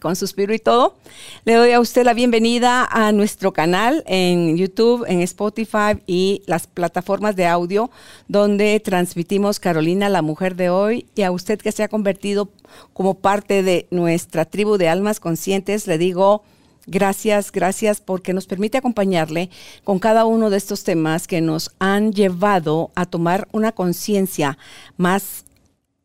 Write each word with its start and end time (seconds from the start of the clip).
con 0.00 0.16
suspiro 0.16 0.52
y 0.54 0.58
todo. 0.58 0.96
Le 1.44 1.54
doy 1.54 1.72
a 1.72 1.80
usted 1.80 2.04
la 2.04 2.14
bienvenida 2.14 2.84
a 2.90 3.12
nuestro 3.12 3.52
canal 3.52 4.02
en 4.06 4.56
YouTube, 4.56 5.04
en 5.06 5.20
Spotify 5.20 6.00
y 6.06 6.42
las 6.46 6.66
plataformas 6.66 7.36
de 7.36 7.46
audio 7.46 7.90
donde 8.26 8.80
transmitimos 8.80 9.60
Carolina, 9.60 10.08
la 10.08 10.22
mujer 10.22 10.56
de 10.56 10.70
hoy, 10.70 11.06
y 11.14 11.22
a 11.22 11.30
usted 11.30 11.60
que 11.60 11.72
se 11.72 11.82
ha 11.82 11.88
convertido 11.88 12.48
como 12.92 13.14
parte 13.14 13.62
de 13.62 13.86
nuestra 13.90 14.44
tribu 14.44 14.78
de 14.78 14.88
almas 14.88 15.20
conscientes, 15.20 15.86
le 15.86 15.98
digo... 15.98 16.42
Gracias, 16.86 17.52
gracias 17.52 18.00
porque 18.00 18.32
nos 18.32 18.46
permite 18.46 18.78
acompañarle 18.78 19.50
con 19.84 19.98
cada 19.98 20.24
uno 20.24 20.48
de 20.48 20.56
estos 20.56 20.82
temas 20.82 21.28
que 21.28 21.40
nos 21.42 21.70
han 21.78 22.12
llevado 22.12 22.90
a 22.96 23.04
tomar 23.04 23.46
una 23.52 23.70
conciencia 23.70 24.58
más 24.96 25.44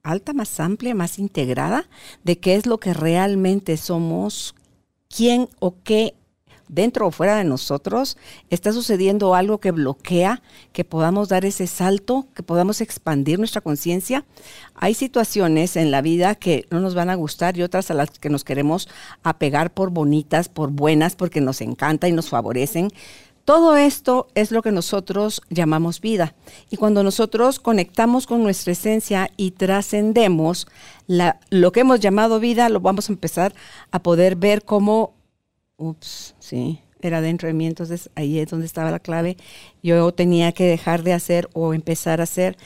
alta, 0.06 0.34
más 0.34 0.60
amplia, 0.60 0.96
más 0.96 1.20
integrada 1.20 1.90
de 2.24 2.40
qué 2.40 2.56
es 2.56 2.66
lo 2.66 2.80
que 2.80 2.94
realmente 2.94 3.76
somos, 3.78 4.56
quién 5.10 5.50
o 5.60 5.76
qué 5.84 6.16
dentro 6.68 7.08
o 7.08 7.12
fuera 7.12 7.38
de 7.38 7.44
nosotros 7.44 8.18
está 8.50 8.74
sucediendo 8.74 9.36
algo 9.36 9.60
que 9.60 9.72
bloquea 9.72 10.42
que 10.74 10.84
podamos 10.84 11.30
dar 11.30 11.46
ese 11.46 11.68
salto, 11.68 12.28
que 12.34 12.44
podamos 12.44 12.82
expandir 12.82 13.40
nuestra 13.40 13.62
conciencia. 13.62 14.26
Hay 14.74 14.94
situaciones 14.94 15.76
en 15.76 15.92
la 15.92 16.02
vida 16.02 16.36
que 16.36 16.66
no 16.72 16.80
nos 16.80 16.96
van 16.96 17.10
a 17.10 17.16
gustar 17.16 17.58
y 17.58 17.64
otras 17.64 17.92
a 17.92 17.94
las 17.94 18.12
que 18.12 18.30
nos 18.30 18.44
queremos 18.44 18.90
apegar 19.24 19.74
por 19.74 19.92
bonitas, 19.92 20.50
por 20.50 20.72
buenas, 20.72 21.16
porque 21.16 21.42
nos 21.42 21.62
encanta 21.62 22.08
y 22.08 22.12
nos 22.12 22.30
favorecen. 22.30 22.92
Todo 23.46 23.78
esto 23.78 24.28
es 24.34 24.52
lo 24.52 24.64
que 24.64 24.72
nosotros 24.72 25.42
llamamos 25.52 26.02
vida. 26.02 26.34
Y 26.72 26.78
cuando 26.78 27.04
nosotros 27.04 27.60
conectamos 27.60 28.26
con 28.26 28.42
nuestra 28.42 28.74
esencia 28.74 29.30
y 29.38 29.52
trascendemos 29.52 30.68
lo 31.08 31.72
que 31.72 31.82
hemos 31.82 32.00
llamado 32.00 32.40
vida, 32.40 32.70
lo 32.70 32.80
vamos 32.80 33.08
a 33.08 33.14
empezar 33.14 33.54
a 33.92 34.02
poder 34.02 34.36
ver 34.36 34.66
como, 34.66 35.14
ups, 35.78 36.36
sí, 36.40 36.80
era 37.02 37.22
dentro 37.22 37.48
de 37.48 37.54
mí, 37.54 37.68
entonces 37.68 38.10
ahí 38.16 38.40
es 38.40 38.50
donde 38.50 38.66
estaba 38.66 38.90
la 38.90 39.00
clave. 39.00 39.38
Yo 39.84 40.12
tenía 40.12 40.52
que 40.52 40.64
dejar 40.64 41.04
de 41.04 41.14
hacer 41.14 41.48
o 41.54 41.76
empezar 41.76 42.22
a 42.22 42.24
hacer. 42.24 42.58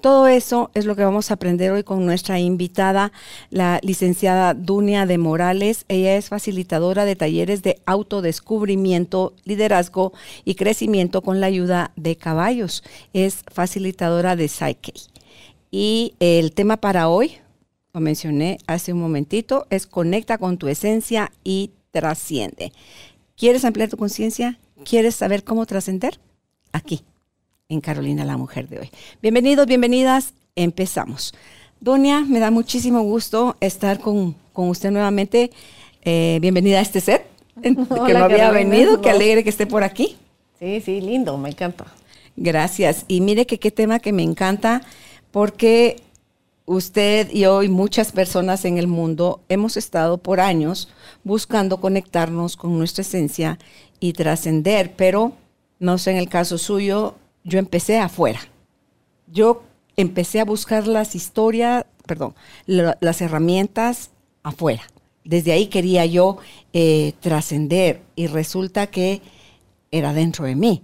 Todo 0.00 0.28
eso 0.28 0.70
es 0.74 0.86
lo 0.86 0.94
que 0.94 1.02
vamos 1.02 1.30
a 1.30 1.34
aprender 1.34 1.72
hoy 1.72 1.82
con 1.82 2.06
nuestra 2.06 2.38
invitada, 2.38 3.10
la 3.50 3.80
licenciada 3.82 4.54
Dunia 4.54 5.06
de 5.06 5.18
Morales. 5.18 5.84
Ella 5.88 6.16
es 6.16 6.28
facilitadora 6.28 7.04
de 7.04 7.16
talleres 7.16 7.62
de 7.62 7.80
autodescubrimiento, 7.84 9.34
liderazgo 9.44 10.12
y 10.44 10.54
crecimiento 10.54 11.22
con 11.22 11.40
la 11.40 11.46
ayuda 11.46 11.90
de 11.96 12.14
caballos. 12.14 12.84
Es 13.12 13.42
facilitadora 13.52 14.36
de 14.36 14.46
Psyche. 14.46 14.92
Y 15.72 16.14
el 16.20 16.52
tema 16.52 16.76
para 16.76 17.08
hoy, 17.08 17.32
lo 17.92 18.00
mencioné 18.00 18.58
hace 18.68 18.92
un 18.92 19.00
momentito, 19.00 19.66
es 19.68 19.88
conecta 19.88 20.38
con 20.38 20.58
tu 20.58 20.68
esencia 20.68 21.32
y 21.42 21.72
trasciende. 21.90 22.72
¿Quieres 23.36 23.64
ampliar 23.64 23.88
tu 23.88 23.96
conciencia? 23.96 24.60
¿Quieres 24.84 25.16
saber 25.16 25.42
cómo 25.42 25.66
trascender? 25.66 26.20
Aquí 26.72 27.02
en 27.70 27.82
Carolina 27.82 28.24
la 28.24 28.38
Mujer 28.38 28.66
de 28.66 28.78
hoy. 28.78 28.90
Bienvenidos, 29.20 29.66
bienvenidas, 29.66 30.32
empezamos. 30.56 31.34
Doña, 31.80 32.22
me 32.22 32.38
da 32.38 32.50
muchísimo 32.50 33.02
gusto 33.02 33.56
estar 33.60 34.00
con, 34.00 34.36
usted 34.54 34.90
nuevamente. 34.90 35.50
Eh, 36.02 36.38
bienvenida 36.40 36.78
a 36.78 36.80
este 36.80 37.02
set, 37.02 37.26
que 37.62 37.72
no 37.72 38.24
había 38.24 38.50
venido, 38.52 39.02
qué 39.02 39.10
alegre 39.10 39.44
que 39.44 39.50
esté 39.50 39.66
por 39.66 39.82
aquí. 39.82 40.16
Sí, 40.58 40.80
sí, 40.80 41.02
lindo, 41.02 41.36
me 41.36 41.50
encanta. 41.50 41.84
Gracias. 42.36 43.04
Y 43.06 43.20
mire 43.20 43.44
que 43.44 43.58
qué 43.58 43.70
tema 43.70 43.98
que 43.98 44.14
me 44.14 44.22
encanta, 44.22 44.80
porque 45.30 45.96
usted 46.64 47.30
y 47.30 47.44
hoy 47.44 47.68
muchas 47.68 48.12
personas 48.12 48.64
en 48.64 48.78
el 48.78 48.86
mundo 48.86 49.42
hemos 49.50 49.76
estado 49.76 50.16
por 50.16 50.40
años 50.40 50.88
buscando 51.22 51.82
conectarnos 51.82 52.56
con 52.56 52.78
nuestra 52.78 53.02
esencia 53.02 53.58
y 54.00 54.14
trascender, 54.14 54.94
pero 54.96 55.34
no 55.78 55.98
sé 55.98 56.12
en 56.12 56.16
el 56.16 56.30
caso 56.30 56.56
suyo, 56.56 57.14
yo 57.48 57.58
empecé 57.58 57.98
afuera. 57.98 58.40
Yo 59.26 59.62
empecé 59.96 60.40
a 60.40 60.44
buscar 60.44 60.86
las 60.86 61.14
historias, 61.14 61.84
perdón, 62.06 62.34
las 62.66 63.20
herramientas 63.20 64.10
afuera. 64.42 64.82
Desde 65.24 65.52
ahí 65.52 65.66
quería 65.66 66.06
yo 66.06 66.38
eh, 66.72 67.14
trascender 67.20 68.02
y 68.14 68.28
resulta 68.28 68.86
que 68.86 69.20
era 69.90 70.12
dentro 70.12 70.44
de 70.44 70.54
mí. 70.54 70.82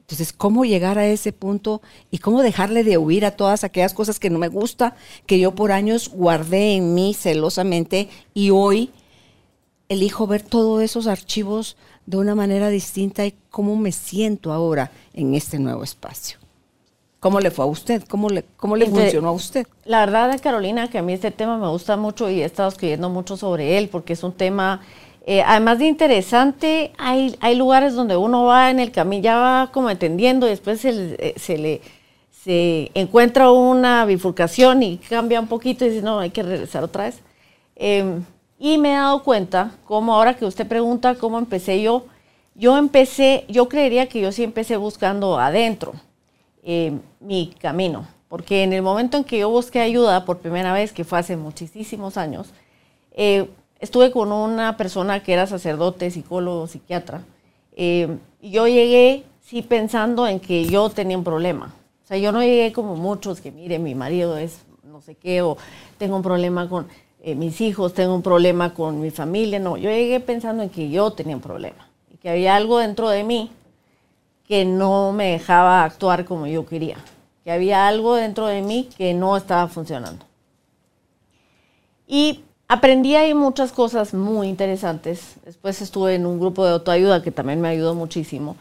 Entonces, 0.00 0.32
¿cómo 0.32 0.64
llegar 0.64 0.98
a 0.98 1.06
ese 1.06 1.32
punto 1.32 1.82
y 2.10 2.18
cómo 2.18 2.42
dejarle 2.42 2.84
de 2.84 2.98
huir 2.98 3.24
a 3.24 3.32
todas 3.32 3.64
aquellas 3.64 3.92
cosas 3.92 4.20
que 4.20 4.30
no 4.30 4.38
me 4.38 4.48
gusta, 4.48 4.94
que 5.26 5.38
yo 5.38 5.54
por 5.54 5.72
años 5.72 6.10
guardé 6.10 6.76
en 6.76 6.94
mí 6.94 7.12
celosamente 7.12 8.08
y 8.32 8.50
hoy 8.50 8.92
elijo 9.88 10.26
ver 10.26 10.42
todos 10.42 10.82
esos 10.82 11.06
archivos 11.06 11.76
de 12.06 12.16
una 12.16 12.34
manera 12.34 12.68
distinta 12.68 13.26
y 13.26 13.34
cómo 13.50 13.76
me 13.76 13.92
siento 13.92 14.52
ahora 14.52 14.90
en 15.12 15.34
este 15.34 15.58
nuevo 15.58 15.82
espacio. 15.84 16.38
¿Cómo 17.20 17.40
le 17.40 17.50
fue 17.50 17.64
a 17.64 17.68
usted? 17.68 18.04
¿Cómo 18.08 18.30
le, 18.30 18.44
cómo 18.56 18.76
le 18.76 18.86
funcionó 18.86 19.28
a 19.28 19.32
usted? 19.32 19.66
La 19.84 20.00
verdad, 20.00 20.38
Carolina, 20.40 20.88
que 20.88 20.98
a 20.98 21.02
mí 21.02 21.12
este 21.12 21.30
tema 21.30 21.58
me 21.58 21.68
gusta 21.68 21.96
mucho 21.96 22.30
y 22.30 22.42
he 22.42 22.44
estado 22.44 22.68
escribiendo 22.68 23.10
mucho 23.10 23.36
sobre 23.36 23.78
él 23.78 23.88
porque 23.88 24.12
es 24.12 24.22
un 24.22 24.32
tema, 24.32 24.82
eh, 25.26 25.42
además 25.42 25.78
de 25.78 25.86
interesante, 25.86 26.92
hay, 26.98 27.36
hay 27.40 27.56
lugares 27.56 27.94
donde 27.94 28.16
uno 28.16 28.44
va 28.44 28.70
en 28.70 28.78
el 28.78 28.92
camino, 28.92 29.22
ya 29.22 29.38
va 29.38 29.70
como 29.72 29.90
entendiendo 29.90 30.46
y 30.46 30.50
después 30.50 30.80
se, 30.80 31.16
eh, 31.18 31.34
se 31.36 31.58
le 31.58 31.80
se 32.46 32.92
encuentra 32.94 33.50
una 33.50 34.04
bifurcación 34.04 34.80
y 34.84 34.98
cambia 34.98 35.40
un 35.40 35.48
poquito 35.48 35.84
y 35.84 35.88
dice, 35.88 36.02
no, 36.02 36.20
hay 36.20 36.30
que 36.30 36.44
regresar 36.44 36.84
otra 36.84 37.04
vez. 37.04 37.18
Em, 37.74 38.22
y 38.58 38.78
me 38.78 38.92
he 38.92 38.96
dado 38.96 39.22
cuenta, 39.22 39.72
como 39.84 40.14
ahora 40.14 40.34
que 40.34 40.44
usted 40.44 40.66
pregunta 40.66 41.14
cómo 41.16 41.38
empecé 41.38 41.82
yo, 41.82 42.06
yo 42.54 42.78
empecé, 42.78 43.44
yo 43.48 43.68
creería 43.68 44.08
que 44.08 44.20
yo 44.20 44.32
sí 44.32 44.42
empecé 44.42 44.76
buscando 44.76 45.38
adentro 45.38 45.92
eh, 46.62 46.98
mi 47.20 47.54
camino, 47.60 48.06
porque 48.28 48.62
en 48.62 48.72
el 48.72 48.82
momento 48.82 49.18
en 49.18 49.24
que 49.24 49.38
yo 49.38 49.50
busqué 49.50 49.80
ayuda 49.80 50.24
por 50.24 50.38
primera 50.38 50.72
vez, 50.72 50.92
que 50.92 51.04
fue 51.04 51.18
hace 51.18 51.36
muchísimos 51.36 52.16
años, 52.16 52.48
eh, 53.12 53.48
estuve 53.78 54.10
con 54.10 54.32
una 54.32 54.76
persona 54.76 55.22
que 55.22 55.34
era 55.34 55.46
sacerdote, 55.46 56.10
psicólogo, 56.10 56.66
psiquiatra, 56.66 57.22
eh, 57.76 58.16
y 58.40 58.50
yo 58.50 58.66
llegué 58.66 59.24
sí 59.42 59.62
pensando 59.62 60.26
en 60.26 60.40
que 60.40 60.64
yo 60.64 60.88
tenía 60.88 61.18
un 61.18 61.24
problema. 61.24 61.74
O 62.04 62.06
sea, 62.06 62.16
yo 62.16 62.32
no 62.32 62.40
llegué 62.40 62.72
como 62.72 62.96
muchos 62.96 63.40
que, 63.40 63.52
mire, 63.52 63.78
mi 63.78 63.94
marido 63.94 64.38
es 64.38 64.60
no 64.84 65.02
sé 65.02 65.14
qué, 65.14 65.42
o 65.42 65.58
tengo 65.98 66.16
un 66.16 66.22
problema 66.22 66.68
con 66.68 66.88
eh, 67.26 67.34
mis 67.34 67.60
hijos, 67.60 67.92
tengo 67.92 68.14
un 68.14 68.22
problema 68.22 68.72
con 68.72 69.00
mi 69.00 69.10
familia. 69.10 69.58
No, 69.58 69.76
yo 69.76 69.90
llegué 69.90 70.20
pensando 70.20 70.62
en 70.62 70.70
que 70.70 70.88
yo 70.90 71.10
tenía 71.10 71.34
un 71.34 71.42
problema 71.42 71.88
y 72.08 72.18
que 72.18 72.30
había 72.30 72.54
algo 72.54 72.78
dentro 72.78 73.08
de 73.08 73.24
mí 73.24 73.50
que 74.46 74.64
no 74.64 75.10
me 75.10 75.32
dejaba 75.32 75.82
actuar 75.82 76.24
como 76.24 76.46
yo 76.46 76.64
quería, 76.66 76.98
que 77.42 77.50
había 77.50 77.88
algo 77.88 78.14
dentro 78.14 78.46
de 78.46 78.62
mí 78.62 78.88
que 78.96 79.12
no 79.12 79.36
estaba 79.36 79.66
funcionando. 79.66 80.24
Y 82.06 82.44
aprendí 82.68 83.16
ahí 83.16 83.34
muchas 83.34 83.72
cosas 83.72 84.14
muy 84.14 84.46
interesantes. 84.46 85.34
Después 85.44 85.82
estuve 85.82 86.14
en 86.14 86.26
un 86.26 86.38
grupo 86.38 86.64
de 86.64 86.74
autoayuda 86.74 87.24
que 87.24 87.32
también 87.32 87.60
me 87.60 87.66
ayudó 87.66 87.96
muchísimo. 87.96 88.54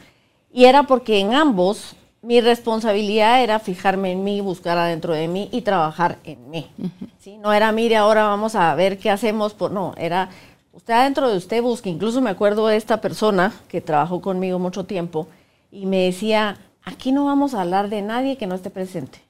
Y 0.52 0.66
era 0.66 0.82
porque 0.82 1.20
en 1.20 1.36
ambos 1.36 1.96
mi 2.26 2.42
responsabilidad 2.42 3.44
era 3.44 3.60
fijarme 3.60 4.12
en 4.12 4.24
mí, 4.24 4.42
buscar 4.42 4.80
adentro 4.80 5.14
de 5.14 5.28
mí 5.28 5.48
y 5.52 5.62
trabajar 5.62 6.18
en 6.24 6.50
mí. 6.50 6.72
¿sí? 7.20 7.38
No 7.38 7.54
era, 7.54 7.72
mire, 7.72 7.98
ahora 7.98 8.24
vamos 8.24 8.56
a 8.56 8.74
ver 8.74 8.98
qué 8.98 9.12
hacemos. 9.12 9.54
Por, 9.54 9.72
no, 9.72 9.94
era, 9.96 10.30
usted 10.74 10.96
adentro 10.96 11.30
de 11.30 11.38
usted 11.38 11.62
busca. 11.62 11.88
Incluso 11.88 12.22
me 12.22 12.32
acuerdo 12.32 12.66
de 12.66 12.78
esta 12.78 13.00
persona 13.00 13.54
que 13.68 13.80
trabajó 13.80 14.22
conmigo 14.22 14.58
mucho 14.58 14.86
tiempo 14.86 15.28
y 15.72 15.86
me 15.86 16.06
decía, 16.06 16.58
aquí 16.84 17.12
no 17.12 17.26
vamos 17.26 17.54
a 17.54 17.62
hablar 17.62 17.90
de 17.90 18.02
nadie 18.02 18.38
que 18.38 18.48
no 18.48 18.56
esté 18.56 18.72
presente. 18.72 19.22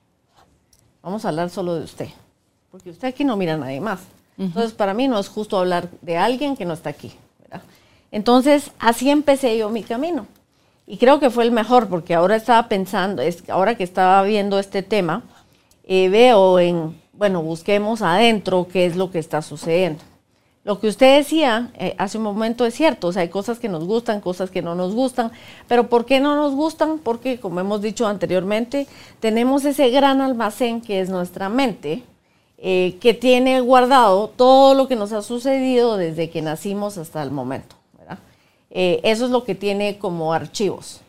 Vamos 1.03 1.25
a 1.25 1.30
hablar 1.30 1.50
solo 1.50 1.75
de 1.75 1.83
usted. 1.83 2.07
Porque 2.71 2.92
usted 2.92 3.09
aquí 3.09 3.25
no 3.25 3.36
mira 3.36 3.56
a 3.56 3.57
nadie 3.57 3.81
más. 3.81 4.00
Entonces, 4.38 4.71
para 4.71 4.94
mí 4.94 5.09
no 5.09 5.19
es 5.19 5.27
justo 5.27 5.57
hablar 5.57 5.89
de 6.01 6.18
alguien 6.18 6.56
que 6.56 6.65
no 6.65 6.74
está 6.74 6.92
aquí. 6.92 7.12
Entonces, 8.12 8.71
así 8.80 9.09
empecé 9.09 9.57
yo 9.57 9.69
mi 9.69 9.83
camino. 9.83 10.27
Y 10.87 10.97
creo 10.97 11.19
que 11.19 11.29
fue 11.29 11.43
el 11.43 11.51
mejor 11.51 11.87
porque 11.87 12.13
ahora 12.13 12.35
estaba 12.35 12.67
pensando, 12.67 13.21
es, 13.21 13.49
ahora 13.49 13.75
que 13.75 13.83
estaba 13.83 14.21
viendo 14.23 14.59
este 14.59 14.83
tema, 14.83 15.23
eh, 15.83 16.09
veo 16.09 16.59
en, 16.59 16.95
bueno, 17.13 17.41
busquemos 17.41 18.01
adentro 18.01 18.67
qué 18.71 18.85
es 18.85 18.95
lo 18.95 19.09
que 19.09 19.19
está 19.19 19.41
sucediendo. 19.41 20.03
Lo 20.63 20.79
que 20.79 20.87
usted 20.87 21.17
decía 21.17 21.71
eh, 21.75 21.95
hace 21.99 22.17
un 22.17 22.23
momento 22.23 22.65
es 22.65 22.73
cierto, 22.73 23.07
o 23.07 23.11
sea, 23.11 23.21
hay 23.21 23.29
cosas 23.29 23.59
que 23.59 23.69
nos 23.69 23.85
gustan, 23.85 24.19
cosas 24.19 24.49
que 24.49 24.63
no 24.63 24.73
nos 24.73 24.95
gustan, 24.95 25.31
pero 25.67 25.89
¿por 25.89 26.05
qué 26.05 26.19
no 26.19 26.35
nos 26.35 26.55
gustan? 26.55 26.97
Porque, 26.97 27.39
como 27.39 27.59
hemos 27.59 27.83
dicho 27.83 28.07
anteriormente, 28.07 28.87
tenemos 29.19 29.63
ese 29.65 29.89
gran 29.91 30.21
almacén 30.21 30.81
que 30.81 31.01
es 31.01 31.09
nuestra 31.09 31.49
mente, 31.49 32.03
eh, 32.57 32.97
que 32.99 33.13
tiene 33.13 33.61
guardado 33.61 34.27
todo 34.29 34.73
lo 34.73 34.87
que 34.87 34.95
nos 34.95 35.11
ha 35.13 35.21
sucedido 35.21 35.97
desde 35.97 36.31
que 36.31 36.41
nacimos 36.41 36.97
hasta 36.97 37.21
el 37.21 37.29
momento. 37.29 37.75
Eh, 38.69 39.00
eso 39.03 39.25
es 39.25 39.31
lo 39.31 39.44
que 39.44 39.56
tiene 39.56 39.97
como 39.97 40.33
archivos 40.33 41.01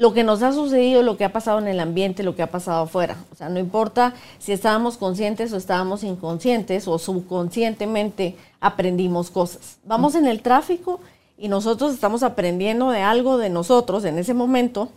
lo 0.00 0.14
que 0.14 0.24
nos 0.24 0.42
ha 0.42 0.54
sucedido, 0.54 1.02
lo 1.02 1.18
que 1.18 1.26
ha 1.26 1.32
pasado 1.32 1.58
en 1.58 1.68
el 1.68 1.78
ambiente, 1.78 2.22
lo 2.22 2.34
que 2.34 2.42
ha 2.42 2.50
pasado 2.50 2.84
afuera. 2.84 3.18
O 3.30 3.34
sea, 3.34 3.50
no 3.50 3.58
importa 3.58 4.14
si 4.38 4.50
estábamos 4.50 4.96
conscientes 4.96 5.52
o 5.52 5.58
estábamos 5.58 6.04
inconscientes 6.04 6.88
o 6.88 6.98
subconscientemente 6.98 8.34
aprendimos 8.60 9.30
cosas. 9.30 9.76
Vamos 9.84 10.14
en 10.14 10.26
el 10.26 10.40
tráfico 10.40 11.00
y 11.36 11.48
nosotros 11.48 11.92
estamos 11.92 12.22
aprendiendo 12.22 12.90
de 12.90 13.02
algo 13.02 13.36
de 13.36 13.50
nosotros 13.50 14.06
en 14.06 14.18
ese 14.18 14.32
momento. 14.32 14.88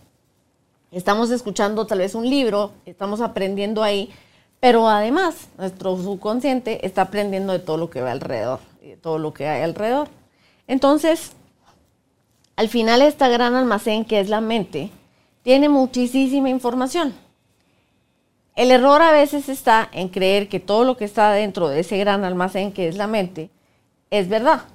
Estamos 0.90 1.32
escuchando 1.32 1.86
tal 1.86 2.00
vez 2.00 2.16
un 2.16 2.30
libro, 2.30 2.72
estamos 2.86 3.20
aprendiendo 3.20 3.84
ahí, 3.84 4.10
pero 4.62 4.88
además 4.88 5.50
nuestro 5.58 5.98
subconsciente 5.98 6.86
está 6.86 7.02
aprendiendo 7.02 7.52
de 7.52 7.60
todo 7.60 7.76
lo 7.76 7.90
que 7.90 8.02
ve 8.02 8.10
alrededor, 8.10 8.62
de 8.82 8.96
todo 8.96 9.18
lo 9.18 9.34
que 9.34 9.50
hay 9.50 9.64
alrededor. 9.64 10.08
Entonces, 10.66 11.34
al 12.56 12.70
final 12.70 13.02
esta 13.02 13.28
gran 13.28 13.56
almacén 13.56 14.06
que 14.06 14.20
es 14.20 14.30
la 14.30 14.42
mente 14.42 14.92
tiene 15.44 15.70
muchísima 15.70 16.50
información. 16.50 17.14
El 18.56 18.72
error 18.72 19.02
a 19.02 19.12
veces 19.12 19.50
está 19.50 19.90
en 19.92 20.10
creer 20.10 20.48
que 20.48 20.60
todo 20.60 20.84
lo 20.84 20.96
que 20.96 21.06
está 21.06 21.32
dentro 21.32 21.70
de 21.70 21.80
ese 21.80 21.98
gran 21.98 22.24
almacén 22.24 22.72
que 22.72 22.88
es 22.88 22.96
la 22.96 23.08
mente 23.08 23.50
es 24.12 24.30
verdad, 24.30 24.66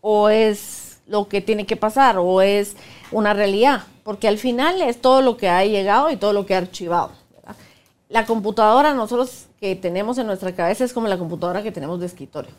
o 0.00 0.30
es 0.30 1.00
lo 1.06 1.28
que 1.28 1.42
tiene 1.42 1.66
que 1.66 1.76
pasar, 1.76 2.16
o 2.16 2.40
es 2.40 2.76
una 3.12 3.34
realidad, 3.34 3.82
porque 4.04 4.26
al 4.26 4.38
final 4.38 4.80
es 4.80 5.02
todo 5.02 5.20
lo 5.20 5.36
que 5.36 5.50
ha 5.50 5.62
llegado 5.66 6.10
y 6.10 6.16
todo 6.16 6.32
lo 6.32 6.46
que 6.46 6.54
ha 6.54 6.58
archivado. 6.58 7.12
La 8.08 8.24
computadora 8.24 8.94
nosotros 8.94 9.46
que 9.60 9.76
tenemos 9.76 10.16
en 10.16 10.26
nuestra 10.26 10.54
cabeza 10.54 10.84
es 10.84 10.94
como 10.94 11.08
la 11.08 11.18
computadora 11.18 11.62
que 11.62 11.72
tenemos 11.72 12.00
de 12.00 12.06
escritorio. 12.06 12.52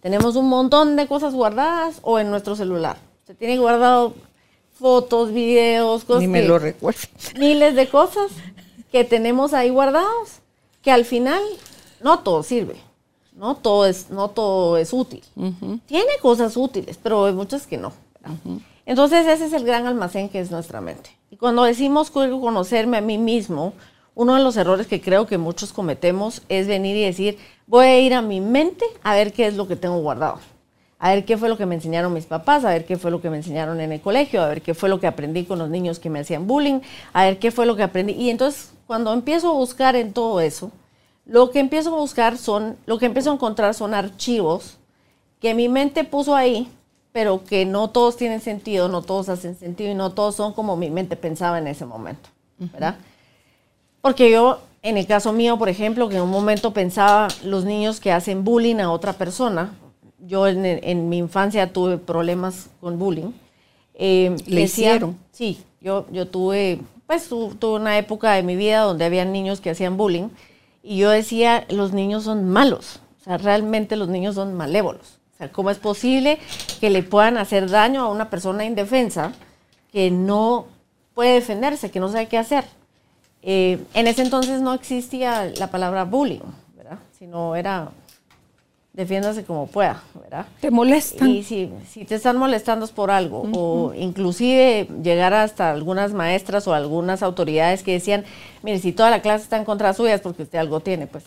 Tenemos 0.00 0.34
un 0.34 0.48
montón 0.48 0.96
de 0.96 1.06
cosas 1.06 1.34
guardadas 1.34 2.00
o 2.02 2.18
en 2.18 2.30
nuestro 2.30 2.56
celular. 2.56 2.96
Se 3.26 3.34
tiene 3.34 3.58
guardado 3.58 4.14
fotos, 4.78 5.32
videos, 5.32 6.04
cosas. 6.04 6.22
Ni 6.22 6.28
me 6.28 6.42
lo 6.42 6.58
recuerdo. 6.58 7.00
Miles 7.38 7.74
de 7.74 7.88
cosas 7.88 8.32
que 8.92 9.04
tenemos 9.04 9.54
ahí 9.54 9.70
guardados, 9.70 10.40
que 10.82 10.90
al 10.90 11.06
final 11.06 11.42
no 12.02 12.18
todo 12.18 12.42
sirve. 12.42 12.76
No 13.32 13.56
todo 13.56 13.86
es, 13.86 14.10
no 14.10 14.28
todo 14.28 14.76
es 14.76 14.92
útil. 14.92 15.22
Tiene 15.86 16.12
cosas 16.20 16.56
útiles, 16.56 16.98
pero 17.02 17.24
hay 17.24 17.32
muchas 17.32 17.66
que 17.66 17.78
no. 17.78 17.92
Entonces 18.86 19.26
ese 19.26 19.46
es 19.46 19.52
el 19.54 19.64
gran 19.64 19.86
almacén 19.86 20.28
que 20.28 20.40
es 20.40 20.50
nuestra 20.50 20.80
mente. 20.80 21.10
Y 21.30 21.36
cuando 21.36 21.64
decimos 21.64 22.10
conocerme 22.10 22.98
a 22.98 23.00
mí 23.00 23.18
mismo, 23.18 23.72
uno 24.14 24.34
de 24.36 24.42
los 24.42 24.56
errores 24.56 24.86
que 24.86 25.00
creo 25.00 25.26
que 25.26 25.38
muchos 25.38 25.72
cometemos 25.72 26.42
es 26.48 26.68
venir 26.68 26.96
y 26.96 27.04
decir, 27.04 27.38
voy 27.66 27.86
a 27.86 27.98
ir 27.98 28.14
a 28.14 28.22
mi 28.22 28.40
mente 28.40 28.84
a 29.02 29.14
ver 29.14 29.32
qué 29.32 29.46
es 29.46 29.56
lo 29.56 29.66
que 29.66 29.76
tengo 29.76 29.98
guardado 29.98 30.38
a 31.04 31.10
ver 31.10 31.26
qué 31.26 31.36
fue 31.36 31.50
lo 31.50 31.58
que 31.58 31.66
me 31.66 31.74
enseñaron 31.74 32.14
mis 32.14 32.24
papás, 32.24 32.64
a 32.64 32.70
ver 32.70 32.86
qué 32.86 32.96
fue 32.96 33.10
lo 33.10 33.20
que 33.20 33.28
me 33.28 33.36
enseñaron 33.36 33.78
en 33.78 33.92
el 33.92 34.00
colegio, 34.00 34.40
a 34.40 34.48
ver 34.48 34.62
qué 34.62 34.72
fue 34.72 34.88
lo 34.88 35.00
que 35.00 35.06
aprendí 35.06 35.44
con 35.44 35.58
los 35.58 35.68
niños 35.68 35.98
que 35.98 36.08
me 36.08 36.20
hacían 36.20 36.46
bullying, 36.46 36.80
a 37.12 37.24
ver 37.24 37.38
qué 37.38 37.50
fue 37.50 37.66
lo 37.66 37.76
que 37.76 37.82
aprendí. 37.82 38.14
Y 38.14 38.30
entonces 38.30 38.72
cuando 38.86 39.12
empiezo 39.12 39.50
a 39.50 39.52
buscar 39.52 39.96
en 39.96 40.14
todo 40.14 40.40
eso, 40.40 40.70
lo 41.26 41.50
que 41.50 41.60
empiezo 41.60 41.94
a 41.94 41.98
buscar 41.98 42.38
son, 42.38 42.78
lo 42.86 42.98
que 42.98 43.04
empiezo 43.04 43.30
a 43.30 43.34
encontrar 43.34 43.74
son 43.74 43.92
archivos 43.92 44.78
que 45.40 45.52
mi 45.52 45.68
mente 45.68 46.04
puso 46.04 46.34
ahí, 46.34 46.72
pero 47.12 47.44
que 47.44 47.66
no 47.66 47.90
todos 47.90 48.16
tienen 48.16 48.40
sentido, 48.40 48.88
no 48.88 49.02
todos 49.02 49.28
hacen 49.28 49.56
sentido 49.56 49.90
y 49.90 49.94
no 49.94 50.12
todos 50.12 50.36
son 50.36 50.54
como 50.54 50.74
mi 50.74 50.88
mente 50.88 51.16
pensaba 51.16 51.58
en 51.58 51.66
ese 51.66 51.84
momento, 51.84 52.30
¿verdad? 52.56 52.96
Porque 54.00 54.30
yo, 54.30 54.60
en 54.80 54.96
el 54.96 55.06
caso 55.06 55.34
mío, 55.34 55.58
por 55.58 55.68
ejemplo, 55.68 56.08
que 56.08 56.16
en 56.16 56.22
un 56.22 56.30
momento 56.30 56.72
pensaba 56.72 57.28
los 57.42 57.66
niños 57.66 58.00
que 58.00 58.10
hacen 58.10 58.42
bullying 58.42 58.76
a 58.76 58.90
otra 58.90 59.12
persona, 59.12 59.74
yo 60.26 60.46
en, 60.46 61.08
mi 61.08 61.18
infancia 61.18 61.72
tuve 61.72 61.98
problemas 61.98 62.68
con 62.80 62.98
bullying. 62.98 63.32
Eh, 63.94 64.34
¿Le 64.46 64.62
hicieron? 64.62 65.18
Sí, 65.32 65.62
yo, 65.80 66.06
yo 66.10 66.26
tuve, 66.26 66.80
pues 67.06 67.28
tuve 67.28 67.76
una 67.76 67.98
época 67.98 68.32
de 68.32 68.42
mi 68.42 68.56
vida 68.56 68.80
donde 68.80 69.04
había 69.04 69.24
niños 69.24 69.60
que 69.60 69.70
hacían 69.70 69.96
bullying 69.96 70.28
y 70.82 70.98
yo 70.98 71.10
decía, 71.10 71.64
los 71.68 71.92
niños 71.92 72.24
son 72.24 72.48
malos, 72.48 73.00
o 73.20 73.24
sea, 73.24 73.38
realmente 73.38 73.96
los 73.96 74.08
niños 74.08 74.34
son 74.34 74.54
malévolos. 74.54 75.18
O 75.34 75.36
sea, 75.36 75.50
¿cómo 75.50 75.70
es 75.70 75.78
posible 75.78 76.38
que 76.80 76.90
le 76.90 77.02
puedan 77.02 77.38
hacer 77.38 77.68
daño 77.68 78.02
a 78.02 78.08
una 78.08 78.30
persona 78.30 78.64
indefensa 78.64 79.32
que 79.92 80.10
no 80.10 80.66
puede 81.14 81.34
defenderse, 81.34 81.90
que 81.90 82.00
no 82.00 82.08
sabe 82.08 82.28
qué 82.28 82.38
hacer? 82.38 82.64
Eh, 83.42 83.78
en 83.94 84.06
ese 84.06 84.22
entonces 84.22 84.60
no 84.60 84.74
existía 84.74 85.52
la 85.58 85.70
palabra 85.70 86.04
bullying, 86.04 86.40
¿verdad? 86.76 86.98
Sino 87.18 87.56
era 87.56 87.90
defiéndase 88.94 89.44
como 89.44 89.66
pueda, 89.66 90.02
¿verdad? 90.14 90.46
Te 90.60 90.70
molestan. 90.70 91.28
Y 91.28 91.42
si, 91.42 91.70
si 91.90 92.04
te 92.04 92.14
están 92.14 92.36
molestando 92.36 92.84
es 92.84 92.92
por 92.92 93.10
algo, 93.10 93.42
o 93.52 93.92
inclusive 93.92 94.88
llegar 95.02 95.34
hasta 95.34 95.70
algunas 95.70 96.12
maestras 96.12 96.66
o 96.68 96.74
algunas 96.74 97.22
autoridades 97.22 97.82
que 97.82 97.92
decían, 97.92 98.24
mire, 98.62 98.78
si 98.78 98.92
toda 98.92 99.10
la 99.10 99.20
clase 99.20 99.44
está 99.44 99.56
en 99.56 99.64
contra 99.64 99.92
suya 99.92 100.14
es 100.14 100.20
porque 100.20 100.44
usted 100.44 100.58
algo 100.58 100.80
tiene, 100.80 101.06
pues. 101.08 101.24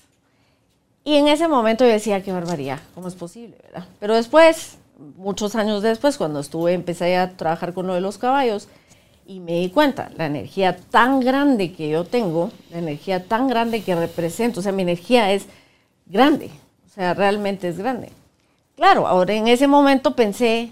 Y 1.03 1.15
en 1.15 1.27
ese 1.27 1.47
momento 1.47 1.85
yo 1.85 1.91
decía, 1.91 2.23
qué 2.23 2.31
barbaridad, 2.31 2.79
¿cómo 2.95 3.07
es 3.09 3.15
posible, 3.15 3.55
verdad? 3.63 3.85
Pero 3.99 4.15
después, 4.15 4.77
muchos 5.17 5.55
años 5.55 5.83
después, 5.83 6.17
cuando 6.17 6.39
estuve, 6.39 6.73
empecé 6.73 7.17
a 7.17 7.35
trabajar 7.35 7.73
con 7.73 7.85
lo 7.85 7.93
de 7.93 8.01
los 8.01 8.17
caballos, 8.17 8.69
y 9.25 9.41
me 9.41 9.59
di 9.59 9.69
cuenta, 9.69 10.09
la 10.17 10.25
energía 10.25 10.77
tan 10.77 11.19
grande 11.19 11.73
que 11.73 11.89
yo 11.89 12.05
tengo, 12.05 12.49
la 12.71 12.79
energía 12.79 13.25
tan 13.25 13.49
grande 13.49 13.83
que 13.83 13.93
represento, 13.93 14.61
o 14.61 14.63
sea, 14.63 14.71
mi 14.71 14.83
energía 14.83 15.33
es 15.33 15.47
grande, 16.05 16.49
sea, 16.97 17.13
realmente 17.13 17.67
es 17.67 17.77
grande. 17.77 18.11
Claro, 18.75 19.07
ahora 19.07 19.33
en 19.33 19.47
ese 19.47 19.67
momento 19.67 20.15
pensé, 20.15 20.71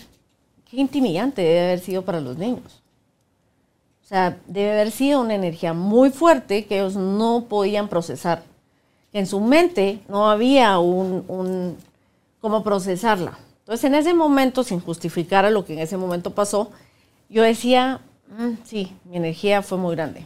qué 0.69 0.77
intimidante 0.77 1.41
debe 1.41 1.63
haber 1.65 1.79
sido 1.79 2.03
para 2.03 2.19
los 2.19 2.37
niños. 2.37 2.81
O 4.03 4.07
sea, 4.07 4.37
debe 4.47 4.71
haber 4.71 4.91
sido 4.91 5.21
una 5.21 5.35
energía 5.35 5.73
muy 5.73 6.11
fuerte 6.11 6.65
que 6.65 6.77
ellos 6.77 6.95
no 6.95 7.45
podían 7.49 7.87
procesar. 7.87 8.43
En 9.13 9.25
su 9.25 9.39
mente 9.39 9.99
no 10.07 10.29
había 10.29 10.77
un, 10.79 11.25
un 11.27 11.77
cómo 12.41 12.63
procesarla. 12.63 13.37
Entonces, 13.59 13.85
en 13.85 13.95
ese 13.95 14.13
momento, 14.13 14.63
sin 14.63 14.79
justificar 14.79 15.45
a 15.45 15.49
lo 15.49 15.65
que 15.65 15.73
en 15.73 15.79
ese 15.79 15.97
momento 15.97 16.31
pasó, 16.31 16.69
yo 17.29 17.41
decía, 17.41 18.01
mm, 18.37 18.63
sí, 18.63 18.91
mi 19.05 19.17
energía 19.17 19.63
fue 19.63 19.79
muy 19.79 19.95
grande. 19.95 20.25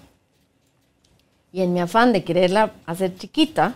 Y 1.53 1.61
en 1.61 1.73
mi 1.73 1.79
afán 1.79 2.11
de 2.11 2.23
quererla 2.23 2.73
hacer 2.85 3.15
chiquita, 3.15 3.75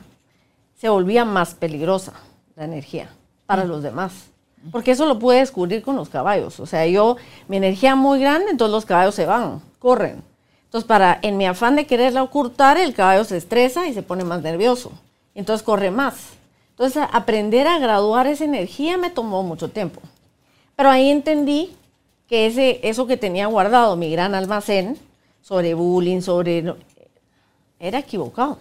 se 0.84 0.90
volvía 0.90 1.24
más 1.24 1.56
peligrosa 1.56 2.12
la 2.58 2.66
energía 2.66 3.10
para 3.46 3.64
los 3.64 3.84
demás. 3.84 4.26
Porque 4.70 4.92
eso 4.92 5.06
lo 5.06 5.18
pude 5.18 5.38
descubrir 5.38 5.82
con 5.82 5.96
los 5.96 6.10
caballos. 6.10 6.60
O 6.60 6.66
sea, 6.66 6.86
yo, 6.88 7.16
mi 7.48 7.56
energía 7.56 7.96
muy 7.96 8.20
grande, 8.20 8.52
entonces 8.52 8.74
los 8.74 8.84
caballos 8.86 9.16
se 9.16 9.26
van, 9.26 9.62
corren. 9.80 10.22
Entonces, 10.66 10.86
para, 10.86 11.20
en 11.22 11.38
mi 11.38 11.46
afán 11.46 11.78
de 11.78 11.88
quererla 11.88 12.22
ocultar, 12.22 12.78
el 12.78 12.94
caballo 12.94 13.24
se 13.24 13.38
estresa 13.38 13.88
y 13.88 13.94
se 13.94 14.04
pone 14.04 14.26
más 14.26 14.42
nervioso. 14.42 14.92
Entonces 15.36 15.64
corre 15.64 15.90
más. 15.90 16.32
Entonces, 16.72 17.02
aprender 17.14 17.66
a 17.66 17.80
graduar 17.80 18.28
esa 18.28 18.44
energía 18.44 18.98
me 18.98 19.10
tomó 19.10 19.42
mucho 19.42 19.70
tiempo. 19.70 20.02
Pero 20.76 20.90
ahí 20.90 21.10
entendí 21.10 21.74
que 22.28 22.48
ese, 22.48 22.82
eso 22.84 23.08
que 23.08 23.16
tenía 23.16 23.48
guardado, 23.48 23.96
mi 23.96 24.12
gran 24.12 24.36
almacén, 24.36 25.00
sobre 25.42 25.76
bullying, 25.76 26.20
sobre... 26.20 26.76
Era 27.80 28.00
equivocado. 28.00 28.58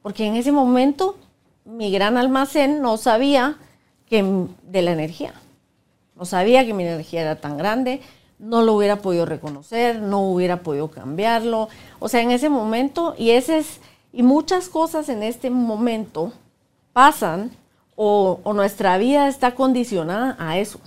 Porque 0.00 0.24
en 0.24 0.36
ese 0.36 0.50
momento 0.50 1.16
mi 1.64 1.90
gran 1.90 2.16
almacén 2.16 2.82
no 2.82 2.96
sabía 2.96 3.56
que, 4.08 4.46
de 4.62 4.82
la 4.82 4.92
energía. 4.92 5.34
No 6.16 6.24
sabía 6.24 6.66
que 6.66 6.74
mi 6.74 6.84
energía 6.84 7.22
era 7.22 7.36
tan 7.36 7.56
grande, 7.56 8.00
no 8.38 8.62
lo 8.62 8.74
hubiera 8.74 8.96
podido 8.96 9.24
reconocer, 9.24 10.00
no 10.00 10.20
hubiera 10.20 10.62
podido 10.62 10.88
cambiarlo. 10.88 11.68
O 11.98 12.08
sea, 12.08 12.20
en 12.20 12.30
ese 12.30 12.48
momento, 12.48 13.14
y 13.16 13.30
ese 13.30 13.58
es, 13.58 13.80
y 14.12 14.22
muchas 14.22 14.68
cosas 14.68 15.08
en 15.08 15.22
este 15.22 15.48
momento 15.48 16.32
pasan 16.92 17.50
o, 17.96 18.40
nuestra 18.52 18.98
vida 18.98 19.28
está 19.28 19.54
condicionada 19.54 20.36
a 20.38 20.58
eso. 20.58 20.80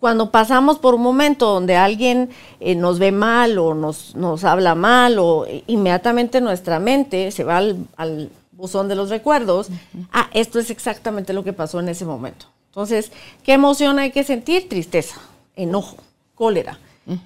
Cuando 0.00 0.30
pasamos 0.30 0.78
por 0.78 0.94
un 0.94 1.02
momento 1.02 1.46
donde 1.46 1.76
alguien 1.76 2.30
eh, 2.60 2.74
nos 2.74 2.98
ve 2.98 3.12
mal 3.12 3.58
o 3.58 3.74
nos, 3.74 4.14
nos 4.14 4.44
habla 4.44 4.74
mal, 4.74 5.18
o 5.18 5.46
inmediatamente 5.66 6.40
nuestra 6.40 6.78
mente 6.78 7.30
se 7.30 7.44
va 7.44 7.58
al 7.58 8.30
buzón 8.56 8.88
de 8.88 8.94
los 8.94 9.10
recuerdos, 9.10 9.68
ah, 10.12 10.28
esto 10.32 10.58
es 10.58 10.70
exactamente 10.70 11.32
lo 11.32 11.44
que 11.44 11.52
pasó 11.52 11.78
en 11.80 11.88
ese 11.88 12.04
momento. 12.04 12.46
Entonces, 12.68 13.12
¿qué 13.42 13.52
emoción 13.52 13.98
hay 13.98 14.10
que 14.10 14.24
sentir? 14.24 14.68
Tristeza, 14.68 15.16
enojo, 15.54 15.96
cólera. 16.34 16.78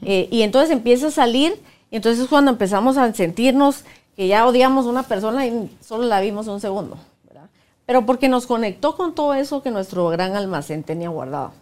Eh, 0.03 0.29
y 0.31 0.43
entonces 0.43 0.71
empieza 0.71 1.07
a 1.07 1.11
salir, 1.11 1.61
y 1.91 1.97
entonces 1.97 2.23
es 2.23 2.29
cuando 2.29 2.51
empezamos 2.51 2.97
a 2.97 3.13
sentirnos 3.15 3.85
que 4.15 4.29
ya 4.29 4.47
odiamos 4.47 4.87
a 4.87 4.91
una 4.91 5.03
persona 5.05 5.47
y 5.47 5.71
solo 5.81 6.05
la 6.05 6.21
vimos 6.21 6.47
un 6.47 6.61
segundo. 6.61 6.99
pero 7.87 8.07
porque 8.07 8.29
nos 8.29 8.47
conectó 8.47 8.97
con 8.97 9.15
todo 9.15 9.35
eso 9.35 9.63
que 9.63 9.71
nuestro 9.71 10.09
gran 10.11 10.37
almacén 10.37 10.85
tenía 10.85 11.09
guardado. 11.09 11.53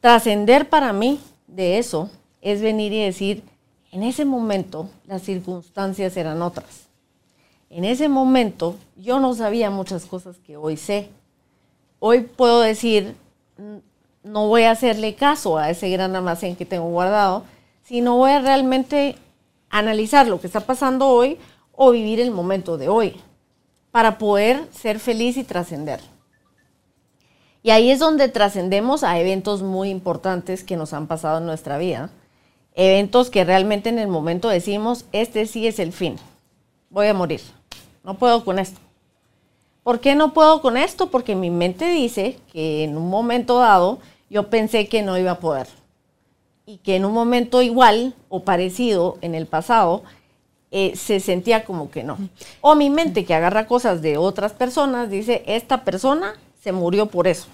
Trascender 0.00 0.68
para 0.68 0.92
mí 0.92 1.20
de 1.48 1.78
eso 1.78 2.08
es 2.40 2.60
venir 2.60 2.92
y 2.92 3.02
decir, 3.02 3.42
en 3.90 4.04
ese 4.04 4.24
momento 4.24 4.88
las 5.06 5.22
circunstancias 5.22 6.16
eran 6.16 6.42
otras. 6.42 6.87
En 7.70 7.84
ese 7.84 8.08
momento 8.08 8.76
yo 8.96 9.20
no 9.20 9.34
sabía 9.34 9.70
muchas 9.70 10.06
cosas 10.06 10.36
que 10.38 10.56
hoy 10.56 10.76
sé. 10.76 11.10
Hoy 11.98 12.22
puedo 12.22 12.60
decir, 12.60 13.14
no 14.22 14.48
voy 14.48 14.62
a 14.62 14.70
hacerle 14.70 15.14
caso 15.14 15.58
a 15.58 15.70
ese 15.70 15.90
gran 15.90 16.16
almacén 16.16 16.56
que 16.56 16.64
tengo 16.64 16.88
guardado, 16.88 17.44
sino 17.82 18.16
voy 18.16 18.30
a 18.30 18.40
realmente 18.40 19.16
analizar 19.70 20.26
lo 20.26 20.40
que 20.40 20.46
está 20.46 20.60
pasando 20.60 21.08
hoy 21.08 21.38
o 21.72 21.90
vivir 21.90 22.20
el 22.20 22.30
momento 22.30 22.78
de 22.78 22.88
hoy 22.88 23.20
para 23.90 24.18
poder 24.18 24.66
ser 24.72 24.98
feliz 24.98 25.36
y 25.36 25.44
trascender. 25.44 26.00
Y 27.62 27.70
ahí 27.70 27.90
es 27.90 27.98
donde 27.98 28.28
trascendemos 28.28 29.02
a 29.02 29.18
eventos 29.18 29.62
muy 29.62 29.90
importantes 29.90 30.64
que 30.64 30.76
nos 30.76 30.92
han 30.94 31.06
pasado 31.06 31.38
en 31.38 31.46
nuestra 31.46 31.76
vida. 31.76 32.10
Eventos 32.74 33.28
que 33.28 33.44
realmente 33.44 33.88
en 33.88 33.98
el 33.98 34.08
momento 34.08 34.48
decimos, 34.48 35.04
este 35.12 35.46
sí 35.46 35.66
es 35.66 35.78
el 35.78 35.92
fin. 35.92 36.16
Voy 36.90 37.08
a 37.08 37.14
morir. 37.14 37.40
No 38.04 38.18
puedo 38.18 38.44
con 38.44 38.58
esto. 38.58 38.80
¿Por 39.82 40.00
qué 40.00 40.14
no 40.14 40.34
puedo 40.34 40.60
con 40.60 40.76
esto? 40.76 41.10
Porque 41.10 41.34
mi 41.34 41.50
mente 41.50 41.88
dice 41.88 42.38
que 42.52 42.84
en 42.84 42.96
un 42.96 43.08
momento 43.08 43.58
dado 43.58 43.98
yo 44.30 44.50
pensé 44.50 44.88
que 44.88 45.02
no 45.02 45.16
iba 45.16 45.32
a 45.32 45.40
poder. 45.40 45.66
Y 46.66 46.78
que 46.78 46.96
en 46.96 47.04
un 47.04 47.12
momento 47.12 47.62
igual 47.62 48.14
o 48.28 48.44
parecido 48.44 49.16
en 49.22 49.34
el 49.34 49.46
pasado 49.46 50.02
eh, 50.70 50.92
se 50.96 51.20
sentía 51.20 51.64
como 51.64 51.90
que 51.90 52.02
no. 52.02 52.18
O 52.60 52.74
mi 52.74 52.90
mente 52.90 53.24
que 53.24 53.34
agarra 53.34 53.66
cosas 53.66 54.02
de 54.02 54.18
otras 54.18 54.52
personas 54.52 55.08
dice, 55.08 55.42
esta 55.46 55.82
persona 55.82 56.34
se 56.62 56.72
murió 56.72 57.06
por 57.06 57.26
eso, 57.26 57.46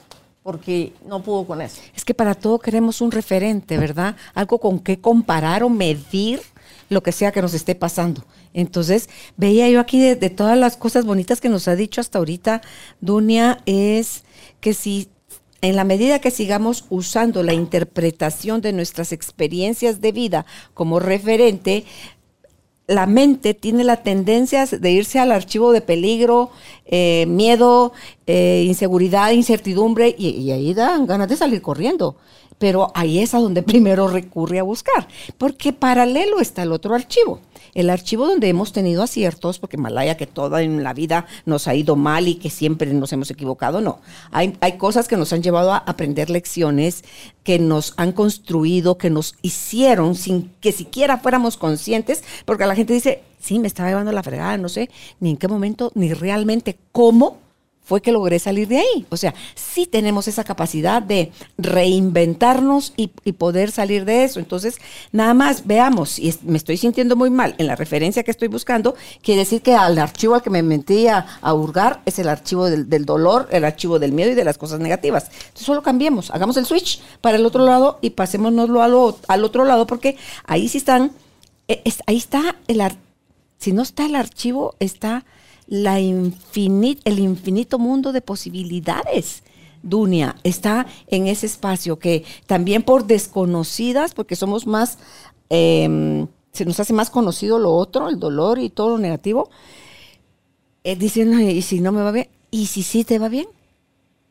porque 0.43 0.93
no 1.07 1.23
pudo 1.23 1.47
con 1.47 1.61
eso. 1.61 1.81
Es 1.95 2.05
que 2.05 2.15
para 2.15 2.35
todo 2.35 2.59
queremos 2.59 3.01
un 3.01 3.13
referente, 3.13 3.79
¿verdad? 3.79 4.17
Algo 4.35 4.59
con 4.59 4.81
qué 4.81 5.01
comparar 5.01 5.63
o 5.63 5.69
medir 5.69 6.41
lo 6.88 7.03
que 7.03 7.12
sea 7.12 7.33
que 7.33 7.43
nos 7.43 7.55
esté 7.55 7.75
pasando. 7.75 8.25
Entonces, 8.53 9.09
veía 9.37 9.69
yo 9.69 9.81
aquí 9.81 10.00
de, 10.00 10.31
todas 10.31 10.59
las 10.59 10.76
cosas 10.76 11.05
bonitas 11.05 11.41
que 11.41 11.49
nos 11.49 11.69
ha 11.69 11.76
dicho 11.76 12.00
hasta 12.00 12.19
ahorita, 12.19 12.62
Dunia, 13.00 13.61
es 13.67 14.25
que 14.61 14.75
si 14.75 15.09
en 15.61 15.76
la 15.76 15.85
medida 15.85 16.19
que 16.19 16.31
sigamos 16.31 16.85
usando 16.91 17.43
la 17.43 17.55
interpretación 17.55 18.61
de 18.61 18.73
nuestras 18.73 19.12
experiencias 19.12 20.00
de 20.00 20.12
vida 20.12 20.47
como 20.75 21.00
referente, 21.00 21.85
la 22.87 23.07
mente 23.07 23.55
tiene 23.55 23.83
la 23.83 24.03
tendencia 24.03 24.67
de 24.67 24.91
irse 24.91 25.19
al 25.19 25.33
archivo 25.33 25.73
de 25.73 25.81
peligro, 25.81 26.50
eh, 26.85 27.25
miedo, 27.26 27.93
eh, 28.26 28.64
inseguridad, 28.67 29.31
incertidumbre, 29.31 30.14
y, 30.19 30.29
y, 30.29 30.50
ahí 30.50 30.75
dan 30.75 31.07
ganas 31.07 31.29
de 31.29 31.37
salir 31.37 31.62
corriendo. 31.62 32.17
Pero 32.59 32.93
ahí 32.95 33.19
es 33.19 33.35
a 33.35 33.39
donde 33.39 33.63
primero 33.75 34.09
recurre 34.09 34.59
a 34.59 34.63
buscar, 34.63 35.09
porque 35.39 35.73
paralelo 35.73 36.41
está 36.41 36.63
el 36.63 36.73
otro 36.73 36.95
archivo 36.95 37.41
el 37.75 37.91
archivo 37.91 38.27
donde 38.27 38.49
hemos 38.49 38.73
tenido 38.73 39.03
aciertos, 39.03 39.59
porque 39.59 39.77
Malaya 39.77 40.17
que 40.17 40.27
toda 40.27 40.63
en 40.63 40.83
la 40.83 40.95
vida 40.95 41.27
nos 41.45 41.69
ha 41.69 41.75
ido 41.75 41.97
mal 41.97 42.29
y 42.29 42.37
que 42.37 42.51
siempre 42.51 42.93
nos 42.93 43.13
hemos 43.13 43.31
equivocado, 43.31 43.81
no. 43.81 44.01
Hay, 44.31 44.57
hay 44.61 44.79
cosas 44.79 45.09
que 45.09 45.17
nos 45.17 45.33
han 45.33 45.43
llevado 45.43 45.73
a 45.73 45.79
aprender 45.79 46.31
lecciones, 46.31 47.05
que 47.43 47.59
nos 47.59 47.95
han 47.97 48.13
construido, 48.13 48.97
que 48.97 49.11
nos 49.11 49.35
hicieron 49.43 50.15
sin 50.15 50.51
que 50.61 50.73
siquiera 50.73 51.19
fuéramos 51.19 51.57
conscientes, 51.57 52.23
porque 52.45 52.67
la 52.67 52.77
gente 52.77 52.95
dice, 52.95 53.23
sí, 53.41 53.59
me 53.59 53.67
estaba 53.67 53.89
llevando 53.89 54.13
la 54.13 54.23
fregada, 54.23 54.57
no 54.57 54.69
sé 54.69 54.89
ni 55.21 55.31
en 55.31 55.37
qué 55.37 55.49
momento, 55.49 55.91
ni 55.95 56.15
realmente 56.15 56.79
cómo 56.93 57.44
fue 57.85 58.00
que 58.00 58.12
logré 58.12 58.38
salir 58.38 58.67
de 58.67 58.79
ahí. 58.79 59.07
O 59.11 59.17
sea, 59.17 59.35
sí 59.55 59.87
tenemos 59.87 60.26
esa 60.26 60.43
capacidad 60.43 61.03
de 61.03 61.31
reinventarnos 61.59 62.95
y, 62.97 63.09
poder 63.35 63.71
salir 63.71 64.05
de 64.05 64.25
eso. 64.25 64.41
Entonces, 64.41 64.79
nada 65.12 65.35
más 65.35 65.67
veamos, 65.67 66.19
y 66.19 66.35
me 66.43 66.57
estoy 66.57 66.79
sintiendo 66.79 67.14
muy 67.14 67.31
mal 67.31 67.55
en 67.59 67.67
la 67.67 67.76
referencia 67.76 68.23
que 68.23 68.31
estoy 68.31 68.49
buscando, 68.49 68.95
quiere 69.23 69.41
decir 69.41 69.61
que 69.61 69.75
al 69.75 69.99
archivo 69.99 70.35
al 70.35 70.43
que 70.43 70.50
me 70.50 70.62
metí 70.62 71.09
a, 71.09 71.26
hurgar 71.53 72.00
es 72.07 72.19
el 72.19 72.29
archivo 72.29 72.71
del, 72.71 73.05
dolor, 73.05 73.49
el 73.50 73.64
archivo 73.64 73.99
del 73.99 74.12
miedo 74.12 74.31
y 74.31 74.35
de 74.35 74.45
las 74.45 74.57
cosas 74.57 74.81
negativas. 74.81 75.25
Entonces, 75.25 75.67
solo 75.67 75.83
cambiemos, 75.83 76.31
hagamos 76.31 76.57
el 76.57 76.64
switch 76.64 77.03
para 77.21 77.37
el 77.37 77.45
otro 77.45 77.64
lado 77.64 77.99
y 78.00 78.11
pasémonoslo 78.11 78.83
al, 78.83 78.95
al 79.29 79.45
otro 79.45 79.64
lado, 79.64 79.87
porque 79.87 80.17
ahí 80.47 80.69
sí 80.69 80.79
están, 80.79 81.12
eh, 81.69 81.83
ahí 82.07 82.17
está 82.17 82.57
el, 82.67 82.83
si 83.59 83.73
no 83.73 83.83
está 83.83 84.07
el 84.07 84.14
archivo, 84.14 84.75
está 84.79 85.25
la 85.66 86.00
infinit, 86.00 87.00
el 87.04 87.18
infinito 87.18 87.78
mundo 87.78 88.12
de 88.12 88.21
posibilidades. 88.21 89.42
Dunia 89.83 90.37
está 90.44 90.87
en 91.09 91.26
ese 91.26 91.47
espacio 91.47 91.99
que 91.99 92.25
también 92.47 92.83
por 92.83 93.06
desconocidas, 93.06 94.14
porque 94.14 94.35
somos 94.35 94.66
más, 94.66 94.99
em, 95.50 96.26
se 96.52 96.64
nos 96.64 96.80
hace 96.80 96.92
más 96.92 97.11
conocido 97.11 97.59
lo 97.59 97.73
otro, 97.73 98.09
el 98.09 98.18
dolor 98.18 98.59
y 98.59 98.71
todo 98.71 98.90
lo 98.90 98.99
negativo, 98.99 99.50
eh, 100.85 100.97
diciendo, 100.97 101.38
¿y 101.38 101.62
si 101.62 101.80
no 101.80 101.92
me 101.92 102.02
va 102.02 102.12
bien? 102.12 102.28
¿Y 102.50 102.66
si 102.66 102.83
sí 102.83 103.04
te 103.04 103.18
va 103.18 103.28
bien? 103.28 103.47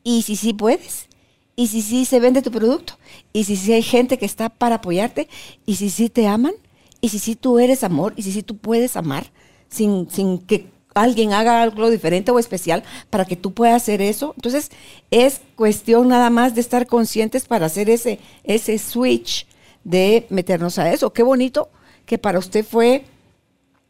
¿Y 0.02 0.22
si 0.22 0.36
sí 0.36 0.52
puedes? 0.52 1.08
¿Y 1.56 1.68
si 1.68 1.82
sí 1.82 2.04
se 2.04 2.20
vende 2.20 2.42
tu 2.42 2.50
producto? 2.50 2.94
¿Y 3.32 3.44
si 3.44 3.56
sí 3.56 3.72
hay 3.72 3.82
gente 3.82 4.18
que 4.18 4.26
está 4.26 4.48
para 4.48 4.76
apoyarte? 4.76 5.28
¿Y 5.66 5.76
si 5.76 5.88
sí 5.88 6.08
te 6.10 6.26
aman? 6.26 6.54
¿Y 7.00 7.10
si 7.10 7.18
sí 7.18 7.36
tú 7.36 7.58
eres 7.58 7.84
amor? 7.84 8.12
¿Y 8.16 8.22
si 8.22 8.32
sí 8.32 8.42
tú 8.42 8.56
puedes 8.56 8.96
amar? 8.96 9.30
Sin, 9.68 10.10
sin 10.10 10.38
que 10.38 10.73
alguien 10.94 11.32
haga 11.32 11.62
algo 11.62 11.90
diferente 11.90 12.30
o 12.30 12.38
especial 12.38 12.82
para 13.10 13.24
que 13.24 13.36
tú 13.36 13.52
puedas 13.52 13.82
hacer 13.82 14.00
eso. 14.00 14.32
Entonces, 14.36 14.70
es 15.10 15.40
cuestión 15.56 16.08
nada 16.08 16.30
más 16.30 16.54
de 16.54 16.60
estar 16.60 16.86
conscientes 16.86 17.46
para 17.46 17.66
hacer 17.66 17.90
ese, 17.90 18.20
ese 18.44 18.78
switch 18.78 19.46
de 19.82 20.26
meternos 20.30 20.78
a 20.78 20.92
eso. 20.92 21.12
Qué 21.12 21.22
bonito 21.22 21.68
que 22.06 22.18
para 22.18 22.38
usted 22.38 22.64
fue, 22.64 23.04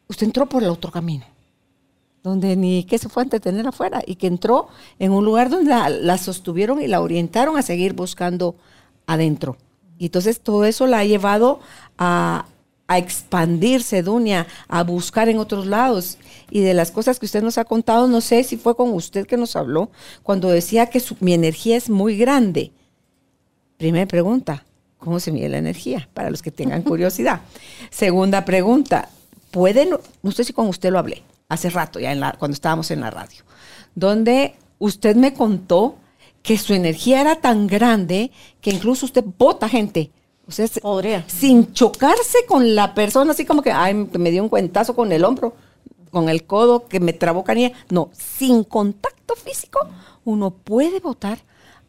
usted 0.09 0.27
entró 0.27 0.47
por 0.47 0.63
el 0.63 0.71
otro 0.71 0.91
camino, 0.91 1.27
donde 2.23 2.57
ni 2.57 2.85
que 2.85 2.99
se 2.99 3.09
fue 3.09 3.23
a 3.23 3.25
entretener 3.25 3.67
afuera 3.67 4.03
y 4.07 4.17
que 4.17 4.27
entró 4.27 4.69
en 4.99 5.13
un 5.13 5.25
lugar 5.25 5.51
donde 5.51 5.71
la, 5.71 5.91
la 5.91 6.19
sostuvieron 6.19 6.81
y 6.81 6.89
la 6.89 7.01
orientaron 7.01 7.57
a 7.57 7.63
seguir 7.63 7.93
buscando 7.93 8.57
adentro. 9.07 9.57
Y 9.99 10.07
entonces 10.07 10.41
todo 10.41 10.65
eso 10.65 10.87
la 10.87 11.01
ha 11.01 11.05
llevado 11.05 11.61
a, 11.99 12.47
a 12.87 12.99
expandirse, 12.99 14.03
Dunia, 14.03 14.47
a 14.69 14.83
buscar 14.83 15.29
en 15.29 15.39
otros 15.39 15.67
lados. 15.67 16.19
Y 16.51 16.61
de 16.61 16.75
las 16.75 16.91
cosas 16.91 17.19
que 17.19 17.27
usted 17.27 17.43
nos 17.43 17.59
ha 17.59 17.65
contado, 17.65 18.07
no 18.09 18.21
sé 18.21 18.45
si 18.45 18.57
fue 18.57 18.77
con 18.77 18.93
usted 18.93 19.27
que 19.27 19.37
nos 19.37 19.57
habló, 19.57 19.91
cuando 20.23 20.49
decía 20.49 20.87
que 20.87 21.03
mi 21.21 21.35
energía 21.35 21.77
es 21.77 21.89
muy 21.89 22.17
grande. 22.17 22.73
Primera 23.77 24.07
pregunta, 24.07 24.65
¿cómo 24.99 25.19
se 25.21 25.33
mide 25.33 25.49
la 25.49 25.59
energía? 25.59 26.09
Para 26.15 26.31
los 26.31 26.43
que 26.43 26.51
tengan 26.51 26.83
curiosidad. 26.85 27.41
Segunda 27.91 28.45
pregunta, 28.45 29.09
¿pueden, 29.51 29.91
no 30.23 30.33
sé 30.33 30.45
si 30.45 30.53
con 30.53 30.69
usted 30.69 30.91
lo 30.91 30.99
hablé, 30.99 31.23
hace 31.49 31.71
rato, 31.71 32.01
ya 32.01 32.13
en 32.13 32.21
la, 32.21 32.33
cuando 32.33 32.55
estábamos 32.55 32.91
en 32.91 33.01
la 33.01 33.11
radio, 33.11 33.43
donde 33.95 34.57
usted 34.79 35.17
me 35.17 35.33
contó 35.33 35.97
que 36.43 36.59
su 36.59 36.75
energía 36.75 37.23
era 37.23 37.37
tan 37.37 37.67
grande 37.67 38.31
que 38.61 38.71
incluso 38.71 39.07
usted 39.07 39.25
vota 39.39 39.69
gente 39.69 40.11
o 40.47 40.53
sea, 40.53 40.67
Podría. 40.83 41.25
sin 41.27 41.73
chocarse 41.73 42.45
con 42.47 42.75
la 42.75 42.95
persona, 42.95 43.33
así 43.33 43.45
como 43.45 43.63
que, 43.63 43.73
ay, 43.73 43.95
me 43.95 44.31
dio 44.31 44.43
un 44.43 44.49
cuentazo 44.49 44.95
con 44.95 45.11
el 45.13 45.25
hombro, 45.25 45.55
con 46.11 46.29
el 46.29 46.45
codo, 46.45 46.87
que 46.87 47.01
me 47.01 47.13
trabó 47.13 47.45
canilla. 47.45 47.73
No, 47.91 48.11
sin 48.13 48.65
contacto 48.65 49.35
físico, 49.37 49.81
uno 50.25 50.51
puede 50.51 51.01
votar 51.01 51.39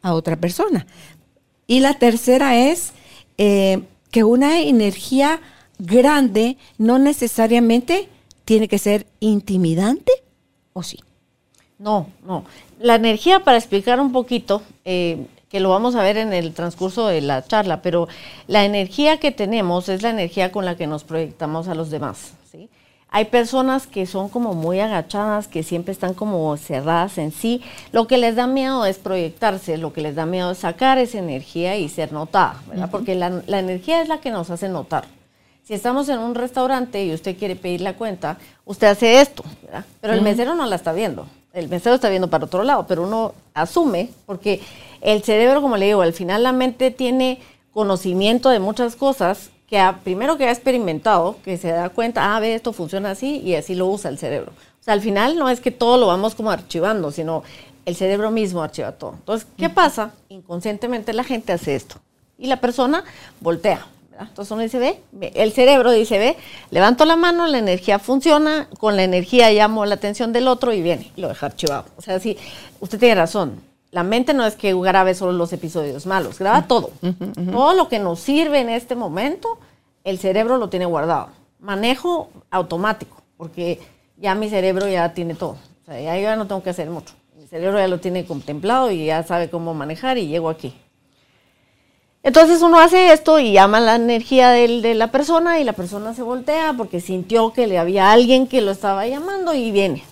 a 0.02 0.14
otra 0.14 0.36
persona. 0.36 0.86
Y 1.66 1.80
la 1.80 1.94
tercera 1.94 2.56
es 2.56 2.92
eh, 3.38 3.82
que 4.10 4.24
una 4.24 4.60
energía 4.60 5.40
grande 5.78 6.56
no 6.78 6.98
necesariamente 6.98 8.08
tiene 8.44 8.68
que 8.68 8.78
ser 8.78 9.06
intimidante, 9.20 10.12
¿o 10.72 10.82
sí? 10.82 10.98
No, 11.78 12.08
no. 12.24 12.44
La 12.78 12.94
energía, 12.94 13.44
para 13.44 13.58
explicar 13.58 14.00
un 14.00 14.12
poquito, 14.12 14.62
eh, 14.84 15.26
que 15.56 15.60
lo 15.60 15.70
vamos 15.70 15.94
a 15.94 16.02
ver 16.02 16.18
en 16.18 16.34
el 16.34 16.52
transcurso 16.52 17.06
de 17.06 17.22
la 17.22 17.42
charla, 17.42 17.80
pero 17.80 18.08
la 18.46 18.66
energía 18.66 19.18
que 19.18 19.32
tenemos 19.32 19.88
es 19.88 20.02
la 20.02 20.10
energía 20.10 20.52
con 20.52 20.66
la 20.66 20.76
que 20.76 20.86
nos 20.86 21.02
proyectamos 21.02 21.66
a 21.68 21.74
los 21.74 21.88
demás. 21.88 22.34
¿sí? 22.52 22.68
Hay 23.08 23.24
personas 23.24 23.86
que 23.86 24.04
son 24.04 24.28
como 24.28 24.52
muy 24.52 24.80
agachadas, 24.80 25.48
que 25.48 25.62
siempre 25.62 25.92
están 25.92 26.12
como 26.12 26.54
cerradas 26.58 27.16
en 27.16 27.32
sí. 27.32 27.62
Lo 27.90 28.06
que 28.06 28.18
les 28.18 28.36
da 28.36 28.46
miedo 28.46 28.84
es 28.84 28.98
proyectarse, 28.98 29.78
lo 29.78 29.94
que 29.94 30.02
les 30.02 30.14
da 30.14 30.26
miedo 30.26 30.50
es 30.50 30.58
sacar 30.58 30.98
esa 30.98 31.20
energía 31.20 31.78
y 31.78 31.88
ser 31.88 32.12
notada, 32.12 32.60
¿verdad? 32.68 32.90
Porque 32.90 33.14
la, 33.14 33.40
la 33.46 33.58
energía 33.58 34.02
es 34.02 34.08
la 34.08 34.20
que 34.20 34.30
nos 34.30 34.50
hace 34.50 34.68
notar. 34.68 35.04
Si 35.64 35.72
estamos 35.72 36.10
en 36.10 36.18
un 36.18 36.34
restaurante 36.34 37.02
y 37.02 37.14
usted 37.14 37.34
quiere 37.38 37.56
pedir 37.56 37.80
la 37.80 37.94
cuenta, 37.94 38.36
usted 38.66 38.88
hace 38.88 39.22
esto, 39.22 39.42
¿verdad? 39.62 39.86
pero 40.02 40.12
el 40.12 40.20
mesero 40.20 40.54
no 40.54 40.66
la 40.66 40.76
está 40.76 40.92
viendo 40.92 41.26
el 41.56 41.70
mesero 41.70 41.94
está 41.94 42.10
viendo 42.10 42.28
para 42.28 42.44
otro 42.44 42.62
lado, 42.62 42.86
pero 42.86 43.02
uno 43.02 43.32
asume, 43.54 44.10
porque 44.26 44.60
el 45.00 45.22
cerebro, 45.22 45.62
como 45.62 45.78
le 45.78 45.86
digo, 45.86 46.02
al 46.02 46.12
final 46.12 46.42
la 46.42 46.52
mente 46.52 46.90
tiene 46.90 47.40
conocimiento 47.72 48.50
de 48.50 48.58
muchas 48.58 48.94
cosas 48.94 49.50
que 49.66 49.82
primero 50.04 50.36
que 50.36 50.46
ha 50.46 50.52
experimentado, 50.52 51.36
que 51.42 51.56
se 51.56 51.68
da 51.68 51.88
cuenta, 51.88 52.36
ah, 52.36 52.40
ve, 52.40 52.54
esto 52.54 52.74
funciona 52.74 53.10
así 53.10 53.38
y 53.38 53.54
así 53.54 53.74
lo 53.74 53.86
usa 53.86 54.10
el 54.10 54.18
cerebro. 54.18 54.52
O 54.52 54.84
sea, 54.84 54.92
al 54.92 55.00
final 55.00 55.38
no 55.38 55.48
es 55.48 55.60
que 55.60 55.70
todo 55.70 55.96
lo 55.96 56.06
vamos 56.08 56.34
como 56.34 56.50
archivando, 56.50 57.10
sino 57.10 57.42
el 57.86 57.96
cerebro 57.96 58.30
mismo 58.30 58.62
archiva 58.62 58.92
todo. 58.92 59.14
Entonces, 59.14 59.48
¿qué 59.56 59.70
pasa? 59.70 60.12
Inconscientemente 60.28 61.14
la 61.14 61.24
gente 61.24 61.54
hace 61.54 61.74
esto 61.74 61.96
y 62.38 62.48
la 62.48 62.60
persona 62.60 63.02
voltea. 63.40 63.86
Entonces 64.20 64.50
uno 64.50 64.62
dice, 64.62 64.78
ve, 64.78 65.00
el 65.34 65.52
cerebro 65.52 65.90
dice, 65.90 66.18
ve, 66.18 66.36
levanto 66.70 67.04
la 67.04 67.16
mano, 67.16 67.46
la 67.46 67.58
energía 67.58 67.98
funciona, 67.98 68.68
con 68.78 68.96
la 68.96 69.04
energía 69.04 69.50
llamo 69.50 69.84
la 69.84 69.94
atención 69.94 70.32
del 70.32 70.48
otro 70.48 70.72
y 70.72 70.82
viene, 70.82 71.12
y 71.16 71.20
lo 71.20 71.28
deja 71.28 71.46
archivado. 71.46 71.84
O 71.96 72.02
sea, 72.02 72.18
sí, 72.20 72.36
usted 72.80 72.98
tiene 72.98 73.14
razón. 73.14 73.60
La 73.90 74.02
mente 74.02 74.34
no 74.34 74.44
es 74.44 74.56
que 74.56 74.74
grabe 74.74 75.14
solo 75.14 75.32
los 75.32 75.52
episodios 75.52 76.06
malos, 76.06 76.38
graba 76.38 76.66
todo. 76.66 76.90
Todo 77.50 77.74
lo 77.74 77.88
que 77.88 77.98
nos 77.98 78.20
sirve 78.20 78.60
en 78.60 78.68
este 78.68 78.94
momento, 78.94 79.58
el 80.04 80.18
cerebro 80.18 80.58
lo 80.58 80.68
tiene 80.68 80.86
guardado. 80.86 81.28
Manejo 81.60 82.30
automático, 82.50 83.22
porque 83.36 83.80
ya 84.16 84.34
mi 84.34 84.50
cerebro 84.50 84.88
ya 84.88 85.14
tiene 85.14 85.34
todo. 85.34 85.56
O 85.82 85.86
sea, 85.86 86.00
ya 86.00 86.16
yo 86.16 86.22
ya 86.22 86.36
no 86.36 86.46
tengo 86.46 86.62
que 86.62 86.70
hacer 86.70 86.90
mucho. 86.90 87.14
Mi 87.38 87.46
cerebro 87.46 87.78
ya 87.78 87.88
lo 87.88 88.00
tiene 88.00 88.24
contemplado 88.24 88.90
y 88.90 89.06
ya 89.06 89.22
sabe 89.22 89.48
cómo 89.48 89.72
manejar 89.72 90.18
y 90.18 90.26
llego 90.26 90.48
aquí. 90.48 90.74
Entonces 92.26 92.60
uno 92.60 92.80
hace 92.80 93.12
esto 93.12 93.38
y 93.38 93.52
llama 93.52 93.78
la 93.78 93.94
energía 93.94 94.50
de 94.50 94.94
la 94.96 95.12
persona 95.12 95.60
y 95.60 95.64
la 95.64 95.74
persona 95.74 96.12
se 96.12 96.22
voltea 96.22 96.74
porque 96.76 97.00
sintió 97.00 97.52
que 97.52 97.68
le 97.68 97.78
había 97.78 98.10
alguien 98.10 98.48
que 98.48 98.62
lo 98.62 98.72
estaba 98.72 99.06
llamando 99.06 99.54
y 99.54 99.70
viene. 99.70 100.02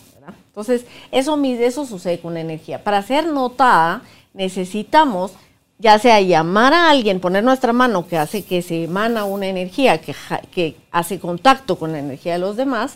Entonces 0.46 0.86
eso, 1.10 1.36
eso 1.42 1.84
sucede 1.84 2.20
con 2.20 2.36
energía. 2.36 2.84
Para 2.84 3.02
ser 3.02 3.26
notada 3.26 4.02
necesitamos 4.32 5.32
ya 5.80 5.98
sea 5.98 6.20
llamar 6.20 6.72
a 6.72 6.88
alguien, 6.88 7.18
poner 7.18 7.42
nuestra 7.42 7.72
mano 7.72 8.06
que 8.06 8.16
hace 8.16 8.44
que 8.44 8.62
se 8.62 8.84
emana 8.84 9.24
una 9.24 9.48
energía 9.48 10.00
que, 10.00 10.14
que 10.52 10.76
hace 10.92 11.18
contacto 11.18 11.74
con 11.80 11.90
la 11.90 11.98
energía 11.98 12.34
de 12.34 12.38
los 12.38 12.56
demás, 12.56 12.94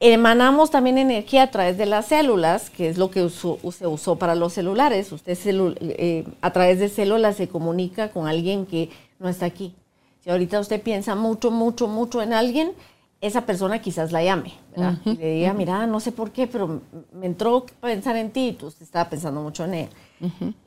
Emanamos 0.00 0.70
también 0.70 0.96
energía 0.96 1.44
a 1.44 1.50
través 1.50 1.76
de 1.76 1.86
las 1.86 2.06
células, 2.06 2.70
que 2.70 2.88
es 2.88 2.98
lo 2.98 3.10
que 3.10 3.28
se 3.28 3.86
usó 3.86 4.16
para 4.16 4.36
los 4.36 4.52
celulares. 4.52 5.10
Usted 5.10 5.36
eh, 5.80 6.24
a 6.40 6.52
través 6.52 6.78
de 6.78 6.88
células 6.88 7.36
se 7.36 7.48
comunica 7.48 8.10
con 8.10 8.28
alguien 8.28 8.64
que 8.64 8.90
no 9.18 9.28
está 9.28 9.46
aquí. 9.46 9.74
Si 10.22 10.30
ahorita 10.30 10.60
usted 10.60 10.80
piensa 10.80 11.16
mucho, 11.16 11.50
mucho, 11.50 11.88
mucho 11.88 12.22
en 12.22 12.32
alguien, 12.32 12.72
esa 13.20 13.44
persona 13.44 13.80
quizás 13.80 14.12
la 14.12 14.22
llame, 14.22 14.52
¿verdad? 14.70 14.98
y 15.04 15.16
le 15.16 15.32
diga, 15.32 15.52
mira, 15.52 15.86
no 15.88 15.98
sé 15.98 16.12
por 16.12 16.30
qué, 16.30 16.46
pero 16.46 16.80
me 17.12 17.26
entró 17.26 17.66
a 17.80 17.86
pensar 17.86 18.14
en 18.14 18.30
ti 18.30 18.48
y 18.48 18.52
tú 18.52 18.72
estaba 18.80 19.10
pensando 19.10 19.40
mucho 19.42 19.64
en 19.64 19.74
ella. 19.74 19.88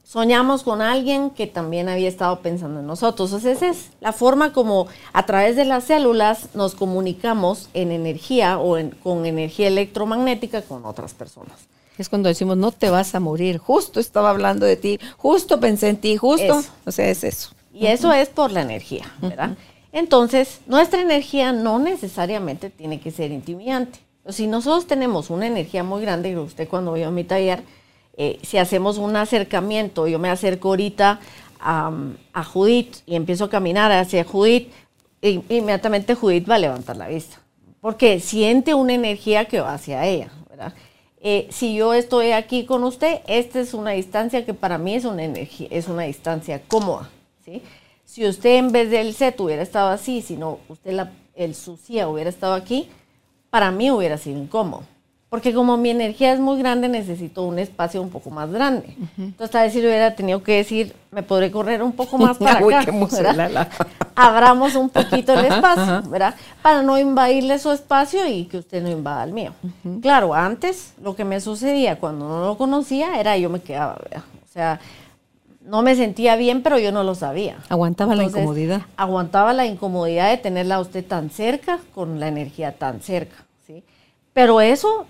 Soñamos 0.03 0.63
con 0.63 0.81
alguien 0.81 1.29
que 1.29 1.47
también 1.47 1.89
había 1.89 2.07
estado 2.07 2.39
pensando 2.41 2.79
en 2.79 2.87
nosotros. 2.87 3.31
Entonces, 3.31 3.57
esa 3.57 3.69
es 3.69 3.89
la 3.99 4.13
forma 4.13 4.53
como 4.53 4.87
a 5.13 5.25
través 5.25 5.55
de 5.55 5.65
las 5.65 5.85
células 5.85 6.49
nos 6.53 6.75
comunicamos 6.75 7.69
en 7.73 7.91
energía 7.91 8.59
o 8.59 8.77
con 9.03 9.25
energía 9.25 9.67
electromagnética 9.67 10.61
con 10.61 10.85
otras 10.85 11.13
personas. 11.13 11.55
Es 11.97 12.09
cuando 12.09 12.29
decimos, 12.29 12.57
no 12.57 12.71
te 12.71 12.89
vas 12.89 13.13
a 13.15 13.19
morir, 13.19 13.57
justo 13.57 13.99
estaba 13.99 14.29
hablando 14.29 14.65
de 14.65 14.75
ti, 14.75 14.99
justo 15.17 15.59
pensé 15.59 15.89
en 15.89 15.97
ti, 15.97 16.17
justo. 16.17 16.61
O 16.85 16.91
sea, 16.91 17.09
es 17.09 17.23
eso. 17.23 17.51
Y 17.73 17.87
eso 17.87 18.11
es 18.11 18.29
por 18.29 18.51
la 18.51 18.61
energía, 18.61 19.05
¿verdad? 19.21 19.55
Entonces, 19.91 20.61
nuestra 20.67 21.01
energía 21.01 21.51
no 21.51 21.79
necesariamente 21.79 22.69
tiene 22.69 22.99
que 22.99 23.11
ser 23.11 23.31
intimidante. 23.31 23.99
Si 24.29 24.47
nosotros 24.47 24.87
tenemos 24.87 25.29
una 25.29 25.47
energía 25.47 25.83
muy 25.83 26.01
grande, 26.01 26.37
usted 26.37 26.67
cuando 26.67 26.93
vio 26.93 27.11
mi 27.11 27.23
taller, 27.23 27.63
eh, 28.17 28.39
si 28.43 28.57
hacemos 28.57 28.97
un 28.97 29.15
acercamiento, 29.15 30.07
yo 30.07 30.19
me 30.19 30.29
acerco 30.29 30.69
ahorita 30.69 31.19
a, 31.59 32.43
Judith 32.43 32.97
y 33.05 33.15
empiezo 33.15 33.45
a 33.45 33.49
caminar 33.49 33.91
hacia 33.91 34.23
Judith, 34.23 34.71
inmediatamente 35.21 36.15
Judith 36.15 36.49
va 36.49 36.55
a 36.55 36.59
levantar 36.59 36.97
la 36.97 37.07
vista, 37.07 37.39
porque 37.79 38.19
siente 38.19 38.73
una 38.73 38.93
energía 38.93 39.45
que 39.45 39.61
va 39.61 39.73
hacia 39.73 40.05
ella, 40.05 40.31
eh, 41.23 41.47
si 41.51 41.75
yo 41.75 41.93
estoy 41.93 42.31
aquí 42.31 42.65
con 42.65 42.83
usted, 42.83 43.21
esta 43.27 43.59
es 43.59 43.75
una 43.75 43.91
distancia 43.91 44.43
que 44.43 44.55
para 44.55 44.79
mí 44.79 44.95
es 44.95 45.05
una 45.05 45.23
energía, 45.23 45.67
es 45.69 45.87
una 45.87 46.03
distancia 46.03 46.61
cómoda. 46.67 47.11
Si 48.05 48.25
usted 48.25 48.55
en 48.57 48.71
vez 48.71 48.89
del 48.89 49.13
set 49.13 49.39
hubiera 49.39 49.61
estado 49.61 49.89
así, 49.89 50.21
sino 50.21 50.59
usted 50.67 51.07
el 51.35 51.55
sucia 51.55 52.09
hubiera 52.09 52.29
estado 52.29 52.55
aquí, 52.55 52.89
para 53.51 53.69
mí 53.71 53.91
hubiera 53.91 54.17
sido 54.17 54.39
incómodo. 54.39 54.83
Porque 55.31 55.53
como 55.53 55.77
mi 55.77 55.91
energía 55.91 56.33
es 56.33 56.41
muy 56.41 56.59
grande, 56.59 56.89
necesito 56.89 57.43
un 57.43 57.57
espacio 57.57 58.01
un 58.01 58.09
poco 58.09 58.29
más 58.29 58.51
grande. 58.51 58.97
Entonces, 59.17 59.61
vez 59.61 59.71
si 59.71 59.79
hubiera 59.79 60.13
tenido 60.13 60.43
que 60.43 60.57
decir, 60.57 60.93
me 61.09 61.23
podré 61.23 61.49
correr 61.49 61.81
un 61.81 61.93
poco 61.93 62.17
más 62.17 62.37
para 62.37 62.59
acá, 62.59 62.91
Abramos 64.13 64.75
un 64.75 64.89
poquito 64.89 65.33
el 65.33 65.45
espacio, 65.45 66.01
¿verdad? 66.09 66.35
Para 66.61 66.81
no 66.81 66.99
invadirle 66.99 67.59
su 67.59 67.71
espacio 67.71 68.27
y 68.27 68.43
que 68.43 68.57
usted 68.57 68.83
no 68.83 68.89
invada 68.89 69.23
el 69.23 69.31
mío. 69.31 69.53
Claro, 70.01 70.33
antes 70.33 70.95
lo 71.01 71.15
que 71.15 71.23
me 71.23 71.39
sucedía 71.39 71.97
cuando 71.97 72.27
no 72.27 72.45
lo 72.45 72.57
conocía 72.57 73.17
era 73.17 73.37
yo 73.37 73.49
me 73.49 73.61
quedaba, 73.61 73.99
¿verdad? 74.03 74.23
O 74.43 74.51
sea, 74.51 74.81
no 75.65 75.81
me 75.81 75.95
sentía 75.95 76.35
bien, 76.35 76.61
pero 76.61 76.77
yo 76.77 76.91
no 76.91 77.05
lo 77.05 77.15
sabía. 77.15 77.55
Aguantaba 77.69 78.15
la 78.15 78.25
incomodidad. 78.25 78.81
Aguantaba 78.97 79.53
la 79.53 79.65
incomodidad 79.65 80.29
de 80.29 80.39
tenerla 80.39 80.75
a 80.75 80.79
usted 80.81 81.05
tan 81.05 81.29
cerca, 81.29 81.79
con 81.95 82.19
la 82.19 82.27
energía 82.27 82.73
tan 82.73 82.99
cerca. 82.99 83.45
Pero 84.33 84.61
eso 84.61 85.05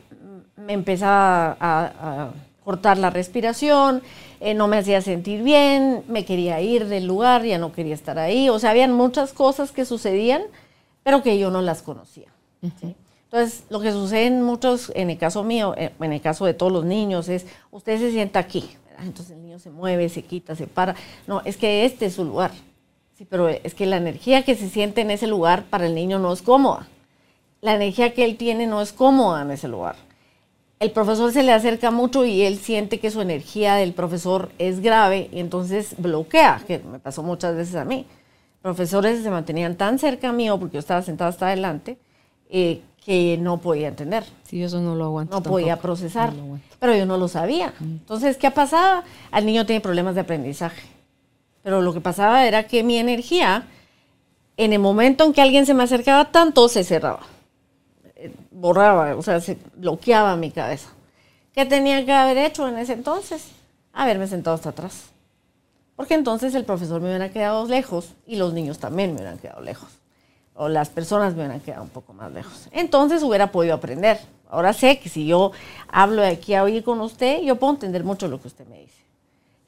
me 0.56 0.74
empezaba 0.74 1.58
a, 1.60 2.32
cortar 2.64 3.00
la 3.00 3.10
respiración, 3.10 4.04
eh, 4.40 4.54
no 4.54 4.68
me 4.68 4.78
hacía 4.78 5.02
sentir 5.02 5.42
bien, 5.42 6.04
me 6.08 6.26
quería 6.26 6.62
ir 6.62 6.88
del 6.88 7.08
lugar, 7.08 7.44
ya 7.44 7.58
no 7.58 7.74
quería 7.74 7.96
estar 7.96 8.20
ahí. 8.20 8.50
O 8.50 8.60
sea, 8.60 8.70
habían 8.70 8.94
muchas 8.94 9.34
cosas 9.34 9.72
que 9.72 9.84
sucedían, 9.84 10.44
pero 11.02 11.24
que 11.24 11.40
yo 11.40 11.50
no 11.50 11.62
las 11.64 11.82
conocía. 11.82 12.28
Entonces, 12.62 13.64
lo 13.70 13.80
que 13.80 13.92
sucede 13.92 14.28
en 14.28 14.44
muchos, 14.44 14.92
en 14.94 15.10
el 15.10 15.18
caso 15.18 15.44
mío, 15.44 15.74
eh, 15.76 15.92
en 16.00 16.14
el 16.14 16.22
caso 16.22 16.46
de 16.46 16.54
todos 16.54 16.72
los 16.72 16.86
niños, 16.86 17.30
es 17.30 17.48
usted 17.72 17.98
se 17.98 18.12
sienta 18.12 18.40
aquí, 18.40 18.70
entonces 19.00 19.36
el 19.36 19.42
niño 19.42 19.60
se 19.60 19.70
mueve, 19.70 20.10
se 20.10 20.24
quita, 20.24 20.56
se 20.56 20.68
para. 20.68 20.96
No, 21.28 21.42
es 21.46 21.58
que 21.58 21.86
este 21.86 22.06
es 22.06 22.14
su 22.14 22.24
lugar. 22.24 22.52
Sí, 23.18 23.26
pero 23.26 23.50
es 23.50 23.74
que 23.74 23.86
la 23.86 23.98
energía 23.98 24.44
que 24.44 24.56
se 24.56 24.70
siente 24.70 25.02
en 25.02 25.12
ese 25.12 25.28
lugar 25.28 25.64
para 25.66 25.86
el 25.86 25.96
niño 25.96 26.20
no 26.20 26.32
es 26.34 26.42
cómoda. 26.42 26.88
La 27.62 27.76
energía 27.76 28.14
que 28.14 28.26
él 28.26 28.38
tiene 28.38 28.68
no 28.68 28.82
es 28.82 28.92
cómoda 28.92 29.44
en 29.44 29.52
ese 29.52 29.68
lugar. 29.68 29.96
El 30.80 30.90
profesor 30.92 31.32
se 31.32 31.44
le 31.44 31.54
acerca 31.54 31.92
mucho 31.92 32.26
y 32.26 32.42
él 32.42 32.58
siente 32.58 33.00
que 33.00 33.12
su 33.12 33.22
energía 33.22 33.76
del 33.76 33.94
profesor 33.94 34.52
es 34.58 34.80
grave 34.80 35.30
y 35.32 35.40
entonces 35.40 35.94
bloquea, 36.00 36.60
que 36.66 36.80
me 36.80 36.98
pasó 36.98 37.22
muchas 37.22 37.56
veces 37.56 37.76
a 37.76 37.86
mí. 37.86 38.08
Profesores 38.64 39.22
se 39.22 39.30
mantenían 39.30 39.76
tan 39.76 40.00
cerca 40.00 40.32
mío 40.32 40.60
porque 40.60 40.74
yo 40.74 40.80
estaba 40.80 41.04
sentada 41.04 41.30
hasta 41.30 41.48
adelante 41.48 42.00
eh, 42.50 42.82
que 43.06 43.38
no 43.40 43.60
podía 43.60 43.90
entender. 43.90 44.24
Sí, 44.44 44.64
eso 44.64 44.82
no 44.82 44.96
lo 44.96 45.06
aguanto. 45.06 45.36
No 45.36 45.44
podía 45.44 45.78
procesar, 45.78 46.34
pero 46.80 46.96
yo 46.96 47.06
no 47.06 47.18
lo 47.18 47.28
sabía. 47.28 47.74
Mm. 47.80 47.84
Entonces, 47.84 48.38
¿qué 48.38 48.50
pasaba? 48.50 49.04
Al 49.30 49.46
niño 49.46 49.68
tiene 49.68 49.82
problemas 49.82 50.16
de 50.16 50.22
aprendizaje. 50.22 50.82
Pero 51.64 51.82
lo 51.82 51.94
que 51.94 52.02
pasaba 52.02 52.48
era 52.48 52.68
que 52.68 52.82
mi 52.84 52.98
energía, 52.98 53.68
en 54.58 54.74
el 54.74 54.80
momento 54.80 55.26
en 55.26 55.34
que 55.34 55.42
alguien 55.42 55.68
se 55.68 55.76
me 55.76 55.84
acercaba 55.84 56.32
tanto, 56.32 56.68
se 56.70 56.84
cerraba. 56.84 57.22
Borraba, 58.52 59.16
o 59.16 59.22
sea, 59.22 59.40
se 59.42 59.58
bloqueaba 59.76 60.36
mi 60.36 60.52
cabeza. 60.52 60.90
¿Qué 61.54 61.66
tenía 61.66 62.06
que 62.06 62.12
haber 62.12 62.38
hecho 62.38 62.68
en 62.68 62.78
ese 62.78 62.94
entonces? 62.94 63.48
Haberme 63.94 64.28
sentado 64.28 64.56
hasta 64.56 64.70
atrás. 64.70 65.06
Porque 65.96 66.14
entonces 66.14 66.56
el 66.56 66.66
profesor 66.66 67.02
me 67.02 67.10
hubiera 67.10 67.32
quedado 67.32 67.66
lejos 67.66 68.14
y 68.26 68.38
los 68.38 68.54
niños 68.54 68.80
también 68.80 69.12
me 69.12 69.18
hubieran 69.18 69.38
quedado 69.38 69.62
lejos 69.62 70.02
o 70.56 70.70
las 70.70 70.90
personas 70.90 71.34
me 71.34 71.40
hubieran 71.40 71.60
quedado 71.60 71.84
un 71.84 71.90
poco 71.90 72.14
más 72.14 72.32
lejos. 72.32 72.68
Entonces 72.72 73.24
hubiera 73.24 73.52
podido 73.52 73.74
aprender. 73.74 74.20
Ahora 74.50 74.74
sé 74.74 75.00
que 75.00 75.10
si 75.10 75.26
yo 75.26 75.52
hablo 75.88 76.22
de 76.22 76.28
aquí 76.28 76.54
a 76.54 76.64
hoy 76.64 76.82
con 76.82 77.00
usted, 77.02 77.42
yo 77.42 77.56
puedo 77.56 77.74
entender 77.74 78.04
mucho 78.04 78.28
lo 78.28 78.40
que 78.42 78.48
usted 78.48 78.68
me 78.68 78.82
dice. 78.82 79.02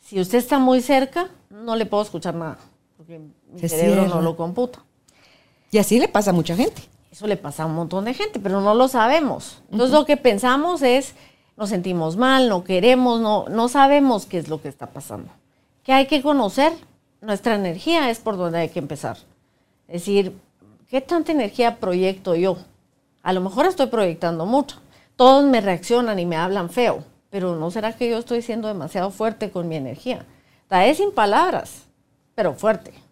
Si 0.01 0.19
usted 0.19 0.37
está 0.37 0.59
muy 0.59 0.81
cerca, 0.81 1.29
no 1.49 1.75
le 1.75 1.85
puedo 1.85 2.03
escuchar 2.03 2.35
nada, 2.35 2.59
porque 2.97 3.19
mi 3.51 3.67
cerebro 3.67 4.07
no 4.07 4.21
lo 4.21 4.35
computa. 4.35 4.83
Y 5.71 5.77
así 5.77 5.99
le 5.99 6.07
pasa 6.07 6.31
a 6.31 6.33
mucha 6.33 6.55
gente. 6.55 6.83
Eso 7.13 7.27
le 7.27 7.37
pasa 7.37 7.61
a 7.61 7.65
un 7.67 7.75
montón 7.75 8.05
de 8.05 8.15
gente, 8.15 8.39
pero 8.39 8.59
no 8.59 8.73
lo 8.73 8.87
sabemos. 8.87 9.61
Entonces 9.71 9.93
lo 9.93 10.03
que 10.03 10.17
pensamos 10.17 10.81
es, 10.81 11.13
nos 11.55 11.69
sentimos 11.69 12.17
mal, 12.17 12.49
no 12.49 12.63
queremos, 12.63 13.21
no, 13.21 13.45
no 13.49 13.69
sabemos 13.69 14.25
qué 14.25 14.39
es 14.39 14.47
lo 14.47 14.59
que 14.63 14.67
está 14.67 14.87
pasando. 14.87 15.29
¿Qué 15.83 15.93
hay 15.93 16.07
que 16.07 16.23
conocer? 16.23 16.73
Nuestra 17.21 17.53
energía 17.53 18.09
es 18.09 18.17
por 18.17 18.35
donde 18.35 18.57
hay 18.57 18.69
que 18.69 18.79
empezar. 18.79 19.17
Es 19.87 20.01
decir, 20.01 20.35
¿qué 20.89 21.01
tanta 21.01 21.31
energía 21.31 21.75
proyecto 21.75 22.33
yo? 22.33 22.57
A 23.21 23.31
lo 23.31 23.41
mejor 23.41 23.67
estoy 23.67 23.85
proyectando 23.85 24.47
mucho. 24.47 24.77
Todos 25.15 25.45
me 25.45 25.61
reaccionan 25.61 26.17
y 26.17 26.25
me 26.25 26.35
hablan 26.35 26.71
feo, 26.71 27.03
pero 27.29 27.55
¿no 27.55 27.69
será 27.69 27.95
que 27.95 28.09
yo 28.09 28.17
estoy 28.17 28.41
siendo 28.41 28.67
demasiado 28.67 29.11
fuerte 29.11 29.51
con 29.51 29.67
mi 29.67 29.75
energía? 29.75 30.25
es 30.71 30.97
sin 30.97 31.11
palabras, 31.11 31.83
pero 32.33 32.55
fuerte. 32.55 33.02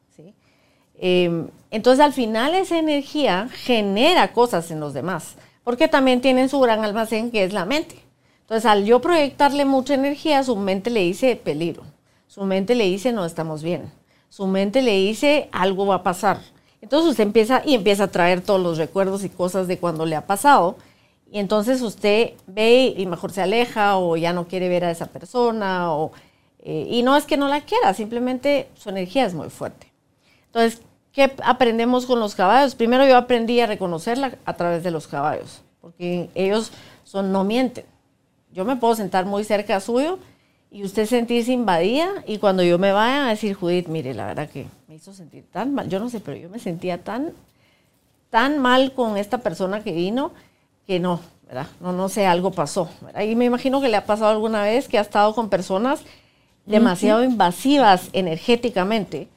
Em, 1.04 1.48
entonces 1.72 2.06
al 2.06 2.14
final 2.14 2.54
esa 2.54 2.78
energía 2.78 3.50
genera 3.52 4.34
cosas 4.34 4.70
en 4.70 4.80
los 4.80 4.94
demás, 4.94 5.36
porque 5.64 5.88
también 5.88 6.22
tienen 6.22 6.48
su 6.48 6.60
gran 6.60 6.84
almacén 6.84 7.32
que 7.32 7.44
es 7.44 7.54
la 7.54 7.66
mente. 7.66 7.96
Entonces 8.42 8.68
al 8.68 8.86
yo 8.86 9.02
proyectarle 9.02 9.66
mucha 9.66 9.96
energía, 9.96 10.44
su 10.44 10.56
mente 10.56 10.92
le 10.92 11.00
dice 11.00 11.36
peligro, 11.36 11.82
su 12.28 12.44
mente 12.44 12.76
le 12.76 12.84
dice 12.84 13.12
no 13.14 13.26
estamos 13.26 13.64
bien, 13.64 13.92
su 14.30 14.46
mente 14.46 14.84
le 14.84 14.92
dice 14.92 15.50
algo 15.52 15.88
va 15.88 15.96
a 15.96 16.04
pasar 16.04 16.40
Entonces 16.82 17.10
usted 17.10 17.24
empieza 17.24 17.64
y 17.66 17.74
empieza 17.74 18.04
a 18.04 18.12
traer 18.12 18.42
todos 18.42 18.62
los 18.62 18.78
recuerdos 18.78 19.24
y 19.24 19.30
cosas 19.30 19.68
de 19.68 19.80
cuando 19.80 20.06
le 20.06 20.16
ha 20.16 20.28
pasado. 20.28 20.78
Y 21.32 21.40
entonces 21.40 21.82
usted 21.82 22.34
ve 22.46 22.94
y 22.96 23.06
mejor 23.08 23.32
se 23.32 23.42
aleja 23.42 23.98
o 23.98 24.18
ya 24.18 24.34
no 24.34 24.48
quiere 24.48 24.70
ver 24.70 24.86
a 24.86 24.92
esa 24.92 25.08
persona. 25.08 25.94
O, 25.94 26.12
eh, 26.60 26.86
y 26.90 27.04
no 27.04 27.18
es 27.18 27.26
que 27.26 27.38
no 27.38 27.48
la 27.48 27.62
quiera, 27.62 27.94
simplemente 27.94 28.70
su 28.76 28.90
energía 28.90 29.26
es 29.26 29.34
muy 29.34 29.50
fuerte. 29.50 29.92
Entonces, 30.48 30.82
¿qué 31.14 31.34
aprendemos 31.44 32.06
con 32.06 32.20
los 32.20 32.36
caballos? 32.36 32.76
Primero 32.76 33.06
yo 33.06 33.18
aprendí 33.18 33.60
a 33.60 33.68
reconocerla 33.68 34.38
a 34.46 34.54
través 34.54 34.84
de 34.84 34.92
los 34.92 35.08
caballos, 35.08 35.62
porque 35.82 36.30
ellos 36.36 36.72
son 37.04 37.32
no 37.32 37.44
mienten. 37.44 37.86
Yo 38.54 38.66
me 38.66 38.76
puedo 38.76 38.96
sentar 38.96 39.26
muy 39.26 39.44
cerca 39.44 39.80
suyo 39.80 40.20
y 40.70 40.84
usted 40.84 41.06
sentirse 41.06 41.52
invadida 41.52 42.08
y 42.26 42.38
cuando 42.38 42.64
yo 42.64 42.80
me 42.80 42.92
vaya 42.92 43.26
a 43.26 43.30
decir, 43.30 43.54
Judith, 43.54 43.88
mire, 43.88 44.14
la 44.14 44.26
verdad 44.26 44.50
que 44.50 44.68
me 44.88 44.96
hizo 44.96 45.14
sentir 45.14 45.46
tan 45.52 45.74
mal, 45.74 45.90
yo 45.90 46.00
no 46.00 46.10
sé, 46.10 46.20
pero 46.20 46.38
yo 46.38 46.50
me 46.50 46.60
sentía 46.60 47.04
tan, 47.04 47.34
tan 48.30 48.60
mal 48.60 48.94
con 48.94 49.18
esta 49.18 49.40
persona 49.40 49.84
que 49.84 49.92
vino 49.92 50.32
que 50.86 51.00
no, 51.00 51.22
¿verdad? 51.48 51.68
No, 51.80 51.94
no 51.94 52.10
sé, 52.10 52.26
algo 52.26 52.52
pasó. 52.52 52.90
Y 53.22 53.36
me 53.36 53.46
imagino 53.46 53.82
que 53.82 53.90
le 53.90 53.98
ha 53.98 54.06
pasado 54.06 54.32
alguna 54.32 54.64
vez 54.64 54.88
que 54.88 54.98
ha 54.98 55.02
estado 55.02 55.34
con 55.36 55.50
personas 55.50 56.02
demasiado 56.66 57.24
invasivas 57.24 58.10
energéticamente 58.14 59.28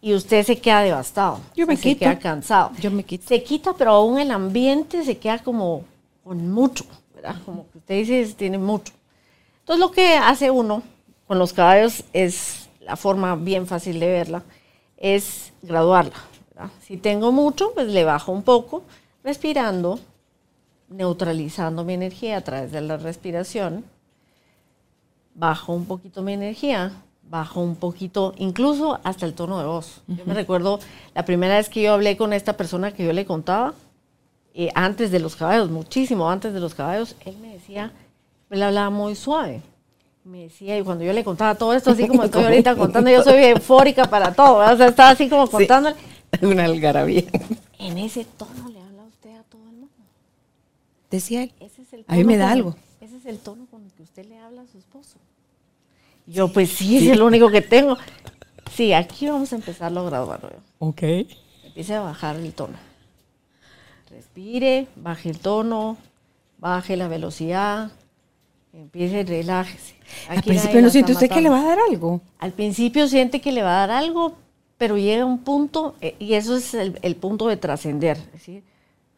y 0.00 0.14
usted 0.14 0.44
se 0.44 0.58
queda 0.58 0.82
devastado. 0.82 1.40
Yo 1.54 1.66
me 1.66 1.76
Se 1.76 1.96
queda 1.96 2.18
cansado. 2.18 2.72
Yo 2.80 2.90
me 2.90 3.02
quito. 3.02 3.26
Se 3.26 3.42
quita, 3.42 3.74
pero 3.74 3.92
aún 3.92 4.18
el 4.18 4.30
ambiente 4.30 5.04
se 5.04 5.18
queda 5.18 5.38
como 5.38 5.84
con 6.22 6.50
mucho, 6.50 6.84
¿verdad? 7.14 7.36
Como 7.44 7.68
que 7.70 7.78
usted 7.78 7.94
dice, 7.96 8.34
tiene 8.34 8.58
mucho. 8.58 8.92
Entonces 9.60 9.80
lo 9.80 9.90
que 9.90 10.14
hace 10.14 10.50
uno 10.50 10.82
con 11.26 11.38
los 11.38 11.52
caballos 11.52 12.04
es 12.12 12.68
la 12.80 12.96
forma 12.96 13.36
bien 13.36 13.66
fácil 13.66 14.00
de 14.00 14.06
verla, 14.06 14.42
es 14.96 15.52
graduarla. 15.62 16.16
¿verdad? 16.50 16.70
Si 16.82 16.96
tengo 16.96 17.32
mucho, 17.32 17.72
pues 17.74 17.88
le 17.88 18.04
bajo 18.04 18.32
un 18.32 18.42
poco, 18.42 18.82
respirando, 19.22 19.98
neutralizando 20.88 21.84
mi 21.84 21.94
energía 21.94 22.38
a 22.38 22.40
través 22.40 22.72
de 22.72 22.80
la 22.80 22.96
respiración. 22.96 23.84
Bajo 25.34 25.72
un 25.72 25.84
poquito 25.86 26.22
mi 26.22 26.32
energía, 26.32 26.92
bajo 27.30 27.60
un 27.60 27.76
poquito, 27.76 28.34
incluso 28.38 28.98
hasta 29.04 29.26
el 29.26 29.34
tono 29.34 29.58
de 29.58 29.66
voz. 29.66 30.00
Yo 30.06 30.24
me 30.24 30.34
recuerdo 30.34 30.80
la 31.14 31.24
primera 31.24 31.56
vez 31.56 31.68
que 31.68 31.82
yo 31.82 31.92
hablé 31.92 32.16
con 32.16 32.32
esta 32.32 32.56
persona 32.56 32.92
que 32.92 33.04
yo 33.04 33.12
le 33.12 33.26
contaba, 33.26 33.74
eh, 34.54 34.70
antes 34.74 35.10
de 35.10 35.20
los 35.20 35.36
caballos, 35.36 35.70
muchísimo 35.70 36.30
antes 36.30 36.52
de 36.54 36.60
los 36.60 36.74
caballos, 36.74 37.14
él 37.24 37.36
me 37.38 37.52
decía, 37.52 37.92
él 38.50 38.62
hablaba 38.62 38.90
muy 38.90 39.14
suave. 39.14 39.60
Me 40.24 40.42
decía, 40.44 40.78
y 40.78 40.82
cuando 40.82 41.04
yo 41.04 41.12
le 41.12 41.22
contaba 41.24 41.54
todo 41.54 41.72
esto, 41.74 41.90
así 41.90 42.06
como 42.08 42.22
estoy 42.24 42.44
ahorita 42.44 42.76
contando, 42.76 43.10
yo 43.10 43.22
soy 43.22 43.36
eufórica 43.44 44.04
para 44.06 44.32
todo, 44.34 44.58
¿verdad? 44.58 44.74
o 44.74 44.78
sea, 44.78 44.88
estaba 44.88 45.10
así 45.10 45.28
como 45.28 45.48
contando. 45.48 45.90
Una 46.42 46.64
algarabía. 46.64 47.22
En 47.78 47.96
ese 47.98 48.24
tono 48.36 48.68
le 48.68 48.80
habla 48.80 49.04
usted 49.04 49.30
a 49.36 49.42
todo 49.44 49.62
el 49.62 49.72
mundo. 49.76 49.88
Decía 51.10 51.42
él. 51.44 51.52
Ese 51.60 51.82
es 51.82 51.92
el 51.92 52.04
A 52.08 52.16
mí 52.16 52.24
me 52.24 52.36
da 52.36 52.46
el- 52.52 52.58
algo. 52.58 52.74
ese 53.00 53.16
es 53.16 53.24
el 53.26 53.38
tono 53.38 53.66
con 53.70 53.84
el 53.84 53.92
que 53.92 54.02
usted 54.02 54.26
le 54.26 54.38
habla 54.38 54.62
a 54.62 54.66
su 54.66 54.76
esposo. 54.78 55.16
Yo, 56.28 56.52
pues 56.52 56.70
sí, 56.70 56.98
es 56.98 57.12
el 57.14 57.22
único 57.22 57.50
que 57.50 57.62
tengo. 57.62 57.96
Sí, 58.74 58.92
aquí 58.92 59.26
vamos 59.26 59.52
a 59.52 59.56
empezarlo. 59.56 60.04
¿verdad? 60.04 60.38
Ok. 60.78 61.02
Empiece 61.64 61.94
a 61.94 62.02
bajar 62.02 62.36
el 62.36 62.52
tono. 62.52 62.76
Respire, 64.10 64.88
baje 64.96 65.30
el 65.30 65.38
tono, 65.38 65.96
baje 66.58 66.96
la 66.96 67.08
velocidad, 67.08 67.90
empiece, 68.72 69.24
relájese. 69.24 69.94
Al 70.28 70.42
principio 70.42 70.82
no 70.82 70.90
siente 70.90 71.12
usted 71.12 71.30
que 71.30 71.40
le 71.40 71.48
va 71.50 71.60
a 71.60 71.64
dar 71.64 71.78
algo. 71.90 72.20
Al 72.38 72.52
principio 72.52 73.06
siente 73.08 73.40
que 73.40 73.52
le 73.52 73.62
va 73.62 73.82
a 73.82 73.86
dar 73.86 73.90
algo, 74.02 74.34
pero 74.76 74.96
llega 74.96 75.24
un 75.24 75.38
punto, 75.40 75.94
eh, 76.00 76.14
y 76.18 76.34
eso 76.34 76.56
es 76.56 76.72
el, 76.74 76.98
el 77.02 77.16
punto 77.16 77.48
de 77.48 77.56
trascender. 77.56 78.16
Es 78.16 78.32
decir, 78.32 78.62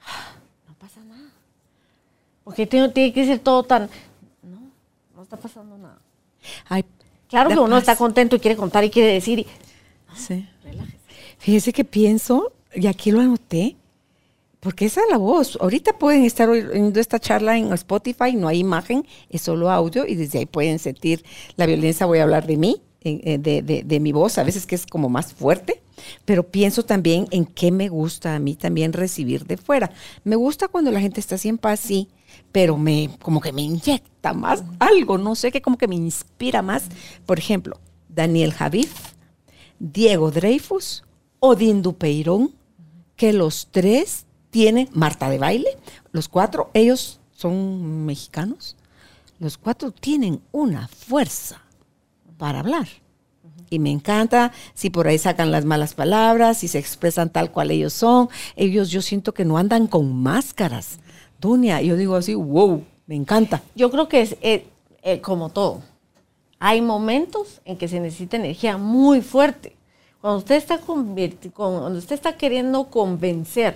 "Ah, 0.05 0.33
no 0.69 0.75
pasa 0.75 1.01
nada. 1.05 1.29
Porque 2.45 2.67
tiene, 2.67 2.89
tiene 2.89 3.13
que 3.13 3.25
ser 3.27 3.39
todo 3.39 3.63
tan. 3.63 3.89
No, 4.43 4.61
no 5.15 5.23
está 5.23 5.37
pasando 5.37 5.77
nada. 5.79 5.99
Ay, 6.69 6.85
Claro 7.31 7.49
da 7.49 7.55
que 7.55 7.61
uno 7.61 7.71
paz. 7.77 7.83
está 7.83 7.97
contento 7.97 8.37
y 8.37 8.41
quiere 8.41 8.57
contar 8.57 8.85
y 8.85 8.91
quiere 8.91 9.13
decir. 9.13 9.39
y- 9.41 9.47
Sí. 10.17 10.47
relájese. 10.65 10.97
Fíjese 11.39 11.73
que 11.73 11.85
pienso, 11.85 12.53
y 12.75 12.87
aquí 12.87 13.11
lo 13.13 13.21
anoté, 13.21 13.77
porque 14.59 14.85
esa 14.87 15.01
es 15.01 15.07
la 15.11 15.17
voz. 15.17 15.57
Ahorita 15.61 15.93
pueden 15.99 16.25
estar 16.25 16.49
oyendo 16.51 17.01
esta 17.01 17.19
charla 17.19 17.57
en 17.57 17.73
Spotify, 17.73 18.35
no 18.35 18.49
hay 18.49 18.59
imagen, 18.59 19.07
es 19.31 19.41
solo 19.43 19.71
audio, 19.71 20.07
y 20.07 20.17
desde 20.17 20.41
ahí 20.41 20.47
pueden 20.47 20.79
sentir 20.79 21.25
la 21.57 21.65
violencia. 21.67 22.05
Voy 22.07 22.19
a 22.19 22.25
hablar 22.25 22.47
de 22.47 22.57
mí, 22.59 22.83
eh, 23.03 23.21
eh, 23.25 23.39
de, 23.39 23.63
de- 23.63 23.83
de 23.85 24.01
mi 24.01 24.13
voz, 24.13 24.37
a 24.37 24.43
veces 24.43 24.67
que 24.67 24.75
es 24.75 24.85
como 24.85 25.09
más 25.09 25.33
fuerte, 25.33 25.81
pero 26.27 26.43
pienso 26.43 26.83
también 26.85 27.27
en 27.31 27.47
qué 27.47 27.71
me 27.71 27.89
gusta 27.89 28.35
a 28.35 28.39
mí 28.39 28.55
también 28.57 28.93
recibir 28.93 29.47
de 29.47 29.57
fuera. 29.57 29.91
Me 30.25 30.37
gusta 30.37 30.69
cuando 30.69 30.91
la 30.91 31.01
gente 31.01 31.21
está 31.21 31.37
así 31.37 31.49
en 31.49 31.57
paz, 31.57 31.81
sí, 31.81 32.09
pero 32.53 32.77
me 32.77 33.11
como 33.23 33.41
que 33.41 33.53
me 33.53 33.63
inyecta 33.63 34.33
más 34.33 34.65
algo, 34.79 35.19
no 35.19 35.35
sé, 35.35 35.53
que 35.53 35.63
como 35.63 35.79
que 35.79 35.89
me 35.89 35.97
inspira 35.97 36.63
más. 36.63 36.85
Por 37.27 37.39
ejemplo, 37.39 37.79
Daniel 38.09 38.53
Javif, 38.53 38.93
Diego 39.79 40.31
Dreyfus, 40.31 41.05
Odín 41.39 41.83
Dupeirón, 41.83 42.55
que 43.17 43.33
los 43.33 43.69
tres 43.71 44.27
tienen, 44.51 44.89
Marta 44.93 45.31
de 45.31 45.39
Baile, 45.39 45.79
los 46.13 46.29
cuatro, 46.29 46.71
ellos 46.75 47.21
son 47.33 48.05
mexicanos, 48.05 48.77
los 49.39 49.57
cuatro 49.57 49.91
tienen 49.91 50.43
una 50.53 50.89
fuerza 50.89 51.63
para 52.37 52.61
hablar. 52.61 52.89
Y 53.71 53.79
me 53.79 53.91
encanta 53.91 54.53
si 54.75 54.91
por 54.91 55.07
ahí 55.07 55.17
sacan 55.17 55.53
las 55.53 55.65
malas 55.65 55.95
palabras, 55.95 56.59
si 56.59 56.69
se 56.69 56.79
expresan 56.79 57.31
tal 57.31 57.53
cual 57.53 57.71
ellos 57.71 57.93
son. 57.93 58.29
Ellos 58.57 58.91
yo 58.91 59.01
siento 59.01 59.33
que 59.33 59.45
no 59.45 59.59
andan 59.59 59.87
con 59.87 60.13
máscaras. 60.21 60.99
Dunia, 61.41 61.81
yo 61.81 61.97
digo 61.97 62.17
así, 62.17 62.35
wow, 62.35 62.85
me 63.07 63.17
encanta. 63.17 63.63
Yo 63.75 63.91
creo 63.91 64.09
que 64.09 64.21
es 64.21 64.37
eh, 64.43 64.67
eh, 65.03 65.21
como 65.21 65.49
todo. 65.49 65.81
Hay 66.59 66.83
momentos 66.83 67.63
en 67.65 67.79
que 67.79 67.89
se 67.89 67.99
necesita 67.99 68.37
energía 68.37 68.77
muy 68.77 69.23
fuerte. 69.23 69.75
Cuando 70.21 70.39
usted 70.39 70.57
está 70.57 70.79
cuando 70.79 71.99
usted 71.99 72.15
está 72.15 72.37
queriendo 72.37 72.85
convencer 72.85 73.75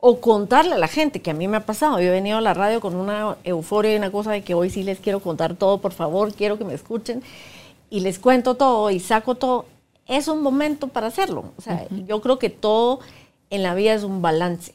o 0.00 0.20
contarle 0.20 0.74
a 0.74 0.78
la 0.78 0.88
gente, 0.88 1.20
que 1.20 1.30
a 1.30 1.34
mí 1.34 1.46
me 1.46 1.58
ha 1.58 1.66
pasado, 1.66 2.00
yo 2.00 2.06
he 2.06 2.10
venido 2.10 2.38
a 2.38 2.40
la 2.40 2.54
radio 2.54 2.80
con 2.80 2.96
una 2.96 3.36
euforia 3.44 3.92
y 3.92 3.96
una 3.96 4.10
cosa 4.10 4.32
de 4.32 4.42
que 4.42 4.54
hoy 4.54 4.70
sí 4.70 4.82
les 4.82 4.98
quiero 4.98 5.20
contar 5.20 5.54
todo, 5.54 5.78
por 5.78 5.92
favor, 5.92 6.32
quiero 6.32 6.56
que 6.56 6.64
me 6.64 6.72
escuchen 6.72 7.22
y 7.90 8.00
les 8.00 8.18
cuento 8.18 8.54
todo 8.54 8.90
y 8.90 9.00
saco 9.00 9.34
todo. 9.34 9.66
Es 10.06 10.28
un 10.28 10.42
momento 10.42 10.88
para 10.88 11.08
hacerlo. 11.08 11.52
O 11.58 11.60
sea, 11.60 11.86
yo 11.90 12.22
creo 12.22 12.38
que 12.38 12.48
todo 12.48 13.00
en 13.50 13.62
la 13.62 13.74
vida 13.74 13.92
es 13.92 14.02
un 14.02 14.22
balance. 14.22 14.72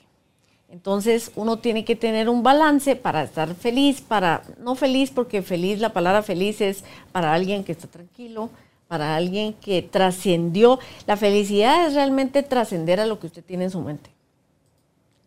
Entonces 0.69 1.32
uno 1.36 1.60
tiene 1.60 1.86
que 1.86 1.95
tener 1.95 2.27
un 2.27 2.43
balance 2.43 2.95
para 2.95 3.23
estar 3.23 3.56
feliz, 3.56 4.01
para 4.01 4.43
no 4.60 4.75
feliz 4.75 5.12
porque 5.12 5.41
feliz, 5.41 5.80
la 5.80 5.93
palabra 5.93 6.23
feliz 6.23 6.60
es 6.60 6.84
para 7.12 7.34
alguien 7.34 7.63
que 7.63 7.71
está 7.71 7.88
tranquilo, 7.88 8.49
para 8.88 9.15
alguien 9.15 9.53
que 9.53 9.82
trascendió. 9.82 10.80
La 11.06 11.15
felicidad 11.15 11.88
es 11.88 11.93
realmente 11.93 12.43
trascender 12.43 12.99
a 12.99 13.06
lo 13.06 13.19
que 13.19 13.27
usted 13.27 13.43
tiene 13.43 13.65
en 13.65 13.71
su 13.71 13.80
mente. 13.80 14.10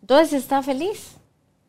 Entonces 0.03 0.35
está 0.35 0.63
feliz. 0.63 1.17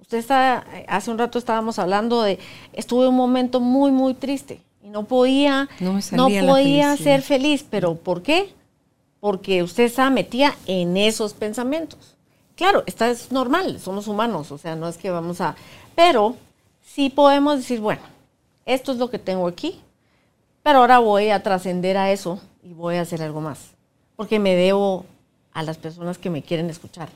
Usted 0.01 0.17
está, 0.17 0.65
hace 0.87 1.09
un 1.09 1.17
rato 1.17 1.39
estábamos 1.39 1.79
hablando 1.79 2.21
de, 2.23 2.39
estuve 2.73 3.07
un 3.07 3.15
momento 3.15 3.61
muy, 3.61 3.91
muy 3.91 4.13
triste 4.13 4.61
y 4.83 4.89
no 4.89 5.05
podía, 5.05 5.69
No 5.79 5.99
no 6.11 6.27
podía 6.45 6.97
ser 6.97 7.21
feliz. 7.21 7.65
¿Pero 7.69 7.95
por 7.95 8.21
qué? 8.21 8.53
Porque 9.21 9.63
usted 9.63 9.83
estaba 9.83 10.09
metida 10.09 10.55
en 10.65 10.97
esos 10.97 11.33
pensamientos. 11.33 12.10
Claro, 12.61 12.83
está 12.85 13.09
es 13.09 13.31
normal, 13.31 13.79
somos 13.79 14.07
humanos, 14.07 14.51
o 14.51 14.57
sea, 14.59 14.75
no 14.75 14.87
es 14.87 14.95
que 14.95 15.09
vamos 15.09 15.41
a... 15.41 15.55
Pero 15.95 16.35
sí 16.85 17.09
podemos 17.09 17.57
decir, 17.57 17.79
bueno, 17.79 18.03
esto 18.67 18.91
es 18.91 18.99
lo 18.99 19.09
que 19.09 19.17
tengo 19.17 19.47
aquí, 19.47 19.81
pero 20.61 20.77
ahora 20.77 20.99
voy 20.99 21.31
a 21.31 21.41
trascender 21.41 21.97
a 21.97 22.11
eso 22.11 22.39
y 22.61 22.73
voy 22.73 22.97
a 22.97 23.01
hacer 23.01 23.23
algo 23.23 23.41
más. 23.41 23.71
Porque 24.15 24.37
me 24.37 24.53
debo 24.53 25.07
a 25.53 25.63
las 25.63 25.79
personas 25.79 26.19
que 26.19 26.29
me 26.29 26.43
quieren 26.43 26.69
escuchar. 26.69 27.09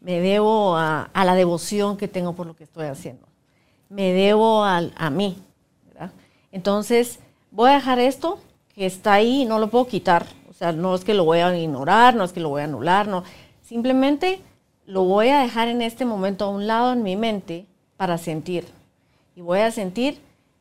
Me 0.00 0.18
debo 0.18 0.76
a, 0.76 1.10
a 1.14 1.24
la 1.24 1.36
devoción 1.36 1.96
que 1.96 2.08
tengo 2.08 2.32
por 2.32 2.48
lo 2.48 2.56
que 2.56 2.64
estoy 2.64 2.86
haciendo. 2.86 3.24
Me 3.88 4.12
debo 4.12 4.64
al- 4.64 4.92
a, 4.96 5.10
mí. 5.10 5.40
Entonces, 6.50 7.20
voy 7.52 7.70
a 7.70 7.74
dejar 7.74 8.00
esto 8.00 8.40
que 8.74 8.86
está 8.86 9.12
ahí 9.12 9.44
no 9.44 9.60
lo 9.60 9.70
puedo 9.70 9.86
quitar. 9.86 10.26
O 10.50 10.52
sea, 10.52 10.72
no 10.72 10.92
es 10.96 11.04
que 11.04 11.14
lo 11.14 11.24
voy 11.24 11.38
a 11.38 11.56
ignorar, 11.56 12.16
no 12.16 12.24
es 12.24 12.32
que 12.32 12.40
lo 12.40 12.48
voy 12.48 12.62
a 12.62 12.64
anular, 12.64 13.06
no. 13.06 13.22
Simplemente 13.62 14.40
lo 14.86 15.04
voy 15.04 15.28
a 15.28 15.40
dejar 15.40 15.68
en 15.68 15.82
este 15.82 16.04
momento 16.04 16.44
a 16.44 16.50
un 16.50 16.66
lado 16.66 16.92
en 16.92 17.02
mi 17.02 17.16
mente 17.16 17.66
para 17.96 18.18
sentir. 18.18 18.66
Y 19.36 19.40
voy 19.40 19.60
a 19.60 19.70
sentir 19.70 20.18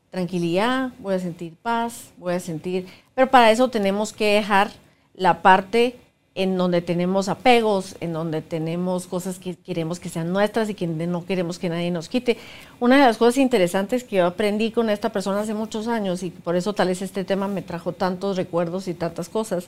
tranquilidad, 0.10 0.92
voy 1.00 1.16
a 1.16 1.20
sentir 1.20 1.56
paz, 1.62 2.12
voy 2.18 2.34
a 2.34 2.40
sentir... 2.40 2.86
Pero 3.16 3.30
para 3.30 3.52
eso 3.52 3.70
tenemos 3.70 4.14
que 4.14 4.36
dejar 4.36 4.72
la 5.16 5.42
parte 5.42 5.96
en 6.34 6.58
donde 6.58 6.82
tenemos 6.82 7.28
apegos, 7.28 7.96
en 8.00 8.14
donde 8.14 8.42
tenemos 8.42 9.06
cosas 9.06 9.38
que 9.38 9.56
queremos 9.56 10.00
que 10.00 10.08
sean 10.08 10.32
nuestras 10.32 10.70
y 10.70 10.76
que 10.76 10.88
no 10.88 11.26
queremos 11.26 11.60
que 11.60 11.70
nadie 11.70 11.92
nos 11.92 12.08
quite. 12.08 12.38
Una 12.80 12.98
de 12.98 13.06
las 13.06 13.18
cosas 13.18 13.38
interesantes 13.38 14.04
que 14.04 14.18
yo 14.18 14.26
aprendí 14.26 14.72
con 14.72 14.90
esta 14.90 15.12
persona 15.12 15.42
hace 15.42 15.54
muchos 15.54 15.88
años 15.88 16.24
y 16.24 16.30
por 16.30 16.56
eso 16.56 16.74
tal 16.74 16.88
vez 16.88 17.02
este 17.02 17.26
tema 17.26 17.48
me 17.48 17.62
trajo 17.62 17.92
tantos 17.92 18.38
recuerdos 18.38 18.88
y 18.88 18.94
tantas 18.94 19.28
cosas, 19.28 19.68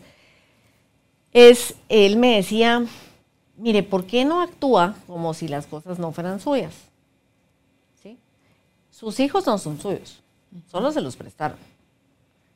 es, 1.33 1.75
él 1.89 2.15
me 2.15 2.37
decía, 2.37 2.85
mire, 3.57 3.83
¿por 3.83 4.05
qué 4.05 4.25
no 4.25 4.41
actúa 4.41 4.95
como 5.07 5.33
si 5.33 5.47
las 5.47 5.67
cosas 5.67 5.99
no 5.99 6.11
fueran 6.11 6.39
suyas? 6.39 6.73
¿Sí? 8.01 8.17
Sus 8.89 9.19
hijos 9.19 9.45
no 9.45 9.57
son 9.57 9.79
suyos, 9.79 10.21
solo 10.69 10.91
se 10.91 11.01
los 11.01 11.15
prestaron. 11.15 11.57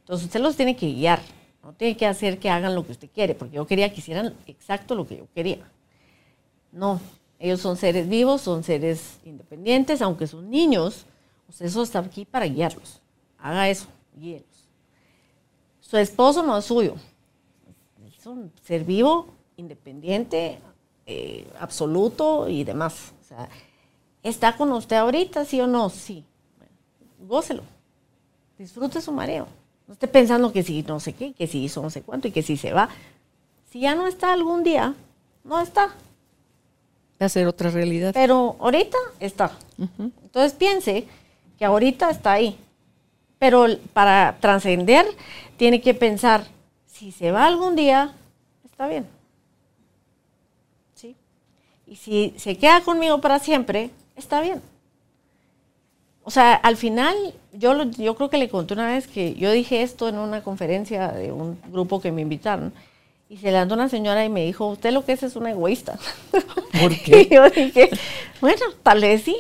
Entonces 0.01 0.25
usted 0.25 0.39
los 0.39 0.55
tiene 0.55 0.75
que 0.75 0.91
guiar, 0.91 1.21
no 1.63 1.73
tiene 1.73 1.97
que 1.97 2.05
hacer 2.05 2.39
que 2.39 2.49
hagan 2.49 2.75
lo 2.75 2.85
que 2.85 2.93
usted 2.93 3.09
quiere, 3.13 3.35
porque 3.35 3.55
yo 3.55 3.67
quería 3.67 3.91
que 3.93 3.99
hicieran 3.99 4.35
exacto 4.47 4.95
lo 4.95 5.05
que 5.05 5.17
yo 5.17 5.27
quería. 5.33 5.69
No, 6.71 7.01
ellos 7.39 7.59
son 7.59 7.77
seres 7.77 8.07
vivos, 8.07 8.41
son 8.41 8.63
seres 8.63 9.19
independientes, 9.25 10.01
aunque 10.01 10.27
son 10.27 10.49
niños, 10.49 11.05
usted 11.49 11.65
eso 11.65 11.83
está 11.83 11.99
aquí 11.99 12.25
para 12.25 12.45
guiarlos. 12.45 13.01
Haga 13.37 13.69
eso, 13.69 13.87
guíelos. 14.15 14.45
Su 15.81 15.97
esposo 15.97 16.43
no 16.43 16.57
es 16.57 16.65
suyo, 16.65 16.95
es 18.05 18.25
un 18.25 18.51
ser 18.63 18.83
vivo, 18.83 19.27
independiente, 19.55 20.59
eh, 21.07 21.47
absoluto 21.59 22.49
y 22.49 22.65
demás. 22.65 23.13
O 23.21 23.27
sea, 23.27 23.49
¿está 24.21 24.55
con 24.57 24.71
usted 24.73 24.97
ahorita, 24.97 25.45
sí 25.45 25.59
o 25.61 25.65
no? 25.65 25.89
Sí. 25.89 26.25
Bueno, 26.57 26.73
gócelo. 27.27 27.63
Disfrute 28.57 29.01
su 29.01 29.13
mareo. 29.13 29.47
No 29.87 29.93
esté 29.93 30.07
pensando 30.07 30.51
que 30.51 30.63
si 30.63 30.83
no 30.83 30.99
sé 30.99 31.13
qué, 31.13 31.33
que 31.33 31.47
si 31.47 31.63
hizo 31.63 31.81
no 31.81 31.89
sé 31.89 32.01
cuánto 32.01 32.27
y 32.27 32.31
que 32.31 32.43
si 32.43 32.57
se 32.57 32.73
va. 32.73 32.89
Si 33.71 33.79
ya 33.79 33.95
no 33.95 34.05
está 34.05 34.33
algún 34.33 34.63
día, 34.63 34.95
no 35.45 35.61
está. 35.61 35.95
Va 37.21 37.25
a 37.25 37.29
ser 37.29 37.47
otra 37.47 37.69
realidad. 37.69 38.13
Pero 38.13 38.57
ahorita 38.59 38.97
está. 39.21 39.51
Entonces 39.77 40.53
piense 40.53 41.07
que 41.57 41.63
ahorita 41.63 42.09
está 42.09 42.33
ahí. 42.33 42.59
Pero 43.39 43.65
para 43.93 44.37
trascender, 44.41 45.05
tiene 45.55 45.79
que 45.79 45.93
pensar, 45.93 46.45
si 46.85 47.11
se 47.11 47.31
va 47.31 47.45
algún 47.45 47.75
día, 47.75 48.13
está 48.65 48.87
bien. 48.87 49.16
Y 51.87 51.95
si 51.95 52.33
se 52.37 52.57
queda 52.57 52.81
conmigo 52.81 53.21
para 53.21 53.39
siempre, 53.39 53.89
está 54.15 54.41
bien. 54.41 54.61
O 56.23 56.31
sea, 56.31 56.55
al 56.55 56.75
final, 56.75 57.15
yo, 57.53 57.83
yo 57.91 58.15
creo 58.15 58.29
que 58.29 58.37
le 58.37 58.49
conté 58.49 58.73
una 58.73 58.87
vez 58.87 59.07
que 59.07 59.33
yo 59.35 59.49
dije 59.51 59.81
esto 59.81 60.09
en 60.09 60.17
una 60.17 60.43
conferencia 60.43 61.07
de 61.09 61.31
un 61.31 61.57
grupo 61.71 62.01
que 62.01 62.11
me 62.11 62.21
invitaron. 62.21 62.73
Y 63.29 63.37
se 63.37 63.51
levantó 63.51 63.75
una 63.75 63.87
señora 63.89 64.25
y 64.25 64.29
me 64.29 64.43
dijo, 64.45 64.67
usted 64.67 64.91
lo 64.91 65.05
que 65.05 65.13
es 65.13 65.23
es 65.23 65.35
una 65.37 65.51
egoísta. 65.51 65.97
¿Por 66.81 66.97
qué? 67.03 67.27
y 67.29 67.33
yo 67.33 67.49
dije, 67.49 67.89
bueno, 68.41 68.65
tal 68.83 69.01
vez 69.01 69.23
sí. 69.23 69.37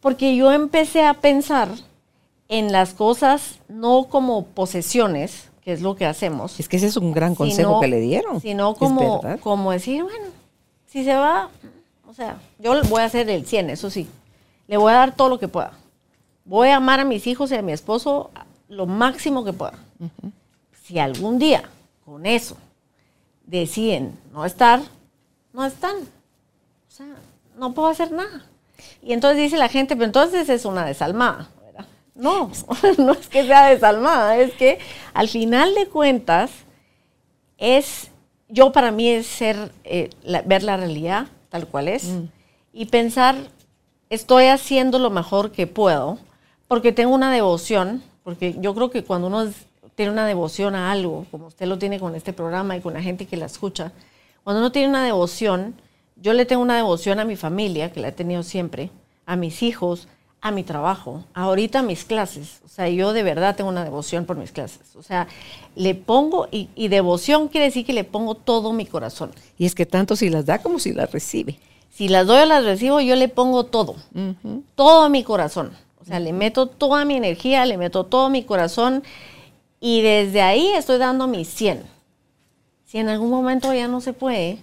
Porque 0.00 0.36
yo 0.36 0.52
empecé 0.52 1.04
a 1.04 1.14
pensar 1.14 1.68
en 2.48 2.72
las 2.72 2.92
cosas 2.94 3.58
no 3.68 4.04
como 4.04 4.44
posesiones, 4.46 5.48
que 5.62 5.72
es 5.72 5.80
lo 5.82 5.96
que 5.96 6.04
hacemos. 6.06 6.58
Es 6.60 6.68
que 6.68 6.76
ese 6.78 6.86
es 6.86 6.96
un 6.96 7.12
gran 7.12 7.34
consejo 7.34 7.68
sino- 7.70 7.80
que 7.80 7.88
le 7.88 8.00
dieron. 8.00 8.40
Sino 8.40 8.74
como, 8.74 9.22
como 9.40 9.72
decir, 9.72 10.02
bueno, 10.02 10.26
si 10.90 11.04
se 11.04 11.14
va, 11.14 11.48
o 12.06 12.12
sea, 12.12 12.40
yo 12.58 12.82
voy 12.84 13.00
a 13.00 13.04
hacer 13.04 13.30
el 13.30 13.46
100, 13.46 13.70
eso 13.70 13.90
sí. 13.90 14.08
Le 14.66 14.76
voy 14.76 14.92
a 14.92 14.96
dar 14.96 15.14
todo 15.14 15.28
lo 15.28 15.38
que 15.38 15.46
pueda. 15.46 15.72
Voy 16.44 16.68
a 16.68 16.76
amar 16.76 16.98
a 16.98 17.04
mis 17.04 17.28
hijos 17.28 17.52
y 17.52 17.54
a 17.54 17.62
mi 17.62 17.72
esposo 17.72 18.30
lo 18.68 18.86
máximo 18.86 19.44
que 19.44 19.52
pueda. 19.52 19.74
Si 20.82 20.98
algún 20.98 21.38
día 21.38 21.62
con 22.04 22.26
eso 22.26 22.56
deciden 23.46 24.18
no 24.32 24.44
estar, 24.44 24.80
no 25.52 25.64
están. 25.64 25.96
O 25.96 26.90
sea, 26.90 27.14
no 27.56 27.72
puedo 27.72 27.88
hacer 27.88 28.10
nada. 28.10 28.44
Y 29.00 29.12
entonces 29.12 29.38
dice 29.38 29.58
la 29.58 29.68
gente, 29.68 29.94
pero 29.94 30.06
entonces 30.06 30.48
es 30.48 30.64
una 30.64 30.84
desalmada. 30.84 31.50
¿verdad? 31.64 31.86
No, 32.16 32.50
no 32.98 33.12
es 33.12 33.28
que 33.28 33.44
sea 33.44 33.68
desalmada, 33.68 34.38
es 34.38 34.52
que 34.54 34.80
al 35.14 35.28
final 35.28 35.72
de 35.76 35.86
cuentas 35.86 36.50
es, 37.58 38.10
yo 38.50 38.72
para 38.72 38.90
mí 38.90 39.08
es 39.08 39.26
ser, 39.26 39.72
eh, 39.84 40.10
la- 40.22 40.42
ver 40.42 40.62
la 40.62 40.76
realidad 40.76 41.26
tal 41.48 41.66
cual 41.66 41.88
es 41.88 42.04
y 42.72 42.86
pensar, 42.86 43.36
estoy 44.10 44.46
haciendo 44.46 44.98
lo 44.98 45.10
mejor 45.10 45.50
que 45.52 45.66
puedo, 45.66 46.18
porque 46.68 46.92
tengo 46.92 47.14
una 47.14 47.32
devoción, 47.32 48.02
porque 48.22 48.56
yo 48.60 48.74
creo 48.74 48.90
que 48.90 49.02
cuando 49.04 49.26
uno 49.28 49.48
tiene 49.94 50.12
una 50.12 50.26
devoción 50.26 50.74
a 50.74 50.90
algo, 50.92 51.26
como 51.30 51.46
usted 51.48 51.66
lo 51.66 51.78
tiene 51.78 51.98
con 51.98 52.14
este 52.14 52.32
programa 52.32 52.76
y 52.76 52.80
con 52.80 52.94
la 52.94 53.02
gente 53.02 53.26
que 53.26 53.36
la 53.36 53.46
escucha, 53.46 53.92
cuando 54.44 54.60
uno 54.60 54.72
tiene 54.72 54.88
una 54.88 55.04
devoción, 55.04 55.74
yo 56.16 56.32
le 56.32 56.44
tengo 56.46 56.62
una 56.62 56.76
devoción 56.76 57.18
a 57.18 57.24
mi 57.24 57.36
familia, 57.36 57.92
que 57.92 58.00
la 58.00 58.08
he 58.08 58.12
tenido 58.12 58.42
siempre, 58.42 58.90
a 59.26 59.36
mis 59.36 59.62
hijos, 59.62 60.06
a 60.42 60.50
mi 60.50 60.62
trabajo, 60.62 61.24
ahorita 61.34 61.80
a 61.80 61.82
mis 61.82 62.04
clases. 62.04 62.60
O 62.64 62.68
sea, 62.68 62.88
yo 62.88 63.12
de 63.12 63.22
verdad 63.22 63.56
tengo 63.56 63.68
una 63.68 63.84
devoción 63.84 64.24
por 64.24 64.36
mis 64.36 64.52
clases. 64.52 64.96
O 64.96 65.02
sea, 65.02 65.28
le 65.76 65.94
pongo, 65.94 66.48
y, 66.50 66.68
y 66.74 66.88
devoción 66.88 67.48
quiere 67.48 67.66
decir 67.66 67.84
que 67.84 67.92
le 67.92 68.04
pongo 68.04 68.34
todo 68.34 68.72
mi 68.72 68.86
corazón. 68.86 69.32
Y 69.58 69.66
es 69.66 69.74
que 69.74 69.86
tanto 69.86 70.16
si 70.16 70.30
las 70.30 70.46
da 70.46 70.58
como 70.58 70.78
si 70.78 70.92
las 70.92 71.12
recibe. 71.12 71.58
Si 71.90 72.08
las 72.08 72.26
doy 72.26 72.42
o 72.42 72.46
las 72.46 72.64
recibo, 72.64 73.00
yo 73.00 73.16
le 73.16 73.28
pongo 73.28 73.64
todo, 73.64 73.96
todo 74.74 75.08
mi 75.10 75.22
corazón. 75.24 75.72
O 76.00 76.04
sea, 76.04 76.18
le 76.20 76.32
meto 76.32 76.66
toda 76.66 77.04
mi 77.04 77.16
energía, 77.16 77.66
le 77.66 77.76
meto 77.76 78.06
todo 78.06 78.30
mi 78.30 78.42
corazón 78.44 79.02
y 79.80 80.00
desde 80.00 80.40
ahí 80.40 80.68
estoy 80.68 80.98
dando 80.98 81.26
mi 81.26 81.44
100. 81.44 81.82
Si 82.86 82.98
en 82.98 83.08
algún 83.08 83.28
momento 83.28 83.74
ya 83.74 83.86
no 83.86 84.00
se 84.00 84.12
puede, 84.12 84.58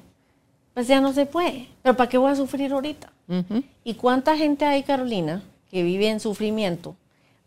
pues 0.73 0.87
ya 0.87 0.99
no 0.99 1.13
se 1.13 1.25
puede. 1.25 1.67
Pero 1.83 1.95
¿para 1.95 2.09
qué 2.09 2.17
voy 2.17 2.31
a 2.31 2.35
sufrir 2.35 2.71
ahorita? 2.71 3.11
¿Y 3.83 3.93
cuánta 3.95 4.35
gente 4.35 4.65
hay, 4.65 4.83
Carolina, 4.83 5.43
que 5.71 5.83
vive 5.83 6.09
en 6.09 6.19
sufrimiento 6.19 6.95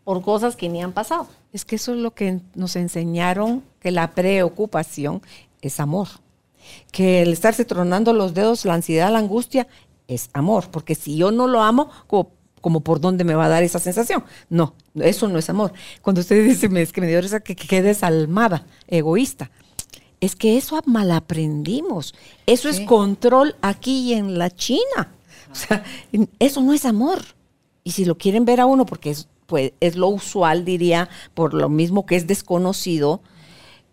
por 0.03 0.21
cosas 0.21 0.55
que 0.55 0.69
ni 0.69 0.81
han 0.81 0.91
pasado? 0.93 1.27
Es 1.53 1.65
que 1.65 1.75
eso 1.75 1.93
es 1.93 1.99
lo 1.99 2.13
que 2.13 2.39
nos 2.55 2.75
enseñaron, 2.75 3.63
que 3.79 3.91
la 3.91 4.11
preocupación 4.11 5.21
es 5.61 5.79
amor. 5.79 6.07
Que 6.91 7.21
el 7.21 7.33
estarse 7.33 7.65
tronando 7.65 8.13
los 8.13 8.33
dedos, 8.33 8.65
la 8.65 8.75
ansiedad, 8.75 9.11
la 9.11 9.19
angustia, 9.19 9.67
es 10.07 10.29
amor. 10.33 10.69
Porque 10.71 10.95
si 10.95 11.17
yo 11.17 11.31
no 11.31 11.47
lo 11.47 11.61
amo, 11.61 11.89
como, 12.07 12.31
como 12.61 12.81
por 12.81 13.01
dónde 13.01 13.23
me 13.23 13.33
va 13.35 13.45
a 13.45 13.49
dar 13.49 13.63
esa 13.63 13.79
sensación. 13.79 14.23
No, 14.49 14.75
eso 14.95 15.27
no 15.27 15.37
es 15.39 15.49
amor. 15.49 15.73
Cuando 16.01 16.21
usted 16.21 16.43
dice, 16.45 16.69
me- 16.69 16.81
es 16.81 16.91
que 16.93 17.01
me 17.01 17.07
dio 17.07 17.19
risa 17.21 17.39
que, 17.41 17.55
que 17.55 17.81
desalmada, 17.81 18.65
egoísta. 18.87 19.49
Es 20.19 20.35
que 20.35 20.55
eso 20.55 20.79
mal 20.85 21.11
aprendimos. 21.11 22.13
Eso 22.45 22.69
es 22.69 22.79
control 22.81 23.55
aquí 23.61 24.09
y 24.09 24.13
en 24.13 24.37
la 24.37 24.51
China. 24.51 25.11
O 25.51 25.55
sea, 25.55 25.83
eso 26.39 26.61
no 26.61 26.73
es 26.73 26.85
amor. 26.85 27.19
Y 27.83 27.91
si 27.91 28.05
lo 28.05 28.17
quieren 28.17 28.45
ver 28.45 28.59
a 28.61 28.65
uno, 28.65 28.85
porque 28.85 29.09
es, 29.11 29.27
pues, 29.47 29.73
es 29.79 29.95
lo 29.95 30.07
usual, 30.09 30.65
diría, 30.65 31.09
por 31.33 31.53
lo 31.53 31.67
mismo 31.69 32.05
que 32.05 32.15
es 32.15 32.27
desconocido, 32.27 33.21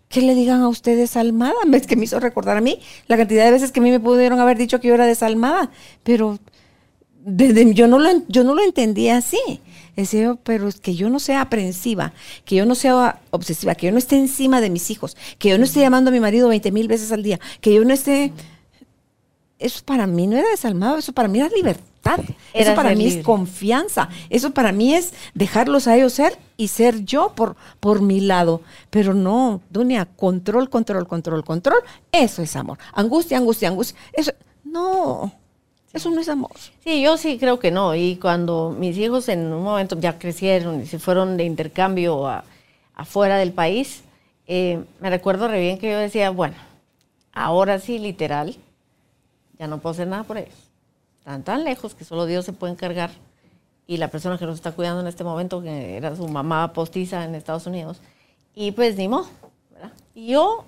que 0.09 0.23
le 0.23 0.35
digan 0.35 0.63
a 0.63 0.69
usted 0.69 0.97
desalmada. 0.97 1.55
Es 1.73 1.87
que 1.87 1.97
me 1.97 2.05
hizo 2.05 2.21
recordar 2.21 2.57
a 2.57 2.61
mí 2.61 2.81
la 3.07 3.17
cantidad 3.17 3.45
de 3.45 3.51
veces 3.51 3.73
que 3.73 3.81
a 3.81 3.83
mí 3.83 3.91
me 3.91 4.01
pudieron 4.01 4.41
haber 4.41 4.59
dicho 4.59 4.81
que 4.81 4.89
yo 4.89 4.95
era 4.95 5.07
desalmada, 5.07 5.71
pero 6.03 6.39
desde- 7.25 7.75
yo, 7.75 7.89
no 7.89 7.99
lo, 7.99 8.09
yo 8.29 8.45
no 8.45 8.55
lo 8.55 8.63
entendía 8.63 9.17
así. 9.19 9.39
Decía, 9.97 10.39
pero 10.45 10.69
es 10.69 10.79
que 10.79 10.95
yo 10.95 11.11
no 11.11 11.19
sea 11.19 11.41
aprensiva, 11.41 12.13
que 12.45 12.55
yo 12.55 12.65
no 12.67 12.77
sea 12.77 13.21
obsesiva, 13.31 13.75
que 13.75 13.87
yo 13.87 13.93
no 13.93 13.99
esté 13.99 14.17
encima 14.17 14.61
de 14.61 14.71
mis 14.71 14.91
hijos, 14.91 15.17
que 15.39 15.49
yo 15.49 15.59
no 15.59 15.65
esté 15.65 15.81
llamando 15.81 16.11
a 16.11 16.13
mi 16.13 16.21
marido 16.21 16.49
20 16.49 16.71
mil 16.71 16.87
veces 16.87 17.11
al 17.11 17.25
día, 17.25 17.41
que 17.61 17.75
yo 17.75 17.85
no 17.85 17.93
esté... 17.93 18.33
Eso 19.59 19.81
para 19.85 20.07
mí 20.07 20.29
no 20.29 20.37
era 20.37 20.49
desalmado, 20.51 20.99
eso 20.99 21.13
para 21.13 21.27
mí 21.29 21.41
era 21.41 21.49
libertad. 21.49 21.83
Era 22.05 22.71
eso 22.73 22.75
para 22.75 22.95
mí 22.95 23.07
es 23.07 23.25
confianza. 23.25 24.09
Eso 24.31 24.53
para 24.53 24.73
mí 24.73 24.95
es 24.95 25.13
dejarlos 25.35 25.87
a 25.87 25.97
ellos 25.97 26.13
ser 26.15 26.39
y 26.57 26.69
ser 26.69 27.05
yo 27.05 27.33
por, 27.35 27.57
por 27.81 28.01
mi 28.01 28.21
lado. 28.21 28.63
Pero 28.91 29.15
no, 29.15 29.61
Dunia, 29.71 30.07
control, 30.17 30.71
control, 30.71 31.07
control, 31.07 31.45
control. 31.45 31.81
Eso 32.13 32.43
es 32.43 32.57
amor. 32.57 32.79
Angustia, 32.93 33.37
angustia, 33.39 33.69
angustia. 33.69 33.99
Eso, 34.13 34.33
no, 34.65 35.33
eso 35.93 36.11
no 36.11 36.21
es 36.21 36.29
amor. 36.29 36.53
Sí, 36.85 37.03
yo 37.03 37.17
sí 37.17 37.39
creo 37.39 37.59
que 37.59 37.71
no. 37.71 37.95
Y 37.95 38.17
cuando 38.17 38.75
mis 38.79 38.97
hijos 38.97 39.29
en 39.29 39.53
un 39.53 39.63
momento 39.63 39.99
ya 39.99 40.19
crecieron 40.19 40.81
y 40.83 40.87
se 40.87 40.99
fueron 40.99 41.37
de 41.37 41.45
intercambio 41.45 42.27
a- 42.27 42.45
afuera 42.95 43.37
del 43.37 43.53
país, 43.53 44.03
eh, 44.47 44.83
me 45.01 45.11
recuerdo 45.11 45.47
re 45.49 45.61
bien 45.61 45.79
que 45.79 45.91
yo 45.91 45.99
decía, 45.99 46.31
bueno, 46.31 46.55
ahora 47.33 47.79
sí, 47.79 47.99
literal, 47.99 48.57
ya 49.59 49.67
no 49.67 49.79
puedo 49.79 49.93
hacer 49.93 50.09
nada 50.09 50.25
por 50.25 50.39
ellos. 50.39 50.55
Están 51.29 51.43
tan 51.43 51.65
lejos 51.65 51.95
que 51.95 52.07
solo 52.07 52.25
Dios 52.25 52.47
se 52.47 52.55
puede 52.55 52.73
encargar. 52.73 53.11
Y 53.87 53.99
la 53.99 54.09
persona 54.09 54.39
que 54.39 54.47
nos 54.47 54.55
está 54.55 54.73
cuidando 54.73 55.03
en 55.03 55.09
este 55.09 55.25
momento, 55.25 55.61
que 55.61 55.95
era 55.95 56.17
su 56.17 56.27
mamá 56.27 56.73
postiza 56.73 57.23
en 57.23 57.35
Estados 57.35 57.67
Unidos, 57.67 58.01
y 58.55 58.73
pues 58.73 58.97
ni 58.97 59.09
modo. 59.09 59.27
Y 60.15 60.29
yo 60.29 60.65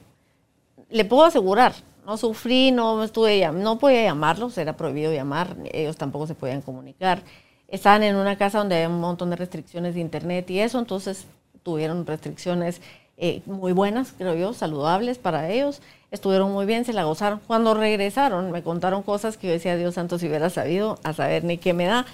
le 0.91 1.07
puedo 1.07 1.25
asegurar, 1.25 1.73
no 2.05 2.19
sufrí, 2.19 2.73
no 2.73 3.03
estuve, 3.03 3.51
no 3.53 3.79
podía 3.79 4.03
llamarlos, 4.03 4.59
era 4.59 4.77
prohibido 4.77 5.15
llamar, 5.15 5.57
ellos 5.73 5.97
tampoco 5.97 6.27
se 6.27 6.35
podían 6.35 6.61
comunicar. 6.61 7.23
Estaban 7.67 8.03
en 8.03 8.17
una 8.17 8.37
casa 8.37 8.59
donde 8.59 8.75
había 8.75 8.91
un 8.91 9.01
montón 9.01 9.31
de 9.31 9.37
restricciones 9.37 9.95
de 9.95 10.01
internet 10.01 10.51
y 10.51 10.61
eso, 10.61 10.79
entonces 10.79 11.25
tuvieron 11.63 12.05
restricciones 12.05 12.83
eh, 13.23 13.43
muy 13.45 13.73
buenas, 13.73 14.15
creo 14.17 14.35
yo, 14.35 14.55
saludables 14.55 15.19
para 15.19 15.51
ellos. 15.51 15.83
Estuvieron 16.11 16.51
muy 16.53 16.65
bien, 16.65 16.87
se 16.87 16.95
la 16.95 17.05
gozaron. 17.05 17.39
Cuando 17.47 17.75
regresaron, 17.75 18.51
me 18.51 18.63
contaron 18.63 19.03
cosas 19.03 19.37
que 19.37 19.47
yo 19.47 19.53
decía, 19.53 19.77
Dios 19.77 19.95
santo, 19.95 20.19
si 20.19 20.27
hubiera 20.27 20.49
sabido, 20.49 20.99
a 21.05 21.13
saber 21.13 21.45
ni 21.45 21.59
qué 21.59 21.75
me 21.75 21.85
da, 21.85 22.07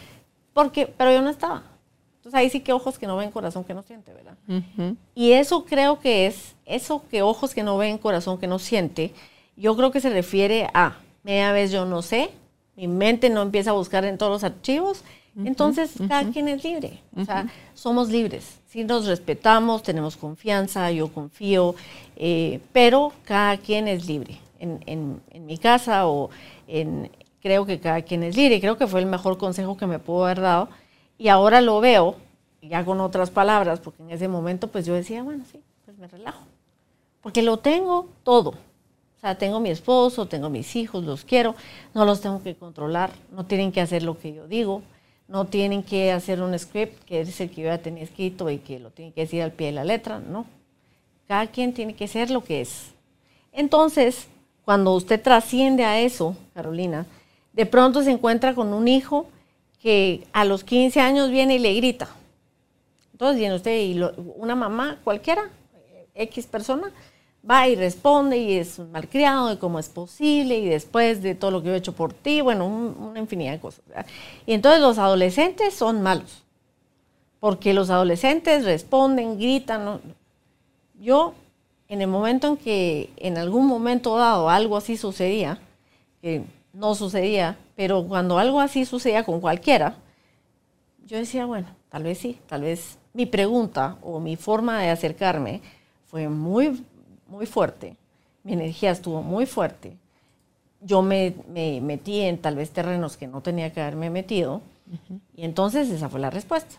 porque, 0.52 0.86
pero 0.86 1.12
yo 1.12 1.22
no 1.22 1.30
estaba. 1.30 1.62
Entonces 2.16 2.40
ahí 2.40 2.50
sí 2.50 2.58
que 2.58 2.72
ojos 2.72 2.98
que 2.98 3.06
no 3.06 3.16
ven, 3.16 3.30
corazón 3.30 3.62
que 3.62 3.72
no 3.72 3.82
siente, 3.82 4.12
¿verdad? 4.12 4.36
Y 5.14 5.30
eso 5.30 5.64
creo 5.64 6.00
que 6.00 6.26
es, 6.26 6.56
eso 6.64 7.04
que 7.08 7.22
ojos 7.22 7.54
que 7.54 7.62
no 7.62 7.78
ven, 7.78 7.98
corazón 7.98 8.38
que 8.38 8.48
no 8.48 8.58
siente, 8.58 9.14
yo 9.56 9.76
creo 9.76 9.92
que 9.92 10.00
se 10.00 10.10
refiere 10.10 10.68
a 10.74 10.96
media 11.22 11.52
vez 11.52 11.70
yo 11.70 11.84
no 11.84 12.02
sé, 12.02 12.30
mi 12.74 12.88
mente 12.88 13.30
no 13.30 13.42
empieza 13.42 13.70
a 13.70 13.74
buscar 13.74 14.04
en 14.04 14.18
todos 14.18 14.32
los 14.32 14.42
archivos, 14.42 15.04
entonces 15.44 15.92
cada 16.08 16.30
quien 16.32 16.48
es 16.48 16.64
libre, 16.64 17.00
o 17.14 17.24
sea, 17.24 17.46
somos 17.74 18.08
libres, 18.08 18.58
si 18.76 18.84
nos 18.84 19.06
respetamos, 19.06 19.82
tenemos 19.82 20.18
confianza, 20.18 20.90
yo 20.90 21.08
confío, 21.08 21.74
eh, 22.14 22.60
pero 22.74 23.10
cada 23.24 23.56
quien 23.56 23.88
es 23.88 24.06
libre. 24.06 24.38
En, 24.58 25.22
mi 25.46 25.56
casa 25.56 26.06
o 26.06 26.28
creo 27.40 27.64
que 27.64 27.80
cada 27.80 28.02
quien 28.02 28.22
es 28.22 28.36
libre, 28.36 28.60
creo 28.60 28.76
que 28.76 28.86
fue 28.86 29.00
el 29.00 29.06
mejor 29.06 29.38
consejo 29.38 29.78
que 29.78 29.86
me 29.86 29.98
pudo 29.98 30.26
haber 30.26 30.42
dado 30.42 30.68
y 31.16 31.28
ahora 31.28 31.62
lo 31.62 31.80
veo 31.80 32.16
ya 32.60 32.84
con 32.84 33.00
otras 33.00 33.30
palabras, 33.30 33.80
porque 33.80 34.02
en 34.02 34.10
ese 34.10 34.28
momento 34.28 34.68
pues 34.68 34.84
yo 34.84 34.92
decía, 34.92 35.22
bueno, 35.22 35.44
sí, 35.50 35.62
pues 35.86 35.96
me 35.96 36.06
relajo, 36.06 36.44
porque 37.22 37.40
lo 37.40 37.56
tengo 37.56 38.10
todo. 38.24 38.50
O 38.50 39.20
sea, 39.22 39.38
tengo 39.38 39.58
mi 39.58 39.70
esposo, 39.70 40.26
tengo 40.26 40.50
mis 40.50 40.76
hijos, 40.76 41.02
los 41.02 41.24
quiero, 41.24 41.54
no 41.94 42.04
los 42.04 42.20
tengo 42.20 42.42
que 42.42 42.54
controlar, 42.54 43.10
no 43.32 43.46
tienen 43.46 43.72
que 43.72 43.80
hacer 43.80 44.02
lo 44.02 44.18
que 44.18 44.34
yo 44.34 44.46
digo, 44.46 44.82
no 45.28 45.44
tienen 45.46 45.82
que 45.82 46.12
hacer 46.12 46.40
un 46.40 46.56
script 46.58 47.04
que 47.04 47.20
es 47.20 47.40
el 47.40 47.50
que 47.50 47.62
yo 47.62 47.68
ya 47.68 47.78
tenía 47.78 48.04
escrito 48.04 48.48
y 48.50 48.58
que 48.58 48.78
lo 48.78 48.90
tienen 48.90 49.12
que 49.12 49.22
decir 49.22 49.42
al 49.42 49.52
pie 49.52 49.68
de 49.68 49.72
la 49.72 49.84
letra, 49.84 50.18
no. 50.20 50.46
Cada 51.26 51.46
quien 51.48 51.74
tiene 51.74 51.94
que 51.94 52.06
ser 52.06 52.30
lo 52.30 52.44
que 52.44 52.60
es. 52.60 52.92
Entonces, 53.52 54.28
cuando 54.64 54.94
usted 54.94 55.20
trasciende 55.20 55.84
a 55.84 56.00
eso, 56.00 56.36
Carolina, 56.54 57.06
de 57.52 57.66
pronto 57.66 58.02
se 58.02 58.10
encuentra 58.10 58.54
con 58.54 58.72
un 58.72 58.86
hijo 58.86 59.26
que 59.80 60.26
a 60.32 60.44
los 60.44 60.62
15 60.62 61.00
años 61.00 61.30
viene 61.30 61.56
y 61.56 61.58
le 61.58 61.74
grita. 61.74 62.08
Entonces 63.12 63.38
viene 63.38 63.54
usted 63.54 63.80
y 63.80 64.00
una 64.36 64.54
mamá 64.54 64.98
cualquiera, 65.02 65.48
X 66.14 66.46
persona, 66.46 66.92
va 67.48 67.68
y 67.68 67.76
responde 67.76 68.38
y 68.38 68.54
es 68.54 68.78
malcriado 68.78 69.52
y 69.52 69.56
cómo 69.56 69.78
es 69.78 69.88
posible 69.88 70.58
y 70.58 70.68
después 70.68 71.22
de 71.22 71.34
todo 71.34 71.50
lo 71.50 71.62
que 71.62 71.68
yo 71.68 71.74
he 71.74 71.78
hecho 71.78 71.92
por 71.92 72.12
ti, 72.12 72.40
bueno, 72.40 72.66
una 72.66 73.18
infinidad 73.18 73.52
de 73.52 73.60
cosas. 73.60 73.82
Y 74.46 74.52
entonces 74.52 74.80
los 74.80 74.98
adolescentes 74.98 75.74
son 75.74 76.02
malos, 76.02 76.42
porque 77.40 77.72
los 77.72 77.90
adolescentes 77.90 78.64
responden, 78.64 79.38
gritan. 79.38 80.00
Yo, 81.00 81.34
en 81.88 82.02
el 82.02 82.08
momento 82.08 82.48
en 82.48 82.56
que 82.56 83.10
en 83.16 83.38
algún 83.38 83.66
momento 83.66 84.16
dado 84.16 84.50
algo 84.50 84.76
así 84.76 84.96
sucedía, 84.96 85.58
que 86.20 86.42
no 86.72 86.94
sucedía, 86.94 87.56
pero 87.76 88.04
cuando 88.04 88.38
algo 88.38 88.60
así 88.60 88.84
sucedía 88.84 89.24
con 89.24 89.40
cualquiera, 89.40 89.96
yo 91.06 91.16
decía, 91.16 91.46
bueno, 91.46 91.68
tal 91.88 92.02
vez 92.02 92.18
sí, 92.18 92.38
tal 92.48 92.62
vez 92.62 92.98
mi 93.12 93.26
pregunta 93.26 93.96
o 94.02 94.18
mi 94.18 94.36
forma 94.36 94.82
de 94.82 94.90
acercarme 94.90 95.60
fue 96.06 96.28
muy, 96.28 96.84
muy 97.28 97.46
fuerte, 97.46 97.96
mi 98.44 98.52
energía 98.52 98.90
estuvo 98.90 99.22
muy 99.22 99.46
fuerte. 99.46 99.96
Yo 100.80 101.02
me, 101.02 101.34
metí 101.48 102.20
en 102.20 102.38
tal 102.38 102.56
vez 102.56 102.70
terrenos 102.70 103.16
que 103.16 103.26
no 103.26 103.40
tenía 103.40 103.72
que 103.72 103.80
haberme 103.80 104.10
metido 104.10 104.60
y 105.34 105.44
entonces 105.44 105.90
esa 105.90 106.08
fue 106.08 106.20
la 106.20 106.30
respuesta. 106.30 106.76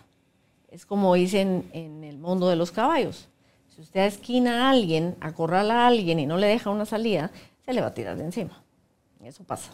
Es 0.72 0.86
como 0.86 1.14
dicen 1.16 1.70
en 1.74 2.04
el 2.04 2.18
mundo 2.18 2.48
de 2.48 2.56
los 2.56 2.72
caballos. 2.72 3.28
Si 3.76 3.82
usted 3.82 4.06
esquina 4.06 4.68
a 4.68 4.70
alguien, 4.72 5.16
acorrala 5.20 5.84
a 5.84 5.88
alguien 5.88 6.20
y 6.20 6.26
no 6.26 6.38
le 6.38 6.48
deja 6.48 6.70
una 6.70 6.86
salida, 6.86 7.32
se 7.66 7.74
le 7.74 7.82
va 7.82 7.88
a 7.88 7.94
tirar 7.94 8.18
de 8.18 8.24
encima. 8.24 8.64
Eso 9.24 9.44
pasa. 9.44 9.72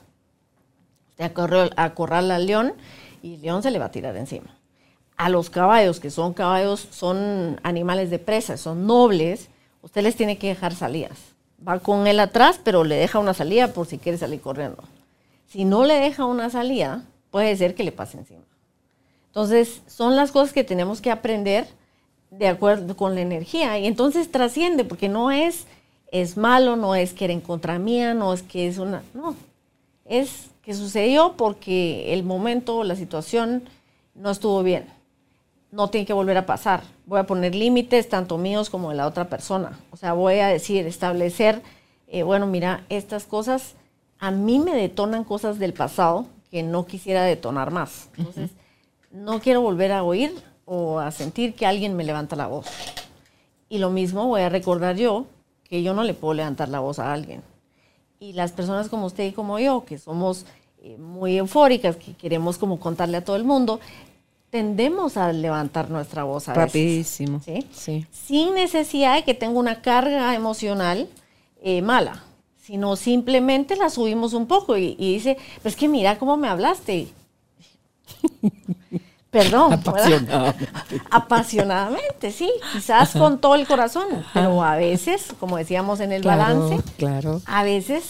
Usted 1.10 1.32
acorrala 1.76 2.36
al 2.36 2.46
león 2.48 2.74
y 3.22 3.36
el 3.36 3.42
león 3.42 3.62
se 3.62 3.72
le 3.72 3.80
va 3.80 3.86
a 3.86 3.92
tirar 3.92 4.14
de 4.14 4.22
encima. 4.22 4.58
A 5.16 5.30
los 5.30 5.52
caballos, 5.52 6.00
que 6.00 6.10
son 6.10 6.34
caballos, 6.34 6.88
son 6.90 7.60
animales 7.62 8.10
de 8.10 8.18
presa, 8.18 8.58
son 8.58 8.88
nobles, 8.88 9.50
usted 9.84 10.02
les 10.02 10.16
tiene 10.16 10.40
que 10.40 10.48
dejar 10.48 10.74
salidas. 10.74 11.20
Va 11.66 11.80
con 11.80 12.08
él 12.08 12.20
atrás, 12.20 12.60
pero 12.64 12.84
le 12.84 12.96
deja 12.96 13.20
una 13.20 13.36
salida 13.36 13.72
por 13.74 13.86
si 13.86 14.00
quiere 14.00 14.18
salir 14.18 14.42
corriendo. 14.42 14.84
Si 15.48 15.66
no 15.66 15.86
le 15.86 15.94
deja 15.94 16.26
una 16.26 16.50
salida, 16.50 17.04
puede 17.30 17.56
ser 17.56 17.76
que 17.76 17.84
le 17.84 17.92
pase 17.92 18.18
encima. 18.18 18.42
Entonces, 19.28 19.82
son 19.88 20.16
las 20.16 20.32
cosas 20.32 20.54
que 20.54 20.64
tenemos 20.64 21.00
que 21.00 21.12
aprender 21.12 21.68
de 22.32 22.48
acuerdo 22.48 22.98
con 22.98 23.16
la 23.16 23.22
energía. 23.22 23.78
Y 23.78 23.86
entonces 23.86 24.32
trasciende, 24.32 24.84
porque 24.84 25.10
no 25.10 25.32
es, 25.32 25.66
es 26.12 26.38
malo, 26.38 26.76
no 26.76 26.96
es 26.96 27.14
que 27.14 27.26
era 27.26 27.34
en 27.34 27.42
contra 27.42 27.78
mía, 27.78 28.14
no 28.14 28.34
es 28.34 28.42
que 28.42 28.68
es 28.68 28.78
una, 28.78 29.04
no, 29.14 29.36
es 30.06 30.48
que 30.64 30.74
sucedió 30.74 31.34
porque 31.38 32.14
el 32.14 32.24
momento, 32.24 32.84
la 32.84 32.96
situación 32.96 33.64
no 34.16 34.32
estuvo 34.32 34.64
bien. 34.64 34.86
No 35.74 35.90
tiene 35.90 36.06
que 36.06 36.14
volver 36.14 36.38
a 36.38 36.46
pasar. 36.46 36.84
Voy 37.06 37.20
a 37.20 37.26
poner 37.26 37.56
límites, 37.56 38.08
tanto 38.08 38.38
míos 38.38 38.70
como 38.70 38.92
de 38.92 38.96
la 38.96 39.08
otra 39.08 39.28
persona. 39.28 39.80
O 39.92 39.98
sea, 39.98 40.14
voy 40.14 40.40
a 40.40 40.48
decir, 40.48 40.86
establecer, 40.86 41.62
eh, 42.08 42.24
bueno, 42.24 42.46
mira, 42.46 42.86
estas 42.90 43.26
cosas 43.26 43.74
a 44.20 44.30
mí 44.30 44.60
me 44.60 44.76
detonan 44.76 45.24
cosas 45.24 45.58
del 45.58 45.74
pasado 45.74 46.28
que 46.52 46.62
no 46.62 46.86
quisiera 46.86 47.24
detonar 47.24 47.72
más. 47.72 48.10
Entonces, 48.18 48.52
no 49.12 49.40
quiero 49.40 49.62
volver 49.62 49.92
a 49.92 50.04
oír 50.04 50.34
o 50.66 51.00
a 51.00 51.12
sentir 51.12 51.56
que 51.56 51.66
alguien 51.66 51.96
me 51.96 52.04
levanta 52.04 52.36
la 52.36 52.48
voz. 52.48 52.68
Y 53.68 53.80
lo 53.80 53.90
mismo 53.90 54.28
voy 54.28 54.42
a 54.42 54.50
recordar 54.50 54.96
yo 54.96 55.26
que 55.64 55.82
yo 55.82 55.96
no 55.96 56.04
le 56.04 56.14
puedo 56.14 56.36
levantar 56.36 56.70
la 56.70 56.80
voz 56.80 57.00
a 57.00 57.12
alguien 57.12 57.42
y 58.24 58.32
las 58.32 58.54
personas 58.54 58.88
como 58.88 59.08
usted 59.08 59.26
y 59.26 59.34
como 59.34 59.60
yo, 59.60 59.84
que 59.84 59.98
somos 59.98 60.46
eh, 60.82 60.98
muy 60.98 61.38
eufóricas, 61.38 61.98
que 61.98 62.14
queremos 62.14 62.58
como 62.58 62.80
contarle 62.80 63.18
a 63.18 63.26
todo 63.26 63.36
el 63.36 63.44
mundo, 63.44 63.82
tendemos 64.54 65.18
a 65.18 65.34
levantar 65.34 65.90
nuestra 65.90 66.26
voz 66.26 66.48
a 66.48 66.54
Rapidísimo. 66.54 67.42
¿sí? 67.44 67.68
¿sí? 67.72 68.06
Sin 68.12 68.54
necesidad 68.54 69.16
de 69.16 69.24
que 69.24 69.34
tenga 69.34 69.58
una 69.58 69.82
carga 69.82 70.36
emocional 70.36 71.10
eh, 71.64 71.82
mala, 71.82 72.22
sino 72.62 72.96
simplemente 72.96 73.76
la 73.76 73.90
subimos 73.90 74.34
un 74.34 74.46
poco 74.46 74.78
y, 74.78 74.96
y 75.00 75.16
dice, 75.16 75.40
pues 75.64 75.76
que 75.76 75.88
mira 75.88 76.20
cómo 76.20 76.38
me 76.38 76.50
hablaste. 76.50 77.08
Perdón. 79.32 79.74
Apasionadamente. 79.74 80.68
Apasionadamente, 81.10 82.32
sí. 82.32 82.52
Quizás 82.74 83.14
con 83.14 83.42
todo 83.42 83.56
el 83.56 83.66
corazón, 83.66 84.06
pero 84.36 84.62
a 84.62 84.76
veces, 84.76 85.34
como 85.40 85.58
decíamos 85.58 86.00
en 86.00 86.12
el 86.12 86.22
balance, 86.22 86.80
claro. 86.98 87.42
a 87.48 87.64
veces 87.64 88.04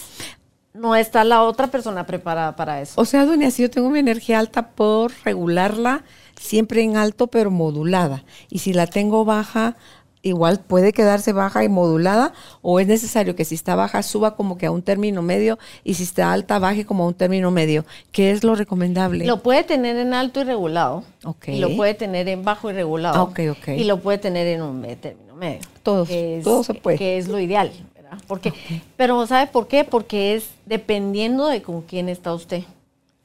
no 0.74 0.94
está 0.94 1.24
la 1.24 1.42
otra 1.42 1.68
persona 1.68 2.04
preparada 2.04 2.54
para 2.54 2.82
eso. 2.82 3.00
O 3.00 3.06
sea, 3.06 3.24
doña, 3.24 3.50
si 3.50 3.62
yo 3.62 3.70
tengo 3.70 3.88
mi 3.88 4.00
energía 4.00 4.40
alta, 4.40 4.72
puedo 4.72 5.08
regularla 5.24 6.04
siempre 6.36 6.82
en 6.82 6.96
alto, 6.96 7.26
pero 7.26 7.50
modulada. 7.50 8.24
Y 8.50 8.58
si 8.58 8.72
la 8.72 8.86
tengo 8.86 9.24
baja, 9.24 9.76
igual 10.24 10.58
puede 10.60 10.92
quedarse 10.92 11.32
baja 11.32 11.62
y 11.64 11.68
modulada 11.68 12.32
o 12.62 12.80
es 12.80 12.86
necesario 12.86 13.36
que 13.36 13.44
si 13.44 13.54
está 13.54 13.76
baja 13.76 14.02
suba 14.02 14.34
como 14.36 14.56
que 14.56 14.66
a 14.66 14.70
un 14.70 14.82
término 14.82 15.22
medio 15.22 15.58
y 15.84 15.94
si 15.94 16.02
está 16.02 16.32
alta 16.32 16.58
baje 16.58 16.84
como 16.84 17.04
a 17.04 17.06
un 17.06 17.14
término 17.14 17.50
medio. 17.50 17.84
¿Qué 18.10 18.30
es 18.30 18.42
lo 18.42 18.54
recomendable? 18.54 19.26
Lo 19.26 19.42
puede 19.42 19.62
tener 19.62 19.96
en 19.96 20.14
alto 20.14 20.40
y 20.40 20.44
regulado. 20.44 21.04
Y 21.46 21.58
lo 21.58 21.76
puede 21.76 21.94
tener 21.94 22.28
en 22.28 22.42
bajo 22.42 22.70
y 22.70 22.72
regulado. 22.72 23.22
Okay, 23.24 23.48
okay. 23.50 23.80
Y 23.80 23.84
lo 23.84 24.00
puede 24.00 24.18
tener 24.18 24.46
en 24.46 24.62
un 24.62 24.82
término 24.96 25.34
medio. 25.36 25.60
Todo, 25.82 26.06
todo 26.42 26.64
se 26.64 26.74
puede. 26.74 26.98
Que 26.98 27.18
es 27.18 27.28
lo 27.28 27.38
ideal. 27.38 27.70
¿verdad? 27.94 28.18
Porque, 28.26 28.52
Pero 28.96 29.26
¿sabe 29.26 29.46
por 29.46 29.68
qué? 29.68 29.84
Porque 29.84 30.34
es 30.34 30.48
dependiendo 30.64 31.46
de 31.48 31.62
con 31.62 31.82
quién 31.82 32.08
está 32.08 32.32
usted 32.32 32.62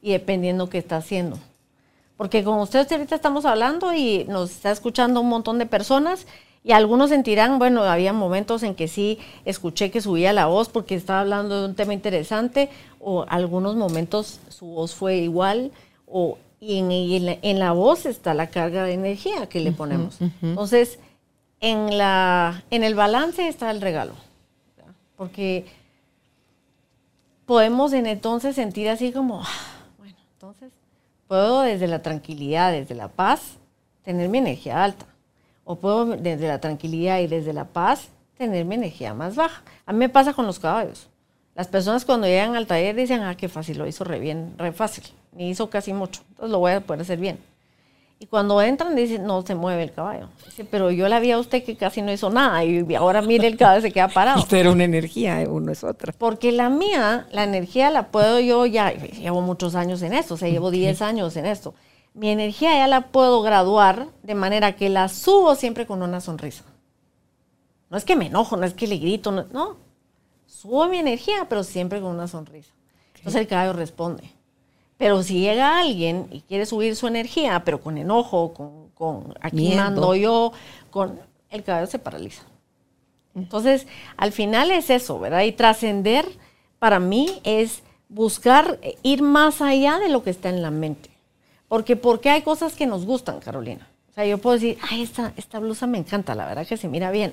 y 0.02 0.12
dependiendo 0.12 0.68
qué 0.68 0.78
está 0.78 0.98
haciendo. 0.98 1.38
Porque 2.20 2.44
como 2.44 2.64
usted 2.64 2.86
ahorita 2.92 3.14
estamos 3.14 3.46
hablando 3.46 3.94
y 3.94 4.26
nos 4.28 4.50
está 4.50 4.70
escuchando 4.70 5.22
un 5.22 5.30
montón 5.30 5.58
de 5.58 5.64
personas, 5.64 6.26
y 6.62 6.72
algunos 6.72 7.08
sentirán, 7.08 7.58
bueno, 7.58 7.82
había 7.82 8.12
momentos 8.12 8.62
en 8.62 8.74
que 8.74 8.88
sí 8.88 9.18
escuché 9.46 9.90
que 9.90 10.02
subía 10.02 10.34
la 10.34 10.44
voz 10.44 10.68
porque 10.68 10.94
estaba 10.94 11.20
hablando 11.20 11.62
de 11.62 11.68
un 11.68 11.74
tema 11.74 11.94
interesante, 11.94 12.68
o 13.00 13.24
algunos 13.26 13.74
momentos 13.74 14.38
su 14.50 14.66
voz 14.66 14.94
fue 14.94 15.16
igual, 15.16 15.72
o 16.06 16.36
y 16.60 17.16
en, 17.40 17.58
la, 17.58 17.72
voz 17.72 18.04
está 18.04 18.34
la 18.34 18.48
carga 18.50 18.84
de 18.84 18.92
energía 18.92 19.48
que 19.48 19.60
le 19.60 19.72
ponemos. 19.72 20.18
Entonces, 20.42 20.98
en, 21.60 21.96
la, 21.96 22.64
en 22.70 22.84
el 22.84 22.94
balance 22.94 23.48
está 23.48 23.70
el 23.70 23.80
regalo, 23.80 24.12
porque 25.16 25.64
podemos 27.46 27.94
en 27.94 28.04
entonces 28.04 28.56
sentir 28.56 28.90
así 28.90 29.10
como, 29.10 29.40
ah, 29.42 29.48
bueno, 29.96 30.18
entonces 30.34 30.70
puedo 31.30 31.60
desde 31.60 31.86
la 31.86 32.02
tranquilidad, 32.02 32.72
desde 32.72 32.96
la 32.96 33.06
paz, 33.06 33.52
tener 34.02 34.28
mi 34.28 34.38
energía 34.38 34.82
alta 34.82 35.06
o 35.62 35.76
puedo 35.76 36.16
desde 36.16 36.48
la 36.48 36.60
tranquilidad 36.60 37.20
y 37.20 37.28
desde 37.28 37.52
la 37.52 37.66
paz 37.66 38.08
tener 38.36 38.64
mi 38.64 38.74
energía 38.74 39.14
más 39.14 39.36
baja. 39.36 39.62
A 39.86 39.92
mí 39.92 40.00
me 40.00 40.08
pasa 40.08 40.34
con 40.34 40.44
los 40.44 40.58
caballos. 40.58 41.06
Las 41.54 41.68
personas 41.68 42.04
cuando 42.04 42.26
llegan 42.26 42.56
al 42.56 42.66
taller 42.66 42.96
dicen, 42.96 43.22
ah, 43.22 43.36
qué 43.36 43.48
fácil, 43.48 43.78
lo 43.78 43.86
hizo 43.86 44.02
re 44.02 44.18
bien, 44.18 44.54
re 44.58 44.72
fácil, 44.72 45.04
ni 45.30 45.50
hizo 45.50 45.70
casi 45.70 45.92
mucho, 45.92 46.20
entonces 46.30 46.50
lo 46.50 46.58
voy 46.58 46.72
a 46.72 46.80
poder 46.80 47.02
hacer 47.02 47.20
bien. 47.20 47.38
Y 48.20 48.26
cuando 48.26 48.60
entran 48.62 48.94
dicen, 48.94 49.24
no 49.24 49.42
se 49.42 49.56
mueve 49.56 49.82
el 49.82 49.92
caballo. 49.92 50.28
Dice, 50.44 50.64
pero 50.64 50.92
yo 50.92 51.08
la 51.08 51.18
vi 51.18 51.32
a 51.32 51.38
usted 51.38 51.64
que 51.64 51.76
casi 51.76 52.02
no 52.02 52.12
hizo 52.12 52.30
nada 52.30 52.62
y 52.64 52.94
ahora 52.94 53.22
mire 53.22 53.48
el 53.48 53.56
caballo 53.56 53.80
se 53.80 53.90
queda 53.90 54.06
parado. 54.08 54.38
Usted 54.42 54.58
era 54.58 54.70
una 54.70 54.84
energía, 54.84 55.42
uno 55.48 55.72
es 55.72 55.82
otra. 55.82 56.12
Porque 56.16 56.52
la 56.52 56.68
mía, 56.68 57.26
la 57.32 57.44
energía 57.44 57.90
la 57.90 58.08
puedo 58.08 58.38
yo 58.38 58.66
ya, 58.66 58.92
llevo 58.92 59.40
muchos 59.40 59.74
años 59.74 60.02
en 60.02 60.12
esto, 60.12 60.34
o 60.34 60.36
sea, 60.36 60.48
llevo 60.48 60.70
10 60.70 61.02
años 61.02 61.34
en 61.36 61.46
esto 61.46 61.74
mi 62.14 62.30
energía 62.30 62.76
ya 62.76 62.86
la 62.86 63.08
puedo 63.12 63.42
graduar 63.42 64.08
de 64.22 64.34
manera 64.34 64.76
que 64.76 64.88
la 64.88 65.08
subo 65.08 65.54
siempre 65.54 65.86
con 65.86 66.02
una 66.02 66.20
sonrisa. 66.20 66.64
No 67.88 67.96
es 67.96 68.04
que 68.04 68.16
me 68.16 68.26
enojo, 68.26 68.56
no 68.56 68.66
es 68.66 68.74
que 68.74 68.86
le 68.86 68.98
grito, 68.98 69.30
no. 69.32 69.76
Subo 70.46 70.88
mi 70.88 70.98
energía, 70.98 71.46
pero 71.48 71.64
siempre 71.64 72.00
con 72.00 72.10
una 72.10 72.28
sonrisa. 72.28 72.72
Entonces 73.16 73.40
el 73.40 73.46
caballo 73.46 73.72
responde. 73.72 74.32
Pero 75.00 75.22
si 75.22 75.40
llega 75.40 75.80
alguien 75.80 76.26
y 76.30 76.42
quiere 76.42 76.66
subir 76.66 76.94
su 76.94 77.06
energía, 77.06 77.62
pero 77.64 77.80
con 77.80 77.96
enojo, 77.96 78.52
con, 78.52 78.90
con 78.90 79.32
aquí 79.40 79.74
mando 79.74 80.14
yo, 80.14 80.52
con 80.90 81.18
el 81.48 81.64
caballo 81.64 81.86
se 81.86 81.98
paraliza. 81.98 82.42
Entonces, 83.34 83.86
al 84.18 84.30
final 84.30 84.70
es 84.70 84.90
eso, 84.90 85.18
¿verdad? 85.18 85.44
Y 85.44 85.52
trascender 85.52 86.26
para 86.78 87.00
mí 87.00 87.40
es 87.44 87.82
buscar 88.10 88.78
ir 89.02 89.22
más 89.22 89.62
allá 89.62 89.98
de 89.98 90.10
lo 90.10 90.22
que 90.22 90.28
está 90.28 90.50
en 90.50 90.60
la 90.60 90.70
mente. 90.70 91.08
Porque, 91.66 91.96
porque 91.96 92.28
hay 92.28 92.42
cosas 92.42 92.74
que 92.74 92.86
nos 92.86 93.06
gustan, 93.06 93.40
Carolina. 93.40 93.88
O 94.10 94.12
sea, 94.12 94.26
yo 94.26 94.36
puedo 94.36 94.56
decir, 94.56 94.76
ay, 94.90 95.00
esta, 95.00 95.32
esta 95.38 95.60
blusa 95.60 95.86
me 95.86 95.96
encanta, 95.96 96.34
la 96.34 96.44
verdad 96.44 96.66
que 96.66 96.76
se 96.76 96.88
mira 96.88 97.10
bien. 97.10 97.32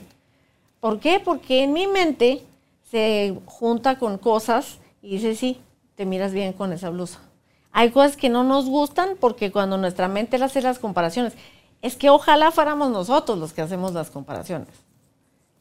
¿Por 0.79 1.01
qué? 1.01 1.19
Porque 1.19 1.63
en 1.63 1.73
mi 1.73 1.85
mente 1.85 2.45
se 2.89 3.37
junta 3.45 3.99
con 3.99 4.19
cosas 4.19 4.77
y 5.01 5.17
dice, 5.17 5.35
sí, 5.35 5.59
te 5.95 6.05
miras 6.05 6.31
bien 6.31 6.53
con 6.53 6.71
esa 6.71 6.89
blusa. 6.89 7.26
Hay 7.77 7.91
cosas 7.91 8.17
que 8.17 8.29
no 8.29 8.43
nos 8.43 8.65
gustan 8.65 9.09
porque 9.19 9.51
cuando 9.51 9.77
nuestra 9.77 10.07
mente 10.07 10.37
hace 10.37 10.63
las 10.63 10.79
comparaciones, 10.79 11.33
es 11.83 11.95
que 11.95 12.09
ojalá 12.09 12.49
fuéramos 12.49 12.89
nosotros 12.89 13.37
los 13.37 13.53
que 13.53 13.61
hacemos 13.61 13.93
las 13.93 14.09
comparaciones. 14.09 14.69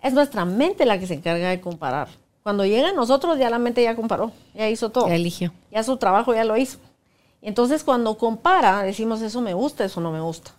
Es 0.03 0.15
nuestra 0.15 0.47
mente 0.47 0.87
la 0.87 0.99
que 0.99 1.07
se 1.07 1.13
encarga 1.13 1.51
de 1.51 1.61
comparar. 1.61 2.09
Cuando 2.43 2.65
llega 2.65 2.89
a 2.89 2.93
nosotros, 2.95 3.39
ya 3.39 3.51
la 3.51 3.59
mente 3.59 3.83
ya 3.83 3.95
comparó, 3.95 4.33
ya 4.55 4.67
hizo 4.71 4.89
todo. 4.89 5.09
Ya 5.09 5.15
eligió. 5.15 5.53
Ya 5.71 5.83
su 5.83 5.99
trabajo 5.99 6.33
ya 6.33 6.45
lo 6.45 6.57
hizo. 6.57 6.79
Entonces, 7.43 7.85
cuando 7.85 8.17
compara, 8.17 8.83
decimos, 8.83 9.21
eso 9.21 9.43
me 9.43 9.53
gusta, 9.53 9.85
eso 9.85 10.01
no 10.01 10.11
me 10.11 10.23
gusta. 10.23 10.53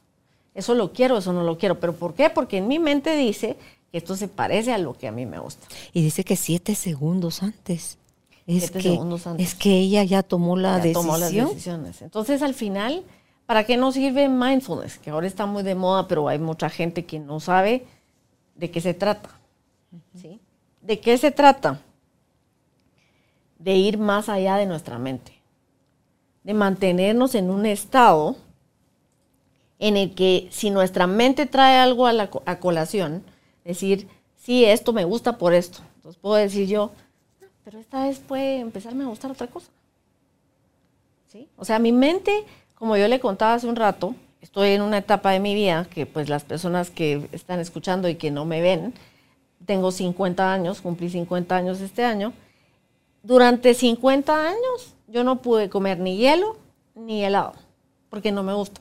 Eso 0.54 0.76
lo 0.76 0.94
quiero, 0.94 1.18
eso 1.18 1.34
no 1.34 1.42
lo 1.42 1.58
quiero. 1.58 1.80
¿Pero 1.80 1.94
por 1.94 2.14
qué? 2.14 2.30
Porque 2.30 2.58
en 2.58 2.68
mi 2.68 2.78
mente 2.78 3.16
dice 3.16 3.58
que 3.92 3.98
esto 3.98 4.16
se 4.16 4.28
parece 4.28 4.74
a 4.74 4.78
lo 4.78 4.96
que 4.96 5.08
a 5.08 5.12
mí 5.12 5.26
me 5.26 5.40
gusta. 5.40 5.66
Y 5.92 6.04
dice 6.04 6.24
que 6.24 6.36
siete 6.36 6.76
segundos 6.76 7.42
antes. 7.42 7.98
Es 8.48 8.72
que, 8.72 8.98
antes. 8.98 9.26
Es 9.48 9.56
que 9.56 9.78
ella 9.78 10.04
ya 10.06 10.24
tomó 10.24 10.56
la 10.56 10.78
Ya 10.78 10.84
decisión. 10.84 11.04
tomó 11.06 11.18
las 11.18 11.32
decisiones. 11.34 12.02
Entonces, 12.02 12.42
al 12.42 12.54
final, 12.54 13.04
¿para 13.46 13.66
qué 13.66 13.76
nos 13.78 13.94
sirve 13.96 14.30
mindfulness? 14.30 14.98
Que 15.00 15.10
ahora 15.10 15.28
está 15.28 15.46
muy 15.46 15.64
de 15.64 15.76
moda, 15.76 16.08
pero 16.08 16.28
hay 16.30 16.40
mucha 16.40 16.70
gente 16.70 17.06
que 17.06 17.20
no 17.20 17.40
sabe 17.42 17.86
de 18.56 18.72
qué 18.72 18.80
se 18.82 18.94
trata. 18.94 19.30
¿sí? 20.20 20.40
¿De 20.82 21.00
qué 21.00 21.18
se 21.18 21.32
trata? 21.32 21.82
De 23.60 23.76
ir 23.76 23.98
más 23.98 24.30
allá 24.30 24.56
de 24.56 24.66
nuestra 24.66 24.98
mente. 24.98 25.34
De 26.44 26.54
mantenernos 26.54 27.36
en 27.36 27.50
un 27.50 27.66
estado 27.66 28.38
en 29.80 29.98
el 29.98 30.16
que 30.16 30.48
si 30.52 30.70
nuestra 30.70 31.06
mente 31.06 31.46
trae 31.46 31.78
algo 31.78 32.08
a, 32.08 32.14
la, 32.14 32.30
a 32.46 32.60
colación, 32.60 33.24
decir, 33.66 34.08
sí, 34.38 34.64
esto 34.66 34.94
me 34.94 35.04
gusta 35.04 35.38
por 35.38 35.54
esto. 35.54 35.80
Entonces 35.98 36.20
puedo 36.22 36.36
decir 36.36 36.68
yo, 36.68 36.92
"Ah, 36.96 37.02
pero 37.68 37.80
esta 37.80 38.06
vez 38.06 38.20
puede 38.20 38.62
empezarme 38.62 39.04
a 39.04 39.08
gustar 39.08 39.30
otra 39.30 39.48
cosa. 39.48 39.68
¿Sí? 41.28 41.50
O 41.58 41.66
sea, 41.66 41.80
mi 41.80 41.92
mente, 41.92 42.46
como 42.76 42.96
yo 42.96 43.10
le 43.10 43.20
contaba 43.20 43.56
hace 43.56 43.68
un 43.68 43.76
rato, 43.76 44.16
estoy 44.40 44.70
en 44.70 44.82
una 44.82 45.00
etapa 45.00 45.32
de 45.32 45.42
mi 45.42 45.54
vida 45.54 45.86
que 45.94 46.06
pues 46.06 46.30
las 46.30 46.46
personas 46.46 46.92
que 46.92 47.28
están 47.34 47.60
escuchando 47.60 48.08
y 48.08 48.16
que 48.16 48.32
no 48.32 48.46
me 48.46 48.62
ven, 48.62 48.94
tengo 49.66 49.92
50 49.92 50.50
años, 50.50 50.80
cumplí 50.80 51.10
50 51.10 51.58
años 51.58 51.82
este 51.82 52.06
año. 52.06 52.32
Durante 53.22 53.74
50 53.74 54.48
años 54.48 54.96
yo 55.10 55.26
no 55.26 55.42
pude 55.42 55.70
comer 55.70 56.00
ni 56.00 56.16
hielo 56.16 56.56
ni 56.96 57.26
helado, 57.26 57.52
porque 58.10 58.32
no 58.32 58.44
me 58.44 58.54
gusta. 58.54 58.80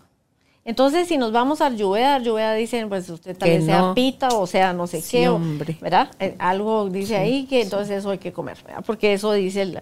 Entonces, 0.67 1.07
si 1.07 1.17
nos 1.17 1.31
vamos 1.31 1.61
a 1.61 1.67
Ayurveda, 1.67 2.17
Ayurveda 2.17 2.53
dicen, 2.55 2.89
pues 2.89 3.09
usted 3.09 3.39
tal 3.39 3.49
vez 3.49 3.65
sea 3.65 3.95
pita 3.95 4.29
o 4.31 4.49
sea 4.49 4.73
no 4.73 4.89
sé 4.89 5.01
Sí, 5.01 5.13
qué, 5.19 5.29
o-. 5.29 5.41
¿verdad? 5.81 6.11
Eh, 6.19 6.35
Algo 6.41 6.91
dice 6.91 7.17
ahí 7.17 7.47
que 7.47 7.63
entonces 7.63 7.99
eso 7.99 8.11
hay 8.11 8.19
que 8.19 8.33
comer, 8.33 8.59
¿verdad? 8.65 8.83
Porque 8.85 9.13
eso 9.13 9.33
dice 9.33 9.63
el... 9.63 9.81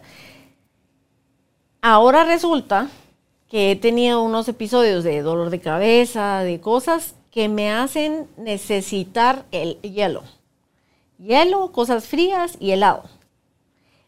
Ahora 1.81 2.25
resulta 2.25 2.89
que 3.49 3.71
he 3.71 3.77
tenido 3.77 4.23
unos 4.23 4.47
episodios 4.47 5.05
de 5.05 5.23
dolor 5.23 5.49
de 5.49 5.61
cabeza, 5.61 6.41
de 6.41 6.61
cosas 6.61 7.15
que 7.31 7.49
me 7.49 7.73
hacen 7.73 8.27
necesitar 8.37 9.47
el 9.53 9.81
hielo. 9.81 10.23
Hielo, 11.19 11.73
cosas 11.73 12.07
frías 12.07 12.57
y 12.61 12.73
helado. 12.73 13.05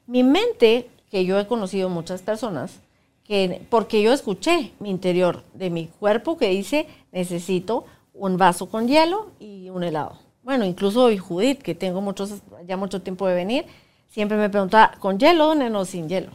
Mi 0.06 0.22
mente, 0.22 0.90
que 1.10 1.24
yo 1.24 1.38
he 1.38 1.46
conocido 1.46 1.88
muchas 1.88 2.20
personas, 2.20 2.80
que, 3.26 3.62
porque 3.70 4.02
yo 4.02 4.12
escuché 4.12 4.72
mi 4.78 4.90
interior 4.90 5.42
de 5.54 5.70
mi 5.70 5.86
cuerpo 5.86 6.36
que 6.36 6.48
dice, 6.48 6.86
necesito 7.12 7.84
un 8.14 8.36
vaso 8.36 8.68
con 8.68 8.88
hielo 8.88 9.30
y 9.38 9.68
un 9.70 9.82
helado. 9.82 10.18
Bueno, 10.42 10.64
incluso 10.64 11.04
hoy 11.04 11.18
Judith, 11.18 11.60
que 11.60 11.74
tengo 11.74 12.00
muchos, 12.00 12.34
ya 12.66 12.76
mucho 12.76 13.02
tiempo 13.02 13.26
de 13.26 13.34
venir, 13.34 13.64
siempre 14.08 14.36
me 14.36 14.48
preguntaba, 14.48 14.92
¿con 15.00 15.18
hielo 15.18 15.50
o 15.50 15.84
sin 15.84 16.08
hielo? 16.08 16.30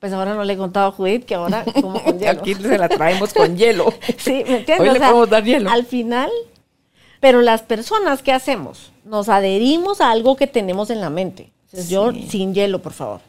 Pues 0.00 0.12
ahora 0.12 0.34
no 0.34 0.44
le 0.44 0.54
he 0.54 0.56
contado 0.56 0.88
a 0.88 0.92
Judith 0.92 1.24
que 1.24 1.34
ahora 1.34 1.64
como 1.80 2.02
con 2.02 2.18
hielo. 2.18 2.40
Aquí 2.40 2.54
se 2.54 2.78
la 2.78 2.88
traemos 2.88 3.32
con 3.34 3.56
hielo. 3.56 3.92
Sí, 4.18 4.44
¿me 4.46 4.58
entiendes? 4.58 4.80
Hoy 4.80 4.88
O 4.88 4.92
le 4.92 4.98
sea, 4.98 5.08
podemos 5.08 5.30
dar 5.30 5.44
hielo. 5.44 5.70
Al 5.70 5.84
final, 5.84 6.30
pero 7.20 7.42
las 7.42 7.62
personas, 7.62 8.22
¿qué 8.22 8.32
hacemos? 8.32 8.92
Nos 9.04 9.28
adherimos 9.28 10.00
a 10.00 10.10
algo 10.10 10.36
que 10.36 10.46
tenemos 10.46 10.90
en 10.90 11.00
la 11.00 11.10
mente. 11.10 11.52
Entonces, 11.64 11.90
Yo 11.90 12.12
sin 12.12 12.54
hielo, 12.54 12.80
por 12.80 12.92
favor. 12.92 13.20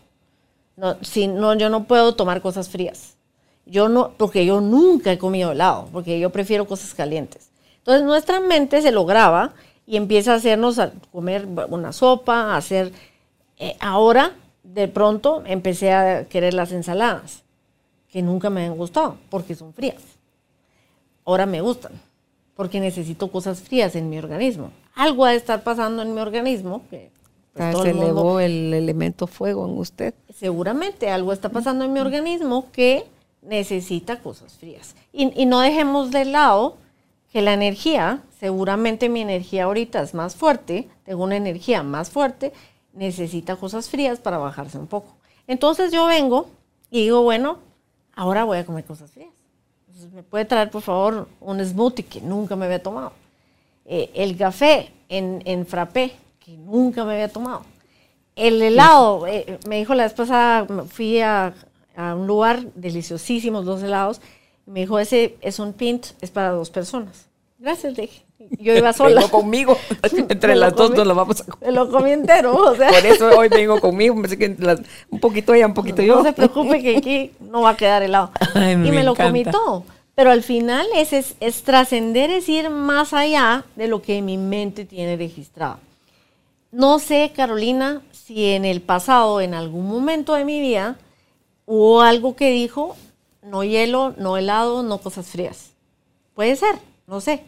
No, 0.77 0.97
sin, 1.01 1.35
no, 1.35 1.53
yo 1.55 1.69
no 1.69 1.85
puedo 1.85 2.15
tomar 2.15 2.41
cosas 2.41 2.69
frías. 2.69 3.15
Yo 3.65 3.89
no, 3.89 4.11
porque 4.17 4.45
yo 4.45 4.61
nunca 4.61 5.11
he 5.11 5.17
comido 5.17 5.51
helado, 5.51 5.87
porque 5.91 6.19
yo 6.19 6.29
prefiero 6.29 6.67
cosas 6.67 6.93
calientes. 6.93 7.49
Entonces 7.77 8.03
nuestra 8.03 8.39
mente 8.39 8.81
se 8.81 8.91
lo 8.91 9.05
graba 9.05 9.53
y 9.87 9.97
empieza 9.97 10.33
a 10.33 10.35
hacernos 10.35 10.79
a 10.79 10.91
comer 11.11 11.47
una 11.69 11.93
sopa, 11.93 12.53
a 12.53 12.57
hacer... 12.57 12.91
eh, 13.57 13.75
ahora, 13.79 14.33
de 14.63 14.87
pronto, 14.87 15.43
empecé 15.45 15.93
a 15.93 16.27
querer 16.27 16.53
las 16.53 16.71
ensaladas, 16.71 17.43
que 18.09 18.21
nunca 18.21 18.49
me 18.49 18.65
han 18.65 18.75
gustado, 18.75 19.17
porque 19.29 19.55
son 19.55 19.73
frías 19.73 20.15
ahora 21.25 21.45
me 21.45 21.59
gustan, 21.59 21.91
porque 22.55 22.79
necesito 22.79 23.29
cosas 23.29 23.59
frías 23.61 23.95
en 23.95 24.09
mi 24.09 24.17
organismo. 24.17 24.71
Algo 24.93 25.25
ha 25.25 25.31
de 25.31 25.37
estar 25.37 25.63
pasando 25.63 26.01
en 26.03 26.13
mi 26.13 26.21
organismo, 26.21 26.83
que 26.89 27.11
pues, 27.55 27.65
Ah, 27.65 27.71
todo 27.71 27.83
se 27.83 27.89
el 27.89 27.95
mundo- 27.95 28.11
elevó 28.11 28.39
el 28.39 28.73
elemento 28.73 29.25
fuego 29.27 29.65
en 29.65 29.77
usted. 29.77 30.13
seguramente 30.33 31.09
algo 31.09 31.31
está 31.33 31.49
pasando 31.49 31.85
en 31.85 31.93
mi 31.93 31.99
organismo 32.01 32.67
que 32.71 33.05
necesita 33.41 34.19
cosas 34.19 34.53
frías. 34.53 34.95
Y, 35.13 35.31
y 35.41 35.45
no 35.45 35.59
dejemos 35.61 36.11
de 36.11 36.25
lado 36.25 36.77
que 37.31 37.41
la 37.41 37.53
energía, 37.53 38.21
seguramente 38.39 39.07
mi 39.09 39.21
energía 39.21 39.63
ahorita 39.65 40.01
es 40.01 40.13
más 40.13 40.35
fuerte, 40.35 40.89
tengo 41.05 41.23
una 41.23 41.35
energía 41.37 41.81
más 41.83 42.09
fuerte, 42.09 42.51
necesita 42.93 43.55
cosas 43.55 43.89
frías 43.89 44.19
para 44.19 44.37
bajarse 44.37 44.77
un 44.77 44.87
poco. 44.87 45.15
Entonces 45.47 45.91
yo 45.91 46.05
vengo 46.07 46.47
y 46.91 47.01
digo, 47.03 47.21
bueno, 47.23 47.59
ahora 48.15 48.43
voy 48.45 48.57
a 48.57 48.65
comer 48.65 48.83
cosas 48.85 49.11
frías. 49.11 49.29
Entonces, 49.87 50.11
¿Me 50.13 50.23
puede 50.23 50.43
traer, 50.45 50.69
por 50.71 50.81
favor, 50.81 51.27
un 51.39 51.63
smoothie 51.63 52.03
que 52.05 52.19
nunca 52.21 52.55
me 52.57 52.65
había 52.65 52.81
tomado? 52.83 53.13
Eh, 53.85 54.09
el 54.15 54.35
café 54.35 54.91
en, 55.09 55.41
en 55.45 55.65
frappé, 55.65 56.11
que 56.45 56.51
nunca 56.57 57.03
me 57.03 57.13
había 57.13 57.27
tomado. 57.29 57.63
El 58.35 58.61
helado, 58.61 59.25
eh, 59.27 59.57
me 59.67 59.77
dijo 59.77 59.95
la 59.95 60.03
vez 60.03 60.13
pasada, 60.13 60.65
me 60.69 60.83
fui 60.83 61.19
a, 61.21 61.53
a 61.95 62.13
un 62.15 62.27
lugar 62.27 62.61
deliciosísimos, 62.75 63.65
dos 63.65 63.81
helados, 63.81 64.21
y 64.67 64.71
me 64.71 64.81
dijo, 64.81 64.99
ese 64.99 65.37
es 65.41 65.57
un 65.57 65.73
pint, 65.73 66.07
es 66.21 66.29
para 66.31 66.49
dos 66.51 66.69
personas. 66.69 67.25
Gracias, 67.57 67.95
dije. 67.95 68.21
Yo 68.59 68.75
iba 68.75 68.91
sola. 68.93 69.21
Vengo 69.21 69.31
conmigo. 69.31 69.77
Entre 70.03 70.49
Me 70.49 70.55
las 70.55 70.75
dos 70.75 70.87
comí. 70.87 70.97
nos 70.99 71.07
lo 71.07 71.15
vamos 71.15 71.41
a 71.41 71.45
comer. 71.45 71.67
Me 71.69 71.71
lo 71.71 71.89
comí 71.89 72.11
entero, 72.11 72.53
o 72.55 72.75
sea. 72.75 72.89
Por 72.89 73.05
eso 73.05 73.29
hoy 73.37 73.47
vengo 73.49 73.79
conmigo. 73.79 74.15
Las- 74.59 74.81
un 75.09 75.19
poquito 75.19 75.53
ella, 75.53 75.65
un 75.65 75.73
poquito 75.73 76.01
yo. 76.03 76.17
No 76.17 76.23
se 76.23 76.33
preocupe 76.33 76.81
que 76.81 76.97
aquí 76.97 77.31
no 77.39 77.61
va 77.61 77.71
a 77.71 77.77
quedar 77.77 78.03
helado. 78.03 78.31
Ay, 78.53 78.73
y 78.73 78.75
me 78.75 78.91
me, 78.91 79.03
lo 79.03 79.15
comí 79.15 79.45
todo. 79.45 79.83
Pero 80.13 80.29
al 80.31 80.43
final 80.43 80.85
es, 80.95 81.13
es, 81.13 81.35
es 81.39 81.63
trascender, 81.63 82.29
es 82.29 82.47
ir 82.49 82.69
más 82.69 83.13
allá 83.13 83.63
de 83.75 83.87
lo 83.87 84.01
que 84.01 84.21
mi 84.21 84.37
mente 84.37 84.85
tiene 84.85 85.15
registrado. 85.17 85.79
No 86.75 86.99
sé, 86.99 87.31
Carolina, 87.33 88.01
si 88.11 88.47
en 88.47 88.65
el 88.65 88.81
pasado, 88.81 89.39
en 89.39 89.53
algún 89.53 89.87
momento 89.87 90.33
de 90.33 90.43
mi 90.43 90.59
vida, 90.59 90.97
hubo 91.65 92.01
algo 92.01 92.35
que 92.35 92.51
dijo, 92.51 92.97
no 93.41 93.63
hielo, 93.63 94.13
no 94.17 94.35
helado, 94.35 94.83
no 94.83 94.97
cosas 94.97 95.25
frías. 95.27 95.71
Puede 96.33 96.53
ser, 96.57 96.75
no 97.07 97.21
sé. 97.21 97.45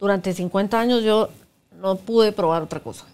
Durante 0.00 0.34
50 0.34 0.80
años 0.80 1.04
yo 1.04 1.28
no 1.80 1.94
pude 1.94 2.32
probar 2.32 2.62
otra 2.62 2.80
cosa. 2.80 3.06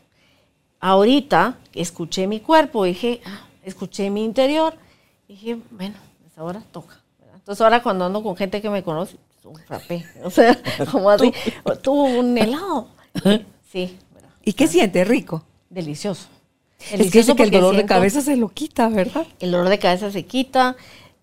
Ahorita 0.81 1.59
escuché 1.75 2.27
mi 2.27 2.41
cuerpo, 2.41 2.85
dije, 2.85 3.21
ah, 3.27 3.47
escuché 3.63 4.09
mi 4.09 4.25
interior, 4.25 4.73
dije, 5.29 5.59
bueno, 5.71 5.97
pues 6.23 6.39
ahora 6.39 6.63
toca. 6.73 6.99
¿verdad? 7.19 7.37
Entonces 7.37 7.61
ahora 7.61 7.83
cuando 7.83 8.07
ando 8.07 8.23
con 8.23 8.37
gente 8.37 8.63
que 8.63 8.71
me 8.71 8.83
conoce, 8.83 9.19
un 9.45 9.57
frappé, 9.57 10.03
o 10.25 10.31
sea, 10.31 10.59
como 10.91 11.11
así, 11.11 11.31
tuvo 11.83 12.05
un 12.05 12.39
helado. 12.39 12.89
Sí. 13.71 13.99
¿Y 14.45 14.53
qué 14.55 14.67
siente? 14.67 15.05
Rico. 15.05 15.45
delicioso. 15.69 16.29
Es 16.79 16.91
que 16.93 16.97
Delicioso 16.97 17.37
que 17.37 17.43
el 17.43 17.51
dolor 17.51 17.77
de 17.77 17.85
cabeza 17.85 18.23
se 18.23 18.37
lo 18.37 18.49
quita, 18.49 18.89
¿verdad? 18.89 19.27
el 19.39 19.51
dolor 19.51 19.69
de 19.69 19.79
cabeza 19.79 20.11
se 20.11 20.25
quita, 20.25 20.77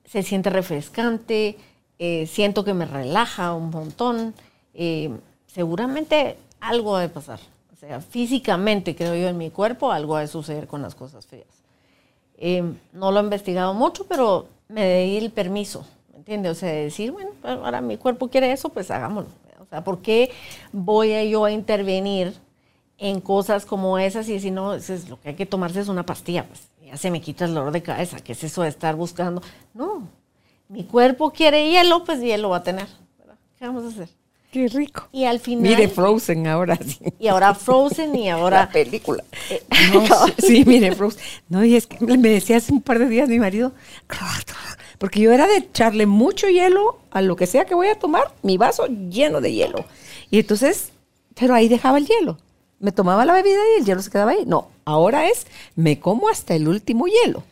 se 0.05 0.21
siente 0.21 0.51
refrescante, 0.51 1.57
eh, 1.97 2.27
siento 2.27 2.63
que 2.63 2.73
me 2.73 2.85
relaja 2.85 3.53
un 3.53 3.71
montón. 3.71 4.33
eh, 4.75 5.09
seguramente 5.47 6.37
algo 6.59 6.95
ha 6.95 7.01
de 7.01 7.09
pasar. 7.09 7.39
O 7.73 7.75
sea, 7.79 8.01
físicamente, 8.01 8.95
creo 8.95 9.15
yo, 9.15 9.27
en 9.27 9.37
mi 9.37 9.49
cuerpo, 9.49 9.91
algo 9.91 10.15
ha 10.15 10.21
de 10.21 10.27
suceder 10.27 10.67
con 10.67 10.81
las 10.83 10.93
cosas 10.93 11.25
frías. 11.25 11.47
Eh, 12.37 12.63
no 12.93 13.11
lo 13.11 13.19
he 13.19 13.23
investigado 13.23 13.73
mucho, 13.73 14.05
pero 14.05 14.47
me 14.67 15.01
di 15.03 15.17
el 15.17 15.31
permiso, 15.31 15.85
¿me 16.11 16.17
entiendes? 16.19 16.51
O 16.51 16.55
sea, 16.55 16.69
de 16.69 16.83
decir, 16.83 17.11
bueno, 17.11 17.31
ahora 17.43 17.81
mi 17.81 17.97
cuerpo 17.97 18.27
quiere 18.29 18.51
eso, 18.51 18.69
pues 18.69 18.91
hagámoslo. 18.91 19.31
O 19.59 19.65
sea, 19.69 19.83
¿por 19.83 20.01
qué 20.03 20.31
voy 20.71 21.13
a 21.13 21.23
yo 21.23 21.43
a 21.45 21.51
intervenir 21.51 22.33
en 22.97 23.21
cosas 23.21 23.65
como 23.65 23.99
esas 23.99 24.27
y 24.29 24.39
si 24.39 24.51
no, 24.51 24.73
eso 24.73 24.93
es 24.93 25.09
lo 25.09 25.19
que 25.21 25.29
hay 25.29 25.35
que 25.35 25.45
tomarse 25.45 25.79
es 25.79 25.87
una 25.87 26.05
pastilla, 26.05 26.45
pues 26.47 26.61
ya 26.85 26.97
se 26.97 27.11
me 27.11 27.21
quita 27.21 27.45
el 27.45 27.53
dolor 27.53 27.71
de 27.71 27.83
cabeza, 27.83 28.19
¿qué 28.19 28.31
es 28.31 28.43
eso 28.43 28.63
de 28.63 28.69
estar 28.69 28.95
buscando? 28.95 29.41
No, 29.73 30.07
mi 30.69 30.83
cuerpo 30.83 31.31
quiere 31.31 31.69
hielo, 31.69 32.03
pues 32.03 32.21
hielo 32.21 32.49
va 32.49 32.57
a 32.57 32.63
tener. 32.63 32.87
¿verdad? 33.19 33.35
¿Qué 33.57 33.65
vamos 33.65 33.85
a 33.85 33.87
hacer? 33.87 34.09
Qué 34.51 34.67
rico. 34.69 35.07
Y 35.11 35.25
al 35.25 35.39
final... 35.39 35.63
Mire 35.63 35.89
Frozen 35.89 36.47
ahora 36.47 36.77
sí. 36.77 36.99
y 37.19 37.27
ahora 37.27 37.53
Frozen 37.53 38.15
y 38.15 38.29
ahora... 38.29 38.61
La 38.61 38.69
película. 38.69 39.23
Eh, 39.49 39.63
No, 39.93 40.27
sí, 40.27 40.33
sí, 40.39 40.63
mire 40.65 40.93
Frozen. 40.93 41.21
No, 41.49 41.63
y 41.63 41.75
es 41.75 41.87
que 41.87 42.03
me 42.05 42.29
decía 42.29 42.57
hace 42.57 42.71
un 42.73 42.81
par 42.81 42.99
de 42.99 43.07
días 43.07 43.29
mi 43.29 43.39
marido, 43.39 43.73
porque 44.97 45.19
yo 45.19 45.31
era 45.31 45.47
de 45.47 45.57
echarle 45.57 46.05
mucho 46.05 46.47
hielo 46.47 46.99
a 47.11 47.21
lo 47.21 47.35
que 47.35 47.45
sea 47.45 47.65
que 47.65 47.75
voy 47.75 47.87
a 47.87 47.99
tomar, 47.99 48.33
mi 48.41 48.57
vaso 48.57 48.87
lleno 48.87 49.41
de 49.41 49.53
hielo. 49.53 49.85
Y 50.31 50.39
entonces, 50.39 50.91
pero 51.35 51.53
ahí 51.53 51.67
dejaba 51.67 51.97
el 51.97 52.07
hielo. 52.07 52.37
Me 52.79 52.91
tomaba 52.91 53.25
la 53.25 53.33
bebida 53.33 53.59
y 53.75 53.79
el 53.79 53.85
hielo 53.85 54.01
se 54.01 54.11
quedaba 54.11 54.31
ahí. 54.31 54.45
No, 54.45 54.69
ahora 54.85 55.27
es, 55.27 55.47
me 55.75 55.99
como 55.99 56.29
hasta 56.29 56.55
el 56.55 56.67
último 56.67 57.05
hielo. 57.07 57.43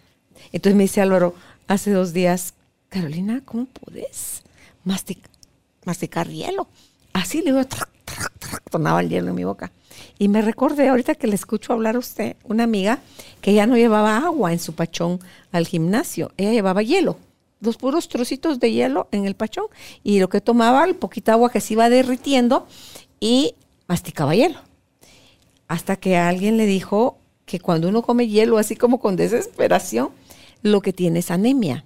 Entonces 0.52 0.76
me 0.76 0.84
dice 0.84 1.02
Álvaro, 1.02 1.34
hace 1.68 1.92
dos 1.92 2.14
días, 2.14 2.54
Carolina, 2.90 3.42
¿cómo 3.44 3.66
puedes 3.66 4.44
mastic- 4.86 5.28
masticar 5.84 6.28
hielo? 6.30 6.68
Así 7.14 7.40
le 7.40 7.46
digo, 7.46 7.66
trac, 7.66 7.90
trac, 8.06 8.32
trac, 8.40 8.70
tornaba 8.70 9.02
el 9.02 9.10
hielo 9.10 9.30
en 9.30 9.36
mi 9.36 9.44
boca. 9.44 9.72
Y 10.20 10.28
me 10.28 10.42
recordé 10.42 10.90
ahorita 10.90 11.16
que 11.16 11.28
le 11.28 11.36
escucho 11.36 11.74
hablar 11.74 11.96
a 11.96 12.00
usted, 12.00 12.36
una 12.44 12.64
amiga 12.66 13.00
que 13.42 13.54
ya 13.54 13.66
no 13.66 13.78
llevaba 13.78 14.18
agua 14.18 14.54
en 14.54 14.60
su 14.60 14.76
pachón 14.76 15.20
al 15.52 15.66
gimnasio, 15.66 16.32
ella 16.38 16.52
llevaba 16.52 16.84
hielo, 16.84 17.18
los 17.62 17.78
puros 17.78 18.10
trocitos 18.10 18.60
de 18.60 18.72
hielo 18.72 19.08
en 19.12 19.26
el 19.26 19.36
pachón 19.36 19.66
y 20.04 20.20
lo 20.20 20.30
que 20.30 20.42
tomaba, 20.42 20.84
el 20.84 20.96
poquito 20.96 21.32
agua 21.32 21.50
que 21.50 21.62
se 21.62 21.74
iba 21.74 21.90
derritiendo 21.90 22.68
y 23.20 23.56
masticaba 23.88 24.36
hielo. 24.36 24.60
Hasta 25.68 25.96
que 25.96 26.18
alguien 26.18 26.58
le 26.58 26.66
dijo 26.66 27.18
que 27.46 27.60
cuando 27.60 27.90
uno 27.90 28.02
come 28.02 28.28
hielo 28.28 28.58
así 28.58 28.76
como 28.76 29.00
con 29.00 29.16
desesperación, 29.16 30.10
lo 30.62 30.82
que 30.82 30.94
tiene 30.94 31.20
es 31.20 31.32
anemia. 31.32 31.86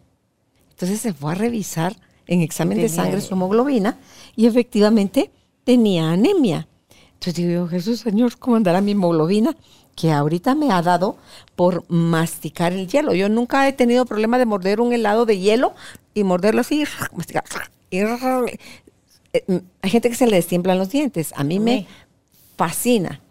Entonces 0.72 1.00
se 1.02 1.14
fue 1.14 1.32
a 1.32 1.36
revisar 1.36 1.96
en 2.28 2.42
examen 2.42 2.78
de 2.78 2.88
sangre 2.90 3.22
su 3.22 3.34
hemoglobina 3.34 3.98
y 4.36 4.46
efectivamente 4.48 5.32
tenía 5.64 6.12
anemia. 6.12 6.68
Entonces 7.14 7.36
digo 7.36 7.68
Jesús 7.68 8.00
Señor, 8.02 8.38
¿cómo 8.38 8.56
andará 8.56 8.80
mi 8.82 8.92
hemoglobina? 8.92 9.56
Que 9.96 10.12
ahorita 10.12 10.56
me 10.56 10.72
ha 10.72 10.82
dado 10.82 11.18
por 11.58 11.84
masticar 11.90 12.72
el 12.72 12.88
hielo. 12.88 13.14
Yo 13.14 13.28
nunca 13.28 13.68
he 13.68 13.74
tenido 13.74 14.06
problema 14.06 14.38
de 14.38 14.46
morder 14.46 14.80
un 14.80 14.94
helado 14.94 15.26
de 15.26 15.38
hielo 15.40 15.74
y 16.14 16.24
morderlo 16.24 16.62
así, 16.62 16.86
masticar. 17.16 17.44
y- 17.92 17.98
eh, 19.34 19.62
hay 19.82 19.90
gente 19.90 20.10
que 20.10 20.16
se 20.16 20.28
le 20.28 20.38
destiemplan 20.38 20.78
los 20.78 20.90
dientes. 20.90 21.34
A 21.36 21.44
mí 21.44 21.60
me 21.60 21.86
fascina. 22.58 23.22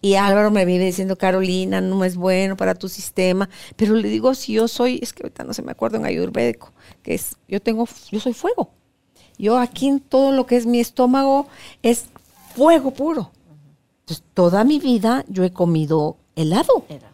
Y 0.00 0.14
Álvaro 0.14 0.50
me 0.50 0.64
vive 0.64 0.84
diciendo, 0.84 1.16
Carolina, 1.16 1.80
no 1.80 2.04
es 2.04 2.16
bueno 2.16 2.56
para 2.56 2.74
tu 2.74 2.88
sistema. 2.88 3.48
Pero 3.76 3.94
le 3.94 4.08
digo, 4.08 4.34
si 4.34 4.52
yo 4.54 4.68
soy, 4.68 5.00
es 5.02 5.12
que 5.12 5.24
ahorita 5.24 5.42
no 5.44 5.52
se 5.54 5.62
me 5.62 5.72
acuerdo 5.72 5.96
en 5.96 6.06
ayurvédico, 6.06 6.72
que 7.02 7.14
es, 7.14 7.36
yo 7.48 7.60
tengo, 7.60 7.86
yo 8.12 8.20
soy 8.20 8.32
fuego. 8.32 8.70
Yo 9.38 9.58
aquí 9.58 9.88
en 9.88 10.00
todo 10.00 10.32
lo 10.32 10.46
que 10.46 10.56
es 10.56 10.66
mi 10.66 10.78
estómago 10.80 11.46
es 11.82 12.06
fuego 12.54 12.92
puro. 12.92 13.30
Entonces, 14.00 14.24
toda 14.34 14.64
mi 14.64 14.78
vida 14.78 15.24
yo 15.28 15.42
he 15.44 15.52
comido 15.52 16.16
helado, 16.36 16.84
Era. 16.88 17.10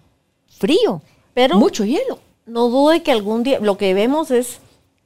frío, 0.49 1.01
Pero- 1.33 1.59
mucho 1.59 1.85
hielo. 1.85 2.19
no 2.47 2.69
dude 2.69 3.03
que 3.03 3.13
algún 3.13 3.43
día, 3.43 3.59
lo 3.61 3.77
que 3.79 3.95
vemos 3.95 4.31
es, 4.31 4.59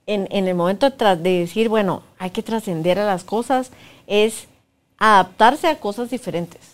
en, 0.06 0.26
en 0.30 0.48
el 0.48 0.54
momento 0.54 0.90
de 0.90 1.16
decir, 1.40 1.68
bueno, 1.68 2.02
hay 2.18 2.30
que 2.30 2.42
trascender 2.42 2.98
a 2.98 3.06
las 3.06 3.24
cosas, 3.24 3.70
es 4.06 4.46
adaptarse 4.98 5.66
a 5.68 5.78
cosas 5.80 6.10
diferentes. 6.10 6.67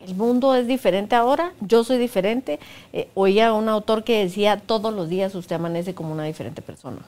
El 0.00 0.14
mundo 0.14 0.54
es 0.54 0.66
diferente 0.66 1.16
ahora, 1.16 1.52
yo 1.60 1.82
soy 1.84 1.98
diferente. 1.98 2.60
Eh, 2.92 3.08
oía 3.14 3.48
a 3.48 3.52
un 3.52 3.68
autor 3.68 4.04
que 4.04 4.24
decía, 4.24 4.56
todos 4.64 4.94
los 4.94 5.08
días 5.08 5.34
usted 5.34 5.56
amanece 5.56 5.94
como 5.94 6.12
una 6.12 6.24
diferente 6.24 6.62
persona. 6.62 7.00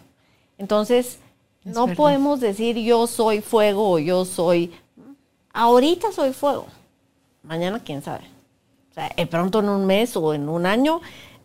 Entonces, 0.58 1.18
Es 1.64 1.74
no 1.74 1.86
verdad. 1.86 1.96
podemos 1.96 2.40
decir 2.40 2.76
yo 2.78 3.06
soy 3.06 3.40
fuego 3.40 3.90
o 3.92 3.98
yo 3.98 4.24
soy... 4.24 4.72
Ahorita 5.52 6.12
soy 6.12 6.32
fuego, 6.32 6.66
mañana 7.42 7.80
quién 7.84 8.02
sabe. 8.02 8.24
O 8.90 8.94
sea, 8.94 9.10
de 9.16 9.26
pronto 9.26 9.60
en 9.60 9.68
un 9.68 9.86
mes 9.86 10.16
o 10.16 10.34
en 10.34 10.48
un 10.48 10.66
año, 10.66 11.00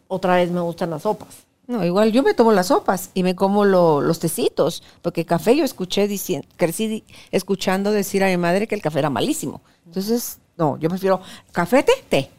otra 0.07 0.35
vez 0.35 0.51
me 0.51 0.61
gustan 0.61 0.89
las 0.91 1.03
sopas. 1.03 1.45
No, 1.67 1.83
igual 1.83 2.11
yo 2.11 2.21
me 2.21 2.35
tomo 2.35 2.51
las 2.51 2.67
sopas 2.67 3.09
y 3.15 3.23
me 3.23 3.35
como 3.35 3.65
lo- 3.65 4.01
los 4.01 4.19
tecitos, 4.19 4.83
porque 5.01 5.25
café 5.25 5.55
yo 5.55 5.63
escuché 5.63 6.07
diciendo, 6.07 6.47
crecí 6.57 7.03
escuchando 7.31 7.91
decir 7.91 8.23
a 8.23 8.27
mi 8.27 8.37
madre 8.37 8.67
que 8.67 8.75
el 8.75 8.81
café 8.81 8.99
era 8.99 9.09
malísimo. 9.09 9.61
Entonces, 9.87 10.37
no, 10.57 10.77
yo 10.77 10.89
prefiero 10.89 11.21
café, 11.51 11.83
té, 11.83 11.93
té. 12.07 12.29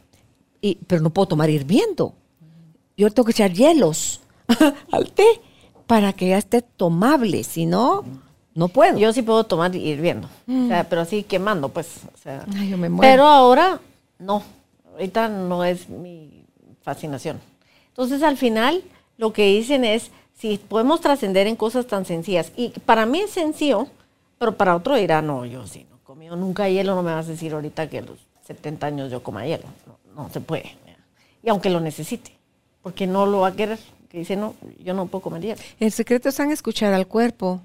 Y, 0.61 0.77
pero 0.87 1.03
no 1.03 1.11
puedo 1.11 1.29
tomar 1.29 1.51
hirviendo. 1.51 2.14
Yo 2.97 3.11
tengo 3.11 3.27
que 3.27 3.33
echar 3.33 3.53
hielos 3.53 4.21
al 4.93 5.11
té 5.12 5.27
para 5.87 6.12
que 6.12 6.29
ya 6.29 6.39
esté 6.39 6.62
tomable, 6.62 7.45
si 7.45 7.67
no, 7.67 8.05
no 8.55 8.69
puedo. 8.69 8.99
Yo 8.99 9.12
sí 9.12 9.23
puedo 9.23 9.45
tomar 9.45 9.75
hirviendo, 9.75 10.29
o 10.49 10.69
sea, 10.69 10.89
pero 10.89 11.03
así 11.03 11.23
quemando, 11.23 11.69
pues. 11.69 12.01
O 12.14 12.19
sea. 12.19 12.45
Ay, 12.57 12.71
yo 12.71 12.79
me 12.79 12.89
muero. 12.89 13.12
Pero 13.12 13.27
ahora 13.27 13.81
no, 14.19 14.43
ahorita 14.93 15.29
no 15.29 15.64
es 15.64 15.89
mi 15.89 16.45
fascinación. 16.83 17.39
Entonces 17.89 18.23
al 18.23 18.37
final 18.37 18.83
lo 19.19 19.33
que 19.33 19.47
dicen 19.47 19.85
es, 19.85 20.11
si 20.39 20.59
podemos 20.59 21.01
trascender 21.01 21.47
en 21.47 21.57
cosas 21.57 21.87
tan 21.87 22.05
sencillas, 22.05 22.53
y 22.57 22.71
para 22.71 23.07
mí 23.07 23.21
es 23.21 23.31
sencillo, 23.31 23.89
pero 24.39 24.57
para 24.57 24.77
otro 24.77 24.97
dirá, 24.97 25.23
no, 25.23 25.45
yo 25.45 25.67
sí, 25.67 25.87
no 25.91 25.96
comido 26.27 26.37
nunca 26.37 26.68
hielo, 26.68 26.95
no 26.95 27.03
me 27.03 27.12
vas 27.12 27.27
a 27.27 27.31
decir 27.31 27.53
ahorita 27.53 27.89
que 27.89 27.99
a 27.99 28.03
los 28.03 28.18
70 28.47 28.87
años 28.87 29.11
yo 29.11 29.22
coma 29.22 29.47
hielo, 29.47 29.64
no, 29.87 30.22
no 30.22 30.31
se 30.31 30.41
puede. 30.41 30.77
Y 31.43 31.49
aunque 31.49 31.70
lo 31.70 31.81
necesite, 31.81 32.33
porque 32.83 33.07
no 33.07 33.27
lo 33.27 33.41
va 33.41 33.49
a 33.49 33.57
querer, 33.57 33.79
que 34.09 34.18
dice, 34.18 34.37
no, 34.37 34.55
yo 34.83 34.95
no 34.95 35.07
puedo 35.07 35.22
comer 35.22 35.43
hielo. 35.43 35.61
el 35.79 35.93
secreto 35.93 36.29
es 36.29 36.41
en 36.41 36.51
escuchar 36.51 36.93
al 36.93 37.07
cuerpo. 37.07 37.61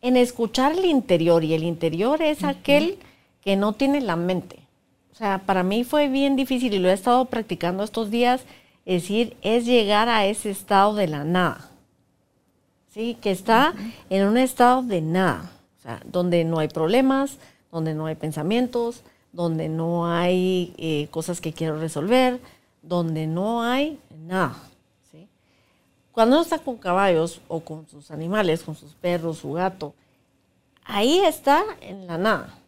en 0.00 0.16
escuchar 0.16 0.72
el 0.72 0.84
interior 0.84 1.42
y 1.44 1.54
el 1.54 1.64
interior 1.64 2.22
es 2.22 2.44
aquel 2.44 2.98
que 3.40 3.56
no 3.56 3.72
tiene 3.72 4.00
la 4.00 4.16
mente. 4.16 4.60
O 5.12 5.14
sea, 5.14 5.42
para 5.44 5.62
mí 5.62 5.82
fue 5.82 6.08
bien 6.08 6.36
difícil 6.36 6.72
y 6.74 6.78
lo 6.78 6.88
he 6.88 6.92
estado 6.92 7.24
practicando 7.24 7.82
estos 7.82 8.10
días, 8.10 8.42
es 8.84 9.02
decir, 9.02 9.36
es 9.42 9.66
llegar 9.66 10.08
a 10.08 10.26
ese 10.26 10.50
estado 10.50 10.94
de 10.94 11.08
la 11.08 11.24
nada. 11.24 11.70
¿Sí? 12.90 13.16
Que 13.20 13.30
está 13.30 13.74
en 14.10 14.26
un 14.26 14.38
estado 14.38 14.82
de 14.82 15.00
nada. 15.00 15.50
O 15.78 15.82
sea, 15.82 16.00
donde 16.04 16.44
no 16.44 16.58
hay 16.58 16.68
problemas, 16.68 17.38
donde 17.70 17.94
no 17.94 18.06
hay 18.06 18.14
pensamientos, 18.14 19.02
donde 19.32 19.68
no 19.68 20.06
hay 20.06 20.74
eh, 20.78 21.08
cosas 21.10 21.40
que 21.40 21.52
quiero 21.52 21.78
resolver, 21.78 22.40
donde 22.82 23.26
no 23.26 23.62
hay 23.62 23.98
nada. 24.26 24.56
Cuando 26.18 26.34
uno 26.34 26.42
está 26.42 26.58
con 26.58 26.76
caballos 26.76 27.40
o 27.46 27.60
con 27.60 27.86
sus 27.86 28.10
animales, 28.10 28.64
con 28.64 28.74
sus 28.74 28.92
perros, 28.92 29.38
su 29.38 29.52
gato, 29.52 29.94
ahí 30.82 31.20
está 31.20 31.64
en 31.80 32.08
la 32.08 32.18
nada. 32.18 32.58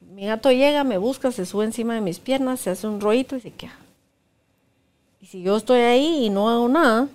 Mi 0.00 0.26
gato 0.26 0.52
llega, 0.52 0.84
me 0.84 0.96
busca, 0.96 1.32
se 1.32 1.46
sube 1.46 1.64
encima 1.64 1.94
de 1.94 2.00
mis 2.00 2.20
piernas, 2.20 2.60
se 2.60 2.70
hace 2.70 2.86
un 2.86 3.00
rollito 3.00 3.34
y 3.34 3.40
se 3.40 3.50
queda. 3.50 3.76
Y 5.20 5.26
si 5.26 5.42
yo 5.42 5.56
estoy 5.56 5.80
ahí 5.80 6.26
y 6.26 6.30
no 6.30 6.48
hago 6.48 6.68
nada, 6.68 7.08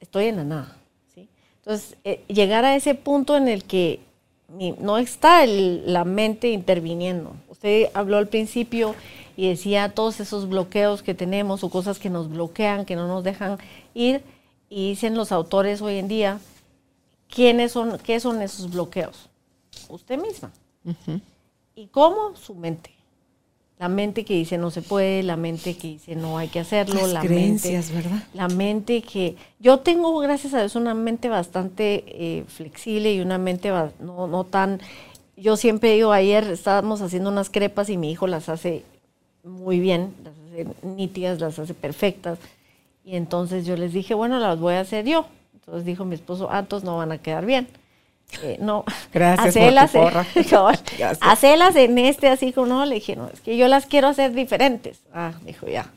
estoy 0.00 0.28
en 0.28 0.36
la 0.36 0.44
nada. 0.44 0.76
¿sí? 1.14 1.28
Entonces, 1.58 1.98
eh, 2.04 2.24
llegar 2.26 2.64
a 2.64 2.74
ese 2.74 2.94
punto 2.94 3.36
en 3.36 3.48
el 3.48 3.64
que 3.64 4.00
no 4.48 4.98
está 4.98 5.44
el- 5.44 5.92
la 5.92 6.04
mente 6.04 6.50
interviniendo. 6.50 7.34
Usted 7.48 7.88
habló 7.94 8.16
al 8.18 8.28
principio 8.28 8.94
y 9.36 9.48
decía 9.48 9.92
todos 9.94 10.20
esos 10.20 10.48
bloqueos 10.48 11.02
que 11.02 11.14
tenemos 11.14 11.64
o 11.64 11.70
cosas 11.70 11.98
que 11.98 12.10
nos 12.10 12.28
bloquean, 12.30 12.84
que 12.84 12.96
no 12.96 13.06
nos 13.08 13.24
dejan 13.24 13.58
ir. 13.94 14.22
Y 14.68 14.90
dicen 14.90 15.14
los 15.14 15.30
autores 15.32 15.80
hoy 15.82 15.96
en 15.98 16.08
día, 16.08 16.40
¿quiénes 17.28 17.72
son, 17.72 17.98
¿qué 17.98 18.18
son 18.20 18.42
esos 18.42 18.70
bloqueos? 18.70 19.28
Usted 19.88 20.18
misma. 20.20 20.50
¿Y 21.74 21.86
cómo? 21.88 22.34
Su 22.36 22.54
mente. 22.54 22.90
La 23.78 23.88
mente 23.88 24.24
que 24.24 24.34
dice 24.34 24.56
no 24.56 24.70
se 24.70 24.80
puede, 24.80 25.22
la 25.22 25.36
mente 25.36 25.76
que 25.76 25.88
dice 25.88 26.16
no 26.16 26.38
hay 26.38 26.48
que 26.48 26.60
hacerlo, 26.60 27.02
Las 27.02 27.12
la 27.12 27.20
creencias, 27.20 27.90
mente, 27.90 28.08
¿verdad? 28.08 28.24
La 28.32 28.48
mente 28.48 29.02
que 29.02 29.36
yo 29.58 29.80
tengo, 29.80 30.18
gracias 30.18 30.54
a 30.54 30.60
Dios, 30.60 30.76
una 30.76 30.94
mente 30.94 31.28
bastante 31.28 32.04
eh, 32.06 32.44
flexible 32.48 33.12
y 33.12 33.20
una 33.20 33.36
mente 33.36 33.70
no, 34.00 34.26
no 34.26 34.44
tan. 34.44 34.80
Yo 35.36 35.58
siempre 35.58 35.92
digo, 35.92 36.12
ayer 36.12 36.44
estábamos 36.44 37.02
haciendo 37.02 37.28
unas 37.28 37.50
crepas 37.50 37.90
y 37.90 37.98
mi 37.98 38.10
hijo 38.10 38.26
las 38.26 38.48
hace 38.48 38.82
muy 39.44 39.78
bien, 39.78 40.14
las 40.24 40.32
hace 40.38 40.66
nítidas, 40.82 41.38
las 41.38 41.58
hace 41.58 41.74
perfectas. 41.74 42.38
Y 43.04 43.16
entonces 43.16 43.66
yo 43.66 43.76
les 43.76 43.92
dije, 43.92 44.14
bueno, 44.14 44.38
las 44.38 44.58
voy 44.58 44.74
a 44.74 44.80
hacer 44.80 45.04
yo. 45.04 45.26
Entonces 45.52 45.84
dijo 45.84 46.04
mi 46.04 46.14
esposo, 46.14 46.48
ah, 46.50 46.60
entonces 46.60 46.86
no 46.86 46.96
van 46.96 47.12
a 47.12 47.18
quedar 47.18 47.44
bien. 47.44 47.68
Eh, 48.42 48.58
no, 48.60 48.84
Gracias 49.12 49.36
por 49.46 49.52
tu 49.52 49.58
hacelas, 49.60 49.94
en- 49.94 50.00
porra. 50.02 50.26
cabal, 50.50 50.78
Gracias. 50.98 51.18
hacelas 51.22 51.76
en 51.76 51.98
este 51.98 52.28
así 52.28 52.52
como 52.52 52.66
no, 52.66 52.84
le 52.86 52.96
dije, 52.96 53.16
no, 53.16 53.28
es 53.32 53.40
que 53.40 53.56
yo 53.56 53.68
las 53.68 53.86
quiero 53.86 54.08
hacer 54.08 54.32
diferentes. 54.32 54.98
Ah, 55.14 55.32
dijo 55.44 55.66
ya. 55.66 55.90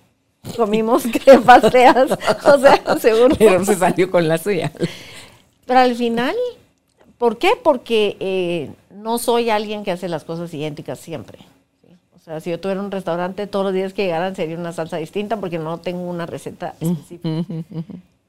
comimos 0.56 1.04
crepas 1.24 1.70
feas, 1.72 2.12
o 2.46 2.60
sea, 2.60 2.82
seguro. 3.00 3.36
Pero 3.38 3.66
se 3.66 3.76
salió 3.76 4.10
con 4.12 4.28
la 4.28 4.38
suya. 4.38 4.72
Pero 5.66 5.80
al 5.80 5.96
final, 5.96 6.36
¿por 7.18 7.38
qué? 7.38 7.52
Porque 7.62 8.16
eh, 8.20 8.72
no 8.96 9.18
soy 9.18 9.50
alguien 9.50 9.84
que 9.84 9.92
hace 9.92 10.08
las 10.08 10.24
cosas 10.24 10.54
idénticas 10.54 11.00
siempre. 11.00 11.40
¿sí? 11.82 11.94
O 12.16 12.20
sea, 12.20 12.40
si 12.40 12.52
yo 12.52 12.60
tuviera 12.60 12.80
un 12.82 12.92
restaurante, 12.92 13.48
todos 13.48 13.66
los 13.66 13.74
días 13.74 13.94
que 13.94 14.04
llegaran 14.04 14.36
sería 14.36 14.58
una 14.58 14.72
salsa 14.72 14.98
distinta 14.98 15.38
porque 15.38 15.58
no 15.60 15.80
tengo 15.80 16.04
una 16.10 16.26
receta 16.26 16.74
específica. 16.80 17.44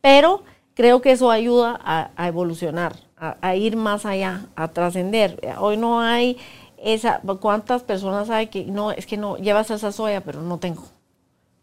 Pero 0.01 0.43
creo 0.81 1.03
que 1.03 1.13
eso 1.13 1.31
ayuda 1.31 1.79
a, 1.85 2.11
a 2.17 2.29
evolucionar, 2.29 2.97
a, 3.19 3.37
a 3.43 3.55
ir 3.55 3.77
más 3.77 4.07
allá, 4.07 4.47
a 4.57 4.69
trascender. 4.69 5.39
Hoy 5.59 5.77
no 5.77 6.01
hay 6.01 6.39
esa, 6.79 7.21
¿cuántas 7.39 7.83
personas 7.83 8.31
hay 8.31 8.47
que 8.47 8.65
no, 8.65 8.91
es 8.91 9.05
que 9.05 9.19
no, 9.19 9.37
lleva 9.37 9.63
salsa 9.63 9.93
soya, 9.93 10.23
pero 10.23 10.41
no 10.41 10.57
tengo? 10.57 10.83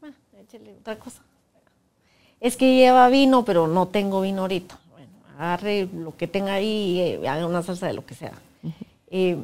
Bueno, 0.01 0.15
échale 0.39 0.75
otra 0.79 0.99
cosa. 0.99 1.23
Es 2.39 2.57
que 2.57 2.75
lleva 2.75 3.09
vino, 3.09 3.43
pero 3.43 3.65
no 3.65 3.87
tengo 3.87 4.21
vino 4.21 4.43
ahorita. 4.43 4.77
Bueno, 4.91 5.09
agarre 5.35 5.89
lo 5.91 6.15
que 6.15 6.27
tenga 6.27 6.53
ahí 6.53 6.67
y 6.67 6.99
eh, 6.99 7.27
haga 7.27 7.47
una 7.47 7.63
salsa 7.63 7.87
de 7.87 7.93
lo 7.93 8.05
que 8.05 8.13
sea. 8.13 8.33
Eh, 9.09 9.43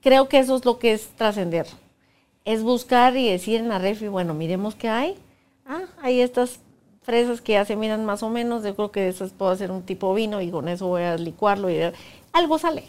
creo 0.00 0.28
que 0.28 0.38
eso 0.38 0.54
es 0.54 0.64
lo 0.64 0.78
que 0.78 0.92
es 0.92 1.08
trascender. 1.16 1.66
Es 2.44 2.62
buscar 2.62 3.16
y 3.16 3.28
decir 3.28 3.58
en 3.58 3.68
la 3.68 3.80
refi, 3.80 4.06
bueno, 4.06 4.34
miremos 4.34 4.76
qué 4.76 4.88
hay. 4.88 5.16
Ah, 5.66 5.82
hay 6.00 6.20
estas 6.20 6.60
fresas 7.02 7.40
que 7.40 7.52
ya 7.52 7.64
se 7.64 7.76
miran 7.76 8.04
más 8.04 8.22
o 8.22 8.28
menos. 8.28 8.62
Yo 8.64 8.74
creo 8.74 8.90
que 8.90 9.00
de 9.00 9.08
esas 9.08 9.32
puedo 9.32 9.50
hacer 9.50 9.70
un 9.70 9.82
tipo 9.82 10.12
vino 10.14 10.40
y 10.40 10.50
con 10.50 10.68
eso 10.68 10.86
voy 10.86 11.02
a 11.02 11.16
licuarlo 11.16 11.70
y 11.70 11.78
algo 12.32 12.58
sale. 12.58 12.84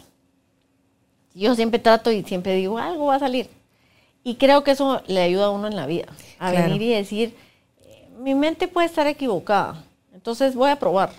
Yo 1.34 1.54
siempre 1.54 1.80
trato 1.80 2.12
y 2.12 2.22
siempre 2.22 2.54
digo, 2.54 2.78
algo 2.78 3.06
va 3.06 3.16
a 3.16 3.20
salir. 3.20 3.48
Y 4.22 4.36
creo 4.36 4.62
que 4.64 4.70
eso 4.70 5.02
le 5.06 5.20
ayuda 5.20 5.46
a 5.46 5.50
uno 5.50 5.66
en 5.66 5.76
la 5.76 5.86
vida, 5.86 6.06
a 6.38 6.50
Claro. 6.50 6.66
venir 6.68 6.82
y 6.82 6.88
decir, 6.90 7.34
eh, 7.84 8.08
mi 8.20 8.34
mente 8.34 8.68
puede 8.68 8.86
estar 8.86 9.06
equivocada, 9.06 9.84
entonces 10.14 10.54
voy 10.54 10.70
a 10.70 10.76
probar. 10.76 11.10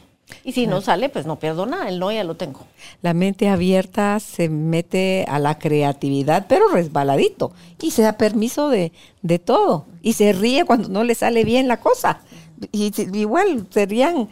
Y 0.43 0.53
si 0.53 0.65
no 0.65 0.81
sale, 0.81 1.09
pues 1.09 1.27
no 1.27 1.35
pierdo 1.37 1.67
nada, 1.67 1.87
el 1.87 1.99
no 1.99 2.11
ya 2.11 2.23
lo 2.23 2.33
tengo. 2.35 2.61
La 3.03 3.13
mente 3.13 3.47
abierta 3.47 4.19
se 4.19 4.49
mete 4.49 5.23
a 5.29 5.37
la 5.37 5.59
creatividad, 5.59 6.47
pero 6.49 6.67
resbaladito. 6.69 7.51
Y 7.79 7.91
se 7.91 8.01
da 8.01 8.13
permiso 8.13 8.69
de, 8.69 8.91
de 9.21 9.37
todo. 9.37 9.85
Y 10.01 10.13
se 10.13 10.33
ríe 10.33 10.65
cuando 10.65 10.89
no 10.89 11.03
le 11.03 11.13
sale 11.13 11.43
bien 11.43 11.67
la 11.67 11.79
cosa. 11.79 12.21
Y 12.71 12.91
igual 13.17 13.67
serían 13.69 14.29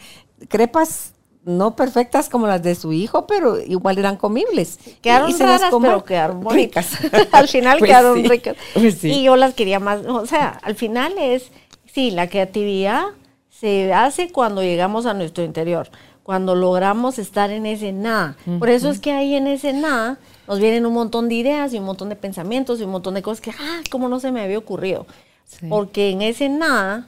crepas 0.50 1.14
no 1.46 1.76
perfectas 1.76 2.30
como 2.30 2.48
las 2.48 2.64
de 2.64 2.76
su 2.76 2.94
hijo, 2.94 3.28
pero 3.28 3.60
igual 3.60 3.98
eran 3.98 4.16
comibles. 4.18 4.80
Quedaron 5.02 5.30
Y 5.30 5.34
raras, 5.34 5.74
pero 5.82 6.04
quedaron 6.06 6.50
ricas. 6.50 6.98
al 7.32 7.48
final 7.48 7.80
Pues 7.80 7.90
quedaron 7.90 8.22
sí, 8.22 8.28
ricas. 8.28 8.56
pues 8.74 8.96
sí. 8.96 9.10
Y 9.12 9.24
yo 9.24 9.36
las 9.36 9.54
quería 9.54 9.80
más. 9.80 10.06
O 10.06 10.26
sea, 10.26 10.50
al 10.64 10.76
final 10.76 11.14
es, 11.20 11.52
sí, 11.86 12.12
la 12.12 12.30
creatividad 12.30 13.04
se 13.50 13.94
hace 13.94 14.32
cuando 14.32 14.62
llegamos 14.62 15.06
a 15.06 15.14
nuestro 15.14 15.44
interior, 15.44 15.90
cuando 16.24 16.56
logramos 16.56 17.20
estar 17.20 17.52
en 17.52 17.66
ese 17.66 17.92
nada. 17.92 18.38
Por 18.60 18.70
eso 18.70 18.90
es 18.90 19.00
que 19.00 19.12
ahí 19.12 19.36
en 19.36 19.48
ese 19.48 19.74
nada 19.74 20.18
nos 20.48 20.60
vienen 20.60 20.86
un 20.86 20.94
montón 20.94 21.30
de 21.30 21.36
ideas 21.36 21.74
y 21.74 21.78
un 21.78 21.86
montón 21.86 22.10
de 22.10 22.16
pensamientos 22.16 22.80
y 22.80 22.84
un 22.84 22.92
montón 22.92 23.14
de 23.14 23.22
cosas 23.22 23.42
que, 23.42 23.52
ah, 23.52 23.82
¿cómo 23.90 24.08
no 24.10 24.20
se 24.20 24.32
me 24.32 24.42
había 24.42 24.58
ocurrido? 24.58 25.06
Sí. 25.46 25.68
Porque 25.70 26.10
en 26.10 26.22
ese 26.22 26.50
nada 26.50 27.08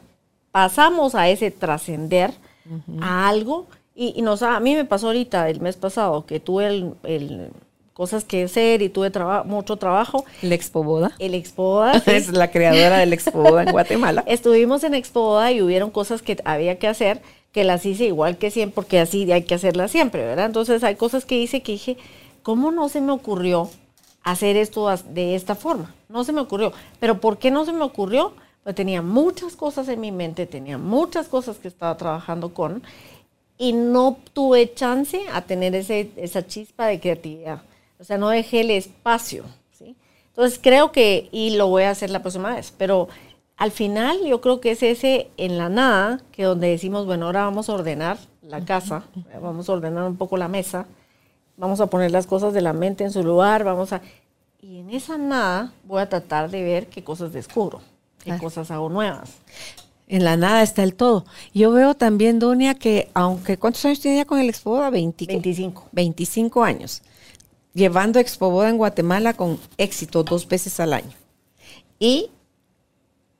pasamos 0.56 1.16
a 1.16 1.28
ese 1.28 1.52
trascender 1.52 2.32
a 3.02 3.28
algo 3.28 3.68
y, 3.94 4.14
y 4.16 4.22
nos, 4.22 4.42
a 4.42 4.58
mí 4.62 4.74
me 4.74 4.86
pasó 4.86 5.08
ahorita 5.08 5.50
el 5.50 5.60
mes 5.60 5.76
pasado 5.76 6.26
que 6.26 6.40
tuve 6.40 6.68
el, 6.68 6.94
el- 7.04 7.50
cosas 7.92 8.24
que 8.24 8.44
hacer 8.46 8.82
y 8.82 8.88
tuve 8.88 9.12
traba- 9.12 9.44
mucho 9.44 9.76
trabajo. 9.76 10.24
El 10.42 10.54
Expo 10.54 10.82
Boda. 10.82 11.12
El 11.20 11.34
Expo 11.34 11.64
Boda, 11.64 12.00
sí. 12.06 12.12
Es 12.12 12.30
la 12.30 12.52
creadora 12.52 13.00
del 13.00 13.12
Expo 13.12 13.42
Boda 13.42 13.64
en 13.64 13.72
Guatemala. 13.74 14.24
Estuvimos 14.28 14.86
en 14.86 14.94
Expo 14.94 15.22
Boda 15.24 15.52
y 15.52 15.62
hubieron 15.62 15.92
cosas 15.92 16.22
que 16.22 16.38
había 16.46 16.80
que 16.80 16.88
hacer 16.88 17.22
que 17.52 17.66
las 17.66 17.86
hice 17.86 18.06
igual 18.06 18.38
que 18.38 18.50
siempre, 18.50 18.76
porque 18.76 19.00
así 19.02 19.30
hay 19.34 19.44
que 19.44 19.56
hacerlas 19.56 19.92
siempre, 19.92 20.24
¿verdad? 20.26 20.46
Entonces 20.46 20.86
hay 20.86 20.96
cosas 20.96 21.26
que 21.26 21.38
hice 21.38 21.62
que 21.64 21.74
dije, 21.74 21.98
¿cómo 22.44 22.72
no 22.72 22.88
se 22.88 23.02
me 23.02 23.12
ocurrió 23.12 23.70
hacer 24.24 24.56
esto 24.56 24.88
de 25.10 25.36
esta 25.36 25.56
forma? 25.56 25.94
No 26.08 26.24
se 26.24 26.32
me 26.32 26.40
ocurrió. 26.40 26.72
¿Pero 27.02 27.20
por 27.20 27.40
qué 27.40 27.52
no 27.52 27.66
se 27.66 27.74
me 27.74 27.84
ocurrió? 27.84 28.34
Tenía 28.74 29.02
muchas 29.02 29.56
cosas 29.56 29.88
en 29.90 30.00
mi 30.00 30.12
mente, 30.12 30.48
tenía 30.48 30.78
muchas 30.78 31.28
cosas 31.28 31.58
que 31.58 31.68
estaba 31.68 31.96
trabajando 31.98 32.54
con 32.54 32.82
y 33.58 33.74
no 33.74 34.18
tuve 34.34 34.74
chance 34.74 35.22
a 35.32 35.42
tener 35.42 35.76
ese, 35.76 36.12
esa 36.18 36.46
chispa 36.46 36.88
de 36.88 37.00
creatividad. 37.00 37.62
O 38.00 38.04
sea, 38.04 38.18
no 38.18 38.30
dejé 38.30 38.62
el 38.62 38.72
espacio. 38.72 39.44
¿sí? 39.72 39.96
Entonces 40.30 40.60
creo 40.62 40.92
que, 40.92 41.30
y 41.32 41.56
lo 41.56 41.68
voy 41.68 41.84
a 41.84 41.92
hacer 41.92 42.10
la 42.10 42.22
próxima 42.22 42.56
vez, 42.56 42.74
pero 42.78 43.08
al 43.58 43.72
final 43.72 44.20
yo 44.26 44.42
creo 44.42 44.60
que 44.60 44.72
es 44.72 44.84
ese 44.84 45.30
en 45.38 45.58
la 45.58 45.70
nada, 45.70 46.22
que 46.32 46.44
donde 46.44 46.68
decimos, 46.68 47.06
bueno, 47.06 47.28
ahora 47.28 47.46
vamos 47.46 47.70
a 47.70 47.74
ordenar 47.74 48.18
la 48.42 48.64
casa, 48.64 49.06
vamos 49.42 49.70
a 49.70 49.74
ordenar 49.74 50.04
un 50.04 50.18
poco 50.18 50.38
la 50.38 50.48
mesa, 50.48 50.86
vamos 51.58 51.80
a 51.80 51.88
poner 51.88 52.12
las 52.12 52.28
cosas 52.28 52.54
de 52.54 52.62
la 52.62 52.74
mente 52.74 53.04
en 53.04 53.12
su 53.12 53.24
lugar, 53.24 53.64
vamos 53.64 53.94
a... 53.94 54.02
Y 54.62 54.80
en 54.80 54.90
esa 54.90 55.18
nada 55.18 55.74
voy 55.84 56.02
a 56.02 56.10
tratar 56.10 56.50
de 56.50 56.64
ver 56.64 56.88
qué 56.88 57.04
cosas 57.04 57.32
descubro, 57.32 57.82
qué 58.26 58.38
cosas 58.38 58.72
hago 58.72 58.90
nuevas. 58.90 59.30
En 60.08 60.24
la 60.24 60.38
nada 60.38 60.62
está 60.62 60.84
el 60.84 60.94
todo. 60.94 61.26
Yo 61.54 61.72
veo 61.72 61.96
también, 61.96 62.38
Donia, 62.38 62.76
que 62.76 63.10
aunque, 63.14 63.58
¿cuántos 63.58 63.84
años 63.86 64.02
tenía 64.02 64.26
con 64.26 64.40
el 64.40 64.50
Expo 64.50 64.72
Boda? 64.72 64.90
20, 64.90 65.26
25. 65.26 65.90
25 65.92 66.64
años. 66.64 67.02
Llevando 67.74 68.20
Expo 68.20 68.52
Boda 68.52 68.70
en 68.70 68.78
Guatemala 68.78 69.34
con 69.34 69.60
éxito 69.78 70.24
dos 70.24 70.48
veces 70.48 70.80
al 70.80 70.94
año. 70.94 71.12
Y 71.98 72.30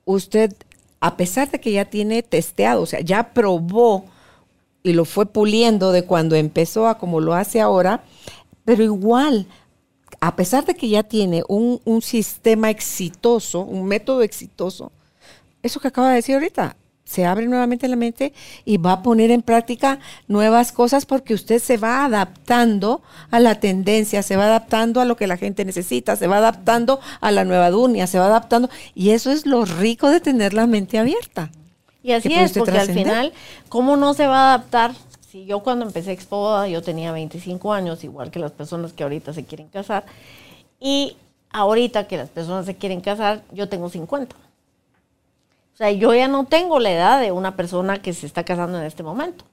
usted, 0.04 0.54
a 1.00 1.16
pesar 1.16 1.50
de 1.50 1.60
que 1.60 1.72
ya 1.72 1.84
tiene 1.84 2.22
testeado, 2.22 2.82
o 2.82 2.86
sea, 2.86 3.00
ya 3.00 3.32
probó 3.32 4.04
y 4.82 4.92
lo 4.92 5.04
fue 5.04 5.26
puliendo 5.26 5.92
de 5.92 6.04
cuando 6.04 6.36
empezó 6.36 6.88
a 6.88 6.98
como 6.98 7.20
lo 7.20 7.34
hace 7.34 7.60
ahora, 7.60 8.02
pero 8.64 8.82
igual, 8.82 9.46
a 10.20 10.36
pesar 10.36 10.64
de 10.64 10.74
que 10.74 10.88
ya 10.88 11.02
tiene 11.02 11.42
un, 11.48 11.80
un 11.84 12.02
sistema 12.02 12.70
exitoso, 12.70 13.60
un 13.60 13.86
método 13.86 14.22
exitoso, 14.22 14.92
eso 15.62 15.80
que 15.80 15.88
acaba 15.88 16.10
de 16.10 16.16
decir 16.16 16.34
ahorita, 16.34 16.76
se 17.06 17.24
abre 17.24 17.46
nuevamente 17.46 17.86
la 17.88 17.96
mente 17.96 18.32
y 18.64 18.78
va 18.78 18.92
a 18.92 19.02
poner 19.02 19.30
en 19.30 19.42
práctica 19.42 20.00
nuevas 20.26 20.72
cosas 20.72 21.06
porque 21.06 21.34
usted 21.34 21.60
se 21.60 21.76
va 21.76 22.04
adaptando 22.04 23.00
a 23.30 23.38
la 23.38 23.60
tendencia, 23.60 24.22
se 24.22 24.36
va 24.36 24.46
adaptando 24.46 25.00
a 25.00 25.04
lo 25.04 25.16
que 25.16 25.28
la 25.28 25.36
gente 25.36 25.64
necesita, 25.64 26.16
se 26.16 26.26
va 26.26 26.38
adaptando 26.38 27.00
a 27.20 27.30
la 27.30 27.44
nueva 27.44 27.70
dunia, 27.70 28.08
se 28.08 28.18
va 28.18 28.26
adaptando 28.26 28.68
y 28.94 29.10
eso 29.10 29.30
es 29.30 29.46
lo 29.46 29.64
rico 29.64 30.10
de 30.10 30.20
tener 30.20 30.52
la 30.52 30.66
mente 30.66 30.98
abierta. 30.98 31.50
Y 32.02 32.12
así 32.12 32.32
es, 32.32 32.52
porque 32.52 32.78
al 32.78 32.92
final, 32.92 33.32
¿cómo 33.68 33.96
no 33.96 34.14
se 34.14 34.26
va 34.26 34.38
a 34.38 34.54
adaptar? 34.54 34.92
Yo 35.44 35.60
cuando 35.60 35.84
empecé 35.84 36.12
Expo 36.12 36.38
Boda, 36.38 36.68
yo 36.68 36.82
tenía 36.82 37.12
25 37.12 37.72
años, 37.72 38.04
igual 38.04 38.30
que 38.30 38.38
las 38.38 38.52
personas 38.52 38.92
que 38.92 39.02
ahorita 39.02 39.32
se 39.32 39.44
quieren 39.44 39.68
casar, 39.68 40.04
y 40.80 41.16
ahorita 41.50 42.06
que 42.06 42.16
las 42.16 42.30
personas 42.30 42.66
se 42.66 42.76
quieren 42.76 43.00
casar, 43.00 43.42
yo 43.52 43.68
tengo 43.68 43.88
50. 43.88 44.34
O 44.36 45.76
sea, 45.76 45.90
yo 45.90 46.14
ya 46.14 46.28
no 46.28 46.44
tengo 46.44 46.78
la 46.78 46.90
edad 46.90 47.20
de 47.20 47.32
una 47.32 47.56
persona 47.56 48.00
que 48.00 48.14
se 48.14 48.26
está 48.26 48.44
casando 48.44 48.78
en 48.78 48.84
este 48.84 49.02
momento, 49.02 49.44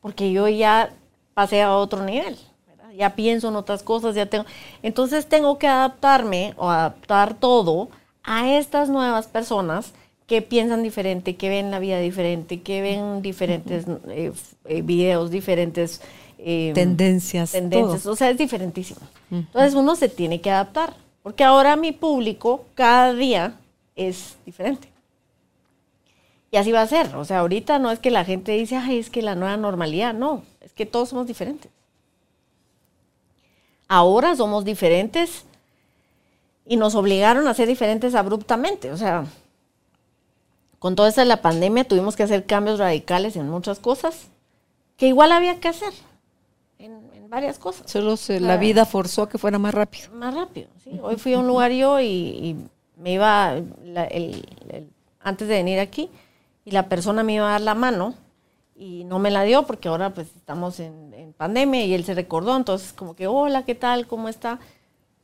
porque 0.00 0.30
yo 0.30 0.46
ya 0.48 0.90
pasé 1.34 1.62
a 1.62 1.74
otro 1.74 2.04
nivel, 2.04 2.38
¿verdad? 2.68 2.92
ya 2.92 3.16
pienso 3.16 3.48
en 3.48 3.56
otras 3.56 3.82
cosas, 3.82 4.14
ya 4.14 4.26
tengo... 4.26 4.44
Entonces 4.82 5.26
tengo 5.26 5.58
que 5.58 5.66
adaptarme 5.66 6.54
o 6.56 6.70
adaptar 6.70 7.34
todo 7.34 7.88
a 8.22 8.52
estas 8.52 8.88
nuevas 8.88 9.26
personas 9.26 9.92
que 10.26 10.42
piensan 10.42 10.82
diferente, 10.82 11.36
que 11.36 11.48
ven 11.48 11.70
la 11.70 11.78
vida 11.78 12.00
diferente, 12.00 12.60
que 12.62 12.82
ven 12.82 13.22
diferentes 13.22 13.84
eh, 14.08 14.32
eh, 14.64 14.82
videos, 14.82 15.30
diferentes... 15.30 16.00
eh, 16.38 16.72
Tendencias, 16.74 17.52
tendencias, 17.52 18.02
todo. 18.02 18.12
o 18.12 18.16
sea, 18.16 18.30
es 18.30 18.38
diferentísimo. 18.38 19.00
Entonces 19.30 19.74
uno 19.74 19.94
se 19.96 20.08
tiene 20.08 20.40
que 20.40 20.50
adaptar, 20.50 20.94
porque 21.22 21.44
ahora 21.44 21.76
mi 21.76 21.92
público 21.92 22.64
cada 22.74 23.12
día 23.14 23.54
es 23.94 24.36
diferente. 24.44 24.88
Y 26.50 26.56
así 26.58 26.72
va 26.72 26.82
a 26.82 26.86
ser. 26.86 27.14
O 27.16 27.24
sea, 27.24 27.40
ahorita 27.40 27.78
no 27.78 27.90
es 27.90 27.98
que 27.98 28.10
la 28.10 28.24
gente 28.24 28.52
dice, 28.52 28.76
ay, 28.76 28.98
es 28.98 29.10
que 29.10 29.22
la 29.22 29.34
nueva 29.34 29.56
normalidad. 29.56 30.14
No, 30.14 30.42
es 30.60 30.72
que 30.72 30.86
todos 30.86 31.08
somos 31.10 31.26
diferentes. 31.26 31.70
Ahora 33.88 34.34
somos 34.34 34.64
diferentes 34.64 35.44
y 36.66 36.76
nos 36.76 36.94
obligaron 36.94 37.46
a 37.46 37.54
ser 37.54 37.68
diferentes 37.68 38.14
abruptamente. 38.14 38.90
O 38.90 38.96
sea, 38.96 39.26
con 40.86 40.94
toda 40.94 41.08
esta 41.08 41.22
de 41.22 41.26
la 41.26 41.42
pandemia 41.42 41.82
tuvimos 41.82 42.14
que 42.14 42.22
hacer 42.22 42.46
cambios 42.46 42.78
radicales 42.78 43.34
en 43.34 43.48
muchas 43.50 43.80
cosas 43.80 44.28
que 44.96 45.08
igual 45.08 45.32
había 45.32 45.58
que 45.58 45.66
hacer. 45.66 45.92
En, 46.78 47.10
en 47.12 47.28
varias 47.28 47.58
cosas 47.58 47.90
Solo 47.90 48.16
se- 48.16 48.38
la 48.38 48.56
vida 48.56 48.86
forzó 48.86 49.22
a 49.22 49.28
que 49.28 49.36
fuera 49.36 49.58
más 49.58 49.74
rápido. 49.74 50.10
más 50.12 50.32
rápido. 50.32 50.68
¿sí? 50.84 50.96
Hoy 51.02 51.16
fui 51.16 51.32
a 51.34 51.40
un 51.40 51.48
lugar 51.48 51.72
yo 51.72 51.98
y, 51.98 52.04
y 52.06 52.56
me 53.02 53.14
iba, 53.14 53.56
la- 53.84 54.04
el- 54.04 54.48
el- 54.68 54.88
antes 55.18 55.48
de 55.48 55.54
venir 55.54 55.80
aquí, 55.80 56.08
y 56.64 56.70
la 56.70 56.88
persona 56.88 57.24
me 57.24 57.32
iba 57.34 57.48
a 57.48 57.50
dar 57.50 57.62
la 57.62 57.74
mano 57.74 58.14
y 58.76 59.02
no 59.02 59.18
me 59.18 59.32
la 59.32 59.42
dio 59.42 59.64
porque 59.66 59.88
ahora 59.88 60.14
pues 60.14 60.28
estamos 60.36 60.78
en, 60.78 61.12
en 61.14 61.32
pandemia 61.32 61.84
y 61.84 61.94
él 61.94 62.04
se 62.04 62.14
recordó, 62.14 62.56
entonces 62.56 62.92
como 62.92 63.16
que, 63.16 63.26
hola, 63.26 63.64
¿qué 63.64 63.74
tal? 63.74 64.06
¿Cómo 64.06 64.28
está? 64.28 64.60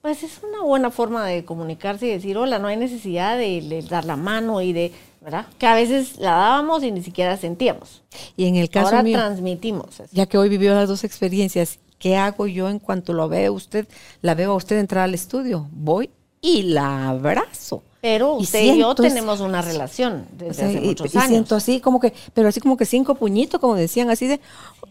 pues 0.01 0.25
es 0.25 0.41
una 0.43 0.63
buena 0.63 0.91
forma 0.91 1.25
de 1.25 1.45
comunicarse 1.45 2.07
y 2.07 2.11
decir 2.11 2.37
hola, 2.37 2.59
no 2.59 2.67
hay 2.67 2.77
necesidad 2.77 3.39
de, 3.39 3.61
de 3.63 3.83
dar 3.83 4.05
la 4.05 4.17
mano 4.17 4.61
y 4.61 4.73
de, 4.73 4.91
¿verdad? 5.23 5.47
Que 5.59 5.67
a 5.67 5.75
veces 5.75 6.19
la 6.19 6.33
dábamos 6.33 6.83
y 6.83 6.91
ni 6.91 7.03
siquiera 7.03 7.37
sentíamos. 7.37 8.03
Y 8.37 8.47
en 8.47 8.57
el 8.57 8.69
caso 8.71 8.89
Ahora 8.89 9.03
mío, 9.03 9.19
transmitimos 9.19 10.01
eso. 10.01 10.11
ya 10.13 10.27
que 10.27 10.39
hoy 10.39 10.49
vivió 10.49 10.75
las 10.75 10.89
dos 10.89 11.05
experiencias, 11.05 11.79
¿qué 11.99 12.17
hago 12.17 12.47
yo 12.47 12.69
en 12.69 12.79
cuanto 12.79 13.13
lo 13.13 13.29
veo 13.29 13.53
usted, 13.53 13.87
la 14.21 14.35
veo 14.35 14.53
a 14.53 14.57
usted 14.57 14.79
entrar 14.79 15.05
al 15.05 15.15
estudio? 15.15 15.69
Voy 15.73 16.11
y 16.41 16.63
la 16.63 17.09
abrazo. 17.11 17.83
Pero 18.01 18.39
Y 18.41 18.43
usted 18.43 18.75
y 18.75 18.79
yo 18.81 18.97
tenemos 18.97 19.39
una 19.41 19.63
relación 19.63 20.27
desde 20.33 20.51
O 20.51 20.55
sea, 20.55 20.69
hace 20.69 20.79
y, 20.83 20.87
muchos 20.89 21.15
y 21.15 21.19
años. 21.19 21.29
siento 21.29 21.55
así 21.55 21.79
como 21.79 22.01
que, 22.01 22.13
pero 22.35 22.49
así 22.49 22.61
como 22.61 22.77
que 22.77 22.85
cinco 22.85 23.15
puñitos, 23.15 23.61
como 23.61 23.77
decían, 23.77 24.11
así 24.11 24.27
de, 24.27 24.41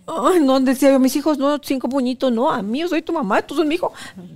ay, 0.08 0.40
no, 0.42 0.60
decía 0.60 0.92
yo, 0.92 1.00
mis 1.00 1.16
hijos, 1.16 1.38
no, 1.38 1.58
cinco 1.62 1.88
puñitos, 1.90 2.32
no, 2.32 2.52
a 2.52 2.62
mí 2.62 2.80
yo 2.80 2.88
soy 2.88 3.02
tu 3.02 3.14
mamá, 3.14 3.42
tú 3.42 3.56
sos 3.56 3.66
mi 3.66 3.76
hijo. 3.76 3.94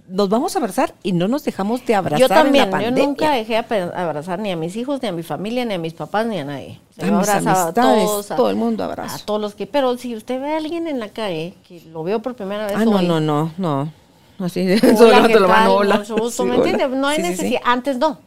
Nos 0.07 0.29
vamos 0.29 0.55
a 0.55 0.59
abrazar 0.59 0.93
y 1.03 1.11
no 1.11 1.27
nos 1.27 1.43
dejamos 1.43 1.85
de 1.85 1.95
abrazar 1.95 2.19
yo 2.19 2.27
también, 2.27 2.65
en 2.65 2.71
la 2.71 2.77
yo 2.79 2.85
pandemia. 2.85 3.07
nunca 3.07 3.31
dejé 3.31 3.57
abrazar 3.57 4.39
ni 4.39 4.51
a 4.51 4.55
mis 4.55 4.75
hijos, 4.75 5.01
ni 5.01 5.07
a 5.07 5.11
mi 5.11 5.23
familia, 5.23 5.65
ni 5.65 5.73
a 5.73 5.77
mis 5.77 5.93
papás, 5.93 6.25
ni 6.27 6.37
a 6.39 6.45
nadie. 6.45 6.79
O 6.91 6.93
sea, 6.93 7.05
A 7.05 7.07
yo 7.09 7.15
abrazaba 7.17 7.63
amistades, 7.63 8.27
todo 8.35 8.49
el 8.49 8.55
mundo 8.55 8.83
abrazo. 8.83 9.15
A 9.15 9.19
todos 9.25 9.41
los 9.41 9.55
que, 9.55 9.67
pero 9.67 9.97
si 9.97 10.15
usted 10.15 10.39
ve 10.41 10.53
a 10.53 10.57
alguien 10.57 10.87
en 10.87 10.99
la 10.99 11.09
calle, 11.09 11.55
que 11.67 11.81
lo 11.91 12.03
veo 12.03 12.21
por 12.21 12.35
primera 12.35 12.67
vez 12.67 12.75
Ah, 12.77 12.85
no, 12.85 12.97
hoy, 12.97 13.07
no, 13.07 13.19
no, 13.19 13.51
no. 13.57 13.91
Así 14.39 14.65
de, 14.65 14.75
Hola, 14.83 14.97
solo 14.97 15.27
¿qué 15.27 15.33
te 15.33 15.39
lo 15.39 15.47
van, 15.47 15.67
hola. 15.69 15.97
Gusto, 15.99 16.29
Sí, 16.29 16.43
¿me 16.43 16.57
hola. 16.57 16.69
entiende? 16.69 16.97
No 16.97 17.07
hay 17.07 17.17
Sí, 17.17 17.21
sí, 17.23 17.27
sí. 17.27 17.31
necesidad. 17.37 17.61
Antes 17.65 17.97
no. 17.97 18.19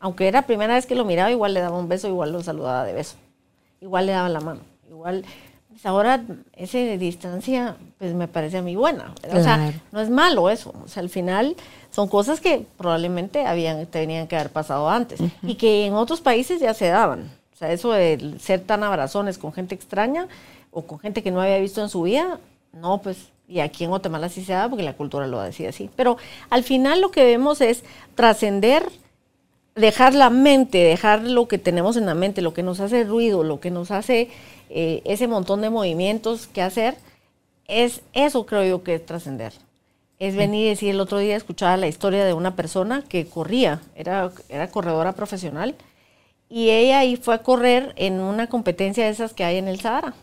Aunque 0.00 0.28
era 0.28 0.42
primera 0.42 0.74
vez 0.74 0.86
que 0.86 0.94
lo 0.94 1.04
miraba, 1.04 1.30
igual 1.30 1.54
le 1.54 1.60
daba 1.60 1.78
un 1.78 1.88
beso, 1.88 2.06
igual 2.06 2.32
lo 2.32 2.42
saludaba 2.42 2.84
de 2.84 2.92
beso. 2.92 3.16
Igual 3.80 4.06
le 4.06 4.12
daba 4.12 4.28
la 4.28 4.40
mano. 4.40 4.60
Igual. 4.88 5.24
Pues 5.78 5.86
ahora, 5.86 6.20
esa 6.56 6.78
distancia, 6.78 7.76
pues 7.98 8.12
me 8.12 8.26
parece 8.26 8.58
a 8.58 8.62
mí 8.62 8.74
buena. 8.74 9.14
O 9.32 9.40
sea, 9.40 9.72
no 9.92 10.00
es 10.00 10.10
malo 10.10 10.50
eso. 10.50 10.74
O 10.84 10.88
sea, 10.88 11.04
al 11.04 11.08
final 11.08 11.54
son 11.92 12.08
cosas 12.08 12.40
que 12.40 12.66
probablemente 12.76 13.46
habían, 13.46 13.86
tenían 13.86 14.26
que 14.26 14.34
haber 14.34 14.50
pasado 14.50 14.90
antes. 14.90 15.20
Y 15.40 15.54
que 15.54 15.86
en 15.86 15.94
otros 15.94 16.20
países 16.20 16.58
ya 16.58 16.74
se 16.74 16.88
daban. 16.88 17.30
O 17.54 17.56
sea, 17.56 17.70
eso 17.70 17.92
de 17.92 18.34
ser 18.40 18.62
tan 18.62 18.82
abrazones 18.82 19.38
con 19.38 19.52
gente 19.52 19.76
extraña 19.76 20.26
o 20.72 20.82
con 20.82 20.98
gente 20.98 21.22
que 21.22 21.30
no 21.30 21.40
había 21.40 21.58
visto 21.58 21.80
en 21.80 21.88
su 21.90 22.02
vida, 22.02 22.40
no, 22.72 22.98
pues, 23.00 23.28
y 23.46 23.60
aquí 23.60 23.84
en 23.84 23.90
Guatemala 23.90 24.28
sí 24.28 24.44
se 24.44 24.54
da 24.54 24.68
porque 24.68 24.82
la 24.82 24.94
cultura 24.94 25.28
lo 25.28 25.40
decía 25.40 25.68
así. 25.68 25.90
Pero 25.94 26.16
al 26.50 26.64
final 26.64 27.00
lo 27.00 27.12
que 27.12 27.22
vemos 27.22 27.60
es 27.60 27.84
trascender, 28.16 28.90
dejar 29.78 30.14
la 30.14 30.30
mente, 30.30 30.78
dejar 30.78 31.22
lo 31.22 31.48
que 31.48 31.58
tenemos 31.58 31.96
en 31.96 32.06
la 32.06 32.14
mente, 32.14 32.42
lo 32.42 32.54
que 32.54 32.62
nos 32.62 32.80
hace 32.80 33.04
ruido, 33.04 33.44
lo 33.44 33.60
que 33.60 33.70
nos 33.70 33.90
hace 33.90 34.28
eh, 34.70 35.02
ese 35.04 35.28
montón 35.28 35.60
de 35.60 35.70
movimientos 35.70 36.46
que 36.46 36.62
hacer, 36.62 36.96
es 37.66 38.02
eso 38.12 38.46
creo 38.46 38.64
yo 38.64 38.82
que 38.82 38.96
es 38.96 39.06
trascender. 39.06 39.52
Es 40.18 40.34
venir 40.34 40.66
y 40.66 40.70
decir, 40.70 40.90
el 40.90 41.00
otro 41.00 41.18
día 41.18 41.36
escuchaba 41.36 41.76
la 41.76 41.86
historia 41.86 42.24
de 42.24 42.32
una 42.32 42.56
persona 42.56 43.04
que 43.08 43.26
corría, 43.26 43.80
era, 43.94 44.32
era 44.48 44.70
corredora 44.70 45.12
profesional, 45.12 45.76
y 46.48 46.70
ella 46.70 47.00
ahí 47.00 47.16
fue 47.16 47.34
a 47.34 47.42
correr 47.42 47.92
en 47.96 48.20
una 48.20 48.48
competencia 48.48 49.04
de 49.04 49.10
esas 49.10 49.34
que 49.34 49.44
hay 49.44 49.58
en 49.58 49.68
el 49.68 49.80
Sahara. 49.80 50.14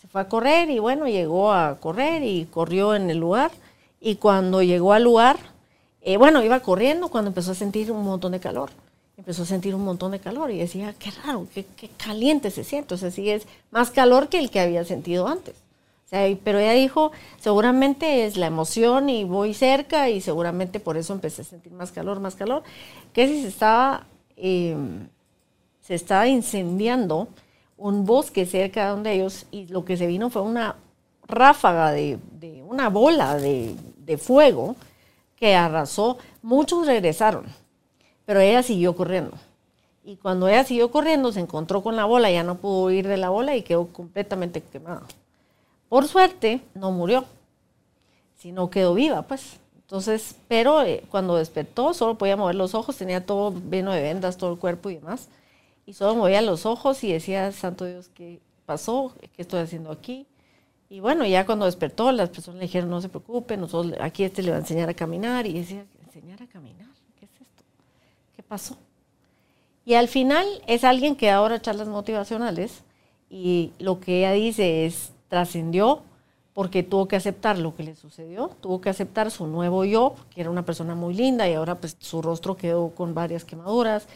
Se 0.00 0.08
fue 0.08 0.20
a 0.20 0.28
correr 0.28 0.68
y 0.68 0.78
bueno, 0.80 1.06
llegó 1.06 1.52
a 1.52 1.78
correr 1.80 2.22
y 2.22 2.46
corrió 2.46 2.94
en 2.94 3.08
el 3.08 3.18
lugar. 3.18 3.52
Y 4.00 4.16
cuando 4.16 4.62
llegó 4.62 4.92
al 4.92 5.04
lugar, 5.04 5.36
eh, 6.04 6.16
bueno, 6.16 6.42
iba 6.44 6.60
corriendo 6.60 7.08
cuando 7.08 7.28
empezó 7.28 7.52
a 7.52 7.54
sentir 7.54 7.90
un 7.90 8.04
montón 8.04 8.32
de 8.32 8.40
calor. 8.40 8.70
Empezó 9.16 9.44
a 9.44 9.46
sentir 9.46 9.74
un 9.74 9.84
montón 9.84 10.12
de 10.12 10.20
calor 10.20 10.50
y 10.50 10.58
decía, 10.58 10.94
qué 10.98 11.10
raro, 11.24 11.46
qué, 11.54 11.64
qué 11.76 11.88
caliente 11.88 12.50
se 12.50 12.62
siente. 12.62 12.94
O 12.94 12.96
sea, 12.98 13.10
sí 13.10 13.30
es 13.30 13.46
más 13.70 13.90
calor 13.90 14.28
que 14.28 14.38
el 14.38 14.50
que 14.50 14.60
había 14.60 14.84
sentido 14.84 15.26
antes. 15.26 15.54
Pero 16.44 16.60
ella 16.60 16.72
dijo, 16.72 17.10
seguramente 17.40 18.24
es 18.24 18.36
la 18.36 18.46
emoción 18.46 19.08
y 19.08 19.24
voy 19.24 19.52
cerca 19.52 20.10
y 20.10 20.20
seguramente 20.20 20.78
por 20.78 20.96
eso 20.96 21.12
empecé 21.12 21.42
a 21.42 21.44
sentir 21.44 21.72
más 21.72 21.90
calor, 21.90 22.20
más 22.20 22.36
calor. 22.36 22.62
Que 23.12 23.26
si 23.26 23.42
se 23.42 23.48
estaba, 23.48 24.06
eh, 24.36 24.76
se 25.80 25.94
estaba 25.94 26.28
incendiando 26.28 27.28
un 27.76 28.04
bosque 28.04 28.46
cerca 28.46 28.84
de 28.84 28.90
donde 28.90 29.12
ellos 29.12 29.46
y 29.50 29.66
lo 29.66 29.84
que 29.84 29.96
se 29.96 30.06
vino 30.06 30.30
fue 30.30 30.42
una 30.42 30.76
ráfaga 31.26 31.90
de, 31.90 32.18
una 32.64 32.90
bola 32.90 33.34
de 33.34 34.18
fuego 34.18 34.76
que 35.44 35.54
arrasó. 35.54 36.16
Muchos 36.40 36.86
regresaron, 36.86 37.44
pero 38.24 38.40
ella 38.40 38.62
siguió 38.62 38.96
corriendo. 38.96 39.32
Y 40.02 40.16
cuando 40.16 40.48
ella 40.48 40.64
siguió 40.64 40.90
corriendo, 40.90 41.32
se 41.32 41.40
encontró 41.40 41.82
con 41.82 41.96
la 41.96 42.06
bola, 42.06 42.30
ya 42.30 42.42
no 42.42 42.54
pudo 42.54 42.84
huir 42.86 43.06
de 43.06 43.18
la 43.18 43.28
bola 43.28 43.54
y 43.54 43.60
quedó 43.60 43.88
completamente 43.88 44.62
quemada. 44.62 45.02
Por 45.90 46.08
suerte, 46.08 46.62
no 46.72 46.92
murió, 46.92 47.26
sino 48.38 48.70
quedó 48.70 48.94
viva, 48.94 49.20
pues. 49.20 49.58
Entonces, 49.82 50.34
pero 50.48 50.80
eh, 50.82 51.04
cuando 51.10 51.36
despertó, 51.36 51.92
solo 51.92 52.16
podía 52.16 52.38
mover 52.38 52.54
los 52.54 52.74
ojos, 52.74 52.96
tenía 52.96 53.26
todo 53.26 53.52
lleno 53.70 53.92
de 53.92 54.00
vendas, 54.00 54.38
todo 54.38 54.50
el 54.50 54.58
cuerpo 54.58 54.88
y 54.88 54.94
demás. 54.94 55.28
Y 55.84 55.92
solo 55.92 56.14
movía 56.14 56.40
los 56.40 56.64
ojos 56.64 57.04
y 57.04 57.12
decía, 57.12 57.52
Santo 57.52 57.84
Dios, 57.84 58.08
¿qué 58.14 58.40
pasó? 58.64 59.12
¿Qué 59.36 59.42
estoy 59.42 59.60
haciendo 59.60 59.90
aquí? 59.92 60.26
Y 60.88 61.00
bueno, 61.00 61.26
ya 61.26 61.46
cuando 61.46 61.64
despertó, 61.64 62.12
las 62.12 62.28
personas 62.28 62.60
le 62.60 62.66
dijeron, 62.66 62.90
no 62.90 63.00
se 63.00 63.08
preocupe, 63.08 63.56
nosotros 63.56 63.94
aquí 64.00 64.24
este 64.24 64.42
le 64.42 64.50
va 64.50 64.56
a 64.56 64.60
enseñar 64.60 64.88
a 64.88 64.94
caminar. 64.94 65.46
Y 65.46 65.54
decía, 65.54 65.84
¿enseñar 66.06 66.42
a 66.42 66.46
caminar? 66.46 66.88
¿Qué 67.18 67.26
es 67.26 67.32
esto? 67.40 67.64
¿Qué 68.36 68.42
pasó? 68.42 68.76
Y 69.84 69.94
al 69.94 70.08
final 70.08 70.46
es 70.66 70.84
alguien 70.84 71.16
que 71.16 71.30
ahora 71.30 71.60
charlas 71.60 71.88
motivacionales 71.88 72.82
y 73.28 73.72
lo 73.78 74.00
que 74.00 74.18
ella 74.18 74.32
dice 74.32 74.86
es, 74.86 75.12
trascendió 75.28 76.02
porque 76.54 76.84
tuvo 76.84 77.08
que 77.08 77.16
aceptar 77.16 77.58
lo 77.58 77.74
que 77.74 77.82
le 77.82 77.96
sucedió, 77.96 78.48
tuvo 78.60 78.80
que 78.80 78.88
aceptar 78.88 79.30
su 79.32 79.46
nuevo 79.48 79.84
yo, 79.84 80.14
que 80.30 80.40
era 80.40 80.50
una 80.50 80.64
persona 80.64 80.94
muy 80.94 81.12
linda 81.12 81.48
y 81.48 81.54
ahora 81.54 81.74
pues 81.74 81.96
su 81.98 82.22
rostro 82.22 82.56
quedó 82.56 82.90
con 82.90 83.12
varias 83.12 83.44
quemaduras, 83.44 84.06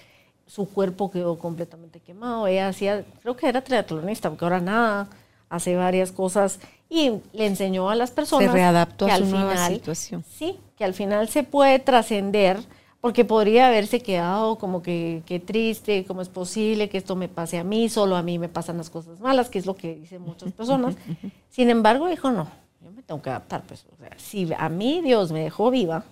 su 0.47 0.69
cuerpo 0.69 1.11
quedó 1.11 1.37
completamente 1.37 1.99
quemado, 2.01 2.47
ella 2.47 2.69
hacía, 2.69 3.05
creo 3.23 3.37
que 3.37 3.49
era 3.49 3.62
triatlonista, 3.62 4.31
porque 4.31 4.45
ahora 4.45 4.61
nada, 4.61 5.09
hace 5.51 5.76
varias 5.76 6.12
cosas 6.12 6.61
y 6.90 7.12
le 7.32 7.46
enseñó 7.46 7.90
a 7.90 7.94
las 7.94 8.11
personas 8.11 8.53
readaptó 8.53 9.07
a 9.07 9.09
que 9.11 9.16
su 9.16 9.22
al 9.24 9.30
nueva 9.30 9.53
final- 9.53 9.74
situación. 9.74 10.24
Sí, 10.28 10.59
que 10.76 10.84
al 10.84 10.94
final 10.94 11.28
se 11.28 11.42
puede 11.42 11.78
trascender 11.78 12.59
porque 13.01 13.24
podría 13.24 13.68
haberse 13.68 14.01
quedado 14.01 14.57
como 14.57 14.82
que, 14.82 15.22
que 15.24 15.38
triste, 15.38 16.05
cómo 16.05 16.20
es 16.20 16.28
posible 16.28 16.88
que 16.88 16.99
esto 16.99 17.14
me 17.14 17.28
pase 17.28 17.59
a 17.59 17.64
mí, 17.64 17.88
solo 17.88 18.16
a 18.16 18.22
mí 18.22 18.38
me 18.38 18.49
pasan 18.49 18.76
las 18.76 18.90
cosas 18.90 19.20
malas, 19.20 19.49
que 19.49 19.59
es 19.61 19.66
lo 19.66 19.76
que 19.76 19.94
dicen 19.94 20.22
muchas 20.22 20.53
personas. 20.53 20.96
Sin 21.49 21.70
embargo, 21.70 22.09
dijo, 22.09 22.30
no, 22.32 22.49
yo 22.82 22.90
me 22.90 23.03
tengo 23.03 23.22
que 23.22 23.30
adaptar. 23.30 23.62
Pues, 23.62 23.86
o 23.92 23.96
sea, 24.01 24.11
si 24.18 24.49
a 24.57 24.68
mí 24.68 25.01
Dios 25.01 25.30
me 25.30 25.40
dejó 25.44 25.70
viva, 25.70 26.05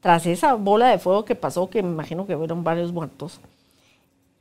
tras 0.00 0.26
esa 0.26 0.54
bola 0.54 0.88
de 0.88 0.98
fuego 0.98 1.24
que 1.24 1.34
pasó, 1.34 1.70
que 1.70 1.82
me 1.82 1.88
imagino 1.90 2.26
que 2.26 2.36
fueron 2.36 2.62
varios 2.62 2.92
muertos, 2.92 3.40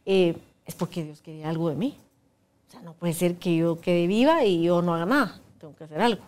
eh, 0.05 0.35
es 0.65 0.75
porque 0.75 1.03
Dios 1.03 1.21
quería 1.21 1.49
algo 1.49 1.69
de 1.69 1.75
mí. 1.75 1.97
Sea, 2.77 2.85
no 2.85 2.93
puede 2.93 3.13
ser 3.13 3.35
que 3.35 3.55
yo 3.55 3.79
quede 3.79 4.07
viva 4.07 4.45
y 4.45 4.63
yo 4.63 4.81
no 4.81 4.93
haga 4.95 5.05
nada, 5.05 5.39
tengo 5.59 5.75
que 5.75 5.83
hacer 5.83 6.01
algo. 6.01 6.23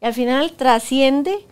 Y 0.00 0.06
al 0.06 0.14
final 0.14 0.52
trasciende 0.52 1.46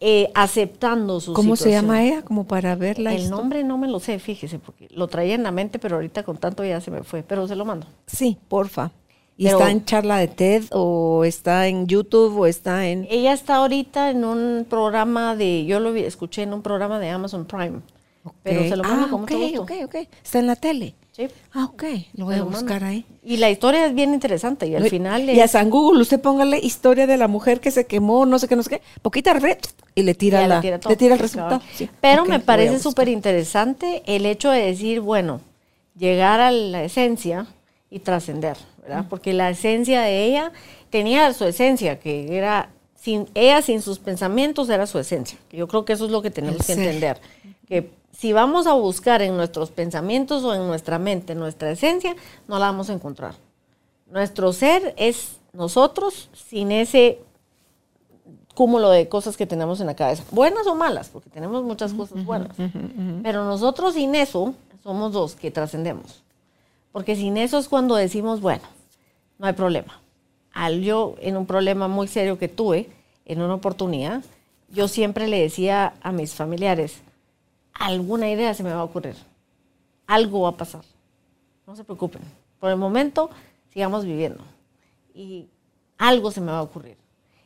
eh, 0.00 0.30
aceptando 0.34 1.20
su 1.20 1.32
¿Cómo 1.32 1.54
se 1.54 1.70
llama 1.70 2.02
ella? 2.02 2.22
Como 2.22 2.44
para 2.44 2.74
verla. 2.74 3.14
El 3.14 3.30
nombre 3.30 3.62
no 3.62 3.78
me 3.78 3.86
lo 3.86 4.00
sé, 4.00 4.18
fíjese, 4.18 4.58
porque 4.58 4.88
lo 4.90 5.06
traía 5.06 5.34
en 5.34 5.44
la 5.44 5.52
mente, 5.52 5.78
pero 5.78 5.96
ahorita 5.96 6.24
con 6.24 6.38
tanto 6.38 6.64
ya 6.64 6.80
se 6.80 6.90
me 6.90 7.04
fue, 7.04 7.22
pero 7.22 7.46
se 7.46 7.54
lo 7.54 7.64
mando. 7.64 7.86
Sí, 8.06 8.36
porfa. 8.48 8.90
¿Y 9.36 9.44
Pero- 9.44 9.58
está 9.58 9.70
en 9.70 9.84
charla 9.84 10.18
de 10.18 10.28
TED 10.28 10.64
o 10.72 11.24
está 11.24 11.66
en 11.68 11.86
YouTube 11.86 12.36
o 12.36 12.46
está 12.46 12.86
en... 12.88 13.06
Ella 13.10 13.32
está 13.32 13.56
ahorita 13.56 14.10
en 14.10 14.24
un 14.24 14.66
programa 14.68 15.36
de, 15.36 15.64
yo 15.64 15.80
lo 15.80 15.94
escuché 15.94 16.42
en 16.42 16.52
un 16.52 16.62
programa 16.62 16.98
de 16.98 17.08
Amazon 17.08 17.46
Prime, 17.46 17.80
pero 18.42 18.62
se 18.62 18.76
lo 18.76 18.82
mando 18.82 19.06
ah, 19.06 19.10
con 19.10 19.20
mucho 19.22 19.36
ok, 19.36 19.42
gusto. 19.42 19.62
ok, 19.62 19.72
ok. 19.84 19.94
Está 20.22 20.38
en 20.38 20.46
la 20.48 20.56
tele. 20.56 20.94
Sí, 21.12 21.28
Ah, 21.52 21.66
ok. 21.66 21.84
Lo 22.14 22.24
voy 22.24 22.36
a 22.36 22.42
buscar 22.42 22.82
ahí. 22.84 23.04
Y 23.22 23.36
la 23.36 23.50
historia 23.50 23.84
es 23.86 23.94
bien 23.94 24.14
interesante 24.14 24.66
y 24.66 24.74
al 24.74 24.84
No, 24.84 24.88
final 24.88 25.28
Y 25.28 25.38
a 25.40 25.44
es- 25.44 25.50
San 25.50 25.68
Google, 25.68 26.00
usted 26.00 26.18
póngale 26.20 26.58
historia 26.58 27.06
de 27.06 27.18
la 27.18 27.28
mujer 27.28 27.60
que 27.60 27.70
se 27.70 27.86
quemó, 27.86 28.24
no 28.24 28.38
sé 28.38 28.48
qué, 28.48 28.56
no 28.56 28.62
sé 28.62 28.70
qué, 28.70 28.82
poquita 29.02 29.34
red 29.34 29.58
y 29.94 30.02
le 30.04 30.14
tira, 30.14 30.40
le 30.40 30.48
la, 30.48 30.60
tira 30.62 30.80
le 30.88 30.96
tira 30.96 31.14
el 31.14 31.20
resultado. 31.20 31.60
Sí. 31.74 31.90
Pero 32.00 32.24
me 32.24 32.40
parece 32.40 32.78
súper 32.78 33.08
interesante 33.10 34.02
el 34.06 34.24
hecho 34.24 34.50
de 34.50 34.62
decir, 34.64 35.00
bueno, 35.00 35.42
llegar 35.98 36.40
a 36.40 36.50
la 36.50 36.82
esencia 36.82 37.46
y 37.90 37.98
trascender, 37.98 38.56
¿verdad? 38.80 39.04
Porque 39.10 39.34
la 39.34 39.50
esencia 39.50 40.00
de 40.00 40.24
ella 40.24 40.50
tenía 40.88 41.30
su 41.34 41.44
esencia, 41.44 42.00
que 42.00 42.34
era, 42.38 42.70
sin 42.98 43.26
ella 43.34 43.60
sin 43.60 43.82
sus 43.82 43.98
pensamientos 43.98 44.70
era 44.70 44.86
su 44.86 44.98
esencia. 44.98 45.36
Yo 45.52 45.68
creo 45.68 45.84
que 45.84 45.92
eso 45.92 46.06
es 46.06 46.10
lo 46.10 46.22
que 46.22 46.30
tenemos 46.30 46.60
El 46.60 46.66
que 46.66 46.74
ser. 46.74 46.78
entender. 46.78 47.20
Que 47.68 47.90
si 48.12 48.32
vamos 48.32 48.66
a 48.66 48.74
buscar 48.74 49.22
en 49.22 49.36
nuestros 49.36 49.70
pensamientos 49.70 50.44
o 50.44 50.54
en 50.54 50.66
nuestra 50.66 50.98
mente 50.98 51.34
nuestra 51.34 51.70
esencia, 51.70 52.14
no 52.46 52.58
la 52.58 52.66
vamos 52.66 52.90
a 52.90 52.92
encontrar. 52.92 53.34
Nuestro 54.10 54.52
ser 54.52 54.94
es 54.96 55.40
nosotros 55.52 56.28
sin 56.32 56.70
ese 56.70 57.20
cúmulo 58.54 58.90
de 58.90 59.08
cosas 59.08 59.36
que 59.36 59.46
tenemos 59.46 59.80
en 59.80 59.86
la 59.86 59.96
cabeza, 59.96 60.24
buenas 60.30 60.66
o 60.66 60.74
malas, 60.74 61.08
porque 61.08 61.30
tenemos 61.30 61.62
muchas 61.64 61.94
cosas 61.94 62.24
buenas. 62.24 62.54
Pero 63.22 63.44
nosotros 63.44 63.94
sin 63.94 64.14
eso 64.14 64.54
somos 64.82 65.14
los 65.14 65.34
que 65.34 65.50
trascendemos. 65.50 66.22
Porque 66.92 67.16
sin 67.16 67.38
eso 67.38 67.58
es 67.58 67.68
cuando 67.68 67.94
decimos, 67.94 68.40
bueno, 68.40 68.62
no 69.38 69.46
hay 69.46 69.54
problema. 69.54 70.00
Al 70.52 70.82
yo 70.82 71.14
en 71.20 71.38
un 71.38 71.46
problema 71.46 71.88
muy 71.88 72.08
serio 72.08 72.38
que 72.38 72.48
tuve, 72.48 72.90
en 73.24 73.40
una 73.40 73.54
oportunidad, 73.54 74.22
yo 74.68 74.88
siempre 74.88 75.28
le 75.28 75.40
decía 75.40 75.94
a 76.02 76.12
mis 76.12 76.34
familiares, 76.34 77.00
alguna 77.74 78.30
idea 78.30 78.54
se 78.54 78.62
me 78.62 78.72
va 78.72 78.80
a 78.80 78.84
ocurrir, 78.84 79.16
algo 80.06 80.42
va 80.42 80.50
a 80.50 80.56
pasar, 80.56 80.84
no 81.66 81.76
se 81.76 81.84
preocupen, 81.84 82.22
por 82.58 82.70
el 82.70 82.76
momento 82.76 83.30
sigamos 83.72 84.04
viviendo. 84.04 84.42
Y 85.14 85.46
algo 85.98 86.30
se 86.30 86.40
me 86.40 86.52
va 86.52 86.58
a 86.58 86.62
ocurrir. 86.62 86.96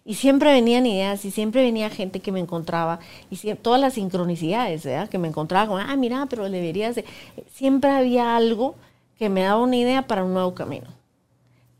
Y 0.04 0.14
siempre 0.14 0.52
venían 0.52 0.86
ideas 0.86 1.24
y 1.24 1.32
siempre 1.32 1.62
venía 1.62 1.90
gente 1.90 2.20
que 2.20 2.30
me 2.30 2.38
encontraba 2.38 3.00
y 3.28 3.54
todas 3.54 3.80
las 3.80 3.94
sincronicidades. 3.94 4.86
Que 5.10 5.18
me 5.18 5.26
encontraba 5.26 5.66
como, 5.66 5.78
ah, 5.78 5.96
mira, 5.96 6.26
pero 6.26 6.48
deberías 6.48 6.94
de... 6.94 7.04
Siempre 7.50 7.90
había 7.90 8.36
algo 8.36 8.76
que 9.18 9.28
me 9.28 9.42
daba 9.42 9.60
una 9.60 9.76
idea 9.76 10.06
para 10.06 10.24
un 10.24 10.32
nuevo 10.32 10.54
camino. 10.54 10.86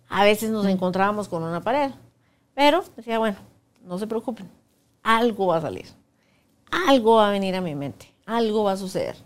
A 0.09 0.25
veces 0.25 0.51
nos 0.51 0.67
encontrábamos 0.67 1.29
con 1.29 1.43
una 1.43 1.61
pared, 1.61 1.91
pero 2.55 2.83
decía, 2.97 3.19
bueno, 3.19 3.37
no 3.85 3.99
se 3.99 4.07
preocupen, 4.07 4.49
algo 5.03 5.49
va 5.49 5.59
a 5.59 5.61
salir, 5.61 5.87
algo 6.89 7.17
va 7.17 7.29
a 7.29 7.31
venir 7.33 7.55
a 7.57 7.61
mi 7.61 7.75
mente, 7.75 8.13
algo 8.27 8.65
va 8.65 8.73
a 8.73 8.77
suceder. 8.77 9.17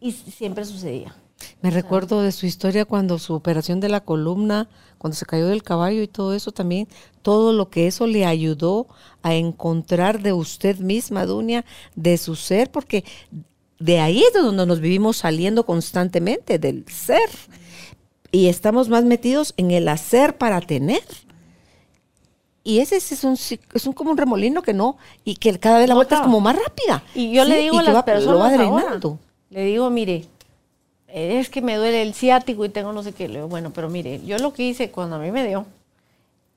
Y 0.00 0.12
siempre 0.12 0.64
sucedía. 0.64 1.14
Me 1.62 1.70
recuerdo 1.70 2.22
de 2.22 2.32
su 2.32 2.46
historia 2.46 2.84
cuando 2.84 3.18
su 3.18 3.34
operación 3.34 3.80
de 3.80 3.88
la 3.88 4.00
columna, 4.00 4.68
cuando 4.98 5.16
se 5.16 5.26
cayó 5.26 5.46
del 5.46 5.62
caballo 5.62 6.02
y 6.02 6.08
todo 6.08 6.34
eso 6.34 6.52
también, 6.52 6.88
todo 7.22 7.52
lo 7.52 7.70
que 7.70 7.86
eso 7.86 8.06
le 8.06 8.24
ayudó 8.24 8.86
a 9.22 9.34
encontrar 9.34 10.22
de 10.22 10.32
usted 10.32 10.78
misma, 10.78 11.26
Dunia, 11.26 11.64
de 11.94 12.18
su 12.18 12.36
ser, 12.36 12.70
porque 12.70 13.04
de 13.78 14.00
ahí 14.00 14.22
es 14.22 14.32
donde 14.32 14.66
nos 14.66 14.80
vivimos 14.80 15.18
saliendo 15.18 15.66
constantemente, 15.66 16.58
del 16.58 16.84
ser. 16.88 17.28
Y 18.32 18.48
estamos 18.48 18.88
más 18.88 19.04
metidos 19.04 19.54
en 19.56 19.70
el 19.70 19.88
hacer 19.88 20.36
para 20.38 20.60
tener. 20.60 21.02
Y 22.66 22.80
ese, 22.80 22.96
es, 22.96 23.22
un, 23.22 23.34
es 23.34 23.86
un, 23.86 23.92
como 23.92 24.10
un 24.10 24.16
remolino 24.16 24.60
que 24.60 24.74
no, 24.74 24.96
y 25.24 25.36
que 25.36 25.56
cada 25.56 25.78
vez 25.78 25.88
la 25.88 25.94
vuelta 25.94 26.16
es 26.16 26.20
como 26.22 26.40
más 26.40 26.56
rápida. 26.56 27.00
Y 27.14 27.30
yo 27.30 27.44
le 27.44 27.60
digo 27.60 27.78
a 27.78 27.82
las 27.84 28.02
personas 28.02 28.58
le 29.50 29.64
digo, 29.64 29.88
mire, 29.88 30.24
es 31.06 31.48
que 31.48 31.62
me 31.62 31.76
duele 31.76 32.02
el 32.02 32.12
ciático 32.12 32.64
y 32.64 32.68
tengo 32.68 32.92
no 32.92 33.04
sé 33.04 33.12
qué. 33.12 33.28
Le 33.28 33.34
digo, 33.34 33.46
bueno, 33.46 33.72
pero 33.72 33.88
mire, 33.88 34.20
yo 34.26 34.36
lo 34.38 34.52
que 34.52 34.64
hice 34.64 34.90
cuando 34.90 35.14
a 35.14 35.20
mí 35.20 35.30
me 35.30 35.46
dio, 35.46 35.64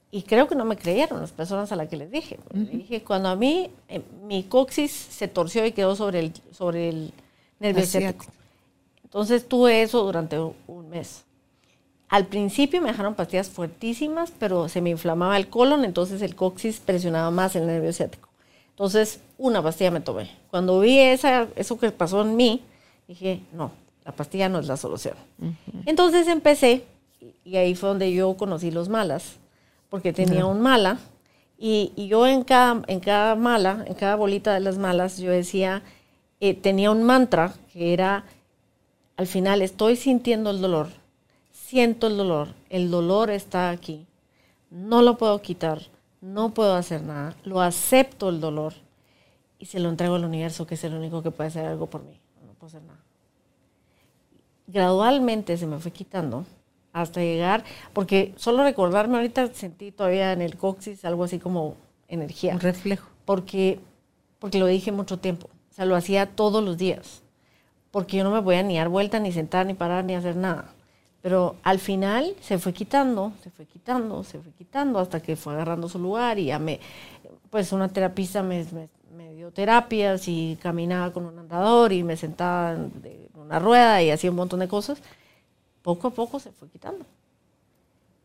y 0.10 0.24
creo 0.24 0.48
que 0.48 0.56
no 0.56 0.66
me 0.66 0.78
creyeron 0.78 1.22
las 1.22 1.32
personas 1.32 1.72
a 1.72 1.76
las 1.76 1.88
que 1.88 1.98
les 1.98 2.10
dije. 2.10 2.40
Dije, 2.54 3.04
cuando 3.04 3.30
a 3.30 3.36
mí 3.36 3.70
eh, 3.88 4.02
mi 4.24 4.42
coxis 4.42 4.92
se 4.92 5.28
torció 5.28 5.64
y 5.64 5.74
quedó 5.74 5.96
sobre 5.96 6.22
el, 6.22 6.34
sobre 6.52 6.90
el 6.90 7.14
nervio 7.60 7.86
ciático. 7.86 8.26
Entonces 9.04 9.48
tuve 9.48 9.84
eso 9.84 10.02
durante 10.02 10.40
un 10.40 10.90
mes. 10.90 11.24
Al 12.10 12.26
principio 12.26 12.82
me 12.82 12.90
dejaron 12.90 13.14
pastillas 13.14 13.50
fuertísimas, 13.50 14.34
pero 14.40 14.68
se 14.68 14.82
me 14.82 14.90
inflamaba 14.90 15.38
el 15.38 15.48
colon, 15.48 15.86
entonces 15.86 16.22
el 16.24 16.36
coxis 16.36 16.80
presionaba 16.80 17.30
más 17.30 17.56
el 17.56 17.68
nervio 17.68 17.94
ciático. 17.94 18.30
Entonces, 18.72 19.22
una 19.38 19.62
pastilla 19.62 19.92
me 19.92 20.02
tomé. 20.02 20.32
Cuando 20.50 20.80
vi 20.80 20.98
esa, 20.98 21.48
eso 21.56 21.78
que 21.78 21.92
pasó 21.92 22.22
en 22.22 22.36
mí, 22.36 22.64
dije, 23.08 23.42
no, 23.54 23.72
la 24.06 24.12
pastilla 24.12 24.50
no 24.50 24.60
es 24.60 24.68
la 24.68 24.78
solución. 24.78 25.16
Entonces 25.86 26.28
empecé, 26.28 26.84
y 27.46 27.58
ahí 27.58 27.76
fue 27.76 27.90
donde 27.90 28.12
yo 28.12 28.34
conocí 28.38 28.72
los 28.72 28.90
malas, 28.90 29.36
porque 29.90 30.14
tenía 30.14 30.46
un 30.46 30.62
mala, 30.62 30.98
y, 31.60 31.92
yo 32.08 32.26
en 32.26 32.44
cada, 32.44 32.82
en 32.88 33.02
cada 33.02 33.36
mala, 33.36 33.84
en 33.86 33.94
cada 33.94 34.16
bolita 34.16 34.54
de 34.54 34.62
las 34.62 34.78
malas, 34.78 35.18
yo 35.18 35.30
decía, 35.30 35.84
eh, 36.40 36.54
tenía 36.54 36.90
un 36.90 37.04
mantra 37.04 37.54
que 37.74 37.94
era, 37.94 38.24
al 39.18 39.28
final 39.28 39.62
estoy 39.62 39.98
sintiendo 39.98 40.52
el 40.52 40.62
dolor, 40.62 40.88
siento 41.70 42.08
el 42.08 42.18
dolor, 42.18 42.50
el 42.70 42.90
dolor 42.90 43.30
está 43.30 43.70
aquí, 43.70 44.06
no 44.72 45.02
lo 45.02 45.18
puedo 45.18 45.42
quitar, 45.42 45.82
no 46.22 46.54
puedo 46.54 46.76
hacer 46.76 47.02
nada, 47.02 47.36
lo 47.44 47.62
acepto 47.62 48.30
el 48.30 48.42
dolor 48.42 48.74
y 49.60 49.66
se 49.66 49.80
lo 49.80 49.90
entrego 49.90 50.16
al 50.16 50.26
universo, 50.26 50.66
que 50.66 50.76
es 50.76 50.84
el 50.84 50.94
único 50.94 51.22
que 51.22 51.32
puede 51.32 51.50
hacer 51.50 51.66
algo 51.66 51.88
por 51.88 52.04
mí, 52.04 52.20
no 52.46 52.54
puedo 52.54 52.68
hacer 52.68 52.82
nada 52.84 53.00
gradualmente 54.72 55.58
se 55.58 55.68
me 55.68 55.80
fue 55.80 55.92
quitando 55.92 56.46
hasta 56.94 57.22
llegar, 57.22 57.64
porque 57.94 58.34
solo 58.36 58.64
recordarme 58.64 59.18
ahorita 59.18 59.54
sentí 59.54 59.92
todavía 59.92 60.32
en 60.32 60.42
el 60.42 60.58
coxis 60.58 61.06
algo 61.06 61.24
así 61.24 61.40
como 61.40 61.76
energía. 62.08 62.54
Un 62.54 62.60
reflejo. 62.62 63.08
Porque, 63.26 63.80
porque 64.40 64.60
lo 64.60 64.66
dije 64.66 64.92
mucho 64.92 65.20
tiempo, 65.20 65.48
o 65.70 65.74
sea, 65.74 65.86
lo 65.86 65.96
hacía 65.96 66.26
todos 66.26 66.64
los 66.64 66.78
días, 66.78 67.22
porque 67.92 68.18
yo 68.18 68.24
no 68.24 68.32
me 68.32 68.42
podía 68.42 68.64
ni 68.64 68.78
dar 68.78 68.90
vuelta, 68.90 69.20
ni 69.20 69.32
sentar, 69.32 69.68
ni 69.68 69.76
parar, 69.76 70.04
ni 70.04 70.16
hacer 70.16 70.36
nada. 70.36 70.74
Pero 71.22 71.58
al 71.64 71.80
final 71.80 72.34
se 72.42 72.58
fue 72.60 72.74
quitando, 72.74 73.34
se 73.44 73.50
fue 73.50 73.66
quitando, 73.66 74.24
se 74.24 74.40
fue 74.40 74.52
quitando, 74.54 75.00
hasta 75.00 75.22
que 75.22 75.36
fue 75.36 75.54
agarrando 75.54 75.90
su 75.90 76.00
lugar 76.00 76.40
y 76.40 76.46
ya 76.46 76.60
me, 76.60 76.80
pues 77.50 77.74
una 77.74 77.90
terapista 77.90 78.42
me, 78.42 78.66
me, 79.16 79.34
dio 79.34 79.52
terapias 79.52 80.28
y 80.28 80.58
caminaba 80.62 81.12
con 81.12 81.26
un 81.26 81.38
andador 81.38 81.92
y 81.92 82.04
me 82.04 82.16
sentaba 82.16 82.76
de, 82.76 83.30
una 83.36 83.60
rueda 83.60 84.02
y 84.02 84.12
hacía 84.12 84.30
un 84.30 84.38
montón 84.38 84.60
de 84.60 84.68
cosas, 84.68 85.02
poco 85.82 86.08
a 86.08 86.12
poco 86.12 86.40
se 86.40 86.52
fue 86.52 86.70
quitando. 86.70 87.06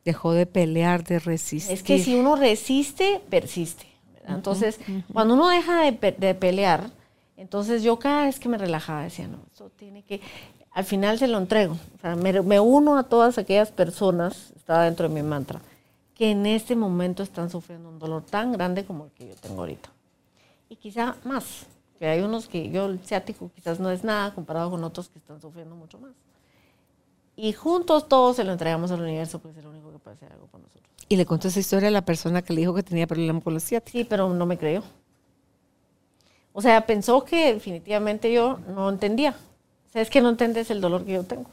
Dejó 0.05 0.33
de 0.33 0.47
pelear, 0.47 1.03
de 1.03 1.19
resistir. 1.19 1.73
Es 1.73 1.83
que 1.83 1.99
si 1.99 2.15
uno 2.15 2.37
resiste, 2.37 3.23
persiste. 3.31 3.87
Entonces, 4.27 4.79
cuando 5.13 5.35
uno 5.35 5.49
deja 5.49 5.83
de, 5.83 6.35
pelear, 6.35 6.91
entonces 7.37 7.83
yo 7.83 7.99
cada 7.99 8.27
vez 8.27 8.39
que 8.39 8.49
me 8.49 8.59
relajaba 8.59 9.03
decía, 9.03 9.27
no, 9.27 9.39
eso 9.53 9.71
tiene 9.71 10.03
que, 10.03 10.21
al 10.75 10.85
final 10.85 11.19
se 11.19 11.29
lo 11.29 11.39
entrego. 11.39 11.75
O 11.97 12.01
sea, 12.01 12.17
me, 12.17 12.43
me, 12.43 12.61
uno 12.61 12.99
a 12.99 13.05
todas 13.05 13.39
aquellas 13.39 13.71
personas, 13.71 14.53
estaba 14.57 14.85
dentro 14.85 15.09
de 15.09 15.15
mi 15.15 15.23
mantra, 15.23 15.61
que 16.15 16.33
en 16.33 16.47
este 16.47 16.75
momento 16.77 17.23
están 17.23 17.49
sufriendo 17.49 17.89
un 17.89 17.99
dolor 17.99 18.25
tan 18.25 18.53
grande 18.53 18.85
como 18.85 19.07
el 19.07 19.11
que 19.13 19.29
yo 19.29 19.35
tengo 19.37 19.61
ahorita. 19.61 19.89
Y 20.69 20.77
quizá 20.77 21.17
más 21.25 21.67
que 21.99 22.07
hay 22.07 22.21
unos 22.21 22.49
que 22.49 22.71
yo 22.71 22.87
el 22.87 22.99
ciático 22.99 23.51
quizás 23.55 23.79
no 23.79 23.91
es 23.91 24.03
nada 24.03 24.35
comparado 24.35 24.71
con 24.71 24.83
otros 24.83 25.09
que 25.09 25.19
están 25.19 25.41
sufriendo 25.41 25.77
mucho 25.77 25.99
más. 25.99 26.11
Y 27.37 27.53
juntos 27.53 28.09
todos 28.09 28.37
se 28.37 28.45
lo 28.45 28.53
entregamos 28.53 28.91
al 28.91 29.01
universo, 29.01 29.39
pues 29.39 29.57
es 29.57 29.65
el 29.65 29.69
único 29.69 29.93
que 29.93 29.99
puede 29.99 30.17
hacer 30.17 30.33
algo 30.33 30.47
por 30.47 30.61
nosotros. 30.61 30.85
Y 31.09 31.17
le 31.17 31.27
contó 31.27 31.49
esa 31.49 31.61
historia 31.61 31.89
a 31.89 31.93
la 31.93 32.05
persona 32.05 32.43
que 32.43 32.53
le 32.53 32.61
dijo 32.61 32.75
que 32.75 32.83
tenía 32.83 33.07
problema 33.07 33.41
con 33.41 33.55
los 33.55 33.63
ciáticos. 33.63 33.93
Sí, 33.93 34.05
pero 34.05 34.29
no 34.33 34.47
me 34.47 34.59
creyó. 34.59 34.83
O 36.53 36.63
sea, 36.63 36.87
pensó 36.87 37.25
que 37.25 37.55
definitivamente 37.55 38.33
yo 38.33 38.59
no 38.69 38.89
entendía. 38.89 39.37
O 39.95 39.97
sea, 39.97 40.03
es 40.03 40.11
que 40.11 40.21
no 40.21 40.29
entiendes 40.29 40.73
el 40.73 40.81
dolor 40.81 41.05
que 41.05 41.13
yo 41.13 41.23
tengo. 41.23 41.47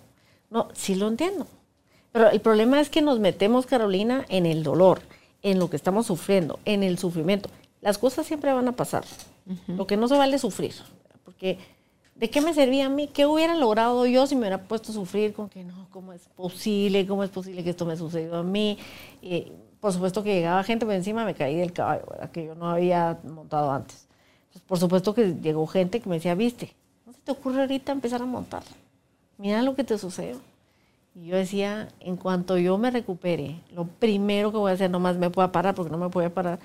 No, 0.49 0.69
sí 0.73 0.95
lo 0.95 1.07
entiendo. 1.07 1.45
Pero 2.11 2.31
el 2.31 2.41
problema 2.41 2.81
es 2.81 2.89
que 2.89 3.03
nos 3.03 3.19
metemos, 3.19 3.67
Carolina, 3.67 4.25
en 4.29 4.47
el 4.47 4.63
dolor, 4.63 4.99
en 5.43 5.59
lo 5.59 5.69
que 5.69 5.75
estamos 5.75 6.07
sufriendo, 6.07 6.57
en 6.65 6.81
el 6.81 6.97
sufrimiento. 6.97 7.49
Las 7.81 7.99
cosas 7.99 8.25
siempre 8.25 8.51
van 8.51 8.67
a 8.67 8.71
pasar. 8.71 9.03
Lo 9.67 9.85
que 9.85 9.95
no 9.95 10.07
se 10.07 10.17
vale 10.17 10.39
sufrir. 10.39 10.73
Porque, 11.23 11.59
¿de 12.15 12.31
qué 12.31 12.41
me 12.41 12.55
servía 12.55 12.87
a 12.87 12.89
mí? 12.89 13.07
¿Qué 13.07 13.27
hubiera 13.27 13.55
logrado 13.55 14.07
yo 14.07 14.25
si 14.25 14.33
me 14.33 14.41
hubiera 14.41 14.63
puesto 14.63 14.91
a 14.91 14.95
sufrir 14.95 15.33
con 15.33 15.47
que 15.47 15.63
no, 15.63 15.87
cómo 15.91 16.11
es 16.11 16.27
posible? 16.35 17.05
¿Cómo 17.05 17.23
es 17.23 17.29
posible 17.29 17.63
que 17.63 17.69
esto 17.69 17.85
me 17.85 17.95
sucedió 17.95 18.37
a 18.37 18.43
mí? 18.43 18.79
Y, 19.21 19.51
por 19.79 19.93
supuesto 19.93 20.23
que 20.23 20.33
llegaba 20.33 20.63
gente 20.63 20.85
por 20.85 20.95
encima, 20.95 21.25
me 21.25 21.35
caí 21.35 21.57
del 21.57 21.73
caballo, 21.73 22.05
que 22.33 22.45
yo 22.45 22.55
no 22.55 22.69
había 22.69 23.19
montado 23.23 23.71
antes. 23.71 24.07
por 24.65 24.79
supuesto 24.79 25.13
que 25.13 25.35
llegó 25.41 25.67
gente 25.67 25.99
que 25.99 26.09
me 26.09 26.15
decía, 26.15 26.33
viste, 26.33 26.67
¿no 26.67 26.80
te 27.23 27.31
ocurre 27.31 27.61
ahorita 27.61 27.91
empezar 27.91 28.21
a 28.21 28.25
montar? 28.25 28.63
Mira 29.37 29.61
lo 29.61 29.75
que 29.75 29.83
te 29.83 29.97
sucedió. 29.97 30.39
Y 31.13 31.27
yo 31.27 31.35
decía, 31.35 31.89
en 31.99 32.15
cuanto 32.15 32.57
yo 32.57 32.77
me 32.77 32.89
recupere, 32.89 33.59
lo 33.73 33.85
primero 33.85 34.51
que 34.51 34.57
voy 34.57 34.71
a 34.71 34.75
hacer, 34.75 34.89
nomás 34.89 35.17
me 35.17 35.29
puedo 35.29 35.51
parar, 35.51 35.75
porque 35.75 35.91
no 35.91 35.97
me 35.97 36.09
puedo 36.09 36.29
parar, 36.29 36.59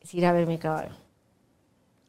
es 0.00 0.14
ir 0.14 0.24
a 0.24 0.32
ver 0.32 0.46
mi 0.46 0.56
caballo. 0.56 0.94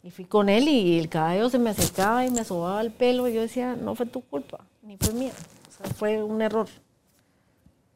Y 0.04 0.10
fui 0.10 0.26
con 0.26 0.50
él 0.50 0.68
y 0.68 0.98
el 0.98 1.10
caballo 1.10 1.50
se 1.50 1.60
me 1.60 1.70
acercaba 1.70 2.26
y 2.26 2.32
me 2.32 2.44
sobaba 2.44 2.82
el 2.82 2.92
pelo 2.92 3.28
y 3.28 3.34
yo 3.34 3.42
decía, 3.42 3.76
no 3.76 3.94
fue 3.94 4.06
tu 4.06 4.22
culpa, 4.22 4.60
ni 4.82 4.98
fue 4.98 5.14
mía. 5.14 5.34
O 5.70 5.72
sea, 5.72 5.94
fue 5.94 6.24
un 6.24 6.42
error. 6.42 6.68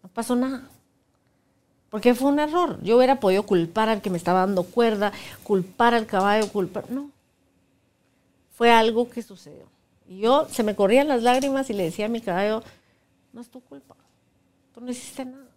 No 0.03 0.10
pasó 0.10 0.36
nada. 0.36 0.68
Porque 1.89 2.14
fue 2.14 2.30
un 2.30 2.39
error. 2.39 2.78
Yo 2.84 2.97
hubiera 2.97 3.20
podido 3.20 3.43
culpar 3.43 3.88
al 3.88 4.01
que 4.01 4.10
me 4.10 4.18
estaba 4.18 4.41
dando 4.41 4.64
cuerda, 4.64 5.14
culpar 5.43 5.93
al 5.93 6.06
caballo, 6.06 6.51
culpar... 6.51 6.91
No. 6.91 7.10
Fue 8.51 8.70
algo 8.72 9.10
que 9.10 9.22
sucedió. 9.22 9.66
Y 10.08 10.20
yo 10.20 10.47
se 10.49 10.64
me 10.64 10.76
corrían 10.76 11.08
las 11.08 11.24
lágrimas 11.24 11.70
y 11.70 11.74
le 11.74 11.84
decía 11.84 12.06
a 12.06 12.10
mi 12.10 12.22
caballo, 12.22 12.64
no 13.34 13.41
es 13.41 13.49
tu 13.49 13.62
culpa. 13.62 13.95
Tú 14.74 14.82
no 14.82 14.91
hiciste 14.91 15.26
nada. 15.26 15.47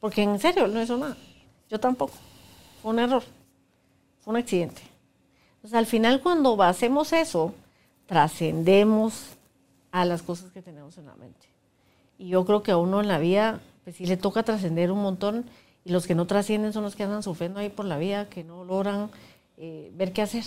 Porque 0.00 0.22
en 0.22 0.38
serio, 0.38 0.66
no 0.68 0.82
hizo 0.82 0.96
nada. 0.96 1.16
Yo 1.68 1.80
tampoco. 1.80 2.14
Fue 2.82 2.92
un 2.92 2.98
error. 2.98 3.22
Fue 4.20 4.32
un 4.32 4.36
accidente. 4.36 4.82
Entonces, 5.56 5.76
al 5.76 5.86
final, 5.86 6.20
cuando 6.20 6.62
hacemos 6.62 7.12
eso, 7.12 7.54
trascendemos 8.06 9.36
a 9.90 10.04
las 10.04 10.22
cosas 10.22 10.52
que 10.52 10.62
tenemos 10.62 10.98
en 10.98 11.06
la 11.06 11.14
mente. 11.16 11.46
Y 12.18 12.28
yo 12.28 12.44
creo 12.44 12.62
que 12.62 12.70
a 12.70 12.76
uno 12.76 13.00
en 13.00 13.08
la 13.08 13.18
vida, 13.18 13.60
pues 13.84 13.96
sí 13.96 14.06
le 14.06 14.16
toca 14.16 14.42
trascender 14.42 14.92
un 14.92 15.02
montón. 15.02 15.44
Y 15.84 15.92
los 15.92 16.06
que 16.06 16.14
no 16.14 16.26
trascienden 16.26 16.72
son 16.72 16.82
los 16.82 16.96
que 16.96 17.04
andan 17.04 17.22
sufriendo 17.22 17.60
ahí 17.60 17.68
por 17.68 17.84
la 17.84 17.98
vida, 17.98 18.28
que 18.28 18.44
no 18.44 18.64
logran 18.64 19.10
eh, 19.56 19.90
ver 19.94 20.12
qué 20.12 20.22
hacer. 20.22 20.44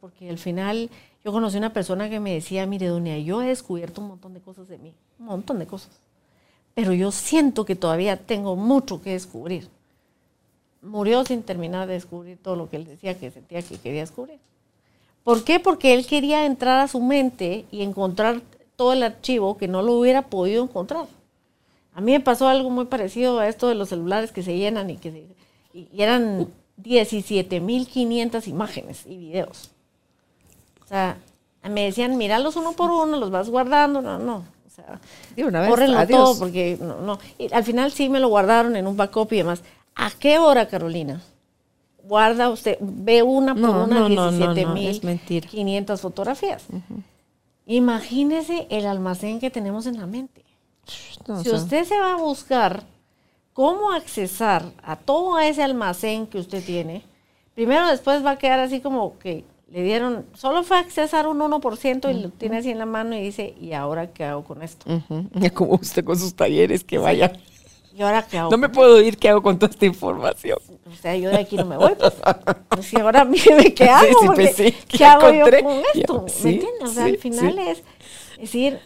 Porque 0.00 0.28
al 0.28 0.38
final, 0.38 0.90
yo 1.26 1.32
conocí 1.32 1.58
una 1.58 1.72
persona 1.72 2.08
que 2.08 2.20
me 2.20 2.34
decía, 2.34 2.66
mire, 2.66 2.86
Doña, 2.86 3.18
yo 3.18 3.42
he 3.42 3.48
descubierto 3.48 4.00
un 4.00 4.06
montón 4.06 4.32
de 4.32 4.40
cosas 4.40 4.68
de 4.68 4.78
mí, 4.78 4.94
un 5.18 5.26
montón 5.26 5.58
de 5.58 5.66
cosas. 5.66 5.90
Pero 6.72 6.92
yo 6.92 7.10
siento 7.10 7.64
que 7.64 7.74
todavía 7.74 8.16
tengo 8.16 8.54
mucho 8.54 9.02
que 9.02 9.10
descubrir. 9.10 9.68
murió 10.82 11.24
sin 11.24 11.42
terminar 11.42 11.88
de 11.88 11.94
descubrir 11.94 12.38
todo 12.40 12.54
lo 12.54 12.70
que 12.70 12.76
él 12.76 12.84
decía 12.84 13.18
que 13.18 13.32
sentía 13.32 13.60
que 13.60 13.76
quería 13.76 14.02
descubrir. 14.02 14.38
¿Por 15.24 15.42
qué? 15.42 15.58
Porque 15.58 15.94
él 15.94 16.06
quería 16.06 16.46
entrar 16.46 16.78
a 16.78 16.86
su 16.86 17.00
mente 17.00 17.64
y 17.72 17.82
encontrar 17.82 18.40
todo 18.76 18.92
el 18.92 19.02
archivo 19.02 19.56
que 19.56 19.66
no 19.66 19.82
lo 19.82 19.94
hubiera 19.94 20.28
podido 20.28 20.62
encontrar. 20.62 21.08
A 21.92 22.00
mí 22.00 22.12
me 22.12 22.20
pasó 22.20 22.46
algo 22.46 22.70
muy 22.70 22.84
parecido 22.84 23.40
a 23.40 23.48
esto 23.48 23.66
de 23.66 23.74
los 23.74 23.88
celulares 23.88 24.30
que 24.30 24.44
se 24.44 24.56
llenan 24.56 24.90
y 24.90 24.96
que 24.96 25.10
se, 25.10 25.26
y, 25.74 25.88
eran 26.00 26.46
17.500 26.80 28.46
imágenes 28.46 29.04
y 29.06 29.16
videos. 29.16 29.72
O 30.86 30.88
sea, 30.88 31.18
me 31.68 31.84
decían, 31.84 32.16
míralos 32.16 32.56
uno 32.56 32.72
por 32.72 32.90
uno, 32.90 33.16
los 33.16 33.30
vas 33.30 33.50
guardando, 33.50 34.00
no, 34.00 34.18
no. 34.18 34.36
O 34.66 34.70
sea, 34.70 35.00
De 35.34 35.44
una 35.44 35.60
vez, 35.60 35.70
córrenlo 35.70 35.98
adiós. 35.98 36.18
todo 36.24 36.38
porque 36.38 36.78
no, 36.80 37.00
no. 37.00 37.18
Y 37.38 37.52
al 37.52 37.64
final 37.64 37.90
sí 37.92 38.08
me 38.08 38.20
lo 38.20 38.28
guardaron 38.28 38.76
en 38.76 38.86
un 38.86 38.96
backup 38.96 39.32
y 39.32 39.38
demás. 39.38 39.62
¿A 39.96 40.10
qué 40.10 40.38
hora, 40.38 40.68
Carolina? 40.68 41.20
Guarda 42.04 42.50
usted, 42.50 42.78
ve 42.80 43.22
una 43.24 43.54
por 43.54 43.62
No, 43.62 43.84
una 43.84 44.00
no, 44.00 44.08
no, 44.08 44.30
no, 44.30 44.30
no, 44.30 44.38
17.500 44.54 44.88
es 44.88 45.04
mentira. 45.04 45.96
fotografías. 45.96 46.64
Imagínese 47.66 48.68
el 48.70 48.86
almacén 48.86 49.40
que 49.40 49.50
tenemos 49.50 49.86
en 49.86 49.98
la 49.98 50.06
mente. 50.06 50.44
No, 51.26 51.42
si 51.42 51.50
usted 51.50 51.84
se 51.84 51.98
va 51.98 52.12
a 52.12 52.16
buscar 52.16 52.84
cómo 53.52 53.90
accesar 53.90 54.70
a 54.84 54.94
todo 54.94 55.40
ese 55.40 55.64
almacén 55.64 56.28
que 56.28 56.38
usted 56.38 56.64
tiene, 56.64 57.02
primero 57.56 57.88
después 57.88 58.24
va 58.24 58.32
a 58.32 58.38
quedar 58.38 58.60
así 58.60 58.80
como 58.80 59.18
que 59.18 59.44
le 59.68 59.82
dieron, 59.82 60.26
solo 60.34 60.62
fue 60.62 60.76
a 60.76 60.80
accesar 60.80 61.26
un 61.26 61.40
1% 61.40 62.10
y 62.10 62.22
lo 62.22 62.28
tiene 62.30 62.58
así 62.58 62.70
en 62.70 62.78
la 62.78 62.86
mano 62.86 63.16
y 63.16 63.20
dice, 63.20 63.54
¿y 63.60 63.72
ahora 63.72 64.12
qué 64.12 64.24
hago 64.24 64.44
con 64.44 64.62
esto? 64.62 64.86
ujú, 64.92 65.28
Como 65.54 65.74
usted 65.74 66.04
con 66.04 66.18
sus 66.18 66.34
talleres 66.34 66.84
que 66.84 66.98
vaya. 66.98 67.32
¿Y 67.94 68.02
ahora 68.02 68.22
qué 68.26 68.38
hago? 68.38 68.50
No 68.50 68.58
me 68.58 68.68
puedo 68.68 69.00
ir, 69.00 69.16
¿qué 69.16 69.28
hago 69.30 69.42
con 69.42 69.58
toda 69.58 69.70
esta 69.70 69.86
información? 69.86 70.58
O 70.92 70.94
sea, 70.94 71.16
yo 71.16 71.30
de 71.30 71.38
aquí 71.38 71.56
no 71.56 71.64
me 71.64 71.76
voy. 71.78 71.94
Pues, 71.98 72.12
Pues, 72.68 72.92
y 72.92 73.00
ahora 73.00 73.24
míreme 73.24 73.72
qué 73.74 73.88
hago, 73.88 74.06
sí, 74.20 74.28
pues, 74.34 74.54
sí, 74.56 74.74
¿qué 74.86 75.04
hago 75.04 75.28
encontré. 75.28 75.62
yo 75.62 75.66
con 75.66 75.82
esto? 75.94 76.26
¿Me 76.44 76.50
entiendes? 76.50 76.82
O 76.82 76.92
sea, 76.92 77.04
al 77.06 77.18
final 77.18 77.58
es 77.58 77.82
decir, 78.38 78.78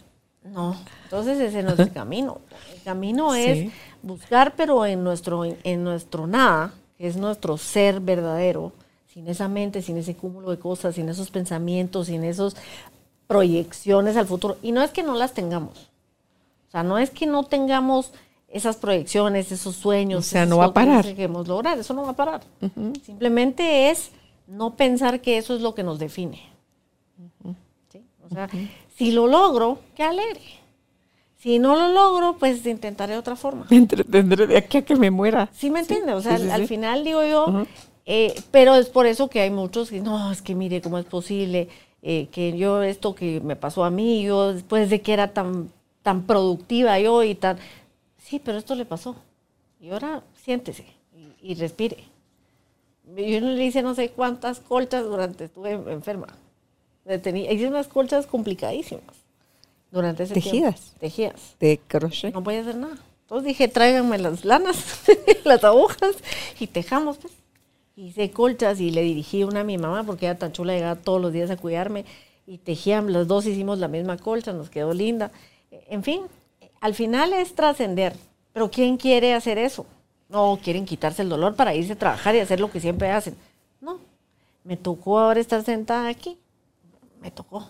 no, 0.45 0.77
entonces 1.05 1.41
ese 1.41 1.63
no 1.63 1.73
es 1.75 1.79
el 1.81 1.93
camino. 1.93 2.39
El 2.73 2.83
camino 2.83 3.35
es 3.35 3.71
buscar, 4.03 4.55
pero 4.57 4.87
en 4.87 5.05
nuestro, 5.05 5.45
en 5.45 5.85
nuestro 5.85 6.27
nada, 6.27 6.73
que 6.97 7.07
es 7.09 7.17
nuestro 7.17 7.59
ser 7.59 8.01
verdadero, 8.01 8.73
sin 9.13 9.29
esa 9.29 9.49
mente, 9.49 9.83
sin 9.83 9.97
ese 9.97 10.15
cúmulo 10.15 10.51
de 10.51 10.59
cosas, 10.59 10.95
sin 10.95 11.09
esos 11.09 11.31
pensamientos, 11.31 12.07
sin 12.07 12.25
esas 12.25 12.57
proyecciones 13.27 14.17
al 14.17 14.27
futuro. 14.27 14.57
Y 14.63 14.73
no 14.73 14.83
es 14.83 14.91
que 14.93 15.03
no 15.03 15.15
las 15.15 15.35
tengamos. 15.35 15.91
O 16.69 16.71
sea, 16.71 16.83
no 16.83 16.99
es 16.99 17.11
que 17.11 17.27
no 17.27 17.45
tengamos 17.45 18.13
esas 18.49 18.77
proyecciones, 18.77 19.51
esos 19.51 19.75
sueños. 19.77 20.21
O 20.21 20.29
sea, 20.29 20.47
no 20.47 20.59
va 20.59 20.67
a 20.67 20.73
parar. 20.73 21.05
que 21.05 21.15
queremos 21.15 21.49
lograr. 21.49 21.79
Eso 21.79 21.95
no 21.95 22.03
va 22.03 22.11
a 22.11 22.17
parar. 22.17 22.43
Simplemente 23.05 23.91
es 23.91 24.11
no 24.47 24.77
pensar 24.77 25.21
que 25.21 25.39
eso 25.39 25.55
es 25.55 25.61
lo 25.61 25.75
que 25.75 25.83
nos 25.83 25.99
define. 25.99 26.43
¿Sí? 27.91 28.05
O 28.25 28.33
sea, 28.33 28.49
si 28.97 29.11
lo 29.11 29.27
logro, 29.27 29.81
qué 29.97 30.05
alegre. 30.05 30.41
Si 31.37 31.59
no 31.59 31.75
lo 31.75 31.89
logro, 31.89 32.37
pues 32.39 32.65
intentaré 32.67 33.17
otra 33.17 33.35
forma. 33.35 33.67
Me 33.71 33.79
entretendré 33.79 34.47
de 34.47 34.59
aquí 34.59 34.79
a 34.79 34.83
que 34.83 34.95
me 34.95 35.11
muera. 35.11 35.49
¿Sí 35.53 35.71
me 35.71 35.81
entiende? 35.81 36.13
O 36.13 36.21
sea, 36.21 36.37
sí, 36.37 36.45
sí, 36.45 36.51
al 36.51 36.69
final 36.69 37.03
digo 37.03 37.25
yo, 37.25 37.67
eh, 38.13 38.35
pero 38.51 38.75
es 38.75 38.89
por 38.89 39.07
eso 39.07 39.29
que 39.29 39.41
hay 39.41 39.51
muchos 39.51 39.91
que, 39.91 40.01
no, 40.01 40.33
es 40.33 40.43
que 40.43 40.55
mire 40.57 40.81
cómo 40.83 40.99
es 40.99 41.05
posible 41.05 41.69
eh, 42.03 42.27
que 42.33 42.57
yo 42.59 42.83
esto 42.83 43.15
que 43.15 43.41
me 43.41 43.55
pasó 43.57 43.85
a 43.85 43.91
mí, 43.91 44.23
yo 44.25 44.53
después 44.53 44.91
de 44.91 45.01
que 45.01 45.13
era 45.13 45.33
tan, 45.33 45.71
tan 46.03 46.27
productiva 46.27 46.99
yo 46.99 47.23
y 47.23 47.35
tan... 47.37 47.59
Sí, 48.19 48.39
pero 48.39 48.59
esto 48.59 48.75
le 48.75 48.85
pasó. 48.85 49.15
Y 49.81 49.91
ahora 49.91 50.23
siéntese 50.45 50.85
y, 51.43 51.53
y 51.53 51.55
respire. 51.55 51.99
Yo 53.17 53.41
no 53.41 53.53
le 53.53 53.65
hice 53.65 53.83
no 53.83 53.95
sé 53.95 54.11
cuántas 54.11 54.61
colchas 54.61 55.05
durante, 55.05 55.45
estuve 55.45 55.73
enferma. 55.73 56.27
Tenía- 57.23 57.53
hice 57.53 57.67
unas 57.69 57.89
colchas 57.89 58.27
complicadísimas 58.27 59.17
durante 59.91 60.23
ese 60.25 60.35
tiempo. 60.35 60.51
¿Tejidas? 60.51 60.95
Tejidas 61.01 61.57
De 61.59 61.81
crochet. 61.87 62.33
no 62.35 62.41
voy 62.41 62.57
a 62.57 62.61
hacer 62.61 62.77
nada. 62.77 62.97
Entonces 63.23 63.47
dije, 63.47 63.69
tráiganme 63.69 64.19
las 64.19 64.45
lanas, 64.45 65.03
las 65.45 65.63
agujas 65.65 66.17
y 66.59 66.67
tejamos, 66.67 67.19
pues. 67.19 67.33
Hice 67.97 68.31
colchas 68.31 68.81
y 68.81 68.91
le 68.91 69.03
dirigí 69.03 69.45
una 69.45 69.61
a 69.61 69.65
mi 69.65 69.79
mamá 69.79 70.05
porque 70.05 70.27
era 70.27 70.39
tan 70.39 70.53
chula, 70.53 70.73
llegaba 70.75 71.01
todos 71.01 71.21
los 71.21 71.33
días 71.33 71.51
a 71.51 71.57
cuidarme 71.57 72.05
y 72.47 72.59
tejían, 72.59 73.13
los 73.13 73.29
dos 73.29 73.47
hicimos 73.47 73.79
la 73.79 73.89
misma 73.89 74.17
colcha, 74.17 74.53
nos 74.53 74.71
quedó 74.71 74.93
linda. 74.93 75.31
En 75.71 76.03
fin, 76.03 76.23
al 76.81 76.95
final 76.95 77.33
es 77.33 77.55
trascender, 77.55 78.17
pero 78.53 78.71
¿quién 78.71 78.97
quiere 78.97 79.35
hacer 79.35 79.59
eso? 79.59 79.87
No, 80.29 80.59
quieren 80.63 80.85
quitarse 80.85 81.23
el 81.23 81.29
dolor 81.29 81.55
para 81.55 81.75
irse 81.75 81.93
a 81.93 81.99
trabajar 81.99 82.35
y 82.35 82.41
hacer 82.41 82.61
lo 82.61 82.71
que 82.71 82.81
siempre 82.81 83.11
hacen. 83.11 83.37
No, 83.81 83.99
me 84.65 84.77
tocó 84.77 85.19
ahora 85.19 85.41
estar 85.41 85.63
sentada 85.65 86.09
aquí, 86.09 86.39
me 87.21 87.31
tocó. 87.31 87.69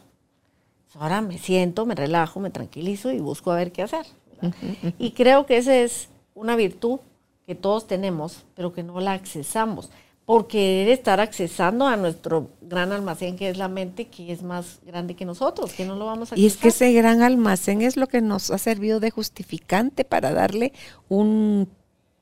Ahora 0.94 1.20
me 1.20 1.38
siento, 1.38 1.86
me 1.86 1.94
relajo, 1.94 2.40
me 2.40 2.50
tranquilizo 2.50 3.12
y 3.12 3.20
busco 3.20 3.50
a 3.52 3.56
ver 3.56 3.72
qué 3.72 3.82
hacer. 3.82 4.06
Y 4.98 5.12
creo 5.12 5.46
que 5.46 5.58
esa 5.58 5.76
es 5.76 6.08
una 6.34 6.56
virtud 6.56 7.00
que 7.46 7.54
todos 7.54 7.86
tenemos, 7.86 8.44
pero 8.54 8.72
que 8.72 8.82
no 8.82 9.00
la 9.00 9.12
accesamos. 9.12 9.90
Por 10.30 10.46
querer 10.46 10.90
estar 10.90 11.18
accesando 11.18 11.88
a 11.88 11.96
nuestro 11.96 12.50
gran 12.60 12.92
almacén 12.92 13.34
que 13.36 13.50
es 13.50 13.58
la 13.58 13.66
mente, 13.66 14.06
que 14.06 14.30
es 14.30 14.44
más 14.44 14.78
grande 14.86 15.16
que 15.16 15.24
nosotros, 15.24 15.72
que 15.72 15.84
no 15.84 15.96
lo 15.96 16.06
vamos 16.06 16.30
a 16.32 16.38
Y 16.38 16.46
es 16.46 16.56
que 16.56 16.68
accesar. 16.68 16.86
ese 16.88 16.96
gran 16.96 17.22
almacén 17.22 17.82
es 17.82 17.96
lo 17.96 18.06
que 18.06 18.20
nos 18.20 18.52
ha 18.52 18.58
servido 18.58 19.00
de 19.00 19.10
justificante 19.10 20.04
para 20.04 20.32
darle 20.32 20.72
un 21.08 21.68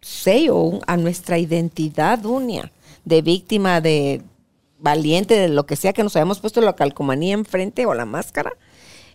sello 0.01 0.57
un- 0.57 0.81
a 0.87 0.97
nuestra 0.97 1.37
identidad 1.39 2.25
unia, 2.25 2.73
de 3.05 3.21
víctima, 3.21 3.83
de 3.83 4.23
valiente, 4.79 5.35
de 5.35 5.49
lo 5.51 5.67
que 5.67 5.77
sea 5.77 5.93
que 5.93 6.03
nos 6.03 6.17
hayamos 6.17 6.41
puesto 6.41 6.63
la 6.63 6.75
calcomanía 6.77 7.35
enfrente 7.35 7.85
o 7.85 7.93
la 7.93 8.07
máscara, 8.07 8.53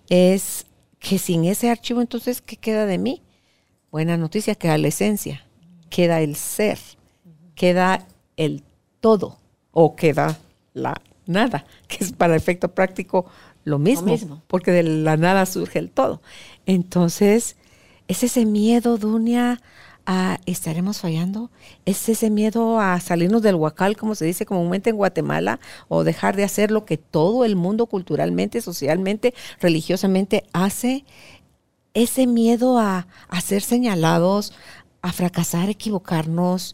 es 0.07 0.67
que 0.99 1.17
sin 1.17 1.45
ese 1.45 1.71
archivo 1.71 1.99
entonces, 1.99 2.41
¿qué 2.43 2.57
queda 2.57 2.85
de 2.85 2.99
mí? 2.99 3.23
Buena 3.91 4.17
noticia, 4.17 4.53
queda 4.53 4.77
la 4.77 4.89
esencia, 4.89 5.43
queda 5.89 6.21
el 6.21 6.35
ser, 6.35 6.77
queda 7.55 8.05
el 8.37 8.63
todo 9.03 9.37
o 9.73 9.97
queda 9.97 10.39
la 10.73 11.01
nada, 11.25 11.65
que 11.89 12.05
es 12.05 12.13
para 12.13 12.37
efecto 12.37 12.73
práctico 12.73 13.25
lo 13.65 13.77
mismo, 13.77 14.13
mismo. 14.13 14.41
porque 14.47 14.71
de 14.71 14.83
la 14.83 15.17
nada 15.17 15.45
surge 15.45 15.77
el 15.77 15.91
todo. 15.91 16.21
Entonces, 16.65 17.57
es 18.07 18.23
ese 18.23 18.45
miedo, 18.45 18.97
Dunia, 18.97 19.59
a 20.05 20.39
estaremos 20.45 20.99
fallando, 20.99 21.51
es 21.85 22.07
ese 22.07 22.29
miedo 22.29 22.79
a 22.79 22.97
salirnos 23.01 23.41
del 23.41 23.55
huacal, 23.55 23.97
como 23.97 24.15
se 24.15 24.23
dice 24.23 24.45
comúnmente 24.45 24.89
en 24.89 24.95
Guatemala, 24.95 25.59
o 25.89 26.05
dejar 26.05 26.37
de 26.37 26.45
hacer 26.45 26.71
lo 26.71 26.85
que 26.85 26.97
todo 26.97 27.43
el 27.43 27.57
mundo 27.57 27.87
culturalmente, 27.87 28.61
socialmente, 28.61 29.33
religiosamente 29.59 30.45
hace, 30.53 31.03
ese 31.93 32.25
miedo 32.25 32.79
a, 32.79 33.07
a 33.27 33.41
ser 33.41 33.63
señalados, 33.63 34.53
a 35.01 35.11
fracasar, 35.11 35.69
equivocarnos, 35.69 36.73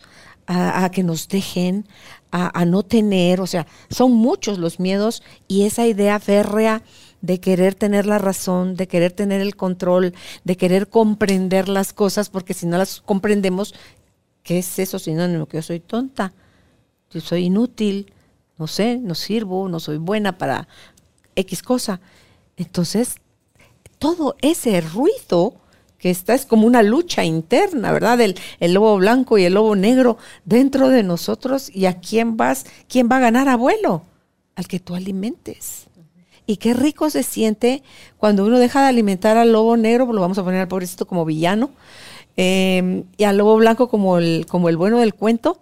a, 0.49 0.83
a 0.83 0.89
que 0.89 1.03
nos 1.03 1.27
dejen, 1.27 1.87
a, 2.31 2.65
no 2.65 2.83
tener, 2.83 3.41
o 3.41 3.47
sea, 3.47 3.65
son 3.89 4.11
muchos 4.13 4.59
los 4.59 4.79
miedos 4.79 5.23
y 5.47 5.63
esa 5.63 5.87
idea 5.87 6.19
férrea 6.19 6.83
de 7.21 7.39
querer 7.39 7.75
tener 7.75 8.05
la 8.05 8.17
razón, 8.17 8.75
de 8.75 8.87
querer 8.87 9.11
tener 9.11 9.41
el 9.41 9.55
control, 9.55 10.13
de 10.43 10.57
querer 10.57 10.87
comprender 10.87 11.67
las 11.69 11.91
cosas, 11.91 12.29
porque 12.29 12.53
si 12.53 12.65
no 12.65 12.77
las 12.77 13.01
comprendemos, 13.01 13.73
¿qué 14.43 14.59
es 14.59 14.79
eso 14.79 14.99
sinónimo? 14.99 15.47
Que 15.47 15.57
yo 15.57 15.63
soy 15.63 15.79
tonta, 15.79 16.33
yo 17.11 17.19
soy 17.19 17.45
inútil, 17.45 18.13
no 18.57 18.67
sé, 18.67 18.97
no 18.97 19.15
sirvo, 19.15 19.67
no 19.67 19.79
soy 19.79 19.97
buena 19.97 20.37
para 20.37 20.67
X 21.35 21.63
cosa. 21.63 21.99
Entonces, 22.57 23.15
todo 23.97 24.35
ese 24.41 24.81
ruido 24.81 25.55
que 25.99 26.09
está 26.09 26.33
es 26.33 26.45
como 26.45 26.65
una 26.65 26.81
lucha 26.81 27.23
interna, 27.25 27.91
¿verdad? 27.91 28.19
El, 28.21 28.73
lobo 28.73 28.97
blanco 28.97 29.37
y 29.37 29.43
el 29.43 29.53
lobo 29.53 29.75
negro 29.75 30.17
dentro 30.45 30.89
de 30.89 31.03
nosotros. 31.03 31.69
¿Y 31.73 31.85
a 31.85 31.99
quién 31.99 32.37
vas? 32.37 32.65
¿Quién 32.87 33.09
va 33.11 33.17
a 33.17 33.19
ganar, 33.19 33.49
abuelo? 33.49 34.03
Al 34.55 34.67
que 34.67 34.79
tú 34.79 34.95
alimentes. 34.95 35.87
Y 36.47 36.57
qué 36.57 36.73
rico 36.73 37.09
se 37.09 37.21
siente 37.21 37.83
cuando 38.17 38.45
uno 38.45 38.57
deja 38.57 38.81
de 38.81 38.87
alimentar 38.87 39.37
al 39.37 39.51
lobo 39.51 39.77
negro, 39.77 40.05
pues 40.05 40.15
lo 40.15 40.21
vamos 40.21 40.37
a 40.39 40.43
poner 40.43 40.61
al 40.61 40.67
pobrecito 40.67 41.05
como 41.05 41.25
villano, 41.25 41.69
eh, 42.37 43.03
y 43.17 43.23
al 43.25 43.37
lobo 43.37 43.57
blanco 43.57 43.87
como 43.89 44.17
el, 44.17 44.45
como 44.49 44.69
el 44.69 44.77
bueno 44.77 44.99
del 44.99 45.13
cuento, 45.13 45.59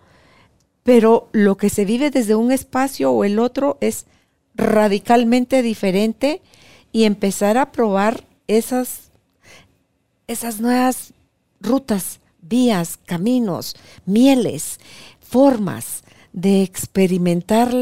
pero 0.83 1.27
lo 1.33 1.57
que 1.57 1.69
se 1.69 1.83
vive 1.83 2.11
desde 2.11 2.35
un 2.35 2.53
espacio 2.53 3.11
o 3.11 3.25
el 3.25 3.39
otro 3.39 3.77
es 3.81 4.05
radicalmente 4.55 5.61
diferente 5.61 6.41
y 6.93 7.03
empezar 7.03 7.57
a 7.57 7.71
probar 7.71 8.23
esas, 8.47 9.06
esas 10.27 10.59
nuevas 10.59 11.13
rutas, 11.61 12.19
vías, 12.41 12.99
caminos, 13.05 13.75
mieles, 14.05 14.79
formas 15.21 16.03
de 16.33 16.61
experimentar 16.61 17.73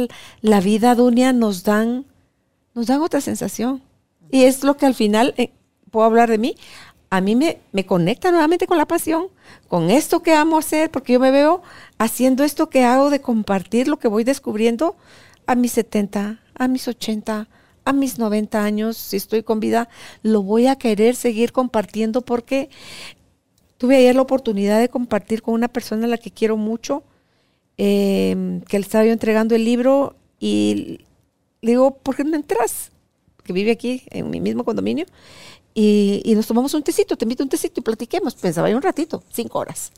la 0.41 0.61
vida 0.61 0.95
dunia 0.95 1.33
nos 1.33 1.63
dan, 1.63 2.05
nos 2.73 2.87
dan 2.87 3.01
otra 3.01 3.19
sensación. 3.19 3.81
Y 4.31 4.43
es 4.43 4.63
lo 4.63 4.77
que 4.77 4.85
al 4.85 4.95
final, 4.95 5.33
eh, 5.37 5.51
puedo 5.91 6.05
hablar 6.05 6.29
de 6.29 6.37
mí, 6.37 6.55
a 7.09 7.21
mí 7.21 7.35
me, 7.35 7.59
me 7.71 7.85
conecta 7.85 8.31
nuevamente 8.31 8.67
con 8.67 8.77
la 8.77 8.87
pasión, 8.87 9.27
con 9.67 9.89
esto 9.89 10.21
que 10.21 10.33
amo 10.33 10.57
hacer, 10.57 10.91
porque 10.91 11.13
yo 11.13 11.19
me 11.19 11.31
veo 11.31 11.63
haciendo 11.97 12.43
esto 12.43 12.69
que 12.69 12.83
hago 12.83 13.09
de 13.09 13.21
compartir 13.21 13.87
lo 13.87 13.97
que 13.97 14.07
voy 14.07 14.23
descubriendo 14.23 14.95
a 15.47 15.55
mis 15.55 15.71
70, 15.73 16.39
a 16.55 16.67
mis 16.67 16.87
80, 16.87 17.47
a 17.85 17.93
mis 17.93 18.19
90 18.19 18.63
años, 18.63 18.97
si 18.97 19.17
estoy 19.17 19.43
con 19.43 19.59
vida, 19.59 19.87
lo 20.23 20.41
voy 20.43 20.67
a 20.67 20.75
querer 20.75 21.15
seguir 21.15 21.51
compartiendo 21.51 22.21
porque 22.21 22.69
tuve 23.77 23.97
ayer 23.97 24.15
la 24.15 24.23
oportunidad 24.23 24.79
de 24.79 24.89
compartir 24.89 25.41
con 25.41 25.53
una 25.53 25.67
persona 25.67 26.05
a 26.05 26.09
la 26.09 26.17
que 26.17 26.31
quiero 26.31 26.57
mucho, 26.57 27.03
eh, 27.77 28.61
que 28.67 28.79
le 28.79 28.83
estaba 28.83 29.05
yo 29.05 29.11
entregando 29.11 29.55
el 29.55 29.63
libro 29.63 30.15
y 30.39 30.99
le 31.61 31.71
digo, 31.71 31.95
¿por 31.97 32.15
qué 32.15 32.23
no 32.23 32.35
entras? 32.35 32.91
Que 33.43 33.53
vive 33.53 33.71
aquí 33.71 34.03
en 34.09 34.29
mi 34.29 34.41
mismo 34.41 34.63
condominio. 34.63 35.05
Y, 35.73 36.21
y 36.23 36.35
nos 36.35 36.47
tomamos 36.47 36.73
un 36.73 36.83
tecito, 36.83 37.15
te 37.17 37.25
invito 37.25 37.43
a 37.43 37.45
un 37.45 37.49
tecito 37.49 37.79
y 37.79 37.83
platiquemos. 37.83 38.33
Pensaba 38.35 38.69
yo 38.69 38.77
un 38.77 38.81
ratito, 38.81 39.23
cinco 39.29 39.59
horas 39.59 39.91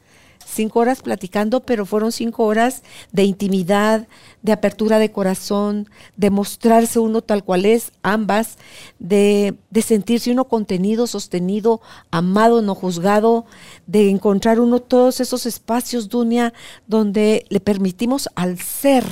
cinco 0.47 0.79
horas 0.79 1.01
platicando, 1.01 1.59
pero 1.61 1.85
fueron 1.85 2.11
cinco 2.11 2.45
horas 2.45 2.83
de 3.11 3.23
intimidad, 3.23 4.07
de 4.41 4.51
apertura 4.51 4.97
de 4.97 5.11
corazón, 5.11 5.89
de 6.15 6.29
mostrarse 6.29 6.99
uno 6.99 7.21
tal 7.21 7.43
cual 7.43 7.65
es, 7.65 7.91
ambas, 8.01 8.57
de, 8.97 9.55
de, 9.69 9.81
sentirse 9.81 10.31
uno 10.31 10.45
contenido, 10.45 11.05
sostenido, 11.05 11.81
amado, 12.11 12.61
no 12.61 12.75
juzgado, 12.75 13.45
de 13.85 14.09
encontrar 14.09 14.59
uno 14.59 14.79
todos 14.79 15.19
esos 15.19 15.45
espacios, 15.45 16.09
Dunia, 16.09 16.53
donde 16.87 17.45
le 17.49 17.59
permitimos 17.59 18.29
al 18.35 18.57
ser 18.59 19.03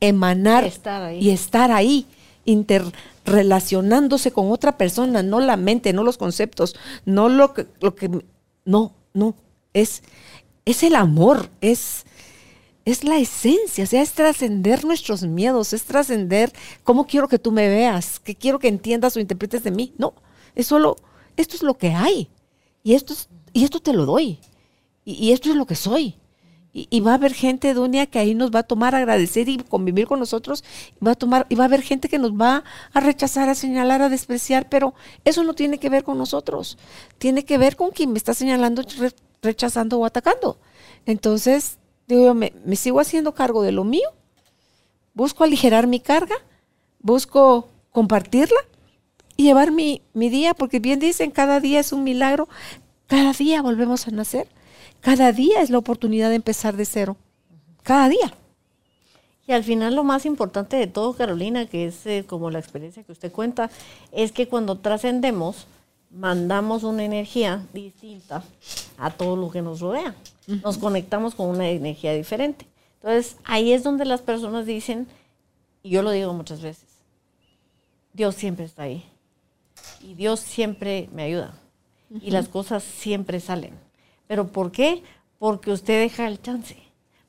emanar 0.00 0.64
Estar 0.64 1.14
y 1.14 1.30
estar 1.30 1.70
ahí, 1.70 2.06
interrelacionándose 2.44 4.32
con 4.32 4.50
otra 4.50 4.76
persona, 4.76 5.22
no 5.22 5.40
la 5.40 5.56
mente, 5.56 5.92
no 5.92 6.02
los 6.02 6.18
conceptos, 6.18 6.74
no 7.04 7.28
lo 7.28 7.54
que, 7.54 7.66
lo 7.80 7.94
que 7.94 8.10
no, 8.64 8.92
no, 9.14 9.34
es 9.74 10.02
es 10.64 10.82
el 10.82 10.94
amor, 10.94 11.50
es, 11.60 12.04
es 12.84 13.04
la 13.04 13.18
esencia, 13.18 13.84
o 13.84 13.86
sea, 13.86 14.02
es 14.02 14.12
trascender 14.12 14.84
nuestros 14.84 15.22
miedos, 15.22 15.72
es 15.72 15.84
trascender 15.84 16.52
cómo 16.84 17.06
quiero 17.06 17.28
que 17.28 17.38
tú 17.38 17.52
me 17.52 17.68
veas, 17.68 18.20
qué 18.20 18.34
quiero 18.34 18.58
que 18.58 18.68
entiendas 18.68 19.16
o 19.16 19.20
interpretes 19.20 19.64
de 19.64 19.70
mí. 19.70 19.92
No, 19.98 20.14
es 20.54 20.66
solo, 20.66 20.96
esto 21.36 21.56
es 21.56 21.62
lo 21.62 21.74
que 21.74 21.90
hay. 21.90 22.28
Y 22.82 22.94
esto, 22.94 23.12
es, 23.12 23.28
y 23.52 23.64
esto 23.64 23.80
te 23.80 23.92
lo 23.92 24.06
doy. 24.06 24.38
Y, 25.04 25.32
esto 25.32 25.50
es 25.50 25.56
lo 25.56 25.66
que 25.66 25.74
soy. 25.74 26.16
Y, 26.74 27.00
va 27.00 27.12
a 27.12 27.14
haber 27.14 27.34
gente, 27.34 27.74
Dunia, 27.74 28.06
que 28.06 28.18
ahí 28.18 28.34
nos 28.34 28.50
va 28.50 28.60
a 28.60 28.62
tomar 28.62 28.94
agradecer 28.94 29.48
y 29.48 29.58
convivir 29.58 30.06
con 30.06 30.18
nosotros. 30.18 30.64
Va, 31.06 31.12
a 31.12 31.14
tomar, 31.14 31.46
y 31.50 31.54
va 31.54 31.64
a 31.64 31.66
haber 31.66 31.82
gente 31.82 32.08
que 32.08 32.18
nos 32.18 32.32
va 32.32 32.64
a 32.94 33.00
rechazar, 33.00 33.48
a 33.50 33.54
señalar, 33.54 34.00
a 34.00 34.08
despreciar, 34.08 34.68
pero 34.70 34.94
eso 35.24 35.44
no 35.44 35.54
tiene 35.54 35.78
que 35.78 35.90
ver 35.90 36.02
con 36.02 36.16
nosotros. 36.16 36.78
Tiene 37.18 37.44
que 37.44 37.58
ver 37.58 37.76
con 37.76 37.90
quien 37.90 38.12
me 38.12 38.18
está 38.18 38.32
señalando 38.32 38.82
rechazando 39.42 39.98
o 39.98 40.06
atacando. 40.06 40.56
Entonces, 41.04 41.78
digo 42.06 42.24
yo, 42.24 42.34
me, 42.34 42.52
sigo 42.76 43.00
haciendo 43.00 43.34
cargo 43.34 43.62
de 43.62 43.72
lo 43.72 43.84
mío, 43.84 44.08
busco 45.14 45.44
aligerar 45.44 45.86
mi 45.86 46.00
carga, 46.00 46.36
busco 47.00 47.68
compartirla 47.90 48.60
y 49.36 49.44
llevar 49.44 49.72
mi, 49.72 50.02
mi 50.14 50.28
día, 50.28 50.54
porque 50.54 50.78
bien 50.78 51.00
dicen, 51.00 51.30
cada 51.30 51.60
día 51.60 51.80
es 51.80 51.92
un 51.92 52.04
milagro, 52.04 52.48
cada 53.08 53.32
día 53.32 53.60
volvemos 53.60 54.06
a 54.06 54.12
nacer, 54.12 54.46
cada 55.00 55.32
día 55.32 55.60
es 55.60 55.70
la 55.70 55.78
oportunidad 55.78 56.30
de 56.30 56.36
empezar 56.36 56.76
de 56.76 56.84
cero, 56.84 57.16
cada 57.82 58.08
día. 58.08 58.32
Y 59.46 59.52
al 59.52 59.64
final 59.64 59.96
lo 59.96 60.04
más 60.04 60.24
importante 60.24 60.76
de 60.76 60.86
todo, 60.86 61.14
Carolina, 61.14 61.66
que 61.66 61.86
es 61.86 62.06
eh, 62.06 62.24
como 62.26 62.50
la 62.50 62.60
experiencia 62.60 63.02
que 63.02 63.10
usted 63.10 63.32
cuenta, 63.32 63.70
es 64.12 64.30
que 64.30 64.46
cuando 64.46 64.78
trascendemos, 64.78 65.66
mandamos 66.12 66.82
una 66.84 67.04
energía 67.04 67.66
distinta 67.72 68.44
a 68.98 69.10
todo 69.10 69.36
lo 69.36 69.50
que 69.50 69.62
nos 69.62 69.80
rodea. 69.80 70.14
Nos 70.46 70.78
conectamos 70.78 71.34
con 71.34 71.48
una 71.48 71.68
energía 71.68 72.12
diferente. 72.12 72.66
Entonces, 72.96 73.36
ahí 73.44 73.72
es 73.72 73.82
donde 73.82 74.04
las 74.04 74.20
personas 74.20 74.66
dicen, 74.66 75.06
y 75.82 75.90
yo 75.90 76.02
lo 76.02 76.10
digo 76.10 76.32
muchas 76.32 76.60
veces, 76.60 76.88
Dios 78.12 78.34
siempre 78.34 78.64
está 78.64 78.84
ahí. 78.84 79.04
Y 80.02 80.14
Dios 80.14 80.40
siempre 80.40 81.08
me 81.12 81.24
ayuda. 81.24 81.54
Y 82.20 82.30
las 82.30 82.48
cosas 82.48 82.82
siempre 82.82 83.40
salen. 83.40 83.74
¿Pero 84.26 84.48
por 84.48 84.70
qué? 84.70 85.02
Porque 85.38 85.72
usted 85.72 86.00
deja 86.02 86.28
el 86.28 86.40
chance. 86.42 86.76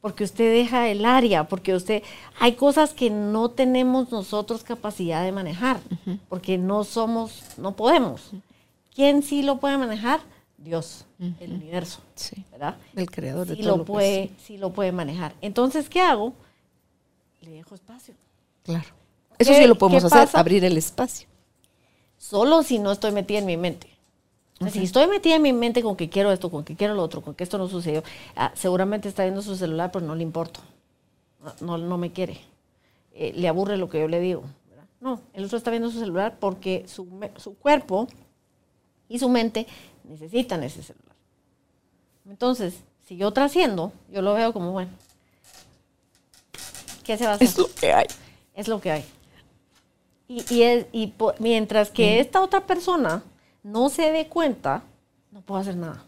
Porque 0.02 0.26
usted 0.26 0.54
deja 0.54 0.90
el 0.90 1.06
área. 1.06 1.46
Porque 1.46 1.74
usted... 1.74 2.04
Hay 2.40 2.54
cosas 2.54 2.94
que 2.94 3.10
no 3.10 3.50
tenemos 3.50 4.12
nosotros 4.12 4.64
capacidad 4.64 5.24
de 5.24 5.32
manejar. 5.32 5.80
Porque 6.28 6.58
no 6.58 6.84
somos, 6.84 7.44
no 7.58 7.76
podemos. 7.76 8.32
¿Quién 8.94 9.24
sí 9.24 9.42
lo 9.42 9.60
puede 9.60 9.78
manejar? 9.78 10.22
Dios, 10.58 11.06
uh 11.20 11.24
-huh. 11.24 11.36
el 11.40 11.54
universo, 11.54 12.00
sí. 12.16 12.46
¿verdad? 12.52 12.78
El 12.96 13.10
creador 13.10 13.48
sí 13.48 13.56
de 13.56 13.64
todo 13.64 13.78
lo 13.78 13.86
puede, 13.86 14.30
que 14.30 14.34
sí 14.42 14.58
lo 14.58 14.72
puede 14.72 14.92
manejar. 14.92 15.34
Entonces, 15.42 15.90
¿qué 15.90 16.00
hago? 16.00 16.34
Le 17.42 17.52
dejo 17.52 17.76
espacio. 17.76 18.14
Claro. 18.64 18.88
Eso 19.38 19.54
sí 19.54 19.68
lo 19.68 19.78
podemos 19.78 20.06
hacer, 20.06 20.20
pasa? 20.20 20.40
abrir 20.40 20.64
el 20.64 20.78
espacio. 20.78 21.28
Solo 22.18 22.64
si 22.64 22.80
no 22.80 22.92
estoy 22.92 23.12
metida 23.12 23.40
en 23.40 23.46
mi 23.46 23.58
mente. 23.58 23.90
Si 24.72 24.84
estoy 24.84 25.08
metida 25.08 25.36
en 25.36 25.42
mi 25.42 25.52
mente 25.52 25.84
con 25.84 25.98
que 25.98 26.10
quiero 26.10 26.32
esto, 26.32 26.50
con 26.50 26.64
que 26.64 26.78
quiero 26.78 26.94
lo 26.94 27.04
otro, 27.04 27.22
con 27.22 27.36
que 27.36 27.44
esto 27.44 27.58
no 27.58 27.68
sucedió, 27.68 28.02
ah, 28.38 28.52
seguramente 28.56 29.10
está 29.10 29.24
viendo 29.24 29.42
su 29.42 29.58
celular, 29.58 29.92
pero 29.92 30.06
no 30.06 30.16
le 30.16 30.24
importo. 30.24 30.62
No, 31.60 31.78
no 31.78 31.98
me 31.98 32.14
quiere. 32.14 32.40
Eh, 33.12 33.34
le 33.36 33.48
aburre 33.50 33.76
lo 33.76 33.90
que 33.90 34.00
yo 34.00 34.08
le 34.08 34.22
digo. 34.22 34.44
¿verdad? 34.70 34.86
No, 35.02 35.20
el 35.34 35.44
otro 35.44 35.58
está 35.58 35.70
viendo 35.70 35.92
su 35.92 36.00
celular 36.00 36.38
porque 36.40 36.86
su, 36.88 37.08
su 37.36 37.56
cuerpo 37.56 38.08
y 39.10 39.20
su 39.20 39.30
mente 39.30 39.68
necesitan 40.04 40.64
ese 40.64 40.84
celular. 40.84 41.16
Entonces, 42.28 42.76
si 43.06 43.18
yo 43.18 43.32
trasciendo, 43.32 43.92
yo 44.10 44.22
lo 44.22 44.34
veo 44.34 44.54
como, 44.54 44.72
bueno, 44.72 44.92
¿qué 47.04 47.18
se 47.18 47.26
va 47.26 47.32
a 47.32 47.34
hacer? 47.36 47.48
Es 47.48 47.58
lo 47.58 47.68
que 47.74 47.94
hay. 47.94 48.08
Es 48.54 48.68
lo 48.68 48.80
que 48.80 48.92
hay. 48.92 49.06
Y, 50.28 50.46
y, 50.54 50.64
es, 50.64 50.86
y 50.92 51.08
po, 51.08 51.34
mientras 51.40 51.90
que 51.90 52.18
mm. 52.18 52.22
esta 52.22 52.42
otra 52.42 52.66
persona 52.66 53.24
no 53.62 53.90
se 53.90 54.12
dé 54.12 54.28
cuenta, 54.28 54.84
no 55.32 55.42
puedo 55.42 55.60
hacer 55.60 55.76
nada. 55.76 56.06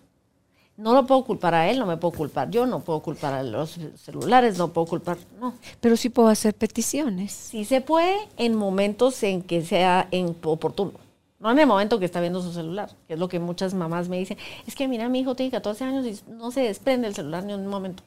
No 0.78 0.94
lo 0.94 1.06
puedo 1.06 1.24
culpar 1.24 1.54
a 1.54 1.70
él, 1.70 1.80
no 1.80 1.86
me 1.86 1.96
puedo 1.96 2.14
culpar 2.14 2.50
yo, 2.50 2.66
no 2.66 2.82
puedo 2.82 3.02
culpar 3.02 3.34
a 3.34 3.44
los 3.44 3.78
celulares, 3.96 4.58
no 4.58 4.74
puedo 4.74 4.88
culpar, 4.88 5.18
no. 5.40 5.54
Pero 5.80 5.96
sí 5.96 6.10
puedo 6.10 6.28
hacer 6.28 6.54
peticiones. 6.54 7.32
Sí 7.32 7.64
se 7.64 7.80
puede 7.80 8.16
en 8.36 8.56
momentos 8.56 9.24
en 9.24 9.42
que 9.42 9.64
sea 9.64 10.10
en 10.12 10.36
oportuno. 10.44 11.05
No 11.46 11.52
en 11.52 11.60
el 11.60 11.68
momento 11.68 12.00
que 12.00 12.06
está 12.06 12.22
viendo 12.22 12.42
su 12.42 12.52
celular, 12.52 12.90
que 13.08 13.14
es 13.14 13.20
lo 13.20 13.28
que 13.28 13.38
muchas 13.38 13.76
mamás 13.76 14.10
me 14.10 14.18
dicen. 14.18 14.36
Es 14.66 14.74
que 14.74 14.88
mira, 14.88 15.08
mi 15.10 15.20
hijo 15.20 15.36
tiene 15.36 15.52
14 15.52 15.84
años 15.84 16.04
y 16.08 16.20
no 16.32 16.50
se 16.50 16.62
desprende 16.62 17.08
el 17.08 17.14
celular 17.14 17.44
ni 17.44 17.54
en 17.54 17.60
un 17.60 17.68
momento. 17.68 18.02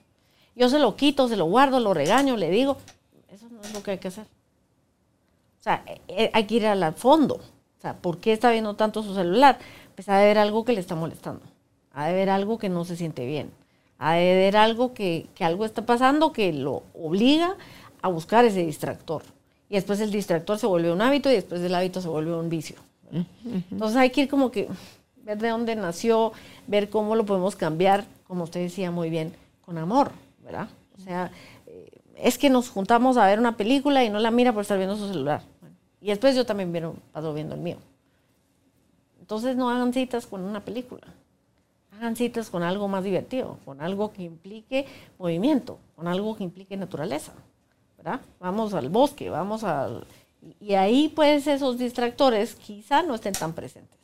Yo 0.57 0.69
se 0.69 0.81
lo 0.81 0.97
quito, 0.97 1.29
se 1.29 1.37
lo 1.37 1.45
guardo, 1.45 1.79
lo 1.79 1.95
regaño, 1.95 2.37
le 2.37 2.51
digo. 2.51 2.79
Eso 3.31 3.49
no 3.49 3.61
es 3.63 3.73
lo 3.73 3.81
que 3.81 3.93
hay 3.93 3.99
que 3.99 4.09
hacer. 4.09 4.25
O 4.25 5.63
sea, 5.63 5.85
hay 6.33 6.45
que 6.47 6.55
ir 6.57 6.67
al 6.67 6.95
fondo. 6.95 7.37
O 7.37 7.81
sea, 7.81 7.95
¿por 7.95 8.19
qué 8.19 8.33
está 8.33 8.51
viendo 8.51 8.75
tanto 8.75 9.05
su 9.05 9.15
celular? 9.15 9.61
Pues 9.95 10.09
ha 10.09 10.19
de 10.19 10.27
ver 10.27 10.39
algo 10.39 10.65
que 10.65 10.73
le 10.73 10.81
está 10.81 10.97
molestando. 10.97 11.43
Ha 11.93 12.09
de 12.09 12.15
ver 12.15 12.31
algo 12.31 12.59
que 12.59 12.69
no 12.69 12.85
se 12.85 12.97
siente 12.97 13.25
bien. 13.25 13.53
Ha 13.99 14.15
de 14.15 14.35
ver 14.35 14.57
algo 14.57 14.95
que, 14.95 15.29
que 15.37 15.45
algo 15.45 15.65
está 15.65 15.87
pasando 15.87 16.33
que 16.33 16.53
lo 16.53 16.83
obliga 16.93 17.55
a 18.03 18.09
buscar 18.09 18.45
ese 18.45 18.67
distractor. 18.67 19.23
Y 19.69 19.77
después 19.77 20.01
el 20.01 20.11
distractor 20.11 20.59
se 20.59 20.67
vuelve 20.67 20.91
un 20.91 21.03
hábito 21.03 21.31
y 21.31 21.35
después 21.35 21.61
del 21.61 21.77
hábito 21.77 22.01
se 22.01 22.09
vuelve 22.09 22.35
un 22.35 22.49
vicio. 22.49 22.88
Entonces 23.71 23.97
hay 23.97 24.11
que 24.11 24.23
ir 24.23 24.29
como 24.29 24.51
que 24.51 24.69
ver 25.23 25.39
de 25.39 25.49
dónde 25.49 25.77
nació, 25.77 26.33
ver 26.67 26.91
cómo 26.91 27.17
lo 27.17 27.27
podemos 27.27 27.57
cambiar, 27.57 28.05
como 28.27 28.45
usted 28.45 28.61
decía 28.61 28.91
muy 28.91 29.11
bien, 29.11 29.35
con 29.65 29.79
amor, 29.79 30.13
¿verdad? 30.43 30.69
O 30.97 31.01
sea, 31.01 31.31
eh, 31.67 31.91
es 32.17 32.39
que 32.39 32.51
nos 32.51 32.71
juntamos 32.71 33.17
a 33.17 33.27
ver 33.27 33.39
una 33.39 33.57
película 33.57 34.05
y 34.05 34.11
no 34.11 34.19
la 34.19 34.31
mira 34.31 34.53
por 34.53 34.63
estar 34.63 34.79
viendo 34.79 34.97
su 34.97 35.09
celular. 35.09 35.43
Y 36.01 36.09
después 36.09 36.37
yo 36.37 36.47
también 36.47 36.73
vieron, 36.73 36.97
paso 37.13 37.35
viendo 37.35 37.55
el 37.55 37.61
mío. 37.61 37.77
Entonces 39.21 39.57
no 39.57 39.69
hagan 39.69 39.93
citas 39.93 40.27
con 40.27 40.43
una 40.43 40.65
película. 40.65 41.07
Hagan 41.93 42.17
citas 42.17 42.51
con 42.51 42.63
algo 42.63 42.87
más 42.89 43.05
divertido, 43.05 43.59
con 43.65 43.81
algo 43.81 44.13
que 44.13 44.23
implique 44.23 44.87
movimiento, 45.19 45.79
con 45.97 46.07
algo 46.07 46.37
que 46.37 46.45
implique 46.45 46.77
naturaleza. 46.77 47.33
¿verdad? 47.99 48.21
Vamos 48.39 48.73
al 48.75 48.89
bosque, 48.89 49.29
vamos 49.29 49.65
al 49.65 50.07
y 50.61 50.75
ahí 50.75 51.09
pues 51.09 51.47
esos 51.47 51.79
distractores 51.79 52.55
quizá 52.55 53.03
no 53.03 53.15
estén 53.15 53.35
tan 53.35 53.53
presentes. 53.53 53.99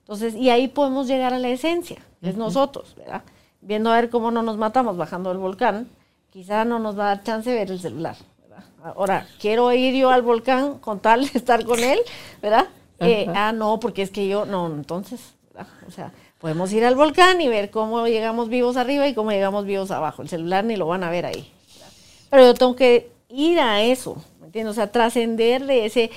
Entonces, 0.00 0.34
y 0.34 0.50
ahí 0.50 0.68
podemos 0.68 1.06
llegar 1.06 1.32
a 1.32 1.38
la 1.38 1.48
esencia, 1.48 1.96
que 2.20 2.28
es 2.28 2.34
uh 2.34 2.38
-huh. 2.38 2.40
nosotros, 2.40 2.94
¿verdad? 2.96 3.22
Viendo 3.60 3.90
a 3.90 3.96
ver 3.96 4.10
cómo 4.10 4.30
no 4.30 4.42
nos 4.42 4.56
matamos 4.56 4.96
bajando 4.96 5.30
del 5.30 5.38
volcán, 5.38 5.88
quizá 6.30 6.64
no 6.64 6.78
nos 6.78 6.98
va 6.98 7.04
a 7.04 7.08
dar 7.14 7.24
chance 7.24 7.50
de 7.50 7.56
ver 7.56 7.70
el 7.70 7.80
celular. 7.80 8.16
¿verdad? 8.42 8.64
Ahora, 8.82 9.26
quiero 9.38 9.72
ir 9.72 9.94
yo 9.94 10.10
al 10.10 10.22
volcán 10.22 10.78
con 10.78 10.98
tal 10.98 11.28
de 11.28 11.38
estar 11.38 11.64
con 11.64 11.78
él, 11.78 12.00
¿verdad? 12.40 12.66
Eh, 12.98 13.26
ah, 13.34 13.52
no, 13.52 13.80
porque 13.80 14.02
es 14.02 14.10
que 14.10 14.28
yo, 14.28 14.44
no, 14.44 14.66
entonces, 14.66 15.20
¿verdad? 15.52 15.68
O 15.86 15.90
sea, 15.90 16.12
podemos 16.38 16.72
ir 16.72 16.84
al 16.84 16.94
volcán 16.94 17.40
y 17.40 17.48
ver 17.48 17.70
cómo 17.70 18.06
llegamos 18.06 18.48
vivos 18.48 18.76
arriba 18.76 19.06
y 19.08 19.14
cómo 19.14 19.30
llegamos 19.30 19.64
vivos 19.64 19.90
abajo. 19.90 20.22
El 20.22 20.28
celular 20.28 20.64
ni 20.64 20.76
lo 20.76 20.86
van 20.86 21.04
a 21.04 21.10
ver 21.10 21.26
ahí. 21.26 21.52
¿verdad? 21.74 21.92
Pero 22.30 22.42
yo 22.44 22.54
tengo 22.54 22.76
que 22.76 23.10
ir 23.28 23.60
a 23.60 23.82
eso, 23.82 24.16
¿me 24.16 24.31
entiendes? 24.52 24.72
O 24.72 24.74
sea, 24.74 24.92
trascender 24.92 25.64
de 25.66 25.86
ese, 25.86 26.10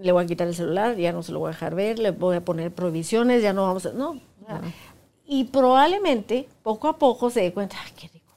le 0.00 0.12
voy 0.12 0.22
a 0.24 0.26
quitar 0.26 0.46
el 0.46 0.54
celular, 0.54 0.96
ya 0.96 1.12
no 1.12 1.22
se 1.22 1.32
lo 1.32 1.40
voy 1.40 1.48
a 1.48 1.50
dejar 1.52 1.74
ver, 1.74 1.98
le 1.98 2.12
voy 2.12 2.36
a 2.36 2.44
poner 2.44 2.72
prohibiciones, 2.72 3.42
ya 3.42 3.52
no 3.52 3.62
vamos 3.62 3.86
a, 3.86 3.92
no, 3.92 4.20
Y 5.26 5.44
probablemente 5.44 6.48
poco 6.62 6.88
a 6.88 6.98
poco 6.98 7.28
se 7.30 7.40
dé 7.40 7.52
cuenta, 7.52 7.76
ay, 7.84 7.92
qué 7.96 8.08
rico. 8.08 8.32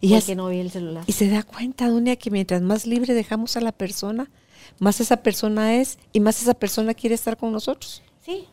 Y, 0.00 0.14
es- 0.14 0.34
no 0.34 0.48
vi 0.48 0.60
el 0.60 0.70
celular. 0.70 1.04
y 1.06 1.12
se 1.12 1.28
da 1.28 1.42
cuenta, 1.42 1.88
Dunia, 1.88 2.16
que 2.16 2.30
mientras 2.30 2.62
más 2.62 2.86
libre 2.86 3.12
dejamos 3.12 3.56
a 3.56 3.60
la 3.60 3.72
persona, 3.72 4.30
más 4.78 5.00
esa 5.00 5.18
persona 5.18 5.74
es 5.76 5.98
y 6.14 6.20
más 6.20 6.40
esa 6.40 6.54
persona 6.54 6.94
quiere 6.94 7.14
estar 7.14 7.36
con 7.36 7.52
nosotros. 7.52 8.02
Sí, 8.20 8.46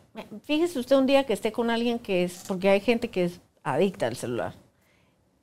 fíjese 0.44 0.78
usted 0.78 0.96
un 0.96 1.06
día 1.06 1.24
que 1.24 1.32
esté 1.32 1.52
con 1.52 1.70
alguien 1.70 1.98
que 1.98 2.24
es, 2.24 2.44
porque 2.46 2.68
hay 2.68 2.80
gente 2.80 3.08
que 3.08 3.24
es 3.24 3.40
adicta 3.62 4.06
al 4.06 4.16
celular 4.16 4.54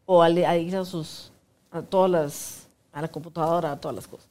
o 0.06 0.22
adicta 0.22 0.80
a 0.82 0.86
sus, 0.86 1.32
a 1.72 1.82
todas 1.82 2.10
las, 2.12 2.70
a 2.94 3.02
la 3.02 3.08
computadora, 3.10 3.72
a 3.74 3.80
todas 3.80 3.96
las 3.96 4.08
cosas. 4.08 4.31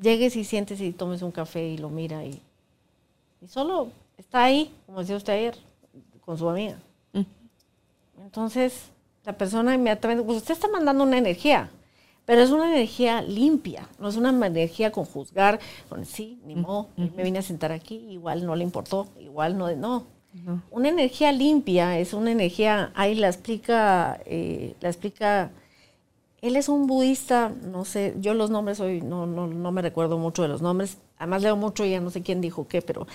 Llegues 0.00 0.36
y 0.36 0.44
sientes 0.44 0.80
y 0.80 0.92
tomes 0.92 1.22
un 1.22 1.32
café 1.32 1.66
y 1.68 1.78
lo 1.78 1.88
mira 1.88 2.24
y, 2.24 2.40
y 3.40 3.48
solo 3.48 3.88
está 4.18 4.44
ahí, 4.44 4.72
como 4.86 5.00
decía 5.00 5.16
usted 5.16 5.32
ayer, 5.32 5.56
con 6.24 6.36
su 6.36 6.48
amiga. 6.48 6.78
Entonces, 8.18 8.90
la 9.24 9.36
persona 9.36 9.74
inmediatamente, 9.74 10.24
pues 10.24 10.38
usted 10.38 10.54
está 10.54 10.68
mandando 10.68 11.04
una 11.04 11.18
energía, 11.18 11.70
pero 12.24 12.40
es 12.42 12.50
una 12.50 12.72
energía 12.72 13.22
limpia, 13.22 13.88
no 13.98 14.08
es 14.08 14.16
una 14.16 14.30
energía 14.30 14.90
con 14.90 15.04
juzgar, 15.04 15.60
con 15.88 16.04
sí, 16.04 16.40
ni 16.44 16.56
modo, 16.56 16.88
me 16.96 17.22
vine 17.22 17.38
a 17.38 17.42
sentar 17.42 17.72
aquí, 17.72 17.96
igual 18.10 18.44
no 18.44 18.56
le 18.56 18.64
importó, 18.64 19.06
igual 19.20 19.56
no, 19.56 19.74
no. 19.76 20.04
Una 20.70 20.88
energía 20.88 21.32
limpia 21.32 21.98
es 21.98 22.12
una 22.12 22.30
energía, 22.30 22.92
ahí 22.94 23.14
la 23.14 23.28
explica, 23.28 24.20
eh, 24.26 24.74
la 24.80 24.88
explica, 24.88 25.50
él 26.46 26.56
es 26.56 26.68
un 26.68 26.86
budista, 26.86 27.52
no 27.64 27.84
sé, 27.84 28.14
yo 28.20 28.34
los 28.34 28.50
nombres 28.50 28.80
hoy 28.80 29.00
no, 29.00 29.26
no, 29.26 29.46
no 29.46 29.72
me 29.72 29.82
recuerdo 29.82 30.18
mucho 30.18 30.42
de 30.42 30.48
los 30.48 30.62
nombres, 30.62 30.98
además 31.18 31.42
leo 31.42 31.56
mucho 31.56 31.84
y 31.84 31.90
ya 31.90 32.00
no 32.00 32.10
sé 32.10 32.22
quién 32.22 32.40
dijo 32.40 32.68
qué, 32.68 32.82
pero 32.82 33.06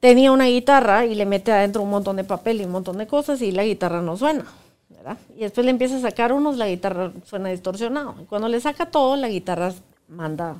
tenía 0.00 0.32
una 0.32 0.46
guitarra 0.46 1.06
y 1.06 1.14
le 1.14 1.26
mete 1.26 1.52
adentro 1.52 1.82
un 1.82 1.90
montón 1.90 2.16
de 2.16 2.24
papel 2.24 2.60
y 2.60 2.64
un 2.64 2.72
montón 2.72 2.98
de 2.98 3.06
cosas 3.06 3.40
y 3.40 3.52
la 3.52 3.64
guitarra 3.64 4.02
no 4.02 4.16
suena. 4.16 4.44
¿verdad? 4.88 5.16
Y 5.36 5.40
después 5.40 5.64
le 5.64 5.70
empieza 5.70 5.96
a 5.96 6.00
sacar 6.00 6.32
unos, 6.32 6.56
la 6.56 6.68
guitarra 6.68 7.12
suena 7.24 7.48
distorsionado. 7.48 8.14
Y 8.20 8.24
cuando 8.24 8.48
le 8.48 8.60
saca 8.60 8.86
todo, 8.86 9.16
la 9.16 9.28
guitarra 9.28 9.72
manda 10.08 10.56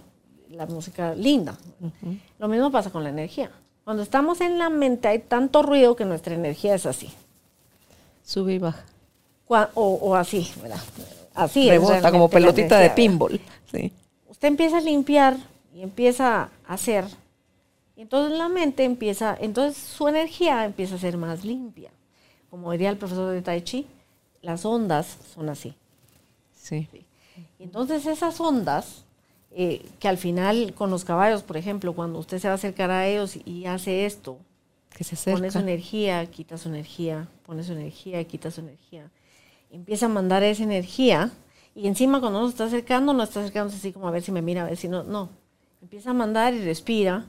la 0.50 0.66
música 0.66 1.14
linda. 1.14 1.56
Lo 2.38 2.48
mismo 2.48 2.70
pasa 2.70 2.90
con 2.90 3.02
la 3.04 3.10
energía. 3.10 3.50
Cuando 3.84 4.02
estamos 4.02 4.40
en 4.40 4.58
la 4.58 4.70
mente 4.70 5.08
hay 5.08 5.18
tanto 5.18 5.62
ruido 5.62 5.96
que 5.96 6.04
nuestra 6.04 6.34
energía 6.34 6.74
es 6.74 6.86
así. 6.86 7.10
Sube 8.24 8.54
y 8.54 8.58
baja. 8.58 8.84
O 9.74 10.14
así, 10.14 10.50
¿verdad? 10.62 10.80
Así 11.34 11.68
es 11.68 11.74
Rebota 11.74 12.10
como 12.10 12.28
pelotita 12.28 12.78
de 12.78 12.90
pinball. 12.90 13.40
Sí. 13.70 13.92
usted 14.28 14.48
empieza 14.48 14.78
a 14.78 14.80
limpiar 14.80 15.36
y 15.74 15.82
empieza 15.82 16.50
a 16.66 16.74
hacer, 16.74 17.04
y 17.96 18.02
entonces 18.02 18.36
la 18.36 18.48
mente 18.48 18.84
empieza, 18.84 19.36
entonces 19.40 19.82
su 19.82 20.08
energía 20.08 20.64
empieza 20.64 20.94
a 20.94 20.98
ser 20.98 21.16
más 21.16 21.44
limpia. 21.44 21.90
Como 22.50 22.70
diría 22.72 22.90
el 22.90 22.98
profesor 22.98 23.32
de 23.32 23.42
Tai 23.42 23.62
Chi, 23.62 23.86
las 24.42 24.64
ondas 24.64 25.18
son 25.34 25.48
así. 25.48 25.74
Sí. 26.54 26.88
Entonces 27.58 28.06
esas 28.06 28.40
ondas, 28.40 29.04
eh, 29.50 29.84
que 29.98 30.08
al 30.08 30.18
final 30.18 30.74
con 30.74 30.90
los 30.90 31.04
caballos, 31.04 31.42
por 31.42 31.56
ejemplo, 31.56 31.94
cuando 31.94 32.18
usted 32.18 32.38
se 32.38 32.48
va 32.48 32.52
a 32.52 32.54
acercar 32.56 32.90
a 32.90 33.06
ellos 33.06 33.38
y 33.44 33.66
hace 33.66 34.04
esto, 34.04 34.38
Que 34.90 35.04
se 35.04 35.30
pone 35.30 35.50
su 35.50 35.58
energía, 35.58 36.26
quita 36.26 36.58
su 36.58 36.68
energía, 36.68 37.28
pone 37.46 37.62
su 37.62 37.72
energía, 37.72 38.22
quita 38.24 38.50
su 38.50 38.60
energía. 38.60 39.10
Empieza 39.72 40.06
a 40.06 40.08
mandar 40.08 40.42
esa 40.42 40.62
energía 40.62 41.30
y 41.74 41.88
encima 41.88 42.20
cuando 42.20 42.38
uno 42.38 42.48
se 42.48 42.52
está 42.52 42.64
acercando, 42.64 43.12
no 43.14 43.22
está 43.22 43.40
acercándose 43.40 43.78
así 43.78 43.92
como 43.92 44.06
a 44.06 44.10
ver 44.10 44.22
si 44.22 44.30
me 44.30 44.42
mira, 44.42 44.62
a 44.62 44.66
ver 44.66 44.76
si 44.76 44.86
no, 44.88 45.02
no. 45.02 45.30
Empieza 45.80 46.10
a 46.10 46.14
mandar 46.14 46.52
y 46.54 46.62
respira, 46.62 47.24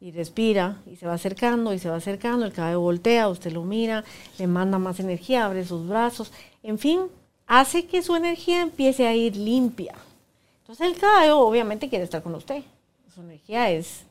y 0.00 0.10
respira, 0.10 0.80
y 0.86 0.96
se 0.96 1.06
va 1.06 1.14
acercando, 1.14 1.74
y 1.74 1.78
se 1.78 1.90
va 1.90 1.96
acercando, 1.96 2.46
el 2.46 2.52
caballo 2.52 2.80
voltea, 2.80 3.28
usted 3.28 3.52
lo 3.52 3.62
mira, 3.64 4.02
le 4.38 4.46
manda 4.46 4.78
más 4.78 4.98
energía, 4.98 5.44
abre 5.44 5.64
sus 5.64 5.86
brazos, 5.86 6.32
en 6.62 6.78
fin, 6.78 7.02
hace 7.46 7.86
que 7.86 8.02
su 8.02 8.16
energía 8.16 8.62
empiece 8.62 9.06
a 9.06 9.14
ir 9.14 9.36
limpia. 9.36 9.94
Entonces 10.62 10.86
el 10.86 10.96
caballo 10.98 11.38
obviamente 11.40 11.88
quiere 11.88 12.04
estar 12.04 12.22
con 12.22 12.34
usted. 12.34 12.62
Su 13.14 13.20
energía 13.20 13.70
es, 13.70 14.04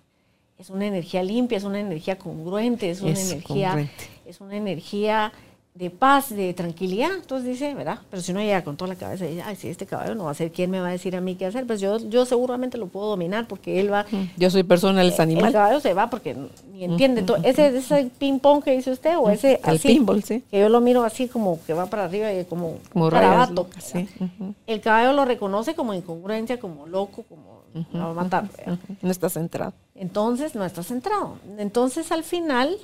es 0.58 0.70
una 0.70 0.86
energía 0.86 1.24
limpia, 1.24 1.58
es 1.58 1.64
una 1.64 1.80
energía 1.80 2.18
congruente, 2.18 2.90
es 2.90 3.02
una 3.02 3.12
Es 3.12 3.32
energía, 3.32 3.68
congruente. 3.70 3.94
es 4.26 4.42
una 4.42 4.56
energía 4.56 5.32
de 5.78 5.90
paz, 5.92 6.30
de 6.36 6.54
tranquilidad. 6.54 7.12
Entonces 7.16 7.48
dice, 7.48 7.74
¿verdad? 7.76 8.00
Pero 8.10 8.22
si 8.22 8.32
uno 8.32 8.42
llega 8.42 8.64
con 8.64 8.78
toda 8.78 8.90
la 8.90 8.96
cabeza 8.96 9.26
y 9.26 9.30
dice, 9.32 9.44
ay, 9.44 9.56
si 9.56 9.68
este 9.68 9.86
caballo 9.86 10.16
no 10.16 10.24
va 10.26 10.32
a 10.32 10.34
ser 10.34 10.52
quién 10.52 10.72
me 10.72 10.80
va 10.80 10.88
a 10.88 10.92
decir 10.92 11.16
a 11.16 11.22
mí 11.22 11.36
qué 11.36 11.46
hacer, 11.46 11.68
pues 11.68 11.80
yo, 11.80 11.98
yo 12.10 12.26
seguramente 12.26 12.78
lo 12.78 12.88
puedo 12.88 13.08
dominar 13.10 13.48
porque 13.48 13.80
él 13.80 13.92
va. 13.92 14.06
Yo 14.38 14.50
soy 14.50 14.64
persona, 14.64 15.02
él 15.02 15.10
es 15.10 15.16
El 15.16 15.22
animal. 15.22 15.52
caballo 15.54 15.80
se 15.80 15.94
va 15.94 16.10
porque 16.10 16.36
ni 16.72 16.84
entiende 16.84 17.22
todo. 17.22 17.38
Ese, 17.44 17.68
ese 17.78 18.10
ping 18.18 18.40
pong 18.40 18.64
que 18.64 18.72
dice 18.72 18.92
usted 18.92 19.18
o 19.18 19.30
ese 19.30 19.62
El 19.64 19.76
así, 19.76 19.88
pinball, 19.88 20.24
sí. 20.24 20.44
que 20.50 20.60
yo 20.60 20.70
lo 20.70 20.82
miro 20.82 21.04
así 21.04 21.28
como 21.28 21.60
que 21.66 21.74
va 21.74 21.86
para 21.86 22.06
arriba 22.06 22.34
y 22.34 22.44
como, 22.46 22.78
locas, 22.94 23.84
sí. 23.84 24.08
El 24.66 24.82
caballo 24.82 25.14
lo 25.14 25.26
reconoce 25.26 25.76
como 25.76 25.94
incongruencia, 25.94 26.60
como 26.60 26.88
loco, 26.88 27.24
como 27.24 27.62
lo 27.94 28.00
va 28.00 28.10
a 28.10 28.14
matar. 28.14 28.50
No 29.02 29.12
está 29.12 29.30
centrado. 29.30 29.74
Entonces 29.94 30.56
no 30.56 30.66
está 30.66 30.82
centrado. 30.82 31.38
Entonces 31.58 32.12
al 32.12 32.24
final 32.24 32.78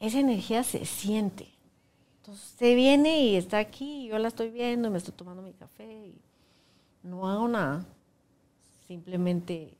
esa 0.00 0.18
energía 0.20 0.62
se 0.62 0.84
siente. 0.86 1.48
Entonces 2.26 2.50
usted 2.50 2.74
viene 2.74 3.20
y 3.20 3.36
está 3.36 3.58
aquí, 3.58 4.06
y 4.06 4.08
yo 4.08 4.18
la 4.18 4.26
estoy 4.26 4.50
viendo 4.50 4.88
y 4.88 4.90
me 4.90 4.98
estoy 4.98 5.14
tomando 5.14 5.42
mi 5.42 5.52
café 5.52 5.84
y 5.84 6.20
no 7.04 7.28
hago 7.28 7.46
nada. 7.46 7.84
Simplemente 8.88 9.72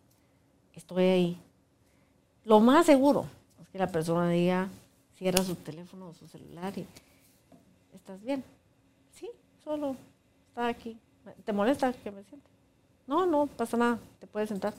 estoy 0.73 1.05
ahí. 1.07 1.41
Lo 2.45 2.61
más 2.61 2.87
seguro 2.87 3.27
es 3.61 3.67
que 3.69 3.79
la 3.79 3.89
persona 3.89 4.31
diga, 4.31 4.69
cierra 5.17 5.43
su 5.43 5.57
teléfono 5.57 6.11
o 6.11 6.15
su 6.15 6.29
celular 6.29 6.73
y 6.79 6.87
estás 7.93 8.23
bien. 8.23 8.45
Sí, 9.13 9.29
solo 9.65 9.97
está 10.47 10.69
aquí. 10.69 10.97
¿Te 11.45 11.53
molesta 11.53 11.93
que 11.93 12.13
me 12.13 12.23
siente? 12.23 12.49
No, 13.09 13.27
no 13.27 13.49
pasa 13.49 13.77
nada, 13.77 13.99
te 14.21 14.29
puedes 14.29 14.51
sentar. 14.51 14.73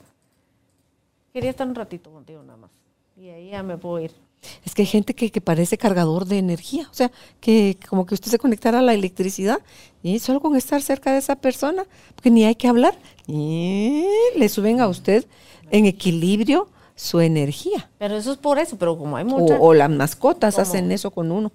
Quería 1.34 1.50
estar 1.50 1.68
un 1.68 1.74
ratito 1.74 2.10
contigo 2.10 2.42
nada 2.42 2.56
más. 2.56 2.70
Y 3.14 3.28
ahí 3.28 3.50
ya 3.50 3.62
me 3.62 3.76
puedo 3.76 4.00
ir. 4.00 4.27
Es 4.64 4.74
que 4.74 4.82
hay 4.82 4.86
gente 4.86 5.14
que, 5.14 5.30
que 5.30 5.40
parece 5.40 5.76
cargador 5.78 6.24
de 6.24 6.38
energía, 6.38 6.88
o 6.90 6.94
sea, 6.94 7.10
que 7.40 7.76
como 7.88 8.06
que 8.06 8.14
usted 8.14 8.30
se 8.30 8.38
conectara 8.38 8.78
a 8.78 8.82
la 8.82 8.94
electricidad 8.94 9.58
y 10.02 10.20
solo 10.20 10.40
con 10.40 10.56
estar 10.56 10.80
cerca 10.80 11.12
de 11.12 11.18
esa 11.18 11.36
persona, 11.36 11.84
porque 12.14 12.30
ni 12.30 12.44
hay 12.44 12.54
que 12.54 12.68
hablar, 12.68 12.96
y 13.26 14.04
le 14.36 14.48
suben 14.48 14.80
a 14.80 14.88
usted 14.88 15.26
en 15.70 15.86
equilibrio 15.86 16.68
su 16.94 17.20
energía. 17.20 17.90
Pero 17.98 18.16
eso 18.16 18.32
es 18.32 18.38
por 18.38 18.58
eso, 18.58 18.76
pero 18.78 18.96
como 18.96 19.16
hay 19.16 19.24
O, 19.24 19.28
mucha... 19.28 19.58
o 19.58 19.74
las 19.74 19.90
mascotas 19.90 20.58
hacen 20.58 20.90
eso 20.92 21.10
con 21.10 21.30
uno. 21.32 21.52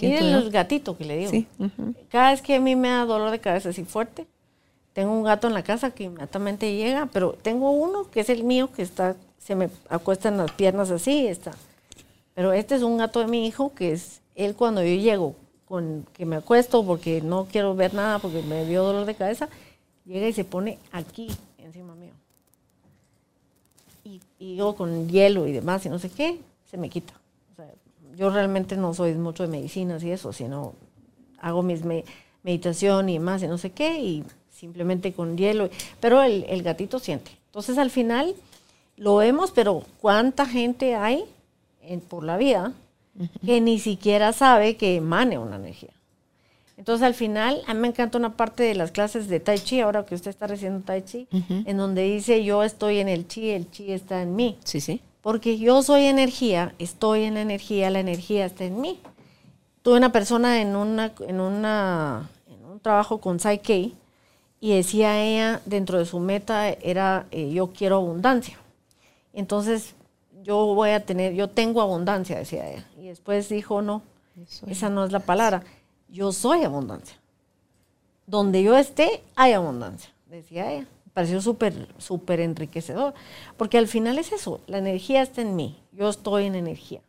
Miren 0.00 0.30
yo. 0.30 0.38
el 0.38 0.50
gatito 0.50 0.96
que 0.96 1.04
le 1.04 1.16
digo. 1.16 1.30
Sí. 1.30 1.46
Cada 2.08 2.30
vez 2.30 2.40
que 2.42 2.54
a 2.54 2.60
mí 2.60 2.76
me 2.76 2.88
da 2.88 3.04
dolor 3.04 3.30
de 3.30 3.40
cabeza 3.40 3.70
así 3.70 3.84
fuerte, 3.84 4.26
tengo 4.92 5.12
un 5.12 5.24
gato 5.24 5.46
en 5.46 5.54
la 5.54 5.62
casa 5.62 5.90
que 5.90 6.04
inmediatamente 6.04 6.74
llega, 6.74 7.06
pero 7.12 7.36
tengo 7.42 7.70
uno 7.70 8.08
que 8.10 8.20
es 8.20 8.30
el 8.30 8.44
mío 8.44 8.70
que 8.72 8.82
está, 8.82 9.16
se 9.38 9.54
me 9.54 9.68
acuesta 9.88 10.28
en 10.28 10.38
las 10.38 10.52
piernas 10.52 10.90
así 10.90 11.22
y 11.22 11.26
está. 11.26 11.52
Pero 12.34 12.52
este 12.52 12.74
es 12.76 12.82
un 12.82 12.96
gato 12.98 13.20
de 13.20 13.26
mi 13.26 13.46
hijo 13.46 13.74
que 13.74 13.92
es 13.92 14.20
él 14.34 14.54
cuando 14.54 14.82
yo 14.82 14.94
llego, 14.94 15.34
con 15.66 16.06
que 16.14 16.24
me 16.26 16.36
acuesto 16.36 16.84
porque 16.84 17.20
no 17.20 17.46
quiero 17.50 17.74
ver 17.74 17.94
nada 17.94 18.18
porque 18.18 18.42
me 18.42 18.64
dio 18.64 18.82
dolor 18.82 19.04
de 19.06 19.14
cabeza, 19.14 19.48
llega 20.04 20.26
y 20.28 20.32
se 20.32 20.44
pone 20.44 20.78
aquí 20.92 21.28
encima 21.58 21.94
mío. 21.94 22.12
Y, 24.04 24.20
y 24.38 24.56
yo 24.56 24.74
con 24.74 25.08
hielo 25.08 25.46
y 25.46 25.52
demás 25.52 25.84
y 25.86 25.88
no 25.88 25.98
sé 25.98 26.08
qué, 26.10 26.40
se 26.70 26.76
me 26.76 26.88
quita. 26.88 27.12
O 27.52 27.56
sea, 27.56 27.66
yo 28.16 28.30
realmente 28.30 28.76
no 28.76 28.94
soy 28.94 29.14
mucho 29.14 29.42
de 29.42 29.48
medicinas 29.48 30.02
y 30.02 30.10
eso, 30.10 30.32
sino 30.32 30.74
hago 31.40 31.62
mis 31.62 31.84
me- 31.84 32.04
meditación 32.42 33.08
y 33.08 33.18
más 33.18 33.42
y 33.42 33.46
no 33.48 33.58
sé 33.58 33.70
qué, 33.72 34.00
y 34.00 34.24
simplemente 34.50 35.12
con 35.12 35.36
hielo. 35.36 35.68
Pero 36.00 36.22
el, 36.22 36.44
el 36.48 36.62
gatito 36.62 36.98
siente. 36.98 37.30
Entonces 37.46 37.76
al 37.78 37.90
final 37.90 38.34
lo 38.96 39.16
vemos, 39.16 39.50
pero 39.50 39.82
¿cuánta 40.00 40.46
gente 40.46 40.94
hay 40.94 41.24
en- 41.82 42.00
por 42.00 42.24
la 42.24 42.36
vida 42.36 42.72
que 43.44 43.60
ni 43.60 43.78
siquiera 43.78 44.32
sabe 44.32 44.76
que 44.76 44.96
emane 44.96 45.38
una 45.38 45.56
energía? 45.56 45.90
Entonces 46.76 47.06
al 47.06 47.12
final, 47.14 47.60
a 47.66 47.74
mí 47.74 47.80
me 47.80 47.88
encanta 47.88 48.16
una 48.16 48.36
parte 48.36 48.62
de 48.62 48.74
las 48.74 48.90
clases 48.90 49.28
de 49.28 49.38
Tai 49.38 49.58
Chi, 49.58 49.80
ahora 49.80 50.06
que 50.06 50.14
usted 50.14 50.30
está 50.30 50.46
recibiendo 50.46 50.80
Tai 50.84 51.02
Chi, 51.04 51.26
en 51.66 51.76
donde 51.76 52.02
dice 52.04 52.42
yo 52.42 52.62
estoy 52.62 52.98
en 53.00 53.08
el 53.08 53.28
Chi, 53.28 53.50
el 53.50 53.70
Chi 53.70 53.92
está 53.92 54.22
en 54.22 54.34
mí. 54.34 54.56
Sí, 54.64 54.80
sí. 54.80 55.00
Porque 55.20 55.58
yo 55.58 55.82
soy 55.82 56.04
energía, 56.06 56.74
estoy 56.78 57.24
en 57.24 57.34
la 57.34 57.42
energía, 57.42 57.90
la 57.90 58.00
energía 58.00 58.46
está 58.46 58.64
en 58.64 58.80
mí. 58.80 58.98
Tuve 59.82 59.98
una 59.98 60.10
persona 60.12 60.62
en, 60.62 60.74
una, 60.76 61.12
en, 61.28 61.40
una, 61.40 62.30
en 62.48 62.64
un 62.64 62.80
trabajo 62.80 63.18
con 63.20 63.38
Psyche 63.40 63.92
y 64.62 64.74
decía 64.74 65.22
ella, 65.22 65.60
dentro 65.66 65.98
de 65.98 66.06
su 66.06 66.18
meta 66.20 66.70
era 66.70 67.26
eh, 67.30 67.50
yo 67.52 67.66
quiero 67.72 67.96
abundancia. 67.96 68.56
Entonces 69.34 69.94
yo 70.50 70.74
voy 70.74 70.90
a 70.90 71.06
tener, 71.06 71.32
yo 71.34 71.48
tengo 71.48 71.80
abundancia, 71.80 72.36
decía 72.36 72.68
ella. 72.68 72.84
Y 72.98 73.06
después 73.06 73.48
dijo, 73.48 73.82
no, 73.82 74.02
esa 74.66 74.90
no 74.90 75.04
es 75.04 75.12
la 75.12 75.20
palabra, 75.20 75.62
yo 76.08 76.32
soy 76.32 76.64
abundancia. 76.64 77.16
Donde 78.26 78.60
yo 78.60 78.76
esté, 78.76 79.22
hay 79.36 79.52
abundancia, 79.52 80.10
decía 80.26 80.72
ella. 80.72 80.88
Me 81.04 81.12
pareció 81.12 81.40
súper, 81.40 81.86
súper 81.98 82.40
enriquecedor. 82.40 83.14
Porque 83.56 83.78
al 83.78 83.86
final 83.86 84.18
es 84.18 84.32
eso, 84.32 84.60
la 84.66 84.78
energía 84.78 85.22
está 85.22 85.40
en 85.40 85.54
mí, 85.54 85.78
yo 85.92 86.08
estoy 86.08 86.46
en 86.46 86.56
energía. 86.56 87.00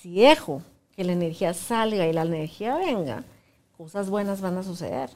Si 0.00 0.14
dejo 0.20 0.62
que 0.94 1.02
la 1.02 1.10
energía 1.12 1.54
salga 1.54 2.06
y 2.06 2.12
la 2.12 2.22
energía 2.22 2.76
venga, 2.76 3.24
cosas 3.76 4.08
buenas 4.10 4.40
van 4.40 4.58
a 4.58 4.62
suceder. 4.62 5.10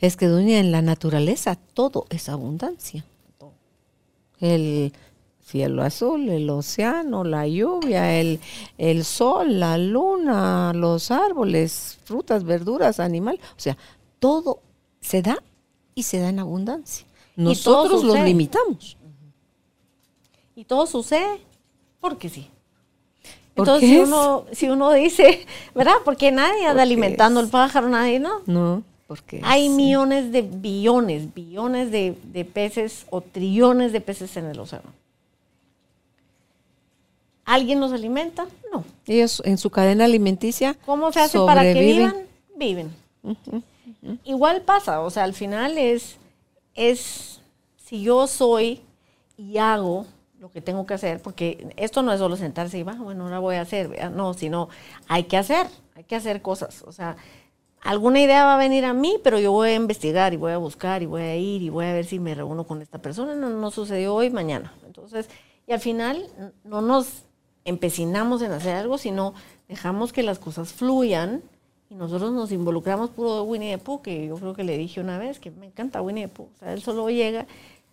Es 0.00 0.18
que, 0.18 0.26
doña, 0.26 0.58
en 0.58 0.70
la 0.70 0.82
naturaleza 0.82 1.56
todo 1.72 2.04
es 2.10 2.28
abundancia. 2.28 3.06
El 4.38 4.92
cielo 5.46 5.82
azul, 5.82 6.28
el 6.28 6.50
océano, 6.50 7.22
la 7.22 7.46
lluvia, 7.46 8.18
el, 8.18 8.40
el 8.78 9.04
sol, 9.04 9.60
la 9.60 9.78
luna, 9.78 10.72
los 10.74 11.12
árboles, 11.12 11.98
frutas, 12.04 12.42
verduras, 12.42 12.98
animal. 12.98 13.38
O 13.56 13.60
sea, 13.60 13.76
todo 14.18 14.58
se 15.00 15.22
da 15.22 15.38
y 15.94 16.02
se 16.02 16.18
da 16.18 16.30
en 16.30 16.40
abundancia. 16.40 17.06
Nosotros 17.36 18.02
los 18.02 18.18
limitamos. 18.20 18.96
Y 20.56 20.64
todo 20.64 20.86
sucede 20.86 21.40
porque 22.00 22.28
sí. 22.28 22.50
¿Por 23.54 23.68
Entonces, 23.68 23.88
si 23.88 23.98
uno, 23.98 24.44
si 24.52 24.68
uno 24.68 24.92
dice, 24.92 25.46
¿verdad? 25.74 25.94
Porque 26.04 26.32
nadie 26.32 26.66
anda 26.66 26.82
alimentando 26.82 27.40
es. 27.40 27.46
el 27.46 27.50
pájaro, 27.52 27.88
nadie, 27.88 28.18
¿no? 28.18 28.40
No, 28.46 28.82
porque 29.06 29.40
Hay 29.44 29.68
sí. 29.68 29.68
millones 29.70 30.32
de 30.32 30.42
billones, 30.42 31.32
billones 31.32 31.90
de, 31.90 32.18
de 32.24 32.44
peces 32.44 33.06
o 33.10 33.20
trillones 33.20 33.92
de 33.92 34.00
peces 34.00 34.36
en 34.36 34.46
el 34.46 34.58
océano. 34.58 34.90
¿Alguien 37.46 37.78
los 37.78 37.92
alimenta? 37.92 38.46
No. 38.72 38.84
ellos 39.06 39.40
en 39.44 39.56
su 39.56 39.70
cadena 39.70 40.04
alimenticia 40.04 40.74
¿Cómo 40.84 41.12
se 41.12 41.20
hace 41.20 41.38
para 41.38 41.62
que 41.62 41.80
vivan? 41.80 42.14
Viven. 42.56 42.90
Igual 44.24 44.62
pasa, 44.62 45.00
o 45.00 45.10
sea, 45.10 45.22
al 45.24 45.32
final 45.32 45.78
es, 45.78 46.16
es 46.74 47.40
si 47.76 48.02
yo 48.02 48.26
soy 48.26 48.82
y 49.36 49.58
hago 49.58 50.06
lo 50.40 50.50
que 50.50 50.60
tengo 50.60 50.86
que 50.86 50.94
hacer, 50.94 51.22
porque 51.22 51.72
esto 51.76 52.02
no 52.02 52.12
es 52.12 52.18
solo 52.18 52.36
sentarse 52.36 52.78
y 52.78 52.82
va, 52.82 52.94
bueno, 52.94 53.24
ahora 53.24 53.38
voy 53.38 53.56
a 53.56 53.62
hacer, 53.62 53.88
¿verdad? 53.88 54.10
no, 54.10 54.34
sino 54.34 54.68
hay 55.08 55.24
que 55.24 55.36
hacer, 55.36 55.66
hay 55.94 56.04
que 56.04 56.16
hacer 56.16 56.42
cosas, 56.42 56.82
o 56.82 56.92
sea, 56.92 57.16
alguna 57.80 58.20
idea 58.20 58.44
va 58.44 58.54
a 58.54 58.58
venir 58.58 58.84
a 58.84 58.92
mí, 58.92 59.18
pero 59.22 59.38
yo 59.38 59.52
voy 59.52 59.70
a 59.70 59.74
investigar 59.74 60.34
y 60.34 60.36
voy 60.36 60.52
a 60.52 60.58
buscar 60.58 61.02
y 61.02 61.06
voy 61.06 61.22
a 61.22 61.36
ir 61.36 61.62
y 61.62 61.68
voy 61.68 61.86
a 61.86 61.92
ver 61.92 62.04
si 62.06 62.18
me 62.18 62.34
reúno 62.34 62.64
con 62.64 62.82
esta 62.82 62.98
persona, 62.98 63.34
no, 63.34 63.50
no 63.50 63.70
sucedió 63.70 64.14
hoy, 64.14 64.30
mañana. 64.30 64.74
Entonces, 64.84 65.28
y 65.66 65.72
al 65.72 65.80
final 65.80 66.26
no 66.64 66.80
nos 66.80 67.25
empecinamos 67.66 68.40
en 68.40 68.52
hacer 68.52 68.76
algo, 68.76 68.96
sino 68.96 69.34
dejamos 69.68 70.12
que 70.12 70.22
las 70.22 70.38
cosas 70.38 70.72
fluyan 70.72 71.42
y 71.90 71.94
nosotros 71.94 72.32
nos 72.32 72.50
involucramos 72.50 73.10
puro 73.10 73.36
de 73.36 73.40
Winnie 73.42 73.76
the 73.76 73.78
Pooh, 73.78 74.00
que 74.00 74.26
yo 74.26 74.36
creo 74.36 74.54
que 74.54 74.64
le 74.64 74.78
dije 74.78 75.00
una 75.00 75.18
vez 75.18 75.38
que 75.38 75.50
me 75.50 75.66
encanta 75.66 76.00
Winnie 76.00 76.26
the 76.26 76.32
Pooh. 76.32 76.48
O 76.54 76.58
sea, 76.58 76.72
él 76.72 76.82
solo 76.82 77.10
llega, 77.10 77.46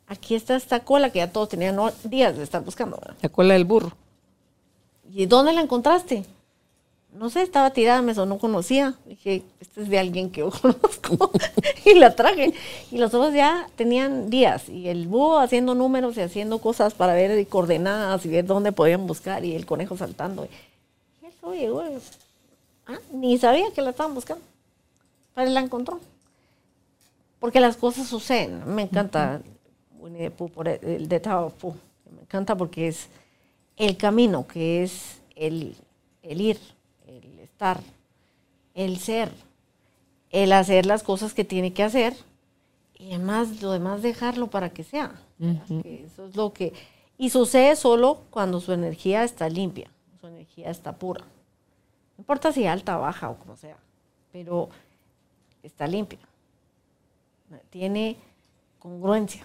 aquí 0.08 0.36
está 0.36 0.56
esta 0.56 0.80
cola 0.80 1.10
que 1.10 1.20
ya 1.20 1.32
todos 1.32 1.50
tenían 1.50 1.78
días 2.06 2.38
de 2.38 2.44
estar 2.44 2.64
buscando. 2.64 2.98
¿verdad? 2.98 3.18
La 3.22 3.30
cola 3.30 3.54
del 3.56 3.66
burro. 3.66 3.92
¿Y 5.12 5.26
dónde 5.26 5.54
la 5.54 5.62
encontraste? 5.62 6.24
No 7.16 7.30
sé, 7.30 7.44
estaba 7.44 7.70
tirada, 7.72 8.02
me 8.02 8.16
sonó 8.16 8.40
conocía. 8.40 8.96
Dije, 9.06 9.44
este 9.60 9.82
es 9.82 9.90
de 9.90 10.00
alguien 10.00 10.32
que 10.32 10.40
yo 10.40 10.52
conozco. 10.62 11.32
y 11.86 11.94
la 11.96 12.16
traje. 12.16 12.54
Y 12.92 12.98
los 12.98 13.14
otros 13.14 13.34
ya 13.34 13.70
tenían 13.76 14.30
días. 14.30 14.68
Y 14.70 14.88
el 14.88 15.08
búho 15.08 15.40
haciendo 15.40 15.76
números 15.76 16.18
y 16.18 16.22
haciendo 16.22 16.60
cosas 16.60 16.94
para 16.94 17.14
ver 17.14 17.48
coordenadas 17.48 18.26
y 18.26 18.30
ver 18.30 18.46
dónde 18.46 18.72
podían 18.72 19.06
buscar. 19.06 19.46
Y 19.46 19.56
el 19.56 19.66
conejo 19.66 19.96
saltando. 19.96 20.46
Y 20.46 21.32
solo 21.40 21.56
llegó. 21.56 21.84
y, 21.84 22.00
ah, 22.88 23.00
ni 23.12 23.38
sabía 23.38 23.72
que 23.74 23.82
la 23.82 23.92
estaban 23.92 24.16
buscando. 24.16 24.44
Pero 25.36 25.52
la 25.52 25.60
encontró. 25.60 26.00
Porque 27.40 27.60
las 27.60 27.78
cosas 27.78 28.08
suceden. 28.08 28.74
Me 28.74 28.84
encanta 28.84 29.42
Winnie 30.00 30.32
por 30.32 30.68
el, 30.68 30.80
el 30.84 31.08
de 31.08 31.20
Pooh. 31.20 31.76
Me 32.16 32.22
encanta 32.22 32.56
porque 32.56 32.88
es 32.88 33.08
el 33.78 33.98
camino, 33.98 34.48
que 34.48 34.84
es 34.84 35.20
el, 35.36 35.76
el 36.22 36.42
ir, 36.42 36.60
estar, 37.64 37.84
el 38.74 39.00
ser, 39.00 39.32
el 40.32 40.52
hacer 40.52 40.86
las 40.86 41.04
cosas 41.04 41.34
que 41.34 41.46
tiene 41.46 41.72
que 41.74 41.84
hacer 41.84 42.14
y 42.98 43.14
además 43.14 43.62
lo 43.62 43.72
demás 43.72 44.02
dejarlo 44.02 44.48
para 44.48 44.72
que 44.72 44.84
sea. 44.84 45.14
Que 45.82 46.06
eso 46.06 46.26
es 46.26 46.36
lo 46.36 46.52
que 46.52 46.74
y 47.18 47.30
sucede 47.30 47.76
solo 47.76 48.24
cuando 48.32 48.60
su 48.60 48.74
energía 48.74 49.24
está 49.24 49.48
limpia, 49.48 49.90
su 50.20 50.28
energía 50.28 50.70
está 50.70 50.94
pura. 50.94 51.22
No 51.22 52.22
importa 52.22 52.52
si 52.52 52.66
alta, 52.66 52.98
baja 52.98 53.30
o 53.30 53.38
como 53.38 53.56
sea, 53.56 53.78
pero 54.32 54.70
está 55.62 55.88
limpia. 55.88 56.20
Tiene 57.70 58.18
congruencia. 58.80 59.44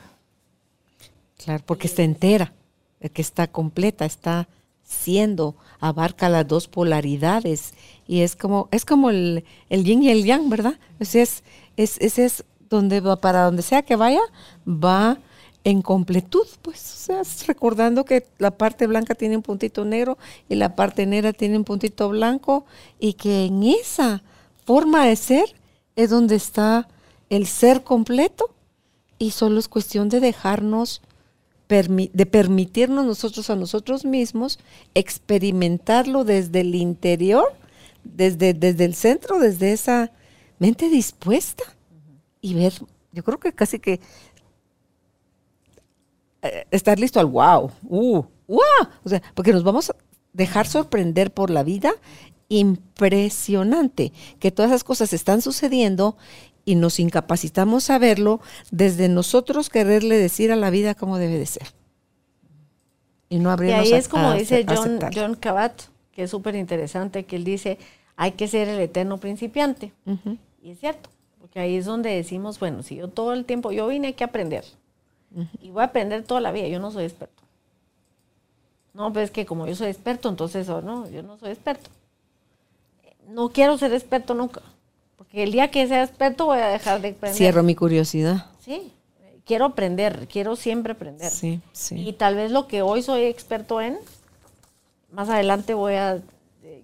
Claro, 1.36 1.62
porque 1.66 1.86
está 1.86 2.02
entera, 2.02 2.52
eh, 3.00 3.10
que 3.10 3.22
está 3.22 3.46
completa, 3.46 4.04
está 4.04 4.48
siendo, 4.88 5.54
abarca 5.78 6.28
las 6.28 6.48
dos 6.48 6.66
polaridades. 6.66 7.74
Y 8.06 8.22
es 8.22 8.34
como 8.34 8.68
es 8.72 8.84
como 8.84 9.10
el, 9.10 9.44
el 9.68 9.84
yin 9.84 10.02
y 10.02 10.10
el 10.10 10.24
yang, 10.24 10.48
¿verdad? 10.48 10.74
Sea, 11.00 11.22
es, 11.22 11.42
es, 11.76 12.18
es 12.18 12.44
donde 12.70 13.00
va, 13.00 13.20
para 13.20 13.44
donde 13.44 13.62
sea 13.62 13.82
que 13.82 13.96
vaya, 13.96 14.22
va 14.66 15.18
en 15.64 15.82
completud, 15.82 16.46
pues, 16.62 16.80
o 16.80 16.96
sea, 16.96 17.20
es 17.20 17.46
recordando 17.46 18.04
que 18.04 18.26
la 18.38 18.52
parte 18.52 18.86
blanca 18.86 19.14
tiene 19.14 19.36
un 19.36 19.42
puntito 19.42 19.84
negro 19.84 20.16
y 20.48 20.54
la 20.54 20.74
parte 20.74 21.04
negra 21.04 21.32
tiene 21.32 21.58
un 21.58 21.64
puntito 21.64 22.08
blanco 22.08 22.64
y 22.98 23.14
que 23.14 23.44
en 23.44 23.64
esa 23.64 24.22
forma 24.64 25.04
de 25.04 25.16
ser 25.16 25.54
es 25.96 26.10
donde 26.10 26.36
está 26.36 26.88
el 27.28 27.46
ser 27.46 27.82
completo. 27.82 28.54
Y 29.20 29.32
solo 29.32 29.58
es 29.58 29.66
cuestión 29.68 30.08
de 30.08 30.20
dejarnos, 30.20 31.02
de 31.68 32.26
permitirnos 32.26 33.04
nosotros 33.04 33.50
a 33.50 33.56
nosotros 33.56 34.04
mismos 34.04 34.58
experimentarlo 34.94 36.24
desde 36.24 36.60
el 36.60 36.74
interior, 36.74 37.52
desde, 38.04 38.54
desde 38.54 38.84
el 38.86 38.94
centro, 38.94 39.38
desde 39.38 39.72
esa 39.72 40.10
mente 40.58 40.88
dispuesta. 40.88 41.64
Y 42.40 42.54
ver, 42.54 42.72
yo 43.12 43.22
creo 43.22 43.38
que 43.38 43.52
casi 43.52 43.78
que 43.78 44.00
eh, 46.42 46.66
estar 46.70 46.98
listo 46.98 47.20
al 47.20 47.26
wow, 47.26 47.70
uh, 47.84 48.22
wow, 48.46 48.88
o 49.04 49.08
sea, 49.08 49.22
porque 49.34 49.52
nos 49.52 49.64
vamos 49.64 49.90
a 49.90 49.96
dejar 50.32 50.66
sorprender 50.66 51.32
por 51.32 51.50
la 51.50 51.62
vida 51.62 51.92
impresionante, 52.48 54.12
que 54.38 54.50
todas 54.50 54.70
esas 54.70 54.84
cosas 54.84 55.12
están 55.12 55.42
sucediendo 55.42 56.16
y 56.68 56.74
nos 56.74 57.00
incapacitamos 57.00 57.88
a 57.88 57.98
verlo 57.98 58.40
desde 58.70 59.08
nosotros 59.08 59.70
quererle 59.70 60.18
decir 60.18 60.52
a 60.52 60.56
la 60.56 60.68
vida 60.68 60.94
cómo 60.94 61.16
debe 61.16 61.38
de 61.38 61.46
ser. 61.46 61.66
Y 63.30 63.38
no 63.38 63.48
Y 63.48 63.52
abrirnos 63.54 63.86
ahí 63.86 63.92
a- 63.94 63.96
es 63.96 64.08
como 64.08 64.28
a 64.28 64.34
dice 64.34 64.64
a 64.66 64.74
John. 64.76 64.98
John 65.14 65.34
Kabat, 65.34 65.82
que 66.12 66.24
es 66.24 66.30
súper 66.30 66.54
interesante, 66.56 67.24
que 67.24 67.36
él 67.36 67.44
dice, 67.44 67.78
hay 68.16 68.32
que 68.32 68.48
ser 68.48 68.68
el 68.68 68.80
eterno 68.80 69.16
principiante. 69.18 69.92
Y 70.62 70.72
es 70.72 70.78
cierto, 70.80 71.08
porque 71.40 71.58
ahí 71.58 71.76
es 71.76 71.86
donde 71.86 72.10
decimos, 72.10 72.58
bueno, 72.58 72.82
si 72.82 72.96
yo 72.96 73.08
todo 73.08 73.32
el 73.32 73.46
tiempo, 73.46 73.72
yo 73.72 73.86
vine 73.88 74.08
aquí 74.08 74.22
a 74.22 74.26
aprender, 74.26 74.64
y 75.62 75.70
voy 75.70 75.80
a 75.82 75.86
aprender 75.86 76.22
toda 76.24 76.42
la 76.42 76.52
vida, 76.52 76.68
yo 76.68 76.80
no 76.80 76.90
soy 76.90 77.04
experto. 77.04 77.42
No, 78.92 79.10
pues 79.12 79.26
es 79.26 79.30
que 79.30 79.46
como 79.46 79.66
yo 79.66 79.74
soy 79.74 79.88
experto, 79.88 80.28
entonces, 80.28 80.68
o 80.68 80.82
no, 80.82 81.08
yo 81.08 81.22
no 81.22 81.38
soy 81.38 81.50
experto. 81.52 81.88
No 83.28 83.48
quiero 83.50 83.78
ser 83.78 83.92
experto 83.94 84.34
nunca, 84.34 84.60
porque 85.18 85.42
el 85.42 85.52
día 85.52 85.70
que 85.70 85.86
sea 85.88 86.04
experto 86.04 86.46
voy 86.46 86.60
a 86.60 86.68
dejar 86.68 87.02
de 87.02 87.08
aprender. 87.08 87.36
Cierro 87.36 87.62
mi 87.64 87.74
curiosidad. 87.74 88.46
Sí, 88.60 88.92
quiero 89.44 89.64
aprender, 89.64 90.28
quiero 90.30 90.54
siempre 90.54 90.92
aprender. 90.92 91.30
Sí, 91.30 91.60
sí. 91.72 92.08
Y 92.08 92.12
tal 92.12 92.36
vez 92.36 92.52
lo 92.52 92.68
que 92.68 92.82
hoy 92.82 93.02
soy 93.02 93.24
experto 93.24 93.80
en, 93.80 93.98
más 95.10 95.28
adelante 95.28 95.74
voy 95.74 95.94
a, 95.94 96.22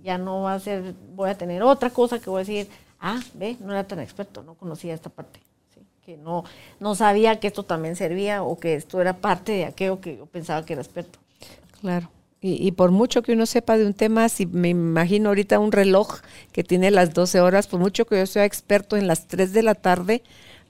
ya 0.02 0.18
no 0.18 0.42
va 0.42 0.54
a 0.54 0.60
ser, 0.60 0.94
voy 1.14 1.30
a 1.30 1.38
tener 1.38 1.62
otra 1.62 1.90
cosa 1.90 2.18
que 2.18 2.28
voy 2.28 2.38
a 2.38 2.44
decir, 2.44 2.68
ah, 3.00 3.20
ve, 3.34 3.56
no 3.60 3.72
era 3.72 3.86
tan 3.86 4.00
experto, 4.00 4.42
no 4.42 4.54
conocía 4.54 4.94
esta 4.94 5.10
parte. 5.10 5.40
¿sí? 5.72 5.80
Que 6.04 6.16
no, 6.16 6.44
no 6.80 6.96
sabía 6.96 7.38
que 7.38 7.46
esto 7.46 7.62
también 7.62 7.94
servía 7.94 8.42
o 8.42 8.58
que 8.58 8.74
esto 8.74 9.00
era 9.00 9.12
parte 9.12 9.52
de 9.52 9.64
aquello 9.66 10.00
que 10.00 10.16
yo 10.16 10.26
pensaba 10.26 10.66
que 10.66 10.72
era 10.72 10.82
experto. 10.82 11.20
Claro. 11.80 12.10
Y, 12.44 12.62
y 12.62 12.72
por 12.72 12.90
mucho 12.90 13.22
que 13.22 13.32
uno 13.32 13.46
sepa 13.46 13.78
de 13.78 13.86
un 13.86 13.94
tema, 13.94 14.28
si 14.28 14.44
me 14.44 14.68
imagino 14.68 15.30
ahorita 15.30 15.58
un 15.58 15.72
reloj 15.72 16.20
que 16.52 16.62
tiene 16.62 16.90
las 16.90 17.14
12 17.14 17.40
horas, 17.40 17.68
por 17.68 17.80
mucho 17.80 18.04
que 18.04 18.18
yo 18.18 18.26
sea 18.26 18.44
experto 18.44 18.98
en 18.98 19.06
las 19.06 19.28
3 19.28 19.54
de 19.54 19.62
la 19.62 19.74
tarde, 19.74 20.22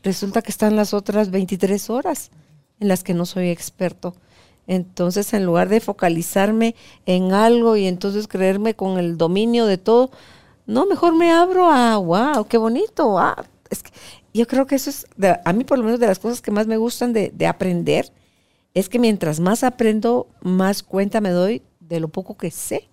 resulta 0.04 0.40
que 0.40 0.52
están 0.52 0.76
las 0.76 0.94
otras 0.94 1.32
23 1.32 1.90
horas 1.90 2.30
en 2.78 2.86
las 2.86 3.02
que 3.02 3.12
no 3.12 3.26
soy 3.26 3.48
experto. 3.48 4.14
Entonces, 4.68 5.34
en 5.34 5.44
lugar 5.44 5.68
de 5.68 5.80
focalizarme 5.80 6.76
en 7.06 7.32
algo 7.32 7.74
y 7.74 7.88
entonces 7.88 8.28
creerme 8.28 8.74
con 8.74 9.00
el 9.00 9.18
dominio 9.18 9.66
de 9.66 9.76
todo, 9.76 10.12
no, 10.66 10.86
mejor 10.86 11.16
me 11.16 11.32
abro 11.32 11.72
a, 11.72 11.96
wow, 11.96 12.46
qué 12.46 12.56
bonito. 12.56 13.18
ah, 13.18 13.44
es 13.68 13.82
que 13.82 13.90
yo 14.32 14.46
creo 14.46 14.68
que 14.68 14.76
eso 14.76 14.90
es, 14.90 15.06
a 15.44 15.52
mí 15.52 15.64
por 15.64 15.78
lo 15.78 15.84
menos 15.84 15.98
de 15.98 16.06
las 16.06 16.20
cosas 16.20 16.40
que 16.40 16.52
más 16.52 16.68
me 16.68 16.76
gustan 16.76 17.12
de, 17.12 17.32
de 17.34 17.48
aprender, 17.48 18.12
es 18.74 18.88
que 18.88 18.98
mientras 18.98 19.40
más 19.40 19.62
aprendo, 19.64 20.26
más 20.42 20.82
cuenta 20.82 21.20
me 21.20 21.30
doy 21.30 21.62
de 21.80 22.00
lo 22.00 22.08
poco 22.08 22.36
que 22.36 22.50
sé. 22.50 22.88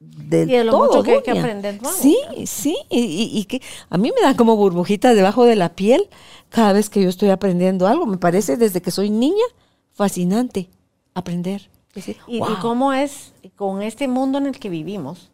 De, 0.00 0.42
Y 0.42 0.46
de 0.46 0.64
lo 0.64 0.72
todo, 0.72 0.86
mucho 0.88 1.02
que 1.04 1.12
hay 1.12 1.22
que 1.22 1.30
aprender 1.30 1.80
nuevo. 1.80 1.96
Sí, 1.96 2.18
sí, 2.46 2.76
y, 2.90 2.98
y- 3.00 3.38
y 3.38 3.44
que 3.44 3.62
a 3.88 3.96
mí 3.98 4.10
me 4.14 4.20
dan 4.20 4.34
como 4.34 4.56
burbujitas 4.56 5.14
debajo 5.14 5.44
de 5.44 5.54
la 5.54 5.74
piel 5.76 6.08
cada 6.48 6.72
vez 6.72 6.90
que 6.90 7.00
yo 7.02 7.08
estoy 7.08 7.30
aprendiendo 7.30 7.86
algo. 7.86 8.06
Me 8.06 8.18
parece 8.18 8.56
desde 8.56 8.82
que 8.82 8.90
soy 8.90 9.10
niña 9.10 9.44
fascinante 9.92 10.68
aprender. 11.14 11.70
Decir, 11.94 12.16
Y, 12.26 12.40
cómo 12.60 12.92
es 12.92 13.32
con 13.54 13.82
este 13.82 14.08
mundo 14.08 14.38
en 14.38 14.46
el 14.46 14.58
que 14.58 14.70
vivimos, 14.70 15.30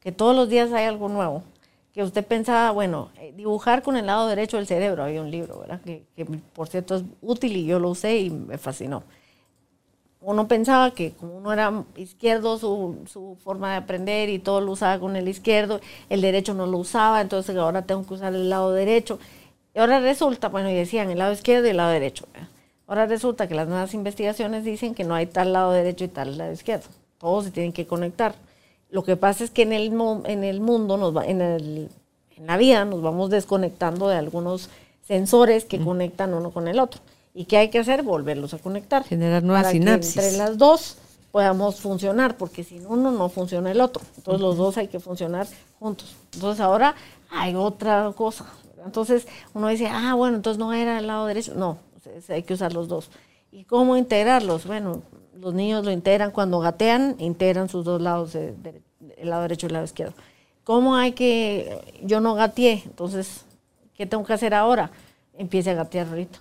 que 0.00 0.12
todos 0.12 0.34
los 0.36 0.48
días 0.48 0.70
hay 0.72 0.84
algo 0.84 1.08
nuevo, 1.08 1.42
que 1.92 2.02
usted 2.02 2.24
pensaba, 2.24 2.70
bueno, 2.70 3.10
eh, 3.18 3.32
dibujar 3.36 3.82
con 3.82 3.96
el 3.96 4.06
lado 4.06 4.28
derecho 4.28 4.56
del 4.56 4.66
cerebro, 4.66 5.02
había 5.04 5.22
un 5.22 5.30
libro, 5.30 5.60
¿verdad? 5.60 5.80
Que, 5.82 6.04
que, 6.14 6.24
por 6.24 6.68
cierto 6.68 6.96
es 6.96 7.02
útil 7.20 7.56
y 7.56 7.64
yo 7.64 7.78
lo 7.78 7.90
usé 7.90 8.18
y 8.18 8.30
me 8.30 8.58
fascinó. 8.58 9.02
Uno 10.22 10.46
pensaba 10.46 10.90
que 10.90 11.12
como 11.12 11.36
uno 11.36 11.52
era 11.52 11.84
izquierdo, 11.96 12.58
su, 12.58 12.98
su 13.06 13.36
forma 13.42 13.70
de 13.70 13.76
aprender 13.78 14.28
y 14.28 14.38
todo 14.38 14.60
lo 14.60 14.72
usaba 14.72 15.00
con 15.00 15.16
el 15.16 15.28
izquierdo, 15.28 15.80
el 16.10 16.20
derecho 16.20 16.52
no 16.54 16.66
lo 16.66 16.78
usaba, 16.78 17.20
entonces 17.20 17.56
ahora 17.56 17.82
tengo 17.82 18.06
que 18.06 18.14
usar 18.14 18.34
el 18.34 18.50
lado 18.50 18.72
derecho. 18.72 19.18
Y 19.74 19.78
ahora 19.78 19.98
resulta, 20.00 20.48
bueno, 20.48 20.68
y 20.70 20.74
decían 20.74 21.10
el 21.10 21.18
lado 21.18 21.32
izquierdo 21.32 21.66
y 21.66 21.70
el 21.70 21.78
lado 21.78 21.90
derecho. 21.90 22.26
¿verdad? 22.32 22.48
Ahora 22.90 23.06
resulta 23.06 23.46
que 23.46 23.54
las 23.54 23.68
nuevas 23.68 23.94
investigaciones 23.94 24.64
dicen 24.64 24.96
que 24.96 25.04
no 25.04 25.14
hay 25.14 25.26
tal 25.26 25.52
lado 25.52 25.70
derecho 25.70 26.04
y 26.04 26.08
tal 26.08 26.36
lado 26.36 26.52
izquierdo. 26.52 26.88
Todos 27.18 27.44
se 27.44 27.50
tienen 27.52 27.72
que 27.72 27.86
conectar. 27.86 28.34
Lo 28.90 29.04
que 29.04 29.16
pasa 29.16 29.44
es 29.44 29.50
que 29.50 29.62
en 29.62 29.72
el, 29.72 29.92
en 30.26 30.44
el 30.44 30.60
mundo, 30.60 30.96
nos 30.96 31.16
va- 31.16 31.26
en, 31.26 31.40
el- 31.40 31.88
en 32.36 32.46
la 32.46 32.56
vida, 32.56 32.84
nos 32.84 33.02
vamos 33.02 33.30
desconectando 33.30 34.08
de 34.08 34.16
algunos 34.16 34.68
sensores 35.06 35.64
que 35.64 35.78
conectan 35.82 36.34
uno 36.34 36.50
con 36.50 36.68
el 36.68 36.78
otro. 36.80 37.00
¿Y 37.34 37.44
qué 37.44 37.58
hay 37.58 37.68
que 37.70 37.78
hacer? 37.78 38.02
Volverlos 38.02 38.54
a 38.54 38.58
conectar. 38.58 39.04
Generar 39.04 39.42
nuevas 39.42 39.62
para 39.64 39.72
sinapsis. 39.72 40.14
Que 40.14 40.20
entre 40.26 40.38
las 40.38 40.58
dos 40.58 40.96
podamos 41.30 41.80
funcionar, 41.80 42.36
porque 42.36 42.64
sin 42.64 42.84
uno 42.86 43.12
no 43.12 43.28
funciona 43.28 43.70
el 43.70 43.80
otro. 43.80 44.02
Entonces 44.16 44.40
los 44.40 44.56
dos 44.56 44.76
hay 44.78 44.88
que 44.88 44.98
funcionar 44.98 45.46
juntos. 45.78 46.16
Entonces 46.34 46.60
ahora 46.60 46.96
hay 47.30 47.54
otra 47.54 48.12
cosa. 48.16 48.46
Entonces 48.84 49.28
uno 49.54 49.68
dice, 49.68 49.86
ah, 49.86 50.14
bueno, 50.14 50.36
entonces 50.36 50.58
no 50.58 50.72
era 50.72 50.98
el 50.98 51.06
lado 51.06 51.26
derecho. 51.26 51.54
No, 51.54 51.78
hay 52.28 52.42
que 52.42 52.54
usar 52.54 52.72
los 52.72 52.88
dos. 52.88 53.10
¿Y 53.52 53.64
cómo 53.64 53.96
integrarlos? 53.96 54.66
Bueno, 54.66 55.02
los 55.40 55.54
niños 55.54 55.84
lo 55.84 55.90
integran 55.90 56.30
cuando 56.30 56.60
gatean, 56.60 57.16
integran 57.18 57.68
sus 57.68 57.84
dos 57.84 58.00
lados, 58.00 58.32
de- 58.32 58.54
el 59.16 59.30
lado 59.30 59.42
derecho 59.42 59.66
y 59.66 59.68
el 59.68 59.72
lado 59.74 59.84
izquierdo. 59.84 60.14
¿Cómo 60.64 60.94
hay 60.96 61.12
que, 61.12 62.00
yo 62.02 62.20
no 62.20 62.34
gateé, 62.34 62.82
entonces, 62.84 63.44
¿qué 63.94 64.06
tengo 64.06 64.24
que 64.24 64.32
hacer 64.32 64.54
ahora? 64.54 64.90
Empiece 65.36 65.70
a 65.70 65.74
gatear 65.74 66.06
ahorita. 66.08 66.38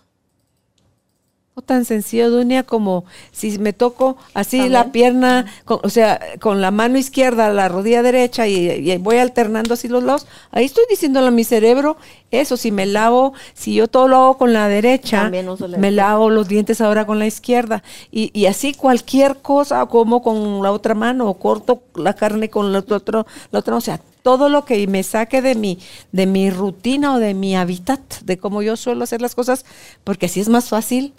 Tan 1.62 1.86
sencillo, 1.86 2.30
Dunia, 2.30 2.64
como 2.64 3.06
si 3.32 3.58
me 3.60 3.74
toco 3.74 4.18
así 4.34 4.58
También. 4.58 4.74
la 4.74 4.92
pierna, 4.92 5.46
con- 5.66 5.80
o 5.84 5.90
sea, 5.90 6.20
con 6.40 6.62
la 6.62 6.72
mano 6.72 6.98
izquierda, 6.98 7.52
la 7.54 7.68
rodilla 7.70 8.02
derecha 8.02 8.48
y, 8.48 8.70
y 8.70 8.98
voy 8.98 9.18
alternando 9.18 9.74
así 9.74 9.88
los 9.88 10.04
lados. 10.04 10.28
Ahí 10.52 10.66
estoy 10.66 10.86
diciéndole 10.90 11.28
a 11.28 11.32
mi 11.32 11.44
cerebro, 11.44 11.98
eso, 12.32 12.58
si 12.58 12.72
me 12.72 12.86
lavo, 12.86 13.34
si 13.54 13.74
yo 13.74 13.88
todo 13.88 14.08
lo 14.08 14.18
hago 14.18 14.38
con 14.38 14.54
la 14.54 14.68
derecha, 14.68 15.30
la 15.30 15.78
me 15.78 15.92
lavo 15.92 16.30
los 16.30 16.48
dientes 16.48 16.82
ahora 16.82 17.06
con 17.06 17.18
la 17.20 17.26
izquierda. 17.26 17.84
Y, 18.12 18.32
y 18.40 18.46
así 18.46 18.74
cualquier 18.74 19.38
cosa, 19.38 19.86
como 19.88 20.22
con 20.22 20.62
la 20.62 20.72
otra 20.72 20.94
mano, 20.94 21.28
o 21.28 21.34
corto 21.40 21.82
la 21.96 22.14
carne 22.14 22.50
con 22.50 22.72
la 22.72 22.80
otra, 22.80 23.26
la 23.52 23.60
otra, 23.60 23.76
o 23.76 23.82
sea, 23.82 24.00
todo 24.22 24.50
lo 24.50 24.66
que 24.66 24.86
me 24.86 25.02
saque 25.02 25.42
de 25.42 25.56
mi, 25.56 25.80
de 26.12 26.26
mi 26.26 26.50
rutina 26.52 27.14
o 27.16 27.20
de 27.20 27.34
mi 27.34 27.56
hábitat, 27.56 28.00
de 28.24 28.38
cómo 28.38 28.62
yo 28.62 28.76
suelo 28.76 29.06
hacer 29.06 29.22
las 29.22 29.34
cosas, 29.34 29.66
porque 30.04 30.26
así 30.28 30.40
es 30.42 30.50
más 30.50 30.70
fácil 30.70 31.14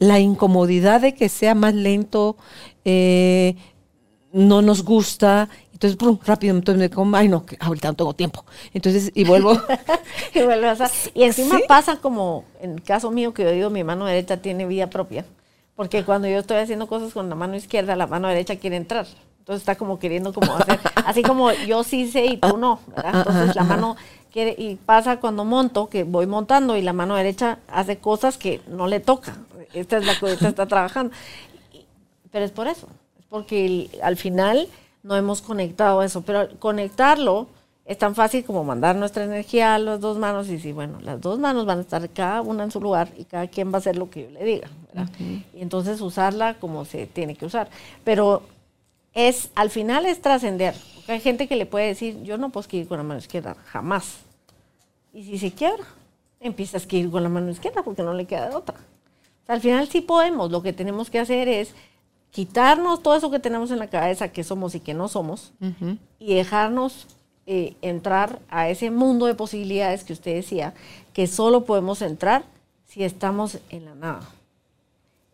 la 0.00 0.18
incomodidad 0.18 1.00
de 1.00 1.14
que 1.14 1.28
sea 1.28 1.54
más 1.54 1.74
lento, 1.74 2.36
eh, 2.84 3.54
no 4.32 4.62
nos 4.62 4.82
gusta, 4.82 5.48
entonces 5.72 5.96
prum, 5.96 6.18
rápido, 6.24 6.56
entonces 6.56 6.80
me 6.80 6.90
como, 6.90 7.16
ay 7.16 7.28
no, 7.28 7.46
que 7.46 7.56
ahorita 7.60 7.88
no 7.88 7.94
tengo 7.94 8.14
tiempo. 8.14 8.44
Entonces, 8.74 9.12
y 9.14 9.24
vuelvo. 9.24 9.52
y, 10.34 10.42
vuelve 10.42 10.68
a 10.68 10.76
pasar. 10.76 10.90
Y 11.14 11.22
encima 11.22 11.58
Sí. 11.58 11.64
pasa 11.68 11.96
como 11.96 12.44
en 12.60 12.72
el 12.72 12.82
caso 12.82 13.10
mío 13.10 13.32
que 13.32 13.44
yo 13.44 13.50
digo 13.52 13.70
mi 13.70 13.84
mano 13.84 14.06
derecha 14.06 14.38
tiene 14.38 14.66
vida 14.66 14.88
propia. 14.88 15.24
Porque 15.76 16.04
cuando 16.04 16.28
yo 16.28 16.38
estoy 16.38 16.58
haciendo 16.58 16.86
cosas 16.86 17.12
con 17.12 17.28
la 17.28 17.34
mano 17.34 17.56
izquierda, 17.56 17.96
la 17.96 18.06
mano 18.06 18.28
derecha 18.28 18.56
quiere 18.56 18.76
entrar. 18.76 19.06
Entonces 19.38 19.62
está 19.62 19.76
como 19.76 19.98
queriendo 19.98 20.34
como 20.34 20.54
hacer, 20.54 20.78
así 21.06 21.22
como 21.22 21.50
yo 21.52 21.82
sí 21.82 22.10
sé 22.10 22.26
y 22.26 22.36
tú 22.36 22.58
no, 22.58 22.80
¿verdad? 22.88 23.14
Entonces 23.26 23.56
la 23.56 23.64
mano 23.64 23.96
quiere, 24.30 24.54
y 24.58 24.76
pasa 24.76 25.18
cuando 25.18 25.46
monto, 25.46 25.88
que 25.88 26.04
voy 26.04 26.26
montando 26.26 26.76
y 26.76 26.82
la 26.82 26.92
mano 26.92 27.16
derecha 27.16 27.58
hace 27.68 27.96
cosas 27.96 28.36
que 28.36 28.60
no 28.68 28.86
le 28.86 29.00
toca. 29.00 29.38
Esta 29.72 29.98
es 29.98 30.06
la 30.06 30.18
que 30.18 30.32
está 30.32 30.66
trabajando. 30.66 31.12
Pero 32.30 32.44
es 32.44 32.50
por 32.52 32.66
eso, 32.68 32.86
es 33.18 33.24
porque 33.28 33.66
el- 33.66 33.90
al 34.02 34.16
final 34.16 34.68
no 35.02 35.16
hemos 35.16 35.42
conectado 35.42 36.02
eso, 36.02 36.22
pero 36.22 36.48
conectarlo 36.58 37.46
es 37.84 37.98
tan 37.98 38.14
fácil 38.14 38.44
como 38.44 38.62
mandar 38.62 38.94
nuestra 38.94 39.24
energía 39.24 39.74
a 39.74 39.78
las 39.78 40.00
dos 40.00 40.16
manos 40.18 40.46
y 40.48 40.52
decir, 40.52 40.74
bueno, 40.74 41.00
las 41.00 41.20
dos 41.20 41.40
manos 41.40 41.66
van 41.66 41.78
a 41.78 41.80
estar 41.80 42.08
cada 42.10 42.40
una 42.42 42.62
en 42.62 42.70
su 42.70 42.80
lugar 42.80 43.08
y 43.18 43.24
cada 43.24 43.48
quien 43.48 43.72
va 43.72 43.76
a 43.76 43.78
hacer 43.78 43.96
lo 43.96 44.08
que 44.10 44.24
yo 44.24 44.30
le 44.30 44.44
diga. 44.44 44.68
Y 45.54 45.60
entonces 45.62 46.00
usarla 46.00 46.54
como 46.54 46.84
se 46.84 47.06
tiene 47.08 47.34
que 47.34 47.46
usar. 47.46 47.68
Pero 48.04 48.42
es, 49.12 49.50
al 49.56 49.70
final 49.70 50.06
es 50.06 50.20
trascender. 50.22 50.74
Hay 51.08 51.18
gente 51.20 51.48
que 51.48 51.56
le 51.56 51.66
puede 51.66 51.86
decir, 51.86 52.22
yo 52.22 52.38
no 52.38 52.50
puedo 52.50 52.62
escribir 52.62 52.86
con 52.86 52.98
la 52.98 53.02
mano 53.02 53.18
izquierda, 53.18 53.56
jamás. 53.66 54.18
Y 55.12 55.24
si 55.24 55.38
se 55.38 55.50
quiebra, 55.50 55.84
empieza 56.38 56.76
a 56.76 56.80
escribir 56.80 57.10
con 57.10 57.24
la 57.24 57.28
mano 57.28 57.50
izquierda 57.50 57.82
porque 57.82 58.04
no 58.04 58.14
le 58.14 58.26
queda 58.26 58.50
de 58.50 58.54
otra. 58.54 58.76
Sea, 59.50 59.54
al 59.54 59.60
final 59.60 59.88
sí 59.88 60.00
podemos, 60.00 60.50
lo 60.50 60.62
que 60.62 60.72
tenemos 60.72 61.10
que 61.10 61.18
hacer 61.18 61.48
es 61.48 61.74
quitarnos 62.30 63.02
todo 63.02 63.16
eso 63.16 63.30
que 63.30 63.40
tenemos 63.40 63.70
en 63.70 63.78
la 63.78 63.88
cabeza, 63.88 64.28
que 64.28 64.44
somos 64.44 64.74
y 64.74 64.80
que 64.80 64.94
no 64.94 65.08
somos, 65.08 65.52
y 66.18 66.34
dejarnos 66.34 67.06
eh, 67.46 67.74
entrar 67.82 68.38
a 68.48 68.68
ese 68.68 68.90
mundo 68.90 69.26
de 69.26 69.34
posibilidades 69.34 70.04
que 70.04 70.12
usted 70.12 70.34
decía, 70.34 70.74
que 71.12 71.26
solo 71.26 71.64
podemos 71.64 72.02
entrar 72.02 72.44
si 72.86 73.02
estamos 73.02 73.58
en 73.70 73.84
la 73.84 73.94
nada. 73.94 74.20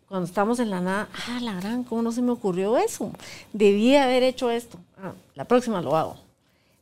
Cuando 0.09 0.27
estamos 0.27 0.61
en 0.61 0.71
la 0.71 0.81
nada, 0.81 1.09
ah, 1.29 1.41
la 1.43 1.55
gran, 1.55 1.83
¿cómo 1.85 2.01
no 2.01 2.13
se 2.13 2.23
me 2.23 2.31
ocurrió 2.31 2.79
eso? 2.79 3.11
Debí 3.53 3.97
haber 3.97 4.23
hecho 4.23 4.51
esto. 4.51 4.79
Ah, 4.97 5.13
la 5.35 5.45
próxima 5.45 5.83
lo 5.83 5.97
hago. 5.97 6.17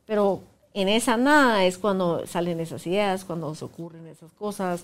Pero 0.05 0.41
en 0.73 0.89
esa 0.89 1.17
nada 1.17 1.65
es 1.65 1.77
cuando 1.77 2.27
salen 2.27 2.59
esas 2.59 2.85
ideas, 2.85 3.25
cuando 3.25 3.55
se 3.55 3.65
ocurren 3.65 4.05
esas 4.07 4.31
cosas, 4.33 4.83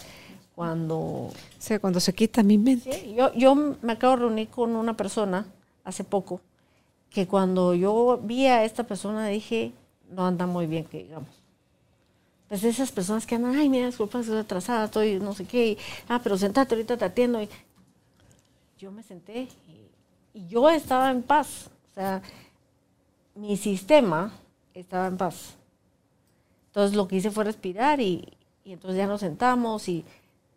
cuando 0.62 1.32
sea, 1.58 1.80
cuando 1.80 2.00
se 2.00 2.14
quita 2.14 2.44
mi 2.44 2.60
mente. 2.60 2.94
Sí, 2.94 3.16
yo, 3.16 3.34
yo 3.34 3.56
me 3.56 3.94
acabo 3.94 4.14
de 4.14 4.20
reunir 4.20 4.48
con 4.50 4.76
una 4.76 4.96
persona 4.96 5.48
hace 5.84 6.04
poco 6.04 6.40
que 7.10 7.26
cuando 7.26 7.74
yo 7.74 8.20
vi 8.22 8.46
a 8.46 8.64
esta 8.64 8.84
persona 8.84 9.26
dije, 9.26 9.72
no 10.12 10.24
anda 10.24 10.46
muy 10.46 10.68
bien, 10.68 10.86
que 10.86 11.00
digamos. 11.00 11.30
Pues 12.48 12.64
esas 12.64 12.92
personas 12.92 13.26
que 13.26 13.34
andan, 13.34 13.56
ay, 13.56 13.70
mira, 13.70 13.88
disculpa, 13.88 14.20
estoy 14.20 14.38
atrasada, 14.38 14.86
estoy 14.86 15.20
no 15.20 15.34
sé 15.34 15.46
qué, 15.46 15.70
y, 15.70 15.78
ah, 16.08 16.20
pero 16.22 16.38
sentate, 16.38 16.76
ahorita 16.76 16.96
te 16.96 17.06
atiendo. 17.06 17.42
Y 17.42 17.50
yo 18.78 18.92
me 18.92 19.02
senté 19.02 19.48
y, 19.68 19.90
y 20.36 20.48
yo 20.48 20.70
estaba 20.70 21.10
en 21.10 21.24
paz. 21.24 21.72
O 21.90 21.94
sea, 21.96 22.22
mi 23.34 23.58
sistema 23.58 24.32
estaba 24.76 25.08
en 25.08 25.18
paz. 25.18 25.56
Entonces 26.68 26.96
lo 26.96 27.08
que 27.08 27.16
hice 27.16 27.32
fue 27.32 27.46
respirar 27.46 28.00
y, 28.00 28.38
y 28.64 28.74
entonces 28.74 28.96
ya 29.00 29.08
nos 29.08 29.22
sentamos 29.22 29.90
y 29.90 30.06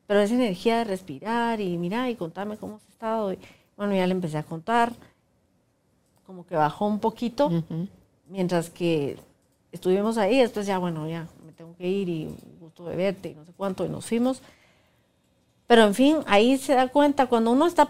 pero 0.06 0.20
esa 0.20 0.34
energía 0.34 0.78
de 0.78 0.84
respirar 0.84 1.60
y 1.60 1.78
mira 1.78 2.10
y 2.10 2.16
contame 2.16 2.56
cómo 2.56 2.76
has 2.76 2.88
estado. 2.88 3.32
Y, 3.32 3.38
bueno, 3.76 3.94
ya 3.94 4.06
le 4.06 4.12
empecé 4.12 4.38
a 4.38 4.42
contar, 4.42 4.92
como 6.26 6.46
que 6.46 6.56
bajó 6.56 6.86
un 6.86 7.00
poquito, 7.00 7.50
mientras 8.28 8.70
que 8.70 9.18
estuvimos 9.72 10.18
ahí, 10.18 10.38
después 10.38 10.66
ya, 10.66 10.78
bueno, 10.78 11.08
ya 11.08 11.26
me 11.44 11.52
tengo 11.52 11.74
que 11.76 11.88
ir 11.88 12.08
y 12.08 12.34
gusto 12.60 12.84
de 12.84 12.96
verte 12.96 13.30
y 13.30 13.34
no 13.34 13.44
sé 13.44 13.52
cuánto, 13.56 13.84
y 13.84 13.88
nos 13.88 14.06
fuimos. 14.06 14.40
Pero 15.66 15.84
en 15.84 15.94
fin, 15.94 16.18
ahí 16.26 16.58
se 16.58 16.74
da 16.74 16.88
cuenta, 16.88 17.26
cuando 17.26 17.50
uno 17.50 17.66
está 17.66 17.88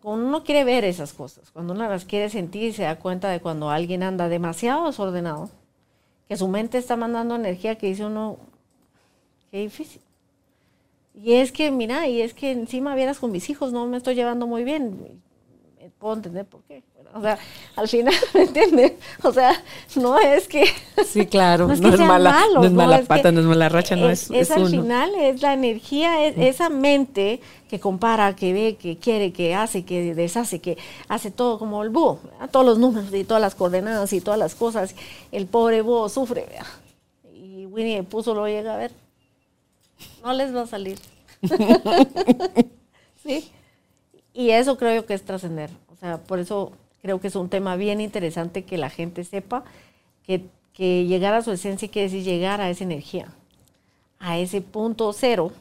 cuando 0.00 0.26
uno 0.26 0.44
quiere 0.44 0.64
ver 0.64 0.84
esas 0.84 1.12
cosas, 1.12 1.50
cuando 1.50 1.74
uno 1.74 1.86
las 1.88 2.06
quiere 2.06 2.30
sentir, 2.30 2.72
se 2.72 2.84
da 2.84 2.98
cuenta 2.98 3.28
de 3.28 3.40
cuando 3.40 3.68
alguien 3.68 4.02
anda 4.02 4.28
demasiado 4.28 4.86
desordenado, 4.86 5.50
que 6.28 6.36
su 6.36 6.48
mente 6.48 6.78
está 6.78 6.96
mandando 6.96 7.34
energía 7.34 7.76
que 7.76 7.88
dice 7.88 8.06
uno, 8.06 8.38
qué 9.50 9.58
difícil. 9.58 10.00
Y 11.14 11.34
es 11.34 11.52
que, 11.52 11.70
mira, 11.70 12.06
y 12.08 12.22
es 12.22 12.34
que 12.34 12.52
encima 12.52 12.94
vieras 12.94 13.18
con 13.18 13.30
mis 13.32 13.50
hijos, 13.50 13.72
no 13.72 13.86
me 13.86 13.96
estoy 13.96 14.14
llevando 14.14 14.46
muy 14.46 14.64
bien. 14.64 15.20
Puedo 15.98 16.14
entender 16.14 16.46
por 16.46 16.62
qué. 16.62 16.82
O 17.12 17.20
sea, 17.20 17.38
al 17.76 17.88
final, 17.88 18.14
¿me 18.34 18.42
entiendes? 18.42 18.92
O 19.22 19.32
sea, 19.32 19.52
no 19.96 20.18
es 20.18 20.46
que... 20.46 20.64
Sí, 21.04 21.26
claro. 21.26 21.66
No 21.66 21.74
No 21.74 21.74
es 21.74 21.80
es, 21.80 21.90
que 21.90 21.96
sean 21.96 22.08
mala, 22.08 22.30
malos, 22.30 22.54
no 22.54 22.64
es 22.64 22.70
no, 22.70 22.76
mala 22.76 22.96
es 22.96 23.00
que 23.02 23.06
pata, 23.08 23.32
no 23.32 23.40
es 23.40 23.46
mala 23.46 23.68
racha, 23.68 23.96
no 23.96 24.08
es, 24.08 24.30
es, 24.30 24.50
al 24.50 24.60
uno. 24.62 24.70
final 24.70 25.14
es 25.16 25.42
la 25.42 25.52
energía, 25.52 26.24
es 26.24 26.38
esa 26.38 26.68
mente 26.68 27.40
que 27.68 27.80
compara, 27.80 28.34
que 28.36 28.52
ve, 28.52 28.76
que 28.76 28.96
quiere, 28.96 29.32
que 29.32 29.54
hace, 29.54 29.84
que 29.84 30.14
deshace, 30.14 30.60
que 30.60 30.78
hace 31.08 31.30
todo 31.30 31.58
como 31.58 31.82
el 31.82 31.90
búho, 31.90 32.20
¿verdad? 32.22 32.50
todos 32.50 32.66
los 32.66 32.78
números 32.78 33.12
y 33.12 33.24
todas 33.24 33.40
las 33.40 33.54
coordenadas 33.54 34.12
y 34.12 34.20
todas 34.20 34.38
las 34.38 34.54
cosas. 34.54 34.94
El 35.32 35.46
pobre 35.46 35.82
búho 35.82 36.08
sufre, 36.08 36.46
¿verdad? 36.48 36.66
y 37.34 37.66
Winnie 37.66 38.02
Pooh 38.04 38.22
lo 38.26 38.46
llega 38.46 38.74
a 38.74 38.76
ver. 38.76 38.92
No 40.22 40.32
les 40.32 40.54
va 40.54 40.62
a 40.62 40.66
salir. 40.66 40.98
sí. 43.22 43.50
Y 44.32 44.50
eso 44.50 44.76
creo 44.76 44.94
yo 44.94 45.06
que 45.06 45.14
es 45.14 45.22
trascender. 45.24 45.70
O 45.92 45.96
sea, 45.96 46.18
por 46.18 46.38
eso 46.38 46.72
creo 47.02 47.20
que 47.20 47.28
es 47.28 47.36
un 47.36 47.48
tema 47.48 47.76
bien 47.76 48.00
interesante 48.00 48.64
que 48.64 48.78
la 48.78 48.90
gente 48.90 49.24
sepa 49.24 49.64
que, 50.24 50.44
que 50.72 51.06
llegar 51.06 51.34
a 51.34 51.42
su 51.42 51.52
esencia 51.52 51.88
quiere 51.88 52.08
decir 52.08 52.24
llegar 52.24 52.60
a 52.60 52.70
esa 52.70 52.84
energía, 52.84 53.32
a 54.18 54.38
ese 54.38 54.60
punto 54.60 55.12
cero, 55.12 55.52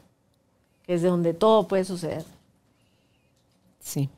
que 0.85 0.93
es 0.95 1.01
de 1.01 1.09
donde 1.09 1.33
todo 1.33 1.67
puede 1.67 1.85
suceder. 1.85 2.25
Sí. 3.79 4.09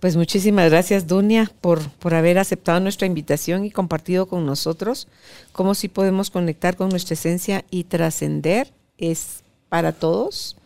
Pues 0.00 0.16
muchísimas 0.16 0.68
gracias, 0.68 1.06
Dunia, 1.06 1.48
por, 1.60 1.88
por 1.90 2.14
haber 2.14 2.36
aceptado 2.38 2.80
nuestra 2.80 3.06
invitación 3.06 3.64
y 3.64 3.70
compartido 3.70 4.26
con 4.26 4.44
nosotros 4.44 5.06
cómo 5.52 5.76
sí 5.76 5.86
podemos 5.86 6.28
conectar 6.28 6.76
con 6.76 6.88
nuestra 6.88 7.14
esencia 7.14 7.64
y 7.70 7.84
trascender. 7.84 8.72
Es 9.02 9.42
para 9.68 9.92
todos 9.92 10.56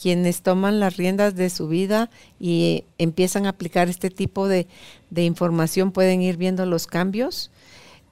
quienes 0.00 0.40
toman 0.40 0.80
las 0.80 0.96
riendas 0.96 1.34
de 1.34 1.50
su 1.50 1.68
vida 1.68 2.08
y 2.40 2.84
empiezan 2.96 3.44
a 3.44 3.50
aplicar 3.50 3.88
este 3.88 4.08
tipo 4.08 4.48
de, 4.48 4.66
información 5.14 5.92
pueden 5.92 6.22
ir 6.22 6.36
viendo 6.38 6.64
los 6.64 6.86
cambios. 6.86 7.50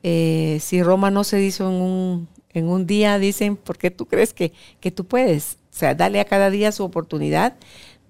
Eh, 0.02 0.58
si 0.60 0.82
Roma 0.82 1.10
no 1.10 1.24
se 1.24 1.42
hizo 1.42 1.68
en 1.68 1.80
un, 1.80 2.28
en 2.52 2.68
un 2.68 2.86
día, 2.86 3.18
dicen, 3.18 3.56
¿por 3.56 3.78
qué 3.78 3.90
tú 3.90 4.06
crees 4.06 4.34
que, 4.34 4.52
que 4.80 4.90
tú 4.90 5.06
puedes? 5.06 5.58
O 5.72 5.76
sea, 5.76 5.94
dale 5.94 6.20
a 6.20 6.24
cada 6.26 6.50
día 6.50 6.72
su 6.72 6.84
oportunidad 6.84 7.54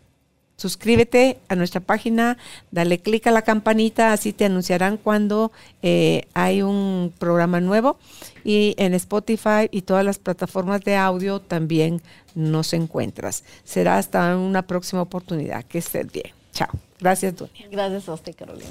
suscríbete 0.56 1.40
a 1.48 1.56
nuestra 1.56 1.80
página, 1.80 2.38
dale 2.70 3.00
clic 3.00 3.26
a 3.26 3.32
la 3.32 3.42
campanita, 3.42 4.12
así 4.12 4.32
te 4.32 4.44
anunciarán 4.44 4.96
cuando 4.96 5.50
eh, 5.82 6.28
hay 6.34 6.62
un 6.62 7.12
programa 7.18 7.60
nuevo. 7.60 7.98
Y 8.44 8.76
en 8.78 8.94
Spotify 8.94 9.68
y 9.72 9.82
todas 9.82 10.04
las 10.04 10.20
plataformas 10.20 10.82
de 10.82 10.94
audio 10.94 11.40
también 11.40 12.00
nos 12.36 12.74
encuentras. 12.74 13.42
Será 13.64 13.98
hasta 13.98 14.36
una 14.36 14.68
próxima 14.68 15.02
oportunidad. 15.02 15.64
Que 15.64 15.78
estés 15.78 16.12
bien. 16.12 16.30
Chao. 16.52 16.70
Gracias, 17.00 17.34
Dunia. 17.34 17.66
Gracias 17.72 18.08
a 18.08 18.14
usted, 18.14 18.36
Carolina, 18.36 18.70